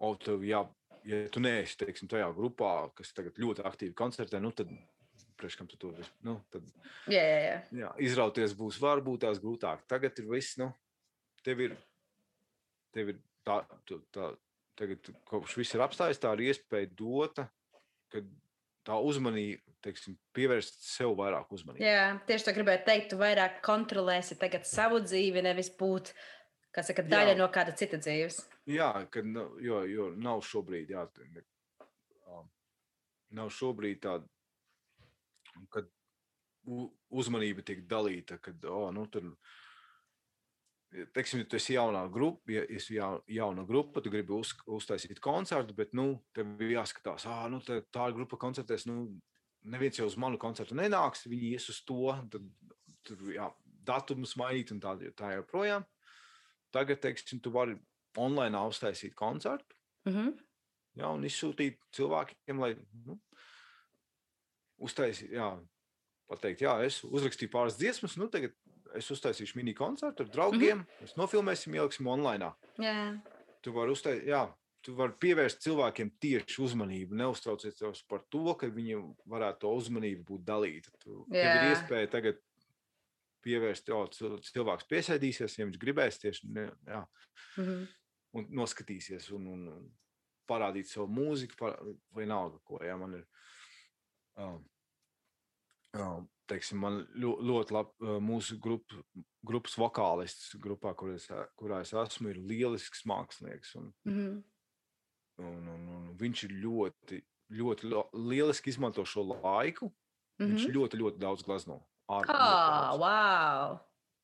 [0.00, 0.66] o, tev jā,
[1.04, 4.68] ja tu neesi teiksim, tajā grupā, kas tagad ļoti aktīvi koncertē, nu, tad,
[5.36, 6.62] priekš kam tu to vis- nu, tad,
[7.06, 7.62] Jā, jā, jā.
[7.72, 9.80] jā, izrauties būs varbūt tās grūtāk.
[9.88, 10.72] Tagad ir viss, nu,
[11.42, 11.76] tev ir,
[12.92, 14.36] tev ir tā, tu- tā,
[14.76, 17.50] tagad, kopš viss ir apstājis, tā ir iespēja dota,
[18.12, 18.28] kad
[18.86, 21.86] tā uzmanība, teiksim, pievērst sev vairāk uzmanības.
[21.86, 26.12] jā, tieši tā gribēju teikt, tu vairāk kontrolēsi tagad savu dzīvi, nevis būt
[26.72, 27.38] saka, daļa Jā.
[27.38, 28.40] no kāda cita dzīves.
[28.70, 29.26] Jā, kad,
[29.62, 31.06] jo, jo nav šobrīd, jā,
[33.36, 34.28] nav šobrīd tāda,
[35.72, 35.90] kad
[37.10, 39.32] uzmanība tiek dalīta, kad, oh, nu, tur,
[41.14, 45.20] teiksim, ja tu esi jaunā grupa, ja esi jau, jauna grupa, tu gribi uz, uztaisīt
[45.24, 49.06] koncertu, bet, nu, tev ir jāskatās, ah, nu, tā, tā grupa koncertēs, nu,
[49.64, 52.46] neviens jau uz manu koncertu nenāks, viņi ies uz to, tad,
[53.06, 53.48] tur, jā,
[53.86, 55.86] datumus mainīt un tā, tā joprojām.
[56.72, 57.76] Tagad, teiksim, tu vari
[58.16, 60.32] online uztaisīt koncertu, Mhm.
[60.98, 62.74] jā, un izsūtīt cilvēkiem, lai
[63.06, 63.20] nu,
[64.82, 65.38] uztaisītu,
[66.28, 68.54] pateikt, jā, es uzrakstīju pāris dziesmas, nu tagad
[68.98, 71.04] es uztaisīšu mini koncertu ar draugiem, mm -hmm.
[71.04, 72.52] mēs nofilmēsim, ieliksim online.
[72.78, 73.20] Jā,
[73.62, 74.42] Tu vari uztaisīt, jā,
[74.82, 80.44] tu vari pievērst cilvēkiem tieši uzmanību, neuztraucieties par to, ka viņiem varētu to uzmanību būt
[80.48, 80.90] dalīta.
[80.98, 81.68] Tu, tev ir Jā.
[81.70, 82.40] iespēja tagad
[83.46, 87.06] pievērst, jo cil- cilvēks piesēdīsies, ja viņš gribēs tieši, ne, jā,
[87.58, 87.86] mhm.
[88.38, 89.88] un noskatīsies un, un, un
[90.50, 91.78] parādīt savu mūziku, par,
[92.10, 92.82] vai vienalga, ko.
[92.84, 93.26] Ja, man ir,
[94.42, 94.58] um,
[95.98, 98.92] um, teiksim, man ļo, ļoti labi mūsu grup,
[99.46, 103.74] grupas vokālists, grupā, kur es, kurā es esmu, ir lielisks mākslinieks.
[103.76, 104.42] Un, Mhm.
[105.38, 107.22] un, un, un viņš ir ļoti,
[107.52, 109.86] ļoti lieliski izmanto šo laiku.
[110.38, 110.50] Mm -hmm.
[110.54, 110.74] Viņš Mhm.
[110.76, 111.80] ļoti, ļoti daudz glazno.
[112.08, 112.98] Ah, daudz.
[113.00, 113.78] wow!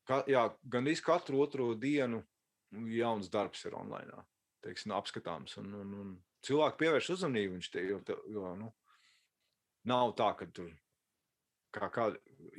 [0.05, 2.23] Ka, jā, gan arī katru otro dienu
[2.71, 4.23] jauns darbs ir online.
[4.61, 5.57] Teiksim, apskatāms.
[5.57, 7.53] Un, un, un cilvēki pievērš uzmanību.
[7.53, 8.73] Viņš te, jo, jo, nu,
[9.85, 10.69] nav tā, ka tur
[11.75, 12.07] kā, kā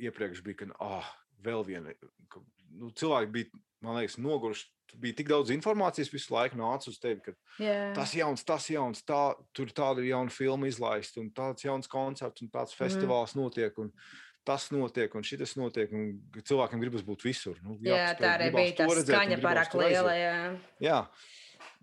[0.01, 1.09] iepriekš bija, ka oh,
[1.45, 1.95] vēl viena.
[2.31, 2.41] Ka,
[2.77, 4.69] nu, cilvēki bija, man liekas, noguruši.
[4.99, 7.31] Bija tik daudz informācijas visu laiku nāca uz tevi, ka
[7.63, 7.93] Jā.
[7.95, 9.21] tas jauns, tas jauns, tā,
[9.55, 13.77] tur tāda jauna filma izlaista, un tāds jauns koncerts, un tāds festivāls notiek.
[13.79, 13.93] Un,
[14.41, 17.59] Tas notiek, un šis notiek, un cilvēkiem gribas būt visur.
[17.61, 20.15] Nu, Jā, tā arī bija tā redzēt, skaņa pārāk liela.
[20.17, 20.39] Jā.
[20.81, 20.95] Jā,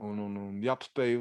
[0.02, 1.15] un, un, un jāpaspēj,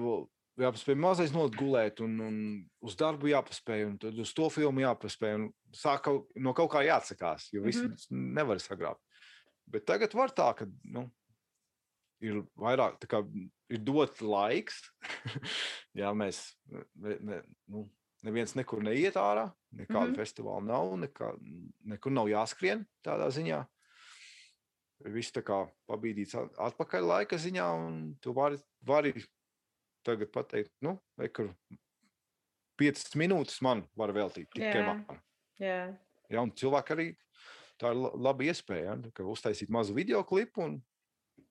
[0.61, 2.37] jāpaspēj mazliet nogulēt, un, un
[2.85, 5.35] uz darbu jāpaspēj, un tad uz to filmu jāpaspēj.
[5.37, 5.45] Un
[5.75, 7.93] sāk kaut, no kaut kā jāatsakās, jo viss mm.
[7.93, 8.33] -hmm.
[8.39, 9.01] nevar sagrābt.
[9.67, 11.05] Bet tagad var tā, ka nu,
[12.23, 13.21] ir vairāk, tā kā
[13.69, 14.81] ir dots laiks.
[15.99, 16.41] Jā, mēs,
[16.95, 17.87] ne, ne, nu,
[18.25, 20.13] neviens nekur neiet ārā, nekāda mm.
[20.13, 20.19] -hmm.
[20.19, 21.33] festivāla nav, nekā,
[21.93, 23.65] nekur nav jāskrien tādā ziņā.
[25.13, 29.13] Viss tā kā pabīdīts at- atpakaļ laika ziņā, un tu vari, vari
[30.07, 31.51] tagad pateikt, nu, vai kur
[32.79, 34.85] piecas minūtes man var veltīt tikai Jā.
[34.87, 35.23] man.
[35.61, 35.79] Jā.
[36.31, 37.07] Ja, un cilvēki arī
[37.81, 40.63] tā ir la- laba iespēja, ja, ka uztaisīt mazu video klipu.
[40.63, 40.79] un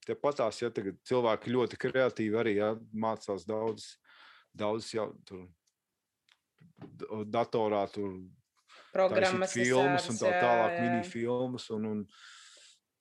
[0.06, 3.96] Tie patās, ja tagad cilvēki ļoti kreatīvi arī ja, mācās daudz,
[4.54, 5.48] daudz jau tur
[7.26, 8.20] datorā, tur
[8.94, 10.84] Programmas filmas un tā tālāk, jā.
[10.84, 11.66] mini filmas.
[11.74, 12.04] Un, un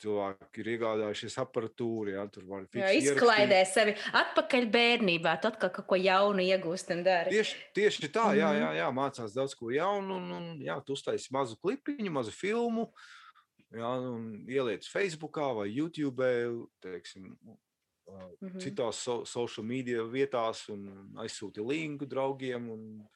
[0.06, 5.88] cilvēki ir iegādājušies aparatūru, jā, tur var Jā, izklaidē sevi atpakaļ bērnībā, tu atkal kaut
[5.90, 7.34] ko jaunu iegūst un dari.
[7.34, 8.62] Tieši, tieši tā, jā, Mhm.
[8.62, 10.18] jā, jā, mācās daudz ko jaunu.
[10.20, 12.92] Un, un, jā, tu uztaisīji mazu klipiņu, mazu filmu,
[13.74, 16.24] jā, un ieliec Facebook vai YouTube,
[16.82, 17.36] teiksim,
[18.08, 18.60] ā, Mhm.
[18.60, 22.70] citās so, social media vietās, un aizsūti linku draugiem.
[22.70, 23.08] Un,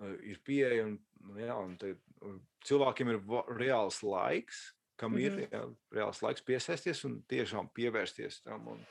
[0.00, 1.00] ā, ir pieeja, un,
[1.34, 3.20] jā, un te, un cilvēkiem ir
[3.58, 5.30] reāls laiks, kam mm -hmm.
[5.30, 5.38] Mhm.
[5.38, 8.68] ir jā, reāls laiks piesaisties un tiešām pievērsties tam.
[8.68, 8.86] Un,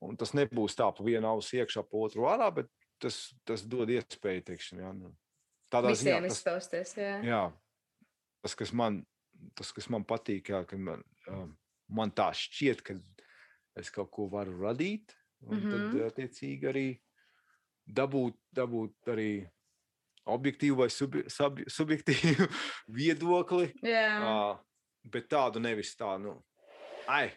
[0.00, 3.88] un tas nebūs tā pa vienu ausu iekšā, pa otru ārā, bet tas, tas dod
[3.88, 5.16] iespēju, teiksim, jā, nu,
[5.72, 6.28] tādā Visiem ziņā.
[6.28, 6.96] Tas, izpausties.
[6.96, 7.20] Jā.
[7.24, 7.52] jā,
[8.42, 9.06] tas, kas man,
[9.54, 11.48] tas, kas man patīk, jā, ka man, uh,
[11.88, 12.98] man tā šķiet, ka
[13.76, 15.74] es kaut ko varu radīt, un mm -hmm.
[15.74, 15.98] Mhm.
[15.98, 17.00] tad, attiecīgi, arī
[17.86, 19.48] dabūt, dabūt arī
[20.26, 22.48] objektīvu vai subi, sub, subjektīvu
[22.98, 23.72] viedokli.
[23.82, 24.58] Jā.
[25.12, 26.32] Bet tādu nevis tā, nu,
[27.06, 27.28] ai,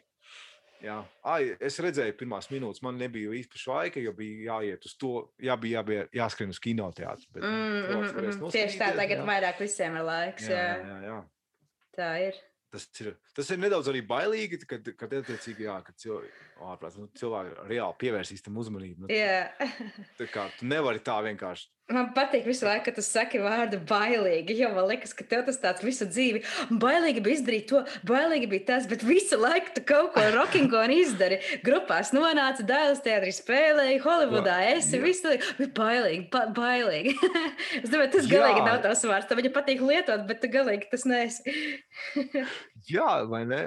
[0.82, 0.96] jā,
[1.30, 5.56] ai, es redzēju, pirmās minūtes man nebija īpaši laika, jo bija jāiet uz to, jā,
[5.62, 7.30] bija jābija, jāskrien uz kinoteātru.
[7.36, 8.52] bet, nu, Mm, mm, mm.
[8.56, 9.26] Tieši tā, tagad jā.
[9.30, 10.48] vairāk visiem ir laiks.
[10.50, 11.20] Jā, Jā, jā, jā.
[12.00, 12.40] Tā ir.
[12.70, 17.08] Tas ir, tas ir nedaudz arī bailīgi, kad, kad attiecīgi, jā, kad cilvēki, ārprāt, nu,
[17.18, 19.08] cilvēki reāli pievērsīs tam uzmanību.
[19.08, 19.48] Nu, Jā.
[20.20, 21.66] tā kā tu nevari tā vienkārši.
[21.90, 24.54] Man patīk visu laiku, kad tu saki vārdu bailīgi.
[24.60, 26.44] Jo man liekas, ka tev tas tāds visu dzīvi.
[26.82, 31.40] Bailīgi bija izdarīt to, bailīgi bija tas, bet visu laiku tu kaut ko rockingo izdari.
[31.66, 35.04] Grupās nonāca, dēls teātrī spēlēja, Holivudā esi jā.
[35.04, 35.56] visu laiku.
[35.60, 37.16] Bet bailīgi, ba bailīgi.
[37.82, 38.36] es domāju, tas Jā.
[38.36, 39.30] galīgi nav tavs vārds.
[39.30, 41.56] Tev viņa patīk lietot, bet tu galīgi tas nesi.
[42.94, 43.64] Jā, vai ne?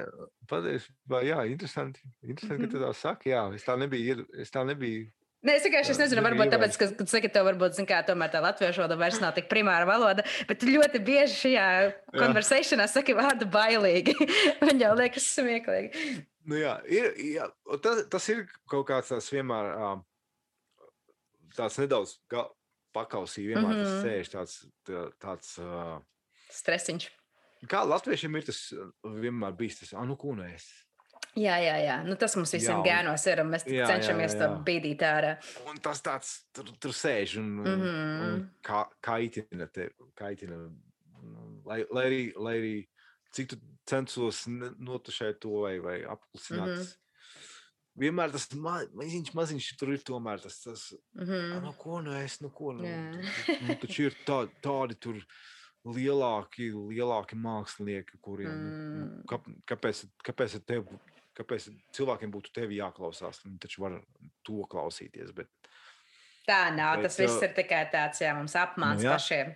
[0.50, 2.02] Patiesībā, jā, interesanti.
[2.26, 3.32] Interesanti, ka tu tā saki.
[3.32, 4.26] Jā, es tā nebiju.
[4.42, 5.06] Es tā nebiju.
[5.42, 8.30] Nē, es vienkārši es nezinu, varbūt tāpēc, ka, kad saka, tev varbūt, zin kā, tomēr
[8.30, 11.64] tā latviešu valoda vairs nav tik primāra valoda, bet ļoti bieži šajā
[12.14, 14.14] konversēšanā saki vārdu bailīgi.
[14.62, 16.12] Man jau liekas smieklīgi.
[16.46, 17.48] Nu, jā, ir, jā,
[17.82, 19.72] tas, tas ir kaut kāds tāds vienmēr
[21.56, 22.14] tāds nedaudz
[22.94, 23.84] pakausī, vienmēr mm -hmm.
[23.84, 24.06] tas Mhm.
[24.06, 24.54] sēž tāds,
[24.86, 26.02] tā- tāds ā,
[26.52, 27.08] Stresiņš.
[27.66, 28.72] kā latviešiem ir tas
[29.04, 30.66] vienmēr bijis tas, ah, nu, ko nu es.
[31.34, 31.94] Jā, jā, jā.
[32.04, 34.48] Nu, tas mums visiem Jā, un- gēnos ir, un mēs Jā, jā, cenšamies jā, to
[34.50, 34.64] jā.
[34.66, 35.30] bīdīt ārā.
[35.70, 38.22] Un tas tāds, tur, tur sēž un, un, Mhm.
[38.26, 40.58] un kā, kaitina te, kaitina,
[41.22, 42.74] nu, lai, lai, arī, lai arī
[43.32, 46.68] cik tu censos notušēt to vai, vai apklusināt.
[46.68, 46.76] Mhm.
[46.78, 46.98] tas-
[47.98, 50.94] Vienmēr tas ma, maziņš, maziņš tur ir tomēr tas, tas.
[51.14, 51.60] Mm.
[51.62, 53.12] Nu, ko nu es, nu, ko nu, Jā.
[53.44, 55.14] tu- nu, taču ir tā, tādi tur
[55.84, 59.24] lielāki, lielāki mākslinieki, kuriem, nu, Mm.
[59.26, 60.86] kā, kāpēc, kāpēc, ar tev,
[61.38, 64.00] kāpēc cilvēkiem būtu tevi jāklausās, viņi taču var
[64.46, 65.50] to klausīties, bet,
[66.42, 66.96] Tā nav.
[66.98, 69.12] Bet, Tas viss ir tikai tāds, jā, mums apmāns nu jā.
[69.14, 69.52] pašiem.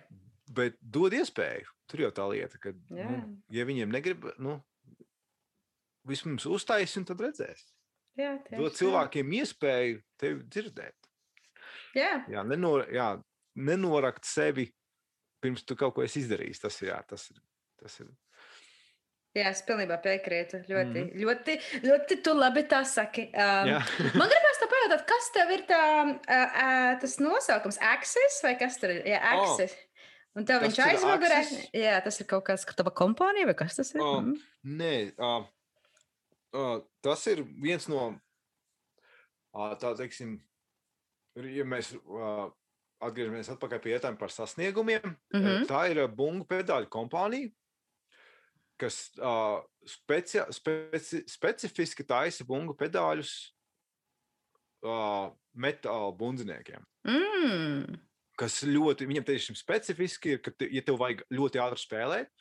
[0.55, 3.17] bet dod iespēju, tur jau tā lieta, ka, nu, Jā.
[3.57, 4.53] ja viņiem negrib, nu,
[6.07, 7.65] vismaz uztaisi un tad redzēs.
[8.17, 11.09] Jā, tieši Dod cilvēkiem iespēju tevi dzirdēt.
[11.97, 13.09] Jā, Jā, nenor, jā,
[13.59, 14.69] nenorakt sevi
[15.43, 16.63] pirms tu kaut ko esi izdarījis.
[16.63, 16.89] Tas ir.
[16.93, 17.41] Jā, tas ir,
[17.81, 18.09] tas ir.
[19.35, 20.61] Jā, es pilnībā piekrītu.
[20.69, 21.17] Ļoti, Mhm.
[21.23, 23.27] ļoti, ļoti tu labi tā saki.
[23.33, 23.73] Um.
[24.19, 25.81] Man gribās tā pajautāt, kas tev ir tā,
[26.27, 26.69] ā, ā,
[27.01, 27.77] tas nosaukums?
[27.81, 29.03] Access vai kas tur ir?
[29.05, 29.75] Jā, Oh, Access.
[30.37, 31.37] Un tev tas viņš aizmugurē.
[31.73, 34.01] Jā, tas ir kaut kāds, tava kompānija vai kas tas ir?
[34.01, 34.21] Oh.
[34.21, 34.37] Mhm.
[34.77, 35.43] Nē, uh,
[36.53, 38.19] uh, tas ir viens no
[39.55, 40.37] uh, tā teiksim,
[41.37, 42.49] ja mēs uh,
[43.01, 45.15] atgriežamies atpakaļ pie jautājuma par sasniegumiem.
[45.33, 47.49] Mm tā ir uh, bungu pedāļu kompānija,
[48.79, 53.33] kas uh, speci speci specifiski taisa bungu pedāļus
[54.85, 56.85] uh, metāla bundziniekiem.
[57.07, 57.97] Mm.
[58.37, 62.33] Kas ļoti, viņam tiešām specifiski ir, ka, te, ja tev vajag ļoti ātri spēlēt,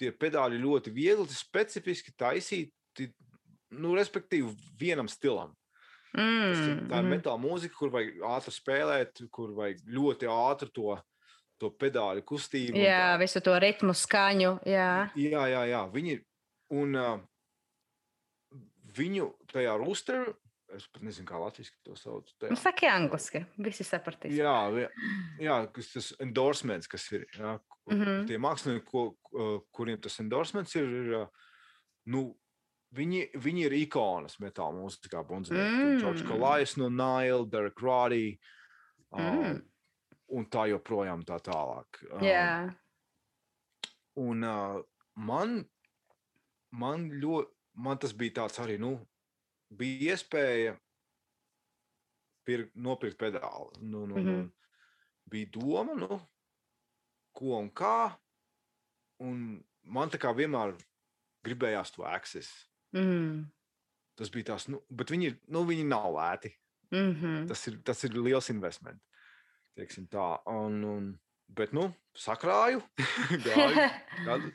[0.00, 3.10] tie pedāļi ļoti viegli, specifiski taisīti,
[3.76, 5.52] nu, respektīvi, vienam stilam.
[6.12, 6.88] Tas ir, Mm.
[6.90, 7.12] tā ir mhm.
[7.14, 10.96] metāla mūzika, kur vajag ātri spēlēt, kur vajag ļoti ātri to,
[11.62, 12.78] to pedāļu kustību.
[12.82, 14.56] Jā, visu to ritmu, skaņu.
[14.68, 14.92] Jā.
[15.18, 15.82] jā, jā, jā.
[15.92, 16.18] Viņi
[16.78, 17.18] un uh,
[18.96, 20.32] viņu tajā rooster,
[20.72, 22.28] es pat nezinu, kā latviešu to sauc.
[22.32, 24.34] Nu, Tajā, saki angliski, visi sapratīs.
[24.38, 24.88] jā, jā,
[25.42, 27.26] jā, kas tas endorsements, kas ir.
[27.38, 27.58] Jā,
[27.90, 27.98] mm.
[27.98, 28.22] -hmm.
[28.30, 29.04] Tie mākslinieki, ko,
[29.70, 31.26] kuriem tas endorsements ir, ir
[32.06, 32.30] nu,
[32.92, 35.22] Viņi, viņi ir ikonas metāla mūzikā.
[35.24, 36.00] Mm.
[36.02, 36.26] George.
[36.28, 38.38] Kalais no Nile, Derek Roddy.
[39.16, 39.62] Mm.
[40.32, 41.98] Un tā joprojām tā tālāk.
[42.08, 42.72] Um, Jā.
[44.22, 44.78] Un uh,
[45.14, 45.58] man,
[46.72, 47.52] man, ļoti,
[47.84, 48.94] man tas bija tāds arī, nu,
[49.68, 50.76] bija iespēja
[52.48, 53.82] pirkt, nopirkt pedāli.
[53.82, 54.26] Nu, nu, mm.
[54.26, 54.50] -hmm.
[55.32, 56.20] Bija doma, nu,
[57.32, 58.12] ko un kā.
[59.20, 60.74] Un man tā kā vienmēr
[61.44, 62.68] gribējās to access.
[62.92, 63.50] Mm.
[64.14, 66.52] Tas bija tās, nu, bet viņi, ir- nu, viņi nav lēti.
[66.90, 67.48] Mm -hmm.
[67.48, 69.02] Tas ir, tas ir liels investment.
[69.78, 70.26] Teiksim tā.
[70.52, 71.06] Un, un,
[71.48, 72.82] bet, nu, sakrāju.
[73.46, 73.86] gāju,
[74.28, 74.52] gadu,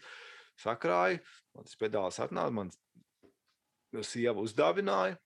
[0.62, 1.22] sakrāju.
[1.58, 2.54] Man tas pedāls atnāca.
[2.54, 2.70] Man
[4.06, 5.18] sieva uzdāvināja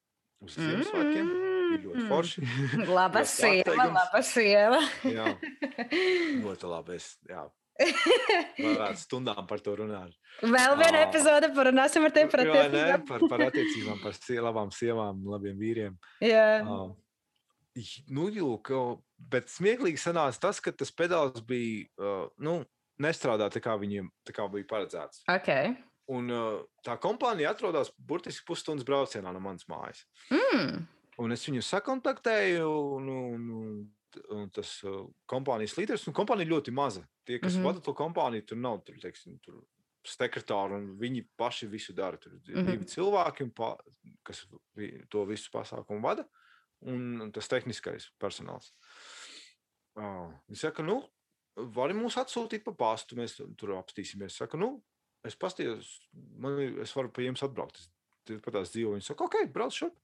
[0.45, 1.31] uz Ziemassvētkiem.
[1.71, 2.07] Bija ļoti Mm.
[2.11, 2.41] forši.
[2.97, 4.79] Laba Ļoti sieva, laba sieva.
[5.07, 5.27] jā,
[6.43, 6.97] ļoti labi.
[6.99, 7.45] Es, jā,
[8.59, 10.11] varētu stundām par to runāt.
[10.43, 13.05] Vēl viena epizode parunāsim ar tevi par attiecībām.
[13.07, 15.95] par, par attiecībām, par labām sievām, labiem vīriem.
[16.27, 16.43] Jā.
[16.67, 16.91] Uh,
[18.11, 18.83] nu, jūk, o,
[19.31, 22.61] bet smieklīgi sanāca tas, ka tas pedāls bija, uh, nu,
[23.01, 25.23] nestrādā tā kā viņiem tā kā bija paredzēts.
[25.31, 25.51] Ok.
[26.11, 30.03] Un uh, tā kompānija atrodas burtiski pusstundas braucienā no manas mājas.
[30.33, 30.83] Mm.
[31.21, 32.67] Un es viņu sakontaktēju,
[32.97, 33.75] un, un, un,
[34.35, 37.05] un tas uh, kompānijas līderis, un kompānija ļoti maza.
[37.27, 37.59] Tie, kas mm.
[37.59, 37.69] -hmm.
[37.69, 39.61] vada to kompāniju, tur nav, tur, teiksim, tur
[40.07, 42.17] sekretāri, un viņi paši visu dara.
[42.17, 42.61] Tur ir mm.
[42.61, 42.71] -hmm.
[42.71, 43.75] divi cilvēki, pa,
[44.23, 44.45] kas
[45.09, 46.40] to visu pasākumu vada, un,
[46.87, 48.71] un tas tehniskais personāls.
[49.97, 51.01] Uh, viņi saka, nu,
[51.75, 54.37] vari mūs atsūtīt pa pastu, mēs tur apstīsimies.
[54.39, 54.77] Saka, nu,
[55.27, 55.89] es pastījos,
[56.41, 57.81] man ir, es varu pie jums atbraukt.
[58.29, 58.99] Es pat tās dzīvoju.
[58.99, 59.97] Viņi saka, ok, brauc šurp.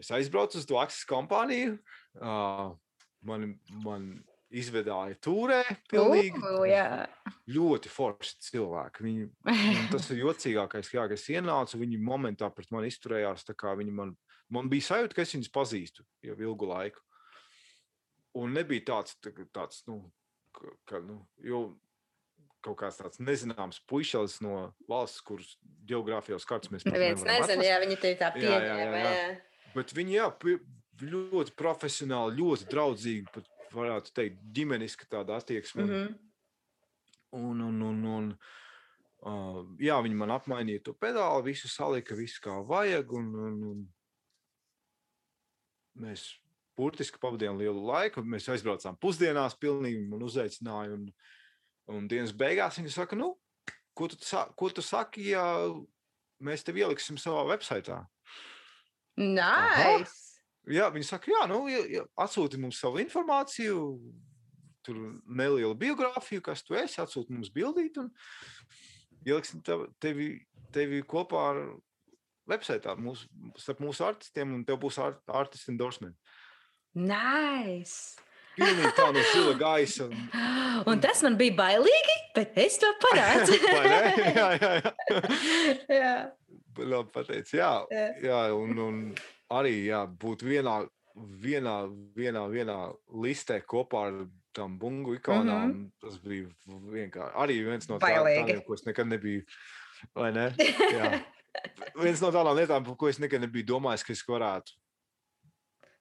[0.00, 1.76] Es aizbraucu uz to akcijas kompāniju.
[2.16, 2.70] Uh,
[3.28, 3.50] man,
[3.84, 4.06] man
[4.50, 5.60] izvedāja turē.
[5.90, 6.86] Pilnīgi, Uh, jā.
[7.52, 9.04] ļoti forši cilvēki.
[9.06, 9.28] Viņi,
[9.92, 11.82] tas ir jocīgākais, kā es ienācu.
[11.82, 13.44] Viņi momentā pret mani izturējās.
[13.50, 14.16] tā kā viņi Man,
[14.54, 17.02] man bija sajūta, ka es viņus pazīstu jau ilgu laiku.
[18.40, 20.02] Un nebija tāds, tā, tāds nu,
[20.54, 21.64] ka, ka, nu, jo
[22.64, 25.54] kaut kāds tāds nezināms puisis no valsts, kuras
[25.88, 27.64] geogrāfijos kārtas mēs nezina, atrast.
[27.64, 29.00] jā, viņi te tā pieņēma.
[29.74, 30.26] Bet viņi jā,
[31.00, 35.84] ļoti profesionāli, ļoti draudzīgi, pat varētu teikt, ģimeniski tāda attieksme.
[35.84, 35.94] Mm.
[35.94, 36.18] -hmm.
[37.38, 38.30] Un, un, un, un,
[39.22, 43.12] uh, jā, viņi man apmainīja to pedāli, visu salika, visu kā vajag.
[43.12, 43.84] Un, un, un
[45.98, 46.26] mēs
[46.78, 48.24] burtiski pavadījām lielu laiku.
[48.24, 50.96] Mēs aizbraucām pusdienās, pilnīgi man uzaicināja.
[50.96, 51.06] Un,
[51.90, 53.34] un dienas beigās viņi saka, nu,
[53.96, 54.18] ko tu,
[54.56, 55.44] ko tu saki, ja
[56.40, 58.02] mēs tevi ieliksim savā websaitā?
[59.20, 60.38] Nice!
[60.70, 61.64] Jā, viņi saka, jā, nu,
[62.20, 63.80] atsūti mums savu informāciju,
[64.86, 68.10] tur nelielu biogrāfiju, kas tu esi, atsūti mums bildīt, un
[69.26, 70.34] ieliksim tev- tevi,
[70.72, 71.62] tevi kopā ar
[72.50, 76.16] websaitā, mūsu, starp mūsu artistiem, un tev būs art, artist endorsement.
[76.94, 78.18] Nice!
[78.58, 80.08] Pilnīgi tā no zila gaisa.
[80.10, 80.28] un-
[80.90, 83.26] Un tas man bija bailīgi, bet es to ne?
[84.34, 85.20] Jā, jā, jā.
[86.00, 86.14] jā.
[86.80, 87.70] Labi pateicis, jā.
[87.92, 88.06] Jā.
[88.24, 89.00] jā un, un
[89.52, 90.80] arī jā, būt vienā,
[91.16, 91.76] vienā,
[92.16, 92.78] vienā, vienā
[93.22, 94.20] listē kopā ar
[94.56, 95.66] tām bungu ikonām.
[95.66, 95.90] Mm -hmm.
[96.00, 98.40] Tas bija vienkārši arī viens no Bailīgi.
[98.40, 99.44] tādiem, ko es nekad nebiju.
[100.14, 100.54] Vai ne?
[100.96, 101.20] Jā.
[101.98, 104.76] Viens no tādām lietām, par ko es nekad nebiju domājis, ka es varētu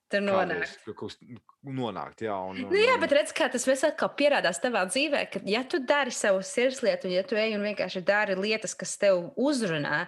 [0.10, 0.64] Tur nonāk.
[0.86, 2.24] kādreiz nonākt.
[2.26, 5.42] Jā, un, un, Nu, jā, bet redz, kā tas viss atkal pierādās tavā dzīvē, ka,
[5.46, 9.28] ja tu dari savu sirdslietu, un ja tu ej un vienkārši dari lietas, kas tev
[9.38, 10.08] uzrunā,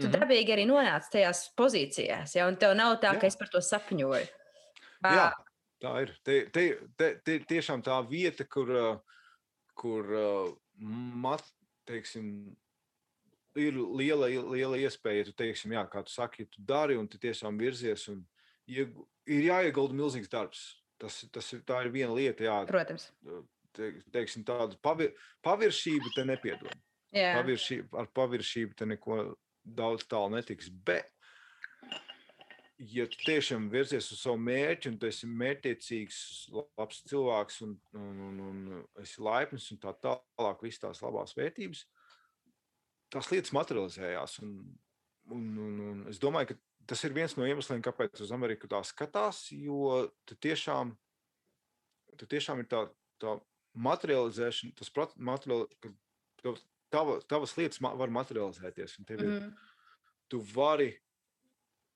[0.00, 0.14] tu Mhm.
[0.16, 3.20] dabīgi arī nonāc tajās pozīcijās, ja, un tev nav tā, Jā.
[3.20, 4.28] ka es par to sapņoju.
[5.04, 5.32] Jā, Ā,
[5.82, 6.14] tā ir.
[6.24, 6.64] Te, te,
[6.96, 8.98] te, te tiešām tā vieta, kur, uh,
[9.74, 11.44] kur uh, mat,
[11.86, 12.56] teiksim,
[13.58, 17.18] ir liela, liela iespēja, ja tu teiksim, jā, kā tu saki, tu dari un tu
[17.20, 18.06] tiešām virzies.
[18.12, 18.22] Un,
[18.70, 20.62] iegu- ir jāiegulda milzīgs darbs.
[21.02, 23.08] Tas, tas ir, tā ir viena lieta, jā, Protams.
[23.74, 26.76] te, teiksim, tāda pavir, paviršība te nepiedod.
[27.12, 27.34] Jā.
[27.40, 29.16] Paviršība, ar paviršību te neko
[29.66, 30.70] daudz tālu netiks.
[30.86, 31.10] Bet,
[32.78, 36.20] ja tu tiešām virzies uz savu mērķi, un tu esi mērķiecīgs,
[36.78, 38.62] labs cilvēks, un, un, un, un
[39.02, 41.84] esi laipns un tā tālāk, visas tās labās vērtības,
[43.12, 44.38] tās lietas materializējās.
[44.42, 44.56] Un,
[45.30, 46.58] un, un, un es domāju, ka
[46.92, 50.96] tas ir viens no iemesliem, kāpēc uz Ameriku tā skatās, jo tu tiešām,
[52.18, 52.86] tu tiešām ir tā,
[53.22, 53.36] tā
[53.78, 55.92] materializēšana, tas materiāli, ka
[56.92, 58.98] tava, tavas lietas var materializēties.
[58.98, 59.54] un tev ir- Mhm.
[60.32, 60.98] Tu vari,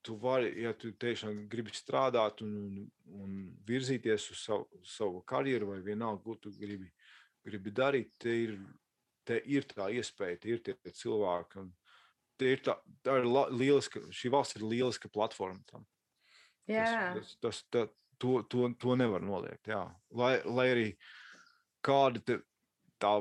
[0.03, 2.91] tu vari, ja tu tiešām gribi strādāt un, un,
[3.23, 6.91] un virzīties uz savu, savu karjeru, vai vienalga, ko tu gribi,
[7.43, 8.59] gribi darīt, te ir,
[9.27, 11.63] te ir tā iespēja, tie ir tie cilvēki.
[11.63, 11.71] un
[12.37, 15.85] te Ir tā, tā ir lieliska, šī valsts ir lieliska platforma tam.
[16.69, 17.13] Jā.
[17.15, 19.67] Tas, tas, tas, to, to, to nevar noliegt.
[19.69, 19.85] Jā.
[20.13, 20.87] Lai, lai arī
[21.85, 22.39] kādi te,
[23.01, 23.13] tā,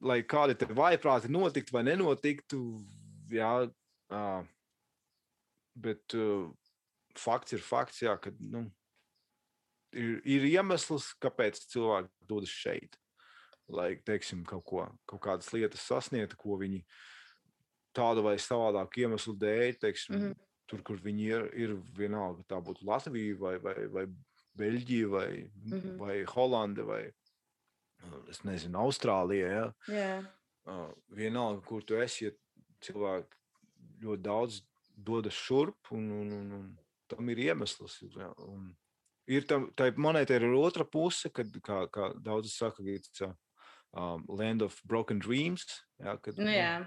[0.00, 2.60] lai kādi te vaiprāti notiktu vai nenotiktu,
[3.30, 3.52] jā,
[4.10, 4.24] ā,
[5.80, 6.48] bet uh,
[7.18, 8.64] fakts ir fakts, jā, ka nu,
[9.94, 12.99] ir, ir iemesls, kāpēc cilvēki dodas šeit.
[13.70, 16.82] Lai, teiksim, kaut, ko, kaut kādas lietas sasniegtu, ko viņi
[17.96, 20.26] tādu vai savādāku iemeslu dēļ, teiksim, mm.
[20.26, 20.50] -hmm.
[20.70, 24.06] tur, kur viņi ir, ir vienalga, tā būtu Latvija vai, vai, vai
[24.58, 25.72] Beļģija vai, mm.
[25.72, 25.96] -hmm.
[25.98, 27.02] vai Holanda vai
[28.30, 29.48] es nezinu, Austrālija.
[29.48, 29.64] Ja?
[29.88, 30.14] Jā.
[30.68, 32.32] Uh, vienalga, kur tu esi, ja
[32.84, 33.38] cilvēki
[34.04, 34.60] ļoti daudz
[34.96, 36.68] dodas šurp, un, un, un, un
[37.10, 38.00] tam ir iemesls.
[38.16, 38.30] Ja?
[38.46, 38.70] Un
[39.30, 42.84] ir tam, tā monēta ir otra puse, kad, kā, kā daudzi saka,
[43.18, 43.32] ka
[43.92, 45.64] um, land of broken dreams.
[45.98, 46.16] Ja?
[46.22, 46.86] Kad, Nu, jā.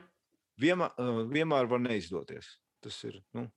[0.62, 2.58] vienmēr, uh, vienmēr var neizdoties.
[2.84, 3.22] Tas ir.
[3.34, 3.48] Nu,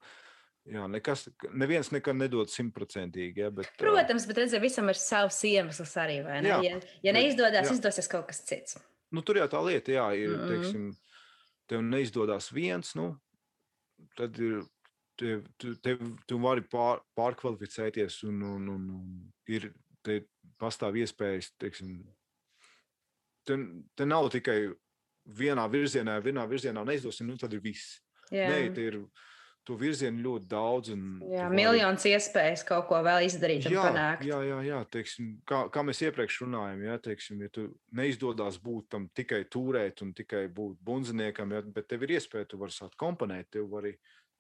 [0.67, 3.37] jā, nekas, neviens nekad nedod simtprocentīgi.
[3.45, 6.21] Ja, bet, uh, Protams, bet redziet, visam ir savs iemesls arī.
[6.25, 6.49] vai ne?
[6.49, 7.75] Jā, Ja, ja neizdodas, jā.
[7.79, 8.79] izdosies kaut kas cits.
[9.11, 10.29] nu, tur jau tā lieta, jā, ir.
[10.31, 10.47] Mm Mhm.
[10.47, 10.49] -mm.
[10.63, 10.97] teiksim,
[11.69, 13.17] tev neizdodas viens, nu,
[14.17, 14.63] tad ir.
[15.17, 15.47] Tev,
[15.81, 19.73] tev, tu vari pār, pārkvalificēties, un, un, un, un ir
[20.05, 20.27] te
[20.61, 22.05] pastāv iespējas, teiksim,
[23.47, 23.57] te,
[23.97, 24.59] te nav tikai
[25.27, 28.01] vienā virzienā, vienā virzienā neizdodas, nu tad ir viss.
[28.31, 29.01] Jā, Nē, te ir
[29.67, 30.89] to virzienu ļoti daudz.
[30.95, 34.23] jā vari- miljons iespējas kaut ko vēl izdarīt un Jā, panākt.
[34.27, 38.89] jā, jā, jā teiksim, kā, kā mēs iepriekš runājām, ja, teiksim, ja tu neizdodas būt
[38.91, 42.95] tam tikai turēt un tikai būt bundziniekam, ja, bet tev ir iespēja, tu vari sākt
[42.97, 43.67] komponēt, tev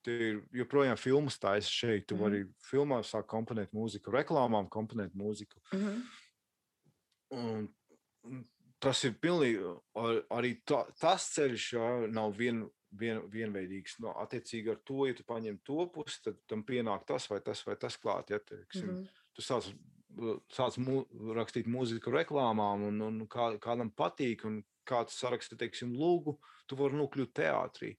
[0.06, 2.22] tev ir joprojām filmas taisa šeit, tu Mhm.
[2.22, 5.58] vari filmā sākt komponēt mūziku, reklāmām komponēt mūziku.
[5.74, 6.02] Mhm.
[7.32, 7.68] Un,
[8.24, 8.44] un
[8.80, 9.62] tas ir pilnīgi,
[9.96, 13.98] ar, arī tā, tas ceļš jā, nav vien, vien, vienveidīgs.
[14.04, 17.64] No, attiecīgi ar to, ja tu paņem to pusi, tad tam pienāk tas vai tas
[17.66, 18.30] vai tas klāt.
[18.30, 19.08] Ja, teiksim, Mhm.
[19.34, 19.72] tu sāc,
[20.52, 21.04] sāc mū,
[21.36, 26.38] rakstīt mūziku reklāmām, un, un kā, kādam patīk, un kāds saraksta, teiksim, lūgu,
[26.68, 27.96] tu vari nokļūt teātrī.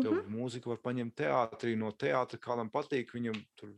[0.00, 0.34] Tev Mhm.
[0.34, 3.74] mūziku var paņemt teātrī, no teātra kādam patīk, viņam tur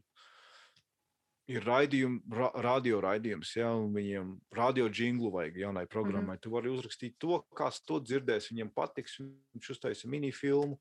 [1.51, 6.39] ir raidījumi, ra, radio raidījums, ja, viņiem radio jinglu vajag jaunai programmai.
[6.43, 10.79] Tu vari uzrakstīt to, kāds to dzirdēs, viņam patiks, viņš uztaisa minifilmu,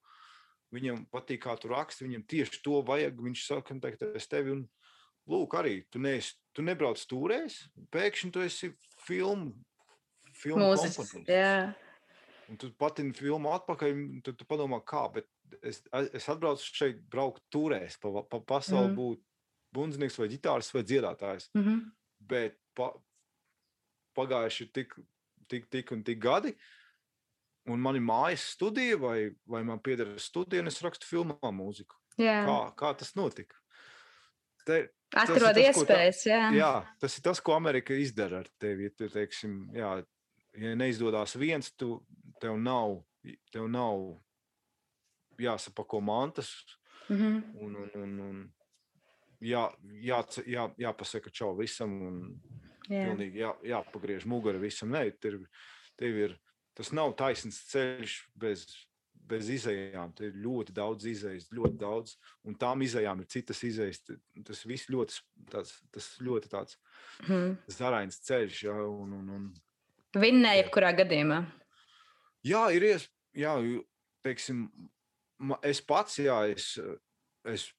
[0.76, 4.64] viņam patīk, kā tu raksti, viņam tieši to vajag, viņš saka, kontaktēs tevi, un
[5.32, 7.58] lūk, arī tu, neesi, tu nebrauc stūrēs,
[7.94, 8.72] pēkšņi tu esi
[9.06, 9.56] filmu,
[10.38, 11.18] filmu komponists.
[11.28, 11.74] Jā.
[12.52, 15.28] Un tu patini filmu atpakaļ, tad tu padomā, kā, bet
[15.64, 15.82] es,
[16.12, 18.94] es atbraucu šeit braukt turēs, pa, pa pasauli Mhm.
[18.94, 18.98] mm.
[19.00, 19.28] būt
[19.74, 21.50] bundznieks vai ģitārs vai dziedātājs.
[21.56, 21.80] Mhm.
[22.20, 22.92] Bet pa,
[24.18, 24.94] pagājuši ir tik,
[25.50, 26.54] tik, tik un tik gadi,
[27.72, 31.96] un man ir mājas studija, vai, vai man pieder studija, un es rakstu filmā mūziku.
[32.20, 32.42] Jā.
[32.46, 33.56] Kā, kā tas notika?
[34.66, 36.20] Te, Atrod tas, ko tā- iespējas.
[36.30, 36.42] Jā.
[36.56, 38.84] jā, tas ir tas, ko Amerika izdara ar tevi.
[38.88, 40.06] Ja, tu, teiksim, jā,
[40.62, 41.98] ja neizdodas viens, tu,
[42.40, 43.00] tev nav,
[43.52, 44.20] tev nav
[45.42, 46.52] jāsapako mantas
[47.10, 47.56] Mhm.
[47.60, 48.54] un, un, un, un
[49.42, 49.66] jā,
[50.02, 52.22] jā, jā, jāpasaka čau visam un
[52.92, 53.06] Jā.
[53.08, 54.90] pilnīgi jā, jāpagriež mugura visam.
[54.92, 55.44] Nē, tev,
[56.00, 56.38] tev ir,
[56.76, 58.66] tas nav taisns ceļš bez,
[59.32, 60.12] bez izējām.
[60.18, 64.02] Te ir ļoti daudz izējas, ļoti daudz, un tām izējām ir citas izējas.
[64.48, 65.22] Tas viss ļoti,
[65.54, 66.78] tāds, tas ļoti tāds
[67.28, 67.58] Mhm.
[67.70, 68.64] zarains ceļš.
[68.68, 69.52] Jā, un, un, un,
[70.18, 71.46] Vinnēja jebkurā gadījumā.
[72.44, 73.86] jā ir iespējams,
[74.26, 74.66] teiksim,
[75.64, 76.78] es pats, jā, es,
[77.46, 77.70] es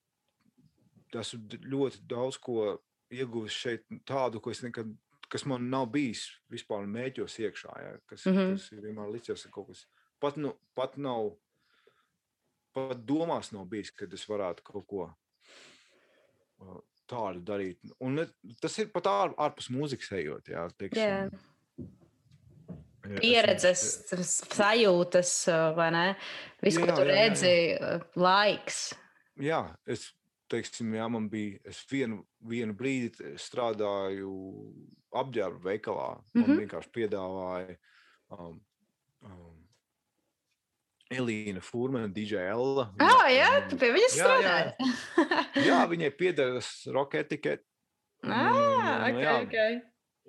[1.21, 2.79] esmu ļoti daudz ko
[3.13, 4.91] ieguvis šeit, tādu, ko es nekad,
[5.33, 8.37] kas man nav bijis vispār mēģos iekšā, jā, kas, mm.
[8.37, 8.57] -hmm.
[8.57, 9.87] kas vienmēr licies kaut kas.
[10.21, 11.33] Pat, nu, pat nav,
[12.73, 15.09] pat domās nav bijis, kad es varētu kaut ko
[17.11, 17.81] tādu darīt.
[18.01, 18.23] Un
[18.61, 21.03] tas ir pat ār, ārpus mūzikas ejot, jā, teiksim.
[21.03, 21.25] Jā.
[23.03, 25.33] Ja Pieredzes, tas sajūtas,
[25.75, 26.05] vai ne?
[26.63, 27.17] Viss, ko Jā, tu jā, jā, jā.
[27.19, 28.79] redzi, uh, laiks.
[29.43, 30.13] Jā, es
[30.53, 31.61] teiksim, jā, man bija.
[31.69, 34.33] Es vienu, vienu brīdi strādāju
[35.23, 36.11] apģērba veikalā.
[36.35, 36.47] Man mm.
[36.47, 36.63] -hmm.
[36.63, 37.77] vienkārši piedāvāja
[38.33, 38.61] um,
[39.27, 39.59] um,
[41.13, 42.89] Elīna Furmana, DJ Ella.
[42.99, 44.33] Viņa- jā, viņa- tu pie viņas Jā, jā.
[44.33, 44.93] strādāji.
[45.69, 47.65] jā, viņai piederas roka etikete.
[48.25, 49.37] ah, ok, jā.
[49.43, 49.57] ok.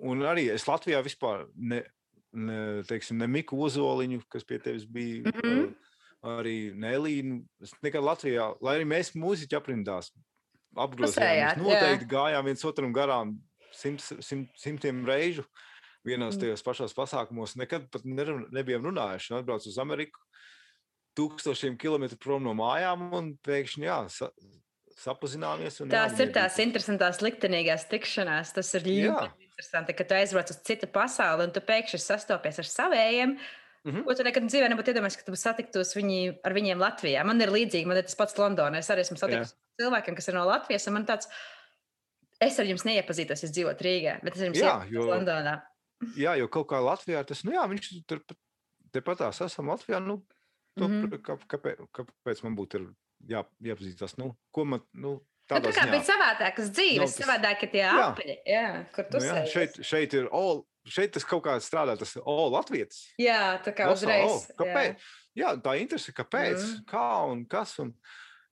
[0.04, 1.84] Un arī es Latvijā vispār ne,
[2.32, 5.22] ne, teiksim, ne Miku Ozoliņu, kas pie tevis bija.
[5.30, 5.64] Mhm.
[5.68, 5.93] uh,
[6.24, 7.42] Arī Nelīnu.
[7.62, 10.08] Es nekad Latvijā, lai arī mēs mūziķi aprindās,
[10.74, 11.18] apgrozījāmies.
[11.18, 11.62] Pusējāt, jā.
[11.62, 13.34] Noteikti gājām viens otram garām
[13.76, 15.44] simt, simt, simtiem reižu.
[16.04, 16.40] Vienos Mm.
[16.40, 19.30] tajos pašos pasākumos nekad pat nerun- nebijām runājuši.
[19.32, 20.20] Un Atbraucu uz Ameriku
[21.16, 24.28] tūkstošiem kilometru prom no mājām un pēkšņi jā, sa,
[24.98, 25.80] sapazināmies.
[25.80, 28.52] un jā, Tās ir tās interesantās, liktenīgās tikšanās.
[28.54, 29.12] Tas ir Jā.
[29.12, 32.64] ļoti interesanti, ka tu aizbrauc uz citu pasauli un tu pēkšņi sastopies ar
[33.84, 33.94] saviem.
[34.00, 34.04] Mhm.
[34.04, 37.24] Ko tu nekad dzīvē nebūtu iedomājies, ka tu satiktos viņi, ar viņiem Latvijā.
[37.24, 38.78] Man ir līdzīgi, man ir tas pats Londonā.
[38.78, 40.88] Es arī esmu satikts ar cilvēkiem, kas ir no Latvijas.
[40.90, 41.26] Man tāds,
[42.40, 45.62] es ar jums neiepazītos, es dzīvoju Rīgā, bet es ar jums Jā, jo- Londonā.
[46.16, 48.38] Jā, jo kaut kā Latvijā tas, nu jā, viņš tur pat-
[48.92, 50.00] tepat tās esam Latvijā.
[50.04, 50.22] Nu,
[50.76, 51.18] to, mm -hmm.
[51.22, 52.94] kā, kāpēc, kāpēc man būtu
[53.28, 54.18] jā, jāpazīstās?
[54.18, 55.90] Nu, ko man, nu, Nu, tādā tā kā ziņā.
[55.90, 58.14] bija savādākas dzīves, Nav tas- savādāk ir tie Jā.
[58.14, 59.52] apaļi, jā, kur tu Nu, jā, sēdi.
[59.52, 63.06] šeit, šeit ir, o, šeit tas kaut kā strādā, tas o, latvietis.
[63.20, 64.44] Jā, tā kā Lasā, uzreiz.
[64.52, 65.08] o, kāpēc?
[65.38, 66.84] Jā, tā interese, kāpēc, mm.
[66.90, 67.74] kā un kas.
[67.82, 67.94] Un,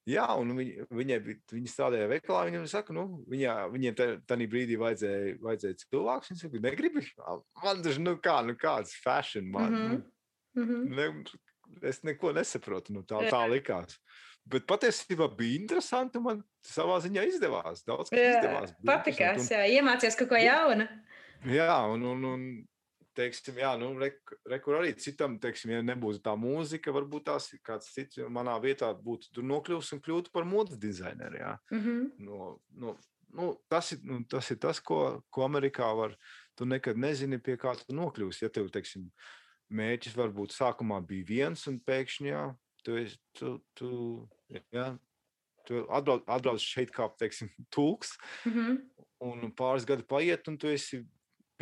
[0.09, 1.20] jā, un viņi, viņai
[1.52, 6.33] viņi strādāja veikalā, viņam saka, nu, viņa, viņiem tajā brīdī vajadzēja, vajadzēja cilvēks.
[6.33, 7.07] Viņi saka, negribi.
[7.62, 10.02] Man tas, nu kā, nu kāds fashion, man, mm -hmm.
[10.62, 10.94] Mhm.
[10.94, 12.93] ne, es neko nesaprotu.
[12.93, 13.31] Nu, tā, Jā.
[13.31, 13.97] tā likās.
[14.44, 16.19] Bet patiesībā bija interesanti.
[16.19, 17.85] un Man savā ziņā izdevās.
[17.86, 18.75] Daudz kas Jā, izdevās.
[18.85, 20.83] patikās, interesanti, jā, iemācījies kaut ko jaunu.
[20.83, 21.12] Un,
[21.47, 22.45] jā, un, un, un
[23.17, 24.12] teiksim, jā, nu, re,
[24.49, 29.33] re, arī citam, teiksim, ja nebūtu tā mūzika, varbūt tās kāds cits manā vietā būtu
[29.37, 31.41] tur nokļuvis un kļūtu par modes dizaineru.
[31.43, 31.53] Jā.
[31.75, 32.07] Mhm.
[32.25, 32.97] No, no,
[33.33, 36.17] nu, tas, ir, nu, tas ir tas, ko, ko Amerikā var.
[36.57, 38.45] Tu nekad nezini, pie kā tu nokļūsi.
[38.47, 39.09] Ja tev, teiksim,
[39.73, 42.43] mērķis varbūt sākumā bija viens, un pēkšņi, jā,
[42.85, 43.91] tu, esi- tu, tu,
[44.73, 44.91] jā,
[45.69, 48.17] tu atbrauc, atbrauc šeit kā, teiksim, tūks,
[48.49, 48.79] Mhm.
[49.23, 51.05] un pāris gadi paiet, un tu esi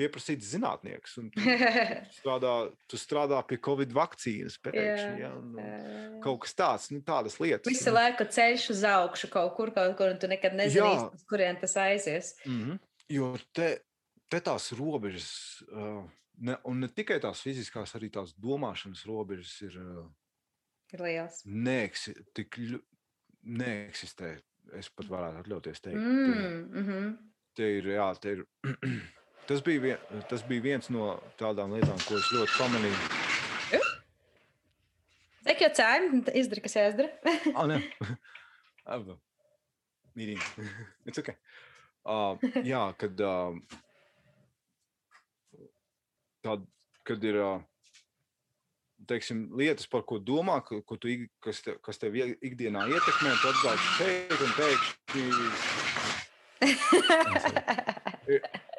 [0.00, 1.16] pieprasīts zinātnieks.
[1.20, 1.44] un Tu
[2.18, 2.54] strādā,
[2.88, 5.20] tu strādā pie Covid vakcīnas pēkšņi.
[5.20, 5.66] Jā, nu,
[6.24, 7.68] kaut kas tāds, nu, tādas lietas.
[7.70, 11.76] Visu laiku ceļš uz augšu kaut kur, kaut kur, un tu nekad uz kurien tas
[11.84, 12.34] aizies.
[12.46, 12.80] Mm -hmm.
[13.10, 13.68] Jo te,
[14.30, 15.30] te tās robežas,
[15.72, 16.04] uh,
[16.38, 20.06] ne, un ne tikai tās fiziskās, arī tās domāšanas robežas ir uh,
[20.92, 21.42] Ir liels.
[21.44, 22.56] neeksi, tik
[23.42, 24.36] neeksistē.
[24.76, 25.98] Es pat varētu atļauties teikt.
[25.98, 27.14] Te, Mm, mhm.
[27.56, 28.44] te ir, jā, te ir.
[29.50, 29.98] tas, bija vien,
[30.30, 32.98] tas bija viens no tādām lietām, ko es ļoti pamanīju.
[35.50, 36.04] Cik jau cēm,
[36.38, 37.10] izdara, kas jāizdara?
[37.58, 37.78] Ah, nē,
[38.86, 39.14] Aba.
[40.18, 40.44] mīlīgi.
[41.08, 41.34] It's okay.
[42.04, 43.56] Uh, jā, kad, uh,
[46.44, 46.62] tād,
[47.08, 47.58] kad ir uh,
[49.10, 51.08] teiksim, lietas, par ko domā, ko, tu,
[51.44, 55.24] kas, te, kas tev ie- ikdienā ietekmē, tu atbrauc šeit un pēkšņi.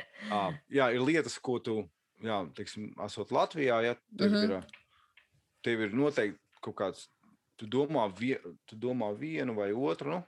[0.70, 1.90] Jā, ir lietas, ko tu,
[2.22, 4.36] jā, teiksim, esot Latvijā, ja tev, mm.
[4.36, 4.52] -hmm.
[4.52, 4.66] ir,
[5.64, 7.08] tev ir noteikti kaut kāds,
[7.58, 10.24] tu domā, vie, tu domā vienu vai otru, nu,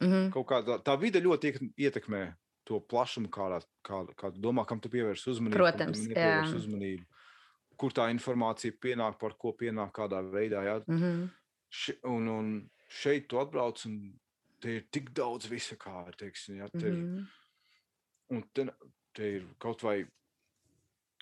[0.00, 0.30] Mhm.
[0.30, 4.80] kaut kā tā, tā vide ļoti ietekmē to plašumu, kādā, kā, kā tu domā, kam
[4.80, 5.50] tu pievērsi uzmanību.
[5.50, 5.98] kam tu Protams,
[6.52, 6.54] jā.
[6.56, 7.04] uzmanību.
[7.76, 10.62] Kur tā informācija pienāk, par ko pienāk, kādā veidā.
[10.64, 10.84] Jā.
[10.86, 11.30] Mhm.
[11.70, 14.18] Še, un, un šeit tu atbrauc, un
[14.60, 16.14] te ir tik daudz visa, kā ir.
[16.14, 17.26] Teiksim, jā, te, ir Mhm.
[18.30, 18.68] un te,
[19.16, 20.02] te ir kaut vai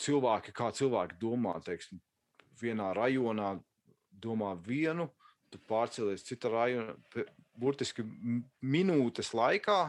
[0.03, 1.57] cilvēki, kā cilvēki domā.
[1.65, 2.01] Teiksim,
[2.61, 3.57] vienā rajonā
[4.11, 5.09] domā vienu,
[5.53, 6.97] tu pārcēlies citā rajonā.
[7.57, 8.05] Burtiski
[8.61, 9.81] minūtes laikā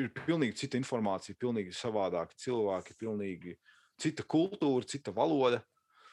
[0.00, 3.56] ir pilnīgi cita informācija, pilnīgi savādāki cilvēki, pilnīgi
[4.00, 5.62] cita kultūra, cita valoda.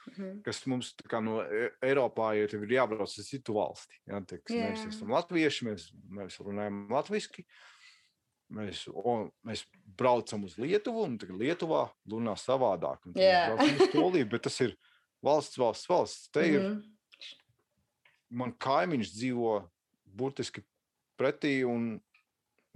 [0.07, 0.41] Mhm.
[0.41, 3.99] Kas mums no E- Eiropā ir, ir jābrauc uz citu valsti.
[4.07, 4.21] Ja?
[4.21, 7.43] Teiks, mēs esam latvieši, mēs, mēs runājam latviešu.
[8.53, 9.65] Mēs, o, mēs
[9.99, 13.03] braucam uz Lietuvu, un tagad Lietuvā runā savādāk.
[13.91, 14.77] Poliju, bet tas ir
[15.23, 16.29] valsts, valsts, valsts.
[16.31, 16.83] Te ir Mhm.
[18.31, 19.69] man kaimiņš dzīvo
[20.15, 20.63] burtiski
[21.19, 21.99] pretī, un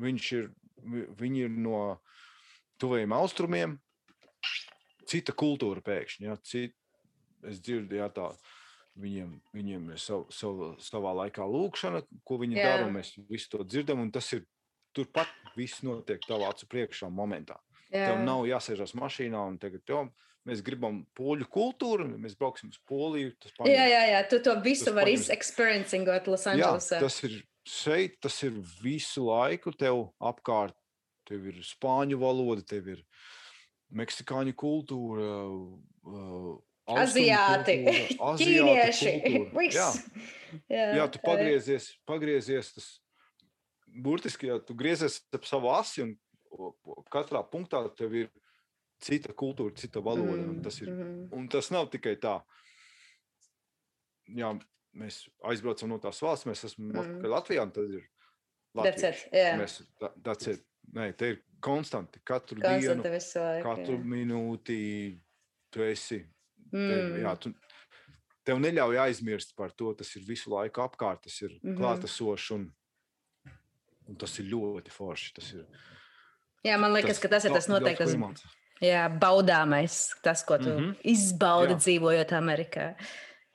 [0.01, 0.51] viņš ir,
[0.83, 2.01] vi- viņi ir no
[2.79, 3.79] tuvajiem austrumiem.
[5.05, 6.21] Cita kultūra pēkšņi.
[6.27, 6.73] Ja, cit,
[7.47, 8.35] es dzirdu, ja tā.
[8.99, 12.63] Viņiem, viņiem ir sav, sav, savā laikā lūkšana, ko viņi Jā.
[12.77, 14.01] dara, mēs visu to dzirdam.
[14.01, 14.45] un Tas ir
[14.93, 17.57] turpat, viss notiek tavā acu priekšā momentā.
[17.91, 18.23] Tev Jā.
[18.23, 20.05] nav jāsēžas mašīnā un tagad, jo,
[20.47, 23.33] mēs gribam poļu kultūru, mēs brauksim uz Poliju.
[23.39, 26.99] Tas Jā, paņem- jā, jā, tu to visu vari paņems- experiencing Los Jā, Angelesā.
[26.99, 29.71] tas ir šeit, tas ir visu laiku.
[29.77, 30.73] Tev apkārt
[31.27, 33.03] tev ir spāņu valoda, tev ir
[33.93, 36.57] meksikāņu kultūra, uh,
[36.91, 37.85] Aziāti,
[38.17, 39.11] ķīnieši.
[39.77, 39.91] Jā,
[40.97, 42.87] Jā, tu pagriezies, pagriezies tas
[43.91, 46.15] burtiski, ja tu griezies ap savu asi un
[47.11, 48.31] katrā punktā tev ir
[49.01, 50.49] cita kultūra, cita valoda.
[50.49, 51.29] un Tas ir mhm.
[51.35, 52.39] Un tas nav tikai tā.
[54.31, 54.53] Jā,
[54.95, 56.99] mēs aizbraucam no tās valsts, mēs esam Mm.
[56.99, 57.31] mm.
[57.31, 58.05] Latvijā, un tad ir
[59.03, 59.55] it, jā.
[59.59, 60.63] Mēs, tā, that's it.
[60.95, 62.21] Nē, te ir konstanti.
[62.23, 63.63] Katru Konstanta dienu, visu laiku.
[63.67, 64.05] katru jā.
[64.13, 64.77] minūti
[65.71, 66.21] tu esi.
[66.71, 67.19] Mm.
[67.23, 67.51] jā, tu,
[68.47, 69.93] tev neļauj aizmirst par to.
[69.93, 71.59] Tas ir visu laiku apkārt, tas ir mm.
[71.63, 71.77] -hmm.
[71.77, 72.71] klātesošs.
[74.09, 75.33] Un, tas ir ļoti forši.
[75.37, 75.65] Tas ir
[76.65, 78.43] Jā, man liekas, ka tas ir tas noteikti tas
[78.81, 80.77] jā, baudāmais, tas, ko tu mm.
[80.77, 80.95] -hmm.
[81.13, 81.79] izbaudi Jā.
[81.85, 82.95] dzīvojot Amerikā.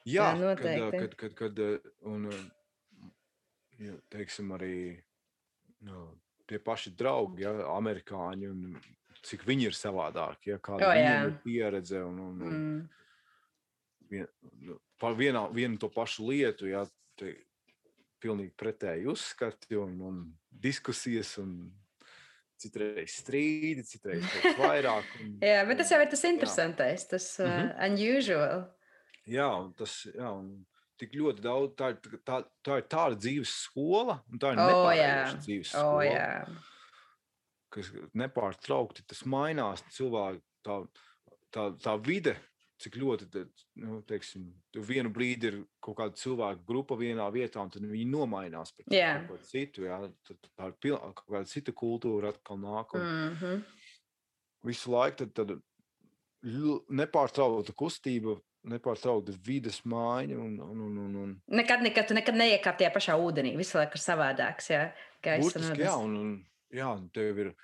[0.07, 1.16] Jā, Jā, kad, noteikti.
[1.16, 1.70] kad, kad, kad ā,
[2.07, 2.28] un,
[3.78, 5.02] jā, teiksim, arī
[5.86, 8.81] nu, tie paši draugi, ja, amerikāņi, un
[9.23, 11.26] cik viņi ir savādāki, ja, kāda O, viņiem jā.
[11.26, 12.02] ir pieredze.
[12.05, 12.89] Un, un, un Mm.
[14.10, 14.26] vien,
[14.62, 16.86] nu, par vienā, vienu to pašu lietu, ja,
[17.18, 17.34] te
[18.26, 21.36] pilnīgi pretēji uzskati un, un diskusijas.
[21.42, 21.56] Un,
[22.56, 24.24] Citreiz strīdi, citreiz
[24.56, 25.05] vairāk.
[25.20, 26.30] Un, Jā, bet tas jau ir tas Jā.
[26.32, 27.66] interesantais, tas uh, Mhm.
[27.90, 28.62] unusual.
[29.28, 30.64] Jā, un tas jā, un
[30.96, 31.74] tik ļoti daudz.
[31.76, 35.42] Tā, ir- tā, tā ir tāda dzīves skola, un tā ir O, nepārējoša jā.
[35.44, 36.06] dzīves O, skola.
[36.08, 36.56] jā.
[37.76, 39.84] Kas nepārtraukti tas mainās.
[39.92, 40.78] Cilvēki, tā,
[41.52, 42.38] tā, tā vide,
[42.82, 43.44] cik ļoti te,
[43.80, 44.48] nu, teiksim,
[44.88, 49.12] vienu brīdi ir kaut kāda cilvēka grupa vienā vietā, un tad viņi nomainās par Jā.
[49.22, 49.86] kaut ko citu.
[49.88, 52.92] Jā, tad tā ir piln, kaut kāda cita kultūra atkal nāk.
[52.98, 53.62] Mm -hmm.
[54.68, 55.56] visu laiku tad, tad
[57.00, 60.36] nepārtraukta kustība, nepārtraukta vides maiņa.
[60.36, 63.56] Un, un, un, un, un, Nekad, nekad, nekad neiekāp tajā pašā ūdenī.
[63.56, 64.70] Visu laiku ir savādāks.
[64.70, 67.55] Jā, Burtiski, jā, un, un, jā, un tev ir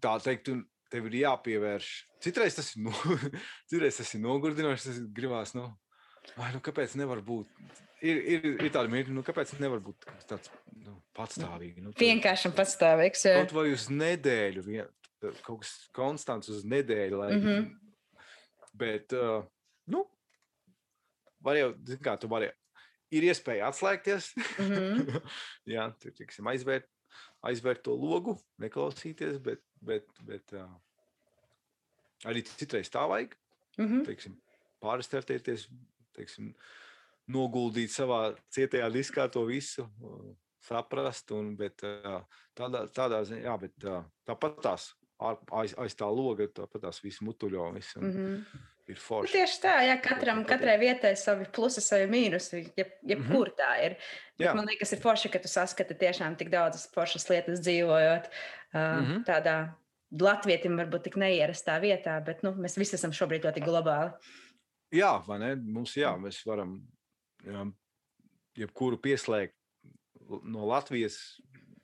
[0.00, 0.64] tā teikt, un
[0.94, 1.90] tev ir jāpievērš.
[2.22, 2.94] Citreiz tas ir, no,
[3.70, 5.66] citreiz tas ir nogurdinoši, tas ir gribās, nu,
[6.36, 7.50] vai, nu kāpēc nevar būt.
[8.04, 11.82] Ir, ir, ir tāda mirkļa, nu, kāpēc nevar būt tāds nu, patstāvīgi.
[11.84, 13.24] Nu, Vienkārši patstāvīgs.
[13.30, 13.38] jā.
[13.40, 14.90] Kaut vai uz nedēļu, vien,
[15.46, 17.20] kaut kas konstants uz nedēļu.
[17.22, 17.46] Lai, mm.
[17.48, 18.28] -hmm.
[18.74, 19.46] Bet, uh,
[19.88, 20.04] nu,
[21.44, 22.50] var jau, zini kā, tu vari,
[23.14, 24.32] ir iespēja atslēgties.
[24.60, 25.22] Mhm.
[25.74, 26.90] Jā, tur tiksim, aizvērt,
[27.46, 30.68] aizvērt to logu, neklausīties, bet, bet, bet uh,
[32.24, 33.34] arī citreiz tā vajag.
[33.78, 34.04] Mhm.
[34.06, 34.36] Teiksim,
[34.84, 35.68] pārstartēties,
[36.16, 36.54] teiksim,
[37.30, 41.32] noguldīt savā cietajā diskā to visu, uh, saprast.
[41.32, 42.22] Un, bet, uh,
[42.56, 44.92] tādā, tādā ziņā, jā, bet uh, tāpat tās
[45.52, 47.72] aiz, aiz tā loga, tāpat tās visu mutuļo.
[47.74, 48.62] Visu, mm -hmm.
[48.86, 49.32] Ir Nu, forši.
[49.32, 52.70] Tieši tā, jā, katram, katrai vietai savi plusi, savi mīnusi.
[52.76, 53.56] Jeb, jebkur Mhm.
[53.56, 53.96] tā ir.
[54.38, 58.24] Bet man liekas, ir forši, ka tu saskati tiešām tik daudzas foršas lietas dzīvojot
[58.74, 59.24] uh, Mhm.
[59.24, 59.72] tādā
[60.20, 64.12] Latvijam, varbūt tik neierastā vietā, bet nu, mēs visi esam šobrīd ļoti globāli.
[64.94, 65.54] Jā, vai ne?
[65.56, 66.76] Mums jā, mēs varam
[67.42, 67.64] jā,
[68.60, 69.56] jebkuru pieslēgt
[70.44, 71.18] no Latvijas.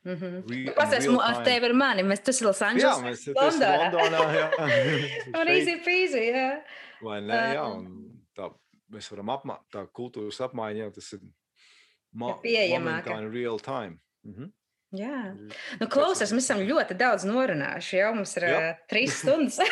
[0.05, 0.75] Mm -hmm.
[0.77, 2.03] Pastāstiet, real ar tevi ir mani.
[2.03, 3.03] Mēs tas ir Los Jā, Angeles.
[3.05, 3.91] mēs esam Londonā.
[3.93, 4.21] Londonā.
[4.35, 4.51] Jā.
[5.41, 6.63] Un easy peasy, jā.
[7.03, 7.35] vai ne?
[7.35, 8.55] Jā, Um, un tā,
[8.93, 11.21] mēs varam apmaiņot, tā kultūras apmaiņa, jā, tas ir
[12.13, 12.39] ma-
[13.19, 13.99] in real time.
[14.25, 14.53] Mhm.
[14.91, 17.93] Jā, Ir- nu, klausies, mēs esam ļoti daudz norunājuši.
[18.01, 18.57] Jau mums ir Jā.
[18.59, 19.61] uh, trīs stundas.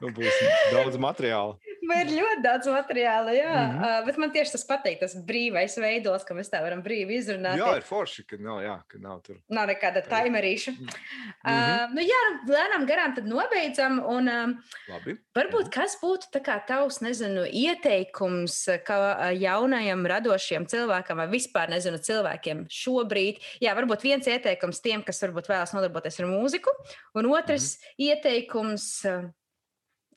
[0.00, 0.36] Nu, būs
[0.72, 1.56] daudz materiāla.
[1.90, 3.50] Man ir ļoti daudz materiāla, jā.
[3.50, 3.70] Mm.
[3.74, 3.98] -hmm.
[4.00, 7.58] uh, bet man tieši tas patīk, tas brīvais veidos, ka mēs tā varam brīvi izrunāt.
[7.58, 9.40] Jā, ir forši, ka nav, jā, ka nav tur.
[9.50, 10.74] Nav nekāda taimerīša.
[10.76, 11.54] Mm -hmm.
[11.54, 13.98] uh, nu, jā, nu, lēnām garām tad nobeidzam.
[14.06, 14.54] Un, um,
[14.88, 15.16] Labi.
[15.34, 21.68] varbūt kas būtu tā kā tavs, nezinu, ieteikums kā uh, jaunajam radošiem cilvēkam vai vispār,
[21.70, 23.42] nezinu, cilvēkiem šobrīd.
[23.60, 26.70] Jā, varbūt viens ieteikums tiem, kas varbūt vēlas nodarboties ar mūziku,
[27.14, 27.94] un otrs mm -hmm.
[28.08, 29.30] ieteikums uh,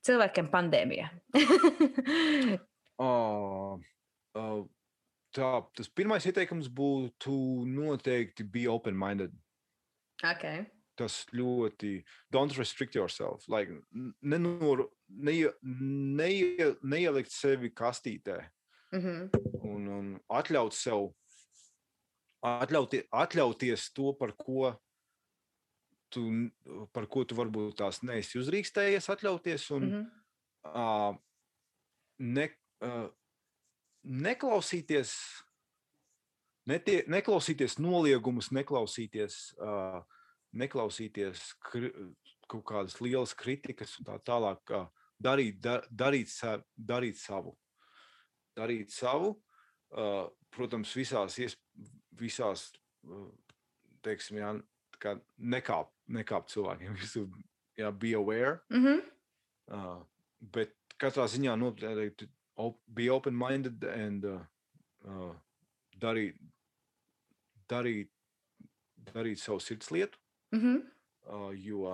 [0.07, 1.09] cilvēkiem pandēmijā.
[3.01, 3.79] Oh,
[4.39, 4.61] oh,
[5.35, 7.33] tā, tas pirmais ieteikums būtu
[7.69, 9.33] noteikti be open-minded.
[10.23, 10.65] okay.
[10.95, 13.47] tas ļoti don't restrict yourself.
[13.49, 13.71] Like,
[14.21, 18.43] nenor, neie, neie, neielikt sevi kastītē.
[18.93, 19.31] Mhm.
[19.65, 21.07] un, un atļaut sev,
[22.45, 24.75] atļauti, atļauties to, par ko
[26.13, 26.23] tu,
[26.95, 30.03] par ko tu varbūt tās neesi uzrīkstējies, atļauties un Mhm.
[30.69, 31.15] uh,
[32.19, 32.47] ne,
[32.85, 33.07] uh,
[34.03, 35.13] neklausīties,
[36.69, 40.03] netie, neklausīties noliegumus, neklausīties, uh,
[40.53, 41.91] neklausīties kri,
[42.51, 44.61] kaut kādas lielas kritikas un tā tālāk.
[44.69, 44.87] Uh,
[45.23, 47.55] darīt, da, darīt, sa, darīt savu.
[48.57, 49.33] Darīt savu,
[49.95, 51.55] uh, protams, visās, ies,
[52.19, 52.67] visās
[53.07, 53.29] uh,
[54.03, 54.51] teiksim, jā,
[55.39, 56.95] nekāp, nekāp cilvēkiem.
[57.01, 57.27] Visur,
[57.77, 58.59] jā, be aware.
[58.69, 59.01] Mhm.
[59.71, 60.03] Uh,
[60.53, 62.27] bet katrā ziņā noteikti
[62.59, 64.41] op- be open-minded and uh,
[65.07, 65.31] uh,
[65.97, 66.35] darīt,
[67.71, 68.09] darīt,
[69.13, 70.17] darīt savu sirds lietu,
[70.53, 70.81] Mhm.
[71.31, 71.93] uh, jo,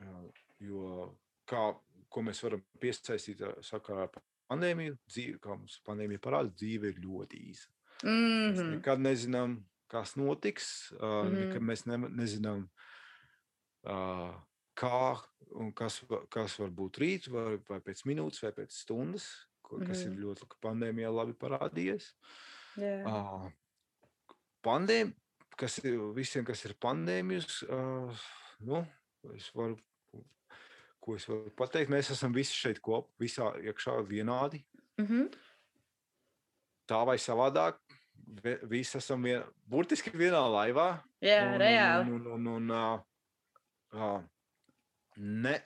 [0.00, 0.28] uh,
[0.60, 1.16] jo
[1.48, 1.74] kā,
[2.10, 7.00] ko mēs varam piesaistīt uh, sakarā ar pandēmiju, dzīve, kā mums pandēmija parāda, dzīve ir
[7.02, 7.66] ļoti īsa.
[8.04, 8.70] Mēs Mhm.
[8.76, 10.92] nekad nezinām, kas notiks.
[10.92, 11.34] Uh, Mhm.
[11.40, 12.68] nekad mēs ne, nezinām, uh,
[13.86, 15.00] kā
[15.56, 16.00] un kas,
[16.32, 19.28] kas var būt rīt, vai, vai pēc minūtes, vai pēc stundas,
[19.62, 20.22] ko, kas ir Mhm.
[20.24, 22.10] ļoti pandēmijā labi parādījies.
[22.76, 23.48] Uh,
[24.62, 25.14] pandēm,
[25.56, 27.62] kas ir visiem, kas ir pandēmijas,
[28.60, 28.82] nu,
[29.34, 29.78] es varu,
[31.00, 34.64] ko es varu pateikt, mēs esam visi šeit kopā, visā iekšā vienādi
[34.98, 35.30] Mhm.
[36.88, 37.78] tā vai savādāk.
[38.42, 41.02] vi- Visi esam vien, burtiski vienā laivā.
[41.22, 42.10] Jā, un, reāli.
[42.10, 43.04] Un, un, un, un,
[45.16, 45.56] ne,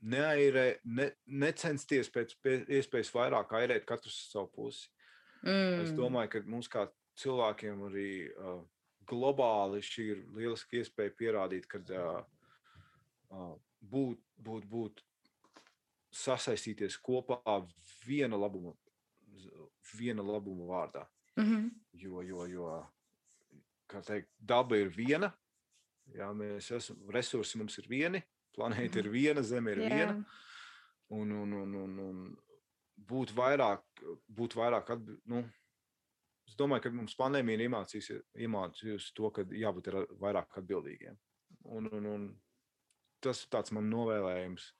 [0.00, 2.34] neairē, ne, necensties pēc
[2.68, 4.88] iespējas vairāk airēt katrs savu pusi.
[5.42, 5.80] Mm.
[5.84, 5.96] Es Mm.
[5.96, 8.10] domāju, ka mums kā cilvēkiem arī
[9.08, 11.80] globāli šī ir lieliska iespēja pierādīt, ka
[13.80, 15.02] būt, būt, būt
[16.12, 17.40] sasaistīties kopā
[18.06, 18.74] viena labuma,
[19.96, 21.06] viena labuma vārdā.
[21.38, 21.68] Mhm.
[21.92, 22.70] Jo, jo, jo
[23.88, 25.32] kā teikt, daba ir viena,
[26.16, 28.22] jā, mēs esam, resursi mums ir vieni,
[28.56, 29.90] planēta ir viena, zeme ir Jā.
[29.94, 30.16] viena.
[31.10, 32.20] Un, un, un, un, un
[33.10, 35.42] būt vairāk, būt vairāk atbi, nu,
[36.46, 41.18] es domāju, ka mums pandēmija ir iemācījusi, iemācījusi to, ka jābūt ir vairāk atbildīgiem.
[41.66, 42.28] Un, un, un
[43.24, 44.70] tas ir tāds man novēlējums,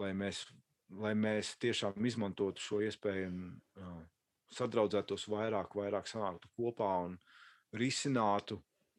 [0.00, 0.44] lai, mēs,
[1.00, 4.04] lai mēs tiešām izmantotu šo iespēju un
[4.54, 7.16] sadraudzētos vairāk, vairāk sanāktu kopā un
[7.76, 8.58] risinātu,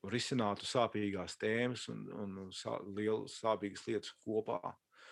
[0.09, 4.59] risinātu sāpīgās tēmas un, un sā, lielas sāpīgas lietas kopā.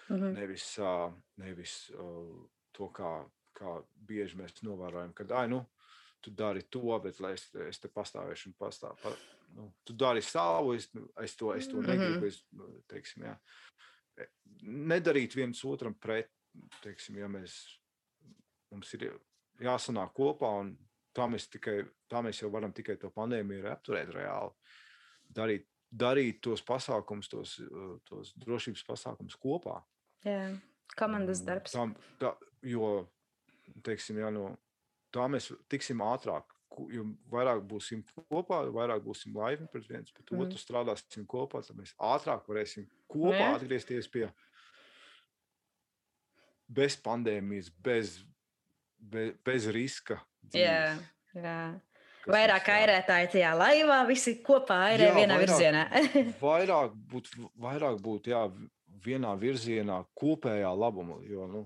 [0.10, 0.32] Mhm.
[0.34, 2.32] Nevis, uh, nevis uh,
[2.74, 3.12] to, kā,
[3.58, 3.76] kā
[4.10, 5.62] bieži mēs novērojam, ka, ai, nu,
[6.22, 8.98] tu dari to, bet es, es te pastāvēšu un pastāvu.
[9.04, 9.14] Pa,
[9.56, 10.90] nu, tu dari savu, es,
[11.24, 12.26] es to, es to negribu.
[12.26, 13.38] Es, nu, teiksim, jā.
[14.18, 14.28] E,
[14.66, 16.32] Nedarīt viens otram pret,
[16.84, 17.62] teiksim, ja mēs,
[18.74, 19.12] mums ir
[19.62, 20.74] jāsanāk kopā un
[21.16, 24.52] tā mēs, tikai, tā mēs jau varam tikai to pandēmiju apturēt reāli.
[25.36, 29.80] Darīt, darīt tos pasākumus, tos, uh, tos drošības pasākumus kopā.
[30.26, 30.56] Jā.
[30.98, 31.72] Komandas darbs.
[31.76, 32.34] Tam, tā,
[32.66, 33.08] jo,
[33.86, 34.56] teiksim, jā, no,
[35.14, 36.56] tā mēs tiksim ātrāk.
[36.94, 40.42] Jo vairāk būsim kopā, jo vairāk būsim laipni pret viens pret Mhm.
[40.46, 43.56] otru, strādāsim kopā, tad mēs ātrāk varēsim kopā Jā.
[43.58, 44.30] atgriezties pie
[46.70, 48.20] bez pandēmijas, bez,
[49.00, 50.20] bez, bez riska.
[50.56, 50.98] Jā.
[51.38, 51.60] Jā.
[52.30, 55.48] Vairāk airētāji tajā laivā, visi kopā airē Jā, vienā vairāk.
[55.48, 55.84] virzienā.
[56.44, 58.44] vairāk būt, vairāk būt jā,
[59.06, 61.18] vienā virzienā, kopējā labuma.
[61.26, 61.64] Jo, nu,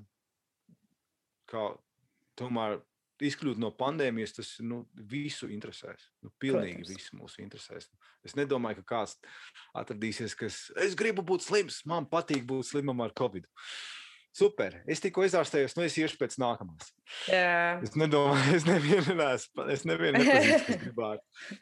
[1.49, 1.71] kā,
[2.39, 2.79] tomēr
[3.23, 6.07] izkļūt no pandēmijas, tas nu, visu interesēs.
[6.23, 6.93] Nu, pilnīgi Protams.
[6.93, 7.89] visu mūsu interesēs.
[8.25, 9.17] Es nedomāju, ka kāds
[9.77, 13.47] atradīsies, kas es gribu būt slims, man patīk būt slimam ar covid.
[14.33, 16.87] Super, es tikko izārstējos, nu es iešu pēc nākamās.
[17.29, 17.79] Jā.
[17.85, 21.57] Es nedomāju, es nevienu neesmu, es nevienu nepazīstu, kas gribētu,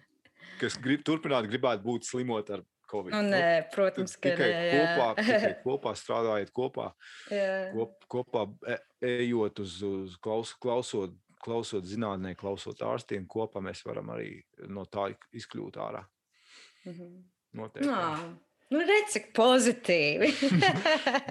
[0.62, 3.12] kas grib, turpināt gribētu būt slimot ar covid.
[3.16, 4.70] Nu, Nu, nē, protams, ka tikai nē.
[4.72, 5.26] kopā, jā.
[5.28, 6.88] tikai kopā strādājot kopā,
[7.32, 7.50] Jā.
[7.76, 8.80] kop, kopā e-
[9.26, 15.10] ejot uz, uz klaus, klausot, klausot zinātnē, klausot ārstiem, kopā mēs varam arī no tā
[15.36, 16.06] izkļūt ārā.
[16.88, 17.12] Mhm.
[17.60, 17.88] Noteikti.
[17.90, 18.00] jā.
[18.16, 18.38] Nā,
[18.72, 20.32] Nu, redz, cik pozitīvi.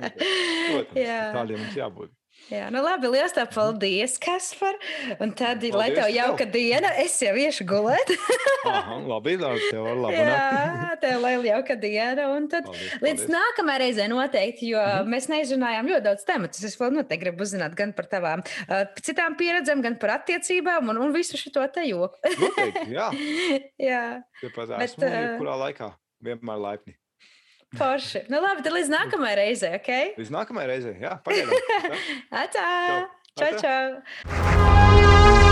[0.71, 2.11] Protams, jā, tādiem mums jābūt.
[2.51, 4.77] jā, nu labi, liels tā paldies, Kaspar.
[5.23, 6.15] Un tad, lai Paldies tev tev.
[6.19, 8.13] jauka diena, es jau iešu gulēt.
[8.71, 12.29] Aha, labi, labi, tev ar labu jā, tev lai jauka diena.
[12.37, 13.33] Un tad Paldies, Līdz paldies.
[13.37, 15.11] nākamajai reizei noteikti, jo Mhm.
[15.17, 16.65] mēs neizrunājām ļoti daudz tematus.
[16.69, 21.01] Es vēl noteikti gribu uzzināt gan par tavām uh, citām pieredzēm, gan par attiecībām un,
[21.09, 22.21] un visu šo te joku.
[22.37, 23.09] Noteikti, jā.
[23.91, 24.05] Jā,
[24.45, 25.93] Tāpat Bet, esmu ā, jebkurā laikā
[26.25, 27.00] vienmēr laipni.
[27.79, 28.25] Forši.
[28.33, 29.93] Nu labi, tad līdz nākamajai reizei, ok?
[30.21, 31.55] Līdz nākamajai reizei, jā, pagaidām.
[32.33, 32.43] Tā.
[32.45, 32.67] Atā!
[33.39, 33.55] Čau.
[33.61, 35.50] Čau, čau!